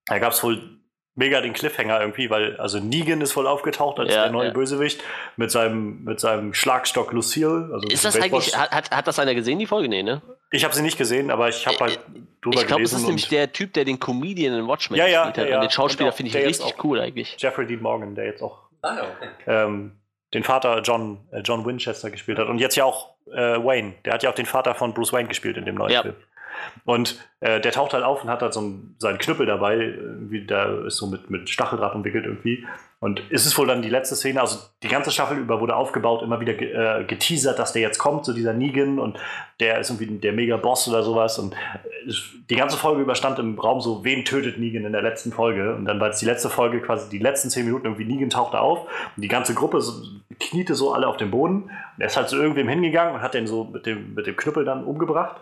[0.07, 0.78] Da gab es wohl
[1.19, 4.53] mega den Cliffhanger irgendwie, weil also Negan ist wohl aufgetaucht als Ja, der neue ja.
[4.55, 5.03] Bösewicht
[5.37, 7.71] mit seinem, mit seinem Schlagstock Lucille.
[7.73, 9.89] Also Ist das eigentlich, hat, hat, das einer gesehen, die Folge?
[9.89, 10.23] Nee, ne?
[10.51, 11.99] Ich habe sie nicht gesehen, aber ich habe halt
[12.41, 12.97] drüber Ich glaube, es gelesen.
[12.97, 15.45] ist nämlich der Typ, der den Comedian in Watchmen Ja, ja, gespielt hat.
[15.45, 15.57] ja, ja.
[15.57, 17.37] Und den Schauspieler finde ich richtig cool eigentlich.
[17.39, 19.29] Jeffrey Dean Morgan, der jetzt auch Ah, okay.
[19.49, 19.93] ähm,
[20.33, 22.47] den Vater John, äh, John Winchester gespielt hat.
[22.49, 23.95] Und jetzt ja auch äh, Wayne.
[24.05, 26.03] Der hat ja auch den Vater von Bruce Wayne gespielt in dem neuen Ja.
[26.03, 26.15] Film.
[26.85, 29.77] Und äh, der taucht halt auf und hat halt so einen, seinen Knüppel dabei.
[29.77, 32.67] Irgendwie, der ist so mit, mit Stacheldraht umwickelt irgendwie.
[33.01, 36.21] Und es ist wohl dann die letzte Szene, also die ganze Staffel über wurde aufgebaut,
[36.23, 39.17] immer wieder ge äh, geteasert, dass der jetzt kommt, so dieser Negan und
[39.61, 41.39] der ist irgendwie der Mega-Boss oder sowas.
[41.39, 42.13] Und äh,
[42.51, 45.77] die ganze Folge über stand im Raum so, wen tötet Negan in der letzten Folge?
[45.77, 48.61] Und dann war es die letzte Folge, quasi die letzten zehn Minuten, irgendwie Negan tauchte
[48.61, 49.93] auf und die ganze Gruppe so,
[50.41, 51.65] kniete so alle auf dem Boden.
[51.65, 54.37] Und er ist halt zu irgendwem hingegangen und hat den so mit dem, mit dem
[54.37, 55.37] Knüppel dann umgebracht.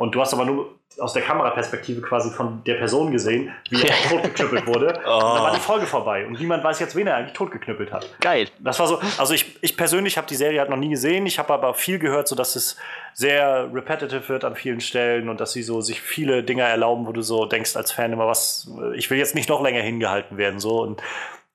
[0.00, 3.94] Und du hast aber nur aus der Kameraperspektive quasi von der Person gesehen, wie er
[4.08, 4.86] totgeknüppelt wurde.
[4.88, 6.26] Und dann war die Folge vorbei.
[6.26, 8.08] Und niemand weiß jetzt, wen er eigentlich totgeknüppelt hat.
[8.20, 8.48] Geil.
[8.60, 11.26] Das war so, also ich, ich persönlich habe die Serie halt noch nie gesehen.
[11.26, 12.76] Ich habe aber viel gehört, so dass es
[13.12, 17.12] sehr repetitive wird an vielen Stellen und dass sie so sich viele Dinge erlauben, wo
[17.12, 20.60] du so denkst als Fan immer, was, ich will jetzt nicht noch länger hingehalten werden,
[20.60, 21.02] so und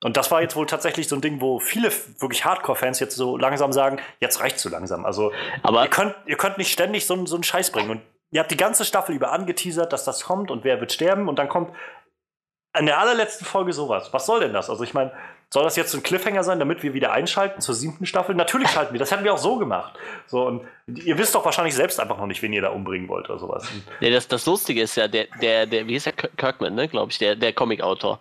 [0.04, 3.38] und das war jetzt wohl tatsächlich so ein Ding, wo viele wirklich Hardcore-Fans jetzt so
[3.38, 5.06] langsam sagen, jetzt reicht's so langsam.
[5.06, 5.32] Also
[5.62, 7.88] Aber ihr könnt, ihr könnt nicht ständig so, einen- so einen Scheiß bringen.
[7.88, 11.28] Und ihr habt die ganze Staffel über angeteasert, dass das kommt und wer wird sterben.
[11.28, 11.72] Und dann kommt
[12.78, 14.12] in der allerletzten Folge sowas.
[14.12, 14.68] Was soll denn das?
[14.68, 15.12] Also ich meine,
[15.50, 18.34] soll das jetzt so ein Cliffhanger sein, damit wir wieder einschalten zur siebten Staffel?
[18.34, 18.98] Natürlich schalten wir.
[18.98, 19.94] Das hätten wir auch so gemacht.
[20.26, 23.30] So, und ihr wisst doch wahrscheinlich selbst einfach noch nicht, wen ihr da umbringen wollt
[23.30, 23.68] oder sowas.
[24.00, 27.12] Nee, das, das Lustige ist ja, der, der, der, wie ist der Kirkman, ne, glaube
[27.12, 28.20] ich, der, der Comic-Autor.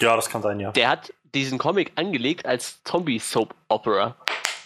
[0.00, 0.72] ja, das kann sein, ja.
[0.72, 4.16] Der hat diesen Comic angelegt als Zombie-Soap-Opera.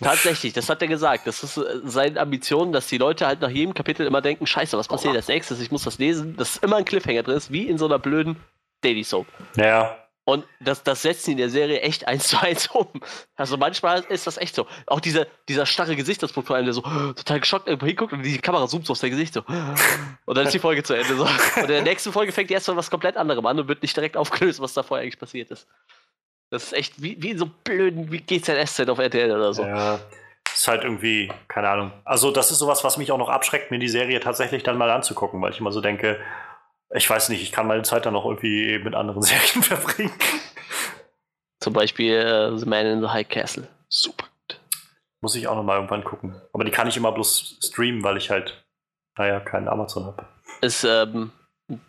[0.00, 1.26] Tatsächlich, das hat er gesagt.
[1.26, 4.76] Das ist äh, seine Ambition, dass die Leute halt nach jedem Kapitel immer denken: Scheiße,
[4.76, 5.60] was passiert als nächstes?
[5.60, 6.36] Ich muss das lesen.
[6.36, 8.36] Dass immer ein Cliffhanger drin ist, wie in so einer blöden
[8.82, 9.26] Daily Soap.
[9.56, 9.96] Ja.
[10.28, 12.88] Und das, das setzen die in der Serie echt eins zu eins um.
[13.36, 14.66] Also manchmal ist das echt so.
[14.86, 18.38] Auch dieser, dieser starre Gesichtsausdruck vor allem, der so total geschockt irgendwo hinguckt und die
[18.38, 19.42] Kamera zoomt so auf sein Gesicht so.
[20.24, 21.14] Und dann ist die Folge zu Ende.
[21.14, 21.22] So.
[21.24, 23.82] Und in der nächsten Folge fängt die erst mal was komplett anderem an und wird
[23.82, 25.68] nicht direkt aufgelöst, was da vorher eigentlich passiert ist.
[26.56, 29.62] Das ist echt wie, wie so blöden wie GZSZ auf RTL oder so.
[29.62, 29.98] Ja.
[30.50, 31.92] Ist halt irgendwie, keine Ahnung.
[32.06, 34.90] Also, das ist sowas, was mich auch noch abschreckt, mir die Serie tatsächlich dann mal
[34.90, 36.18] anzugucken, weil ich immer so denke,
[36.94, 40.14] ich weiß nicht, ich kann meine Zeit dann noch irgendwie mit anderen Serien verbringen.
[41.60, 43.68] Zum Beispiel äh, The Man in the High Castle.
[43.90, 44.60] Super gut.
[45.20, 46.40] Muss ich auch noch mal irgendwann gucken.
[46.54, 48.64] Aber die kann ich immer bloß streamen, weil ich halt,
[49.18, 50.24] naja, keinen Amazon habe.
[50.62, 51.32] Ist ähm,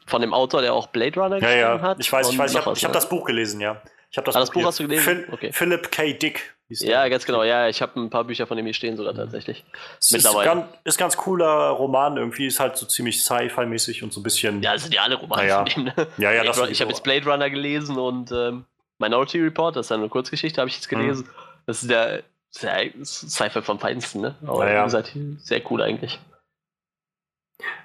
[0.05, 1.99] von dem Autor, der auch Blade Runner Ja, geschrieben ja, hat.
[2.01, 3.81] ich weiß, ich weiß, ich habe hab das Buch gelesen, ja.
[4.09, 5.03] Ich habe das, Ah, das Buch hast du gelesen?
[5.03, 5.51] Phil, Okay.
[5.51, 6.13] Philip K.
[6.13, 6.55] Dick.
[6.69, 6.89] der.
[6.89, 7.43] Ja, ganz genau.
[7.43, 9.63] Ja, ich habe ein paar Bücher von ihm hier stehen sogar tatsächlich.
[10.01, 14.19] Es ist ganz, ist ganz cooler Roman, irgendwie ist halt so ziemlich Sci-Fi-mäßig und so
[14.19, 14.61] ein bisschen.
[14.61, 15.65] Ja, das sind ja alle Romane Naja.
[15.65, 15.83] von ihm.
[15.85, 15.93] Ne?
[16.17, 18.65] ja, ja, ich das ich habe jetzt Blade Runner gelesen und ähm,
[18.99, 21.29] Minority Report, das ist eine Kurzgeschichte, habe ich jetzt gelesen.
[21.67, 22.23] Das ist der,
[22.61, 24.35] der Sci-Fi vom Feinsten, ne?
[24.45, 24.83] Aber Ja, ja.
[24.85, 26.19] gesagt, sehr cool eigentlich.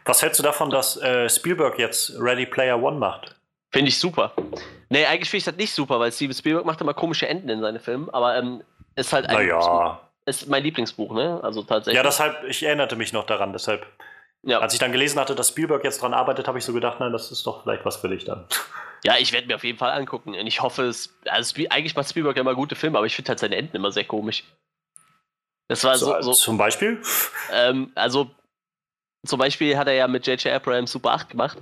[0.04, 3.36] Was hältst du davon, dass äh, Spielberg jetzt Ready Player One macht?
[3.70, 4.32] Finde ich super.
[4.92, 7.62] Nee, eigentlich finde ich das nicht super, weil Steven Spielberg macht immer komische Enden in
[7.62, 8.62] seine Filme, aber ähm,
[8.94, 9.98] ist halt ein, Naja.
[10.26, 11.40] ist mein Lieblingsbuch, ne?
[11.42, 11.96] Also tatsächlich.
[11.96, 13.86] Ja, deshalb, ich erinnerte mich noch daran, deshalb.
[14.42, 14.58] ja.
[14.58, 17.10] Als ich dann gelesen hatte, dass Spielberg jetzt dran arbeitet, habe ich so gedacht, nein,
[17.10, 18.46] das ist doch vielleicht was für dich dann.
[19.04, 20.28] Ja, ich werde mir auf jeden Fall angucken.
[20.36, 21.18] Und ich hoffe, es.
[21.24, 23.90] Also eigentlich macht Spielberg ja immer gute Filme, aber ich finde halt seine Enden immer
[23.90, 24.44] sehr komisch.
[25.66, 26.22] Das war so.
[26.22, 27.02] so Zum Beispiel?
[27.52, 28.30] ähm, also,
[29.26, 30.54] zum Beispiel hat er ja mit J.J.
[30.54, 31.58] Abrams Super 8 gemacht.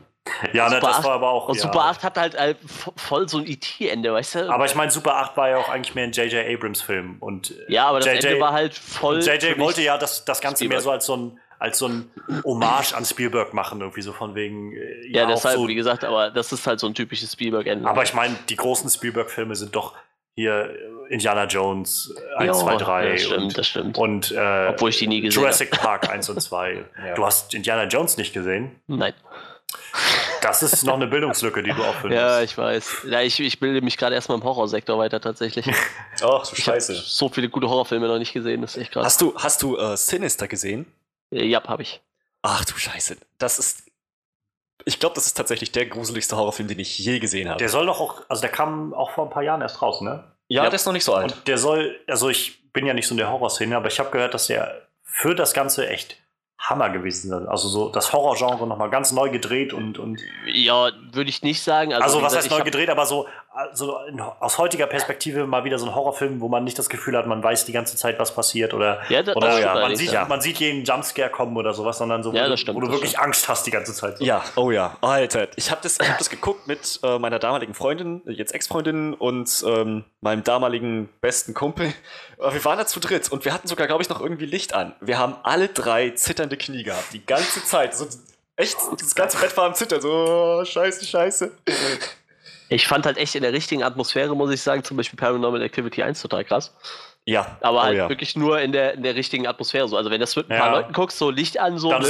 [0.52, 1.48] Ja, ne, Super das 8 war aber auch.
[1.48, 1.62] Und ja.
[1.62, 4.50] Super 8 hat halt äh, vo- voll so ein E.T.-Ende, weißt du?
[4.52, 6.46] Aber ich meine, Super 8 war ja auch eigentlich mehr ein J.J.
[6.54, 7.16] Abrams-Film.
[7.20, 9.20] Und äh, ja, aber das JJ Ende war halt voll.
[9.20, 9.58] J.J.
[9.58, 10.76] wollte ja das, das Ganze Spielberg.
[10.78, 12.10] mehr so als so ein als so ein
[12.42, 14.72] Hommage an Spielberg machen, irgendwie so von wegen.
[14.72, 17.86] äh, Ja, auch deshalb, so, wie gesagt, aber das ist halt so ein typisches Spielberg-Ende.
[17.86, 19.94] Aber ich meine, die großen Spielberg-Filme sind doch
[20.36, 20.70] hier
[21.08, 23.98] äh, Indiana Jones äh, 1, Ja, 2, 3 Das stimmt, und, das stimmt.
[23.98, 26.84] und äh, Obwohl ich die nie gesehen Jurassic Park 1 und 2.
[27.06, 27.14] Ja.
[27.14, 28.80] Du hast Indiana Jones nicht gesehen.
[28.86, 29.12] Nein.
[30.42, 32.44] Das ist noch eine Bildungslücke, die du auffüllen Ja, musst.
[32.52, 32.90] ich weiß.
[33.08, 35.66] Ja, ich, ich bilde mich gerade erstmal im Horrorsektor weiter tatsächlich.
[36.14, 36.26] Ach du
[36.56, 36.94] Ich habe Scheiße.
[36.94, 39.04] so viele gute Horrorfilme noch nicht gesehen, das ist echt krass.
[39.04, 40.86] Hast du, hast du äh, Sinister gesehen?
[41.30, 42.00] Äh, Ja, habe ich.
[42.42, 43.16] Ach du Scheiße.
[43.38, 43.84] Das ist.
[44.86, 47.58] Ich glaube, das ist tatsächlich der gruseligste Horrorfilm, den ich je gesehen habe.
[47.58, 50.24] Der soll doch auch, also der kam auch vor ein paar Jahren erst raus, ne?
[50.48, 50.70] ja, Ja.
[50.70, 51.32] der ist noch nicht so alt.
[51.32, 54.10] Und der soll, also ich bin ja nicht so in der Horrorszene, aber ich habe
[54.10, 56.16] gehört, dass der für das Ganze echt
[56.60, 57.48] Hammer gewesen ist.
[57.48, 61.92] Also so das Horrorgenre nochmal ganz neu gedreht und, und Ja, würde ich nicht sagen.
[61.94, 65.64] Also, also, was gesagt, heißt neu gedreht, aber so also in, aus heutiger Perspektive mal
[65.64, 68.18] wieder so ein Horrorfilm, wo man nicht das Gefühl hat, man weiß die ganze Zeit,
[68.18, 70.24] was passiert oder, Ja, das- oder das stimmt man, sieht, ja.
[70.26, 72.90] man sieht jeden Jumpscare kommen oder sowas, sondern so, Ja, wo, du- stimmt, wo du
[72.92, 73.24] wirklich stimmt.
[73.24, 74.18] Angst hast die ganze Zeit.
[74.18, 74.24] So.
[74.24, 74.96] Ja, oh ja.
[75.00, 79.14] Alter, ich habe das, ich hab das geguckt mit äh, meiner damaligen Freundin, jetzt Ex-Freundin
[79.14, 81.92] und ähm, meinem damaligen besten Kumpel.
[82.38, 84.74] Äh, Wir waren da zu dritt und wir hatten sogar, glaube ich, noch irgendwie Licht
[84.74, 84.94] an.
[85.00, 87.96] Wir haben alle drei zitternde Knie gehabt, die ganze Zeit.
[87.96, 88.06] So,
[88.56, 90.00] echt, das ganze Bett war am Zittern.
[90.00, 91.50] So, oh, scheiße, scheiße.
[92.70, 96.02] Ich fand halt echt in der richtigen Atmosphäre, muss ich sagen, zum Beispiel Paranormal Activity
[96.02, 96.74] 1 total krass.
[97.26, 98.08] Ja, Aber oh halt ja.
[98.08, 99.86] wirklich nur in der, in der richtigen Atmosphäre.
[99.88, 99.96] So.
[99.96, 100.58] Also wenn das mit ein Ja.
[100.60, 102.08] paar Leuten guckst, so Licht an, so, Dann ne,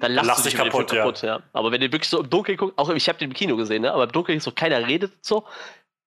[0.00, 0.98] dann lachst lachst du dich den kaputt, ja.
[1.02, 1.22] kaputt.
[1.22, 1.40] Ja.
[1.52, 3.82] Aber wenn du wirklich so im Dunkeln guckst, auch ich habe den im Kino gesehen,
[3.82, 3.92] ne?
[3.92, 5.44] aber im Dunkeln so keiner redet so.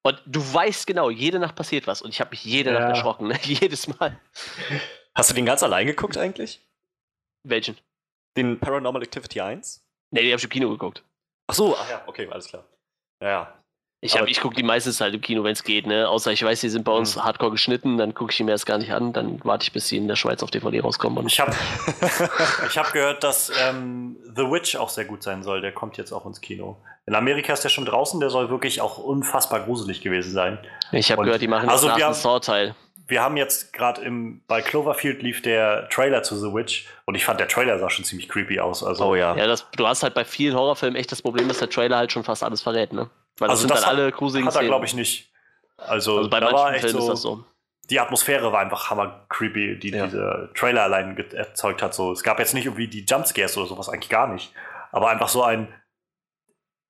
[0.03, 2.01] Und du weißt genau, jede Nacht passiert was.
[2.01, 2.79] Und ich habe mich jede Ja.
[2.79, 3.37] Nacht erschrocken, ne?
[3.43, 4.17] jedes Mal.
[5.15, 6.61] Hast du den ganz allein geguckt eigentlich?
[7.43, 7.77] Welchen?
[8.37, 9.83] Den Paranormal Activity 1?
[10.11, 11.03] Ne, die habe ich im Kino geguckt.
[11.47, 12.63] Ach so, ach ja, okay, alles klar.
[13.21, 13.53] Ja, ja.
[14.01, 16.07] Ich, hab- ich gucke die meistens halt im Kino, wenn es geht, ne?
[16.07, 17.23] Außer ich weiß, die sind bei uns Mhm.
[17.25, 19.89] hardcore geschnitten, dann gucke ich die mir erst gar nicht an, dann warte ich, bis
[19.89, 21.17] sie in der Schweiz auf DVD rauskommen.
[21.19, 21.51] Und Ich habe
[22.69, 25.59] ich hab gehört, dass ähm, The Witch auch sehr gut sein soll.
[25.61, 26.77] Der kommt jetzt auch ins Kino.
[27.07, 30.59] In Amerika ist der schon draußen, der soll wirklich auch unfassbar gruselig gewesen sein.
[30.91, 32.75] ich habe gehört, die machen also haben- Saw-Teil.
[33.07, 37.25] Wir haben jetzt gerade im bei Cloverfield lief der Trailer zu The Witch und ich
[37.25, 38.83] fand der Trailer sah schon ziemlich creepy aus.
[38.83, 39.35] Also Oh ja.
[39.35, 42.11] Ja, das, du hast halt bei vielen Horrorfilmen echt das Problem, dass der Trailer halt
[42.11, 43.09] schon fast alles verrät, ne?
[43.37, 45.31] Weil das Also sind das dann hat- alle gruseligen hat er glaube ich nicht.
[45.77, 47.45] Also, Also bei manchen echt Filmen so, ist das so.
[47.89, 50.05] die Atmosphäre war einfach hammer creepy, die Ja.
[50.07, 51.93] dieser Trailer allein erzeugt hat.
[51.93, 54.51] So, es gab jetzt nicht irgendwie die Jumpscares oder sowas, eigentlich gar nicht.
[54.91, 55.67] Aber einfach so ein.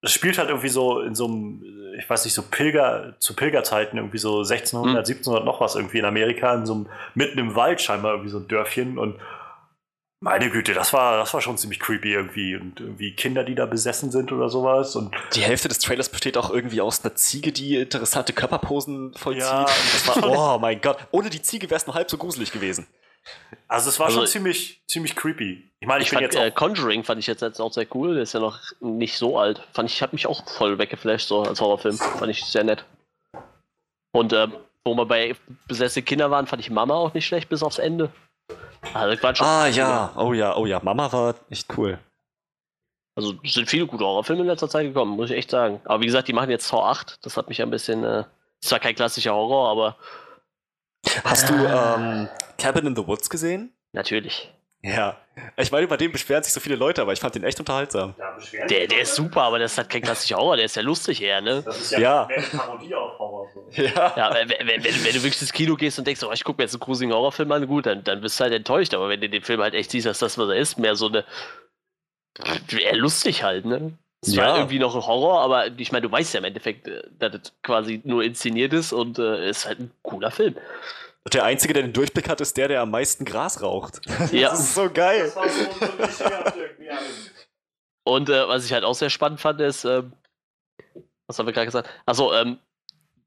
[0.02, 1.62] Es spielt halt irgendwie so in so einem,
[2.00, 5.06] ich weiß nicht, so Pilger, zu Pilgerzeiten, irgendwie so 1600, Hm.
[5.06, 8.38] 1700 noch was irgendwie in Amerika, in so einem, mitten im Wald scheinbar irgendwie so
[8.40, 9.20] ein Dörfchen und
[10.22, 13.66] meine Güte, das war, das war schon ziemlich creepy irgendwie und irgendwie Kinder, die da
[13.66, 17.52] besessen sind oder sowas und Die Hälfte des Trailers besteht auch irgendwie aus einer Ziege,
[17.54, 19.44] die interessante Körperposen vollzieht.
[19.44, 19.60] Ja.
[19.62, 20.98] Und das war, oh mein Gott.
[21.12, 22.86] Ohne die Ziege wäre es nur halb so gruselig gewesen.
[23.70, 25.64] also es war Also- schon ziemlich, ziemlich creepy.
[25.80, 27.72] Ich meine, ich, Ich bin fand jetzt äh, auch, Conjuring fand ich jetzt, jetzt auch
[27.72, 29.66] sehr cool, der ist ja noch nicht so alt.
[29.72, 31.98] Fand ich, hat mich auch voll weggeflasht, so als Horrorfilm.
[31.98, 32.84] Fand ich sehr nett.
[34.12, 35.36] Und ähm, wo wir bei
[35.68, 38.10] besessene Kinder waren, fand ich Mama auch nicht schlecht bis aufs Ende.
[38.94, 40.80] Also, Ah ja, oh ja, oh ja.
[40.82, 42.00] Mama war echt cool.
[43.16, 45.82] Also sind viele gute Horrorfilme in letzter Zeit gekommen, muss ich echt sagen.
[45.84, 47.26] Aber wie gesagt, die machen jetzt Saw 8.
[47.26, 48.04] Das hat mich ein bisschen.
[48.04, 48.24] Äh,
[48.62, 49.98] ist zwar kein klassischer Horror, aber
[51.24, 52.28] Hast du ähm,
[52.58, 53.74] Cabin in the Woods gesehen?
[53.94, 54.54] natürlich.
[54.82, 55.18] Ja.
[55.58, 58.16] Ich meine, über den beschweren sich so viele Leute, aber ich fand den echt unterhaltsam.
[58.18, 61.22] Ja, Der, der ist super, aber das hat kein klassischer Horror, der ist ja lustig
[61.22, 61.62] eher, ne?
[61.66, 62.26] Das ist ja, Ja.
[62.28, 63.48] mehr eine Parodie auf Horror.
[63.54, 63.66] So.
[63.82, 64.14] Ja.
[64.16, 66.58] Ja, wenn, wenn, wenn, wenn du wirklich ins Kino gehst und denkst, oh, ich gucke
[66.62, 68.94] mir jetzt einen gruseligen Horrorfilm an, gut, dann, dann bist du halt enttäuscht.
[68.94, 71.08] Aber wenn du den Film halt echt siehst, dass das, was er ist, mehr so
[71.08, 71.26] eine.
[72.78, 73.94] eher lustig halt, ne?
[74.22, 74.56] Es war Ja.
[74.58, 77.54] irgendwie noch ein Horror, aber ich meine, du weißt ja im Endeffekt, äh, dass das
[77.64, 80.56] quasi nur inszeniert ist und äh, ist halt ein cooler Film.
[81.34, 84.02] Der Einzige, der den Durchblick hat, ist der, der am meisten Gras raucht.
[84.32, 84.50] Ja.
[84.50, 85.32] Das ist so geil.
[85.36, 85.66] war so.
[88.04, 90.14] Und äh, was ich halt auch sehr spannend fand, ist, ähm,
[91.28, 91.90] was haben wir gerade gesagt?
[92.06, 92.60] Also, ähm,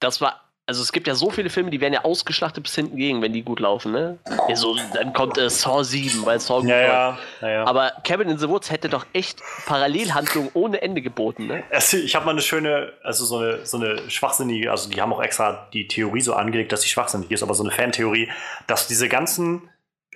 [0.00, 2.96] das war, also es gibt ja so viele Filme, die werden ja ausgeschlachtet bis hinten
[2.96, 4.18] gegen, wenn die gut laufen, ne?
[4.48, 7.64] Ja, so, dann kommt äh, Saw 7, weil Saw gut Ja, ja, ja, ja.
[7.64, 11.64] Aber Cabin in the Woods hätte doch echt Parallelhandlungen ohne Ende geboten, ne?
[11.70, 15.12] Es, ich habe mal eine schöne, also so eine, so eine schwachsinnige, also die haben
[15.12, 18.30] auch extra die Theorie so angelegt, dass sie schwachsinnig ist, aber so eine Fantheorie,
[18.68, 19.68] dass diese ganzen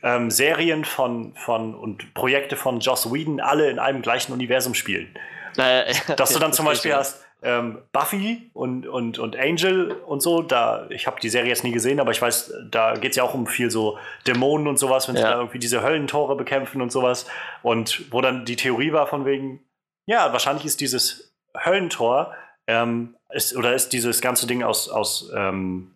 [0.05, 5.09] ähm, Serien von, von und Projekte von Joss Whedon alle in einem gleichen Universum spielen.
[5.57, 10.43] Äh, Dass du dann zum Beispiel hast ähm, Buffy und, und, und Angel und so,
[10.43, 13.23] da, ich habe die Serie jetzt nie gesehen, aber ich weiß, da geht es ja
[13.23, 15.33] auch um viel so Dämonen und sowas, wenn sie Ja.
[15.33, 17.27] da irgendwie diese Höllentore bekämpfen und sowas.
[17.63, 19.61] Und wo dann die Theorie war von wegen,
[20.07, 22.33] ja, wahrscheinlich ist dieses Höllentor,
[22.67, 25.93] ähm, ist, oder ist dieses ganze Ding aus, aus, ähm,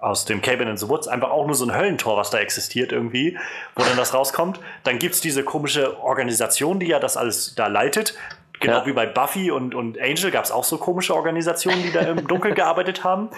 [0.00, 2.92] aus dem Cabin in the Woods einfach auch nur so ein Höllentor, was da existiert
[2.92, 3.38] irgendwie,
[3.74, 4.60] wo dann das rauskommt.
[4.82, 8.14] Dann gibt es diese komische Organisation, die ja das alles da leitet.
[8.64, 8.86] Genau Ja.
[8.86, 12.26] wie bei Buffy und, und Angel gab es auch so komische Organisationen, die da im
[12.28, 13.30] Dunkeln gearbeitet haben.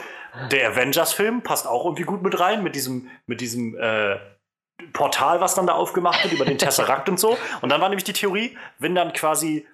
[0.50, 4.16] Der Avengers-Film passt auch irgendwie gut mit rein, mit diesem, mit diesem äh,
[4.92, 7.36] Portal, was dann da aufgemacht wird, über den Tesseract und so.
[7.60, 9.66] Und dann war nämlich die Theorie, wenn dann quasi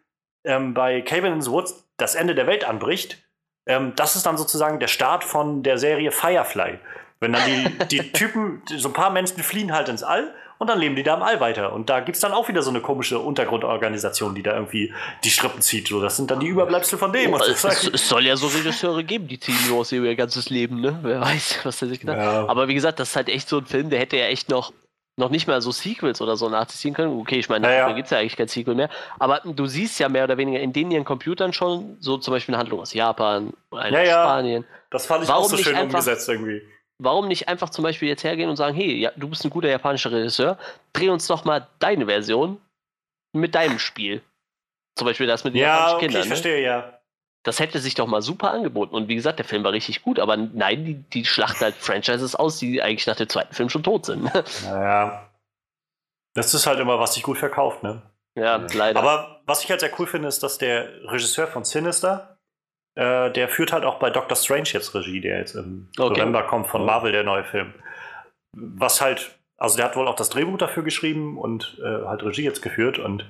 [0.44, 3.22] ähm, bei Cabin in the Woods das Ende der Welt anbricht,
[3.66, 6.78] ähm, das ist dann sozusagen der Start von der Serie Firefly.
[7.20, 10.78] Wenn dann die, die Typen, so ein paar Menschen fliehen halt ins All und dann
[10.78, 11.72] leben die da im All weiter.
[11.72, 14.92] Und da gibt es dann auch wieder so eine komische Untergrundorganisation, die da irgendwie
[15.24, 15.88] die Strippen zieht.
[15.88, 17.32] So, das sind dann die Überbleibsel von dem.
[17.32, 20.80] Und Es, es, es soll ja so Regisseure geben, die ziehen aus ihr ganzes Leben,
[20.80, 20.98] ne?
[21.02, 22.24] Wer weiß, was der sich gedacht hat.
[22.24, 22.48] Ja.
[22.48, 24.72] Aber wie gesagt, das ist halt echt so ein Film, der hätte ja echt noch,
[25.16, 27.18] noch nicht mal so Sequels oder so nachziehen können.
[27.20, 27.88] Okay, ich meine, Naja.
[27.88, 28.88] da gibt es ja eigentlich kein Sequel mehr.
[29.18, 32.54] Aber du siehst ja mehr oder weniger in den ihren Computern schon so zum Beispiel
[32.54, 34.22] eine Handlung aus Japan, eine Ja, aus ja.
[34.24, 34.64] Spanien.
[34.90, 36.62] das fand ich Warum auch so schön umgesetzt irgendwie.
[37.04, 39.68] Warum nicht einfach zum Beispiel jetzt hergehen und sagen, hey, ja, du bist ein guter
[39.68, 40.58] japanischer Regisseur,
[40.92, 42.60] dreh uns doch mal deine Version
[43.32, 44.22] mit deinem Spiel.
[44.96, 46.22] Zum Beispiel das mit den Ja, japanischen okay, Kindern.
[46.22, 46.34] ich ne?
[46.34, 46.98] verstehe, ja.
[47.44, 48.94] Das hätte sich doch mal super angeboten.
[48.94, 52.34] Und wie gesagt, der Film war richtig gut, aber nein, die, die schlachten halt Franchises
[52.36, 54.30] aus, die eigentlich nach dem zweiten Film schon tot sind.
[54.64, 55.28] Naja.
[56.34, 58.00] Das ist halt immer, was sich gut verkauft, ne?
[58.36, 58.98] ja, leider.
[58.98, 62.31] Aber was ich halt sehr cool finde, ist, dass der Regisseur von Sinister,
[62.94, 66.18] äh, der führt halt auch bei Doctor Strange jetzt Regie, der jetzt im Okay.
[66.18, 67.72] November kommt von Marvel, der neue Film.
[68.52, 72.44] Was halt, also der hat wohl auch das Drehbuch dafür geschrieben und äh, halt Regie
[72.44, 73.24] jetzt geführt und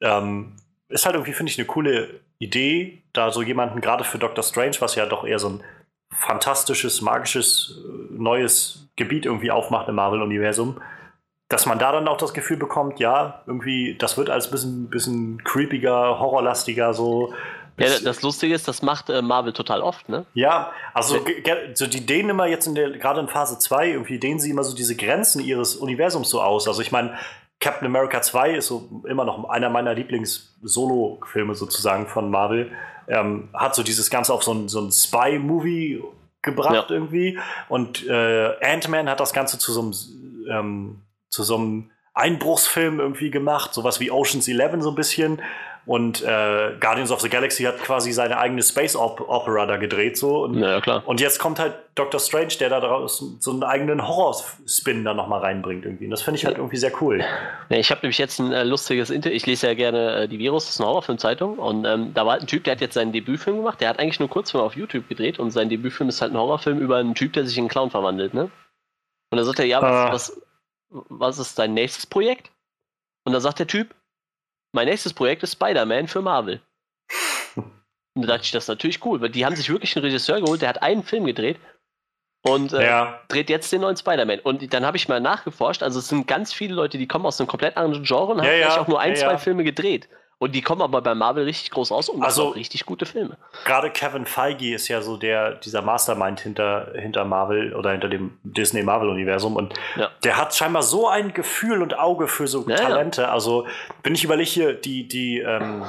[0.00, 0.56] ähm,
[0.88, 4.76] ist halt irgendwie, finde ich, eine coole Idee, da so jemanden gerade für Doctor Strange,
[4.80, 5.64] was ja doch eher so ein
[6.14, 10.80] fantastisches, magisches, äh, neues Gebiet irgendwie aufmacht im Marvel-Universum,
[11.48, 15.42] dass man da dann auch das Gefühl bekommt, ja, irgendwie, das wird als bisschen, bisschen
[15.44, 17.32] creepiger, horrorlastiger, so.
[17.78, 20.26] Ja, das Lustige ist, das macht äh, Marvel total oft, ne?
[20.34, 21.18] Ja, also
[21.74, 24.64] so die dehnen immer jetzt in der, gerade in Phase 2, irgendwie dehnen sie immer
[24.64, 26.66] so diese Grenzen ihres Universums so aus.
[26.68, 27.16] Also ich meine,
[27.60, 32.70] Captain America 2 ist so immer noch einer meiner Lieblings-Solo-Filme sozusagen von Marvel.
[33.08, 36.02] Ähm, hat so dieses Ganze auf so ein, so ein Spy-Movie
[36.42, 36.94] gebracht Ja.
[36.94, 37.38] irgendwie.
[37.68, 39.94] Und äh, Ant-Man hat das Ganze zu so einem,
[40.50, 45.40] ähm, zu so einem Einbruchsfilm irgendwie gemacht, sowas wie Ocean's Eleven so ein bisschen.
[45.88, 50.18] Und äh, Guardians of the Galaxy hat quasi seine eigene Space Op Opera da gedreht
[50.18, 50.42] so.
[50.44, 51.02] Und, Ja, klar.
[51.06, 55.40] und jetzt kommt halt Doctor Strange, der da draus so einen eigenen Horror-Spin da nochmal
[55.40, 56.04] reinbringt irgendwie.
[56.04, 57.24] Und das finde ich halt irgendwie sehr cool.
[57.70, 59.34] Ja, ich habe nämlich jetzt ein äh, lustiges Interview.
[59.34, 61.58] Ich lese ja gerne äh, die Virus, das ist eine Horrorfilmzeitung.
[61.58, 63.80] Und ähm, da war halt ein Typ, der hat jetzt seinen Debütfilm gemacht.
[63.80, 65.38] Der hat eigentlich nur einen Kurzfilm auf YouTube gedreht.
[65.38, 67.88] Und sein Debütfilm ist halt ein Horrorfilm über einen Typ, der sich in einen Clown
[67.90, 68.34] verwandelt.
[68.34, 68.50] Ne?
[69.30, 70.12] Und da sagt er, ja, Ah.
[70.12, 70.38] was,
[70.90, 72.50] was, was ist dein nächstes Projekt?
[73.24, 73.94] Und da sagt der Typ,
[74.72, 76.60] mein nächstes Projekt ist Spider-Man für Marvel.
[77.56, 80.40] Und da dachte ich, das ist natürlich cool, weil die haben sich wirklich einen Regisseur
[80.40, 81.58] geholt, der hat einen Film gedreht
[82.42, 83.20] und äh, Ja.
[83.28, 84.40] dreht jetzt den neuen Spider-Man.
[84.40, 87.40] Und dann habe ich mal nachgeforscht, also es sind ganz viele Leute, die kommen aus
[87.40, 89.38] einem komplett anderen Genre und haben Ja, vielleicht auch nur ein, zwei.
[89.38, 90.08] Filme gedreht.
[90.40, 93.06] Und die kommen aber bei Marvel richtig groß raus und Also- machen auch richtig gute
[93.06, 93.36] Filme.
[93.64, 98.38] Gerade Kevin Feige ist ja so der, dieser Mastermind hinter, hinter Marvel oder hinter dem
[98.44, 99.56] Disney-Marvel-Universum.
[99.56, 100.10] Und Ja.
[100.22, 102.82] der hat scheinbar so ein Gefühl und Auge für so Ja, ja.
[102.88, 103.28] Talente.
[103.28, 103.66] Also,
[104.04, 105.84] wenn ich überlege, hier, die, die, ähm,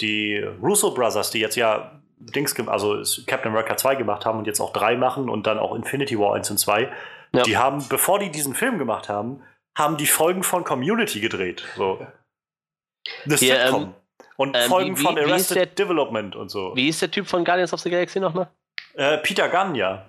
[0.00, 4.60] die Russo Brothers, die jetzt ja Dings, also Captain America 2 gemacht haben und jetzt
[4.60, 6.90] auch 3 machen und dann auch Infinity War 1 und 2,
[7.32, 7.42] Ja.
[7.42, 9.42] die haben, bevor die diesen Film gemacht haben,
[9.76, 11.64] haben die Folgen von Community gedreht.
[11.76, 12.04] So.
[13.26, 13.82] Das Hier, Sitcom.
[13.82, 13.94] ähm,
[14.36, 16.72] und ähm, Folgen wie- von wie- wie ist Arrested der- Development und so.
[16.76, 18.48] Wie ist der Typ von Guardians of the Galaxy nochmal?
[18.94, 20.04] Äh, Peter Gunn, ja.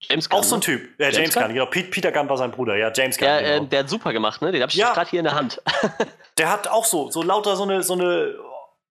[0.00, 0.38] James Gunn.
[0.40, 0.64] Auch so ein ne?
[0.64, 0.82] Typ.
[1.00, 1.54] Äh, James, James Gunn, Gunn?
[1.54, 1.66] genau.
[1.66, 2.92] Pete, Peter Gunn war sein Bruder, ja.
[2.94, 3.26] James Gunn.
[3.28, 3.64] Ja, genau.
[3.64, 4.52] äh, der hat super gemacht, ne?
[4.52, 4.92] Den hab ich Ja.
[4.92, 5.60] gerade hier in der Hand.
[6.38, 8.34] Der hat auch so, so lauter so eine, so eine,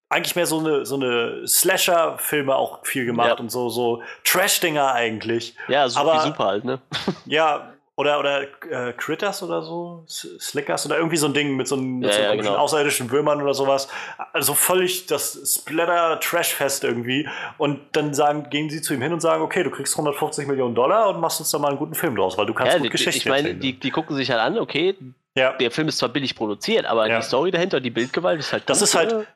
[0.09, 3.33] eigentlich mehr so eine, so eine Slasher-Filme auch viel gemacht Ja.
[3.35, 5.53] und so, so Trash-Dinger eigentlich.
[5.67, 6.79] Ja, super, Aber- super halt, ne?
[7.25, 11.75] Ja, oder, oder äh, Critters oder so, Slickers oder irgendwie so ein Ding mit so,
[11.75, 12.55] einem, mit Ja, so ja, genau.
[12.55, 13.87] außerirdischen Würmern oder sowas.
[14.33, 17.27] Also völlig das Splatter-Trash-Fest irgendwie.
[17.57, 20.75] Und dann sagen, gehen sie zu ihm hin und sagen, okay, du kriegst 150 Millionen
[20.75, 22.87] Dollar und machst uns da mal einen guten Film draus, weil du kannst Ja, gut
[22.87, 24.95] die, Geschichten ich meine, die, die gucken sich halt an, okay,
[25.35, 25.53] ja.
[25.53, 27.17] der Film ist zwar billig produziert, aber Ja.
[27.19, 29.27] die Story dahinter, die Bildgewalt ist halt Das ist halt- ne?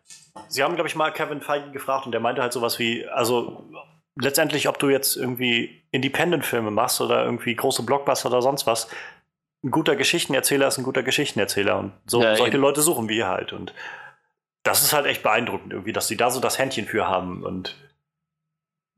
[0.49, 3.63] Sie haben, glaube ich, mal Kevin Feige gefragt und der meinte halt sowas wie, also
[4.19, 8.89] letztendlich, ob du jetzt irgendwie Independent-Filme machst oder irgendwie große Blockbuster oder sonst was,
[9.63, 12.61] ein guter Geschichtenerzähler ist ein guter Geschichtenerzähler und so Ja, solche eben.
[12.61, 13.73] Leute suchen wir halt und
[14.63, 17.75] das ist halt echt beeindruckend irgendwie, dass sie da so das Händchen für haben und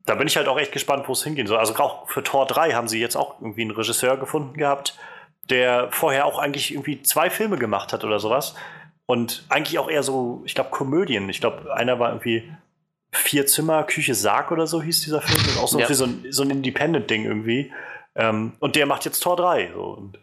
[0.06, 1.58] da bin ich halt auch echt gespannt, wo es hingehen soll.
[1.58, 4.98] Also auch für Tor 3 haben sie jetzt auch irgendwie einen Regisseur gefunden gehabt,
[5.48, 8.54] der vorher auch eigentlich irgendwie zwei Filme gemacht hat oder sowas.
[9.06, 11.28] Und eigentlich auch eher so, ich glaube, Komödien.
[11.28, 12.50] Ich glaube, einer war irgendwie
[13.12, 15.38] Vier Zimmer, Küche, Sarg oder so hieß dieser Film.
[15.44, 15.92] Das ist auch so, Ja.
[15.92, 17.72] so ein, so ein Independent-Ding irgendwie.
[18.14, 19.70] Ähm, und der macht jetzt Tor 3.
[19.74, 19.82] So.
[19.84, 20.18] Und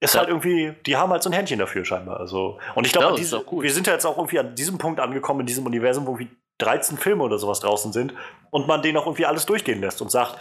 [0.00, 0.20] ist Ja.
[0.20, 2.20] halt irgendwie, die haben halt so ein Händchen dafür scheinbar.
[2.20, 5.40] Also, und ich glaube, Ja, wir sind ja jetzt auch irgendwie an diesem Punkt angekommen,
[5.40, 8.14] in diesem Universum, wo irgendwie 13 Filme oder sowas draußen sind
[8.50, 10.36] und man denen auch irgendwie alles durchgehen lässt und sagt,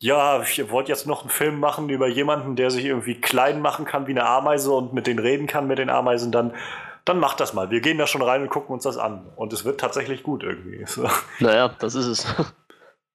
[0.00, 3.84] ja, ich wollte jetzt noch einen Film machen über jemanden, der sich irgendwie klein machen
[3.84, 6.54] kann wie eine Ameise und mit denen reden kann mit den Ameisen, dann,
[7.04, 7.70] dann macht das mal.
[7.70, 9.26] Wir gehen da schon rein und gucken uns das an.
[9.36, 10.84] Und es wird tatsächlich gut irgendwie.
[10.86, 11.08] So.
[11.40, 12.26] Naja, das ist es.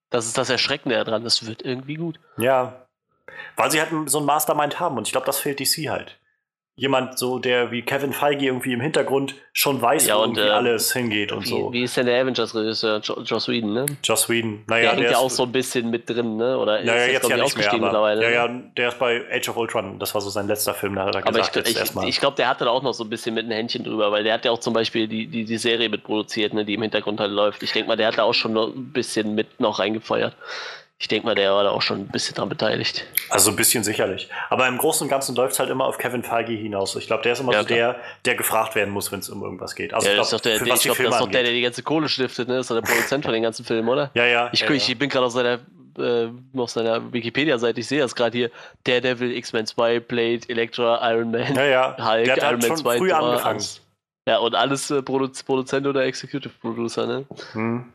[0.10, 1.24] Das ist das Erschreckende daran.
[1.24, 2.20] Das wird irgendwie gut.
[2.38, 2.86] Ja.
[3.56, 6.20] Weil sie halt so einen Mastermind haben und ich glaube, das fehlt DC halt.
[6.76, 10.48] Jemand so, der wie Kevin Feige irgendwie im Hintergrund schon weiß, Ja, wo und, irgendwie
[10.50, 11.72] äh, alles hingeht und Wie, so.
[11.72, 13.00] wie ist denn der Avengers-Regisseur?
[13.04, 13.86] Jo Joss Whedon, ne?
[14.04, 14.64] Joss Whedon.
[14.68, 16.58] Der Naja, hängt ja auch ist- so ein bisschen mit drin, ne?
[16.58, 18.24] Oder ist Naja, jetzt glaub ja ich, nicht mehr, aber, mittlerweile.
[18.24, 20.00] ja, ja, der ist bei Age of Ultron.
[20.00, 22.20] Das war so sein letzter Film, da hat er Aber ich, gesagt, jetzt ich, ich
[22.20, 24.34] glaube, der hatte da auch noch so ein bisschen mit ein Händchen drüber, weil der
[24.34, 27.32] hat ja auch zum Beispiel die, die, die Serie mitproduziert, ne, die im Hintergrund halt
[27.32, 27.62] läuft.
[27.62, 30.36] Ich denke mal, der hat da auch schon noch ein bisschen mit noch reingefeuert.
[31.04, 33.06] Ich denke mal, der war da auch schon ein bisschen dran beteiligt.
[33.30, 34.30] Also ein bisschen sicherlich.
[34.50, 36.96] Aber im Großen und Ganzen läuft es halt immer auf Kevin Feige hinaus.
[36.96, 39.44] Ich glaube, der ist immer Ja, so der, der gefragt werden muss, wenn es um
[39.44, 39.94] irgendwas geht.
[39.94, 41.62] Also ja, ich glaube, der, der, ich die glaube, das ist doch der, der die
[41.62, 42.56] ganze Kohle stiftet, ne?
[42.56, 44.12] Das ist doch der Produzent von den ganzen Filmen, oder?
[44.14, 44.50] Ja, ja.
[44.54, 44.76] Ich, ja, ja.
[44.76, 45.60] ich bin gerade auf seiner
[46.00, 48.50] äh, auf seiner Wikipedia-Seite, ich sehe das gerade hier.
[48.86, 51.98] Daredevil, X-Men 2, Blade, Elektra, Iron Man, Ja, ja.
[52.00, 53.46] Hulk, der hat Iron halt Man schon 2, früh angefangen.
[53.56, 53.82] alles.
[54.26, 57.26] Ja, und alles äh, Produ Produzent oder Executive Producer, ne?
[57.52, 57.92] Hm.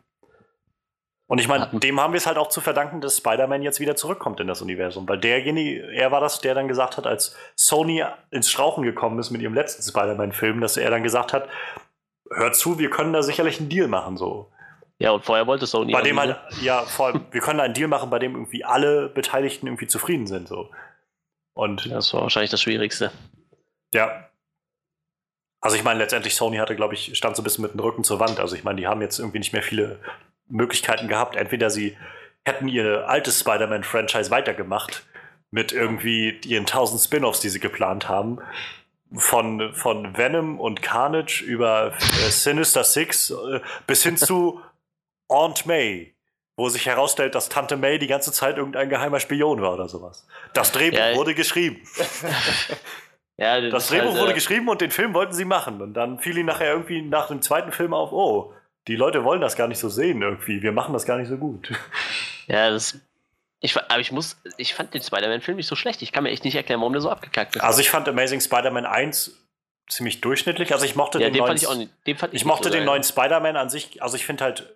[1.28, 3.94] Und ich meine, dem haben wir es halt auch zu verdanken, dass Spider-Man jetzt wieder
[3.96, 5.06] zurückkommt in das Universum.
[5.06, 9.30] Weil derjenige, er war das, der dann gesagt hat, als Sony ins Strauchen gekommen ist
[9.30, 11.48] mit ihrem letzten Spider-Man-Film, dass er dann gesagt hat,
[12.30, 14.50] hört zu, wir können da sicherlich einen Deal machen, so.
[14.98, 15.92] Ja, und vorher wollte Sony.
[15.92, 16.38] bei dem halt, ne?
[16.62, 19.86] ja, vor allem, wir können da einen Deal machen, bei dem irgendwie alle Beteiligten irgendwie
[19.86, 20.70] zufrieden sind, so.
[21.52, 23.12] Und Ja, Das war wahrscheinlich das Schwierigste.
[23.92, 24.28] Ja.
[25.60, 28.02] Also ich meine, letztendlich Sony hatte, glaube ich, stand so ein bisschen mit dem Rücken
[28.02, 28.40] zur Wand.
[28.40, 29.98] Also ich meine, die haben jetzt irgendwie nicht mehr viele
[30.49, 31.37] Möglichkeiten gehabt.
[31.37, 31.97] Entweder sie
[32.45, 35.07] hätten ihr altes Spider-Man-Franchise weitergemacht
[35.51, 38.39] mit irgendwie ihren tausend Spin-offs, die sie geplant haben.
[39.15, 44.61] Von, von Venom und Carnage über äh, Sinister Six äh, bis hin zu
[45.29, 46.15] Aunt May,
[46.57, 50.27] wo sich herausstellt, dass Tante May die ganze Zeit irgendein geheimer Spion war oder sowas.
[50.53, 51.81] Das Drehbuch Ja, wurde geschrieben.
[53.41, 55.81] Ja, Das ist Drehbuch halt, wurde äh, geschrieben und den Film wollten sie machen.
[55.81, 58.53] Und dann fiel ihnen nachher irgendwie nach dem zweiten Film auf, oh,
[58.89, 60.62] die Leute wollen das gar nicht so sehen irgendwie.
[60.62, 61.70] Wir machen das gar nicht so gut.
[62.47, 62.98] Ja, das.
[63.60, 66.01] Ich, aber ich muss, ich fand den Spider-Man-Film nicht so schlecht.
[66.01, 67.62] Ich kann mir echt nicht erklären, warum der so abgekackt ist.
[67.62, 69.36] Also ich fand Amazing Spider-Man 1
[69.89, 70.73] ziemlich durchschnittlich.
[70.73, 71.93] Also ich mochte ja, den den neuen, fand ich auch nicht.
[72.06, 74.02] Den fand ich ich mochte so den neuen Spider-Man an sich.
[74.02, 74.74] Also ich finde halt,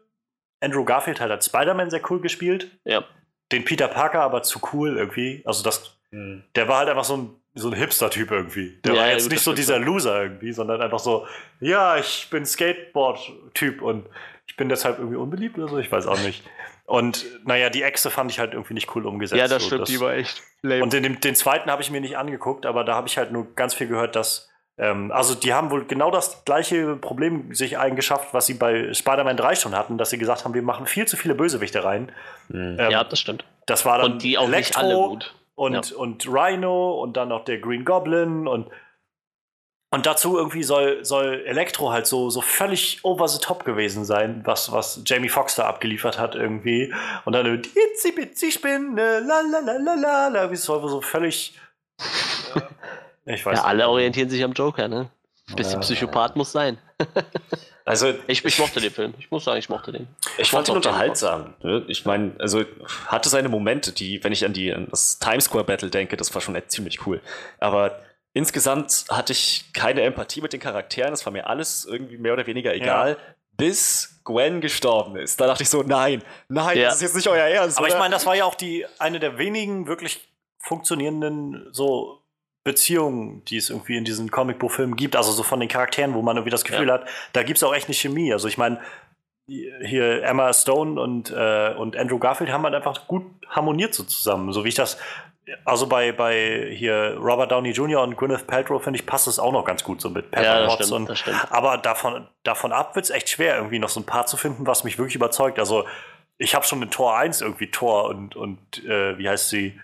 [0.60, 2.70] Andrew Garfield hat als Spider-Man sehr cool gespielt.
[2.84, 3.04] Ja.
[3.52, 5.42] Den Peter Parker aber zu cool irgendwie.
[5.46, 8.78] Also das, der war halt einfach so ein, so ein Hipster-Typ irgendwie.
[8.84, 9.78] Der Ja, war ja, jetzt gut, nicht so dieser.
[9.78, 11.26] Loser irgendwie, sondern einfach so,
[11.60, 14.06] ja, ich bin Skateboard-Typ und
[14.46, 16.42] ich bin deshalb irgendwie unbeliebt oder so, ich weiß auch nicht.
[16.84, 19.38] Und naja, die Echse fand ich halt irgendwie nicht cool umgesetzt.
[19.38, 20.82] Ja, das so, stimmt, die war echt lame.
[20.82, 23.32] und den, den, den zweiten habe ich mir nicht angeguckt, aber da habe ich halt
[23.32, 24.48] nur ganz viel gehört, dass.
[24.78, 29.36] Ähm, also, die haben wohl genau das gleiche Problem sich eingeschafft, was sie bei Spider-Man
[29.36, 32.10] 3 schon hatten, dass sie gesagt haben, wir machen viel zu viele Bösewichte rein.
[32.48, 32.76] Mhm.
[32.80, 33.44] Ähm, ja, das stimmt.
[33.66, 35.34] das war dann Und die auch nicht alle Elektro gut.
[35.54, 38.70] Und, und Rhino und dann noch der Green Goblin und.
[39.94, 44.40] Und dazu irgendwie soll, soll Elektro halt so, so völlig over the top gewesen sein,
[44.46, 46.94] was, was Jamie Foxx da abgeliefert hat irgendwie.
[47.26, 51.02] Und dann Itzy Bitsy Spinne, la la la la la la, wie es soll so
[51.02, 51.58] völlig
[53.26, 53.88] Ich weiß Ja, alle nicht.
[53.88, 55.10] orientieren sich am Joker, ne?
[55.54, 55.80] Bisschen Ja.
[55.80, 56.78] Psychopath muss sein.
[57.84, 59.14] Also, Ich, ich mochte den Film.
[59.18, 60.06] Ich muss sagen, ich mochte den.
[60.38, 61.54] Ich fand ihn unterhaltsam.
[61.62, 61.84] Ne?
[61.88, 62.64] Ich meine, also
[63.06, 66.32] hatte seine Momente, die, wenn ich an die an das Times Square Battle denke, das
[66.34, 67.20] war schon echt ziemlich cool.
[67.58, 68.00] Aber
[68.32, 71.12] insgesamt hatte ich keine Empathie mit den Charakteren.
[71.12, 73.16] Es war mir alles irgendwie mehr oder weniger egal,
[73.56, 75.40] bis Gwen gestorben ist.
[75.40, 76.84] Da dachte ich so, nein, nein, Ja.
[76.86, 77.78] das ist jetzt nicht euer Ernst.
[77.78, 78.00] Aber ich oder?
[78.00, 80.28] meine, das war ja auch die eine der wenigen wirklich
[80.60, 82.21] funktionierenden so
[82.64, 86.36] Beziehungen, die es irgendwie in diesen Comicbuchfilmen gibt, also so von den Charakteren, wo man
[86.36, 88.32] irgendwie das Gefühl hat, da gibt es auch echt eine Chemie.
[88.32, 88.80] Also ich meine,
[89.46, 94.52] hier Emma Stone und, äh, und Andrew Garfield haben halt einfach gut harmoniert so zusammen.
[94.52, 94.98] So wie ich das,
[95.64, 98.02] also bei, bei hier Robert Downey Jr.
[98.02, 100.66] und Gwyneth Paltrow, finde ich, passt es auch noch ganz gut so mit Pepper Ja,
[100.66, 104.06] Potts stimmt, und aber davon, davon ab wird es echt schwer, irgendwie noch so ein
[104.06, 105.58] Paar zu finden, was mich wirklich überzeugt.
[105.58, 105.84] Also,
[106.38, 109.78] ich habe schon in Tor 1 irgendwie Tor und, und äh, wie heißt sie?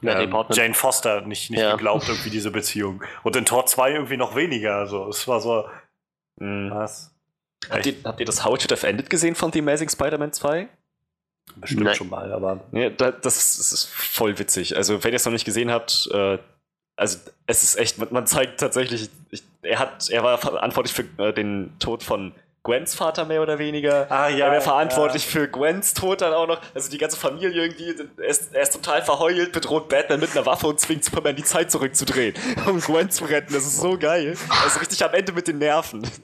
[0.00, 0.46] Natalie Ähm.
[0.50, 1.72] Jane Foster nicht, nicht Ja.
[1.72, 3.02] geglaubt, irgendwie diese Beziehung.
[3.22, 4.76] Und in Tor 2 irgendwie noch weniger.
[4.76, 5.68] Also, es war so.
[6.40, 6.70] Hm.
[6.72, 7.14] Was?
[7.68, 10.32] Habt ihr, habt ihr das How It Should Have Ended gesehen von The Amazing Spider-Man
[10.32, 10.68] 2?
[11.56, 11.94] Bestimmt Nein.
[11.94, 12.60] schon mal, aber.
[12.72, 14.76] Ja, da, das, ist, das ist voll witzig.
[14.76, 16.38] Also, wenn ihr es noch nicht gesehen habt, äh,
[16.96, 21.22] also es ist echt, man, man zeigt tatsächlich, ich, er hat, er war verantwortlich für
[21.22, 24.10] äh, den Tod von Gwens Vater mehr oder weniger.
[24.10, 25.30] Ah, ja, er wäre verantwortlich ja.
[25.30, 26.60] für Gwens Tod dann auch noch.
[26.74, 30.44] Also die ganze Familie irgendwie, er ist, er ist total verheult, bedroht Batman mit einer
[30.44, 32.34] Waffe und zwingt Superman die Zeit zurückzudrehen,
[32.66, 33.52] um Gwen zu retten.
[33.52, 34.36] Das ist so geil.
[34.64, 36.08] Also richtig am Ende mit den Nerven.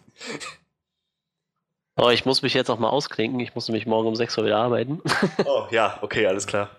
[1.97, 3.39] Oh, ich muss mich jetzt auch mal ausklinken.
[3.39, 5.01] Ich muss nämlich morgen um 6 Uhr wieder arbeiten.
[5.45, 6.71] Oh ja, okay, alles klar.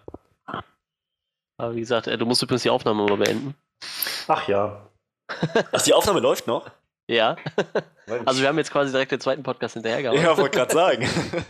[1.57, 3.55] Aber wie gesagt, äh, du musst übrigens die Aufnahme mal beenden.
[4.27, 4.89] Ach ja.
[5.71, 6.69] Ach, die Aufnahme läuft noch?
[7.07, 7.35] Ja.
[8.25, 10.21] Also wir haben jetzt quasi direkt den zweiten Podcast hinterhergehauen.
[10.21, 11.07] Ja, wollte gerade sagen.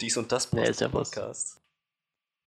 [0.00, 1.10] Dies und das ist ja was.
[1.10, 1.60] Podcast.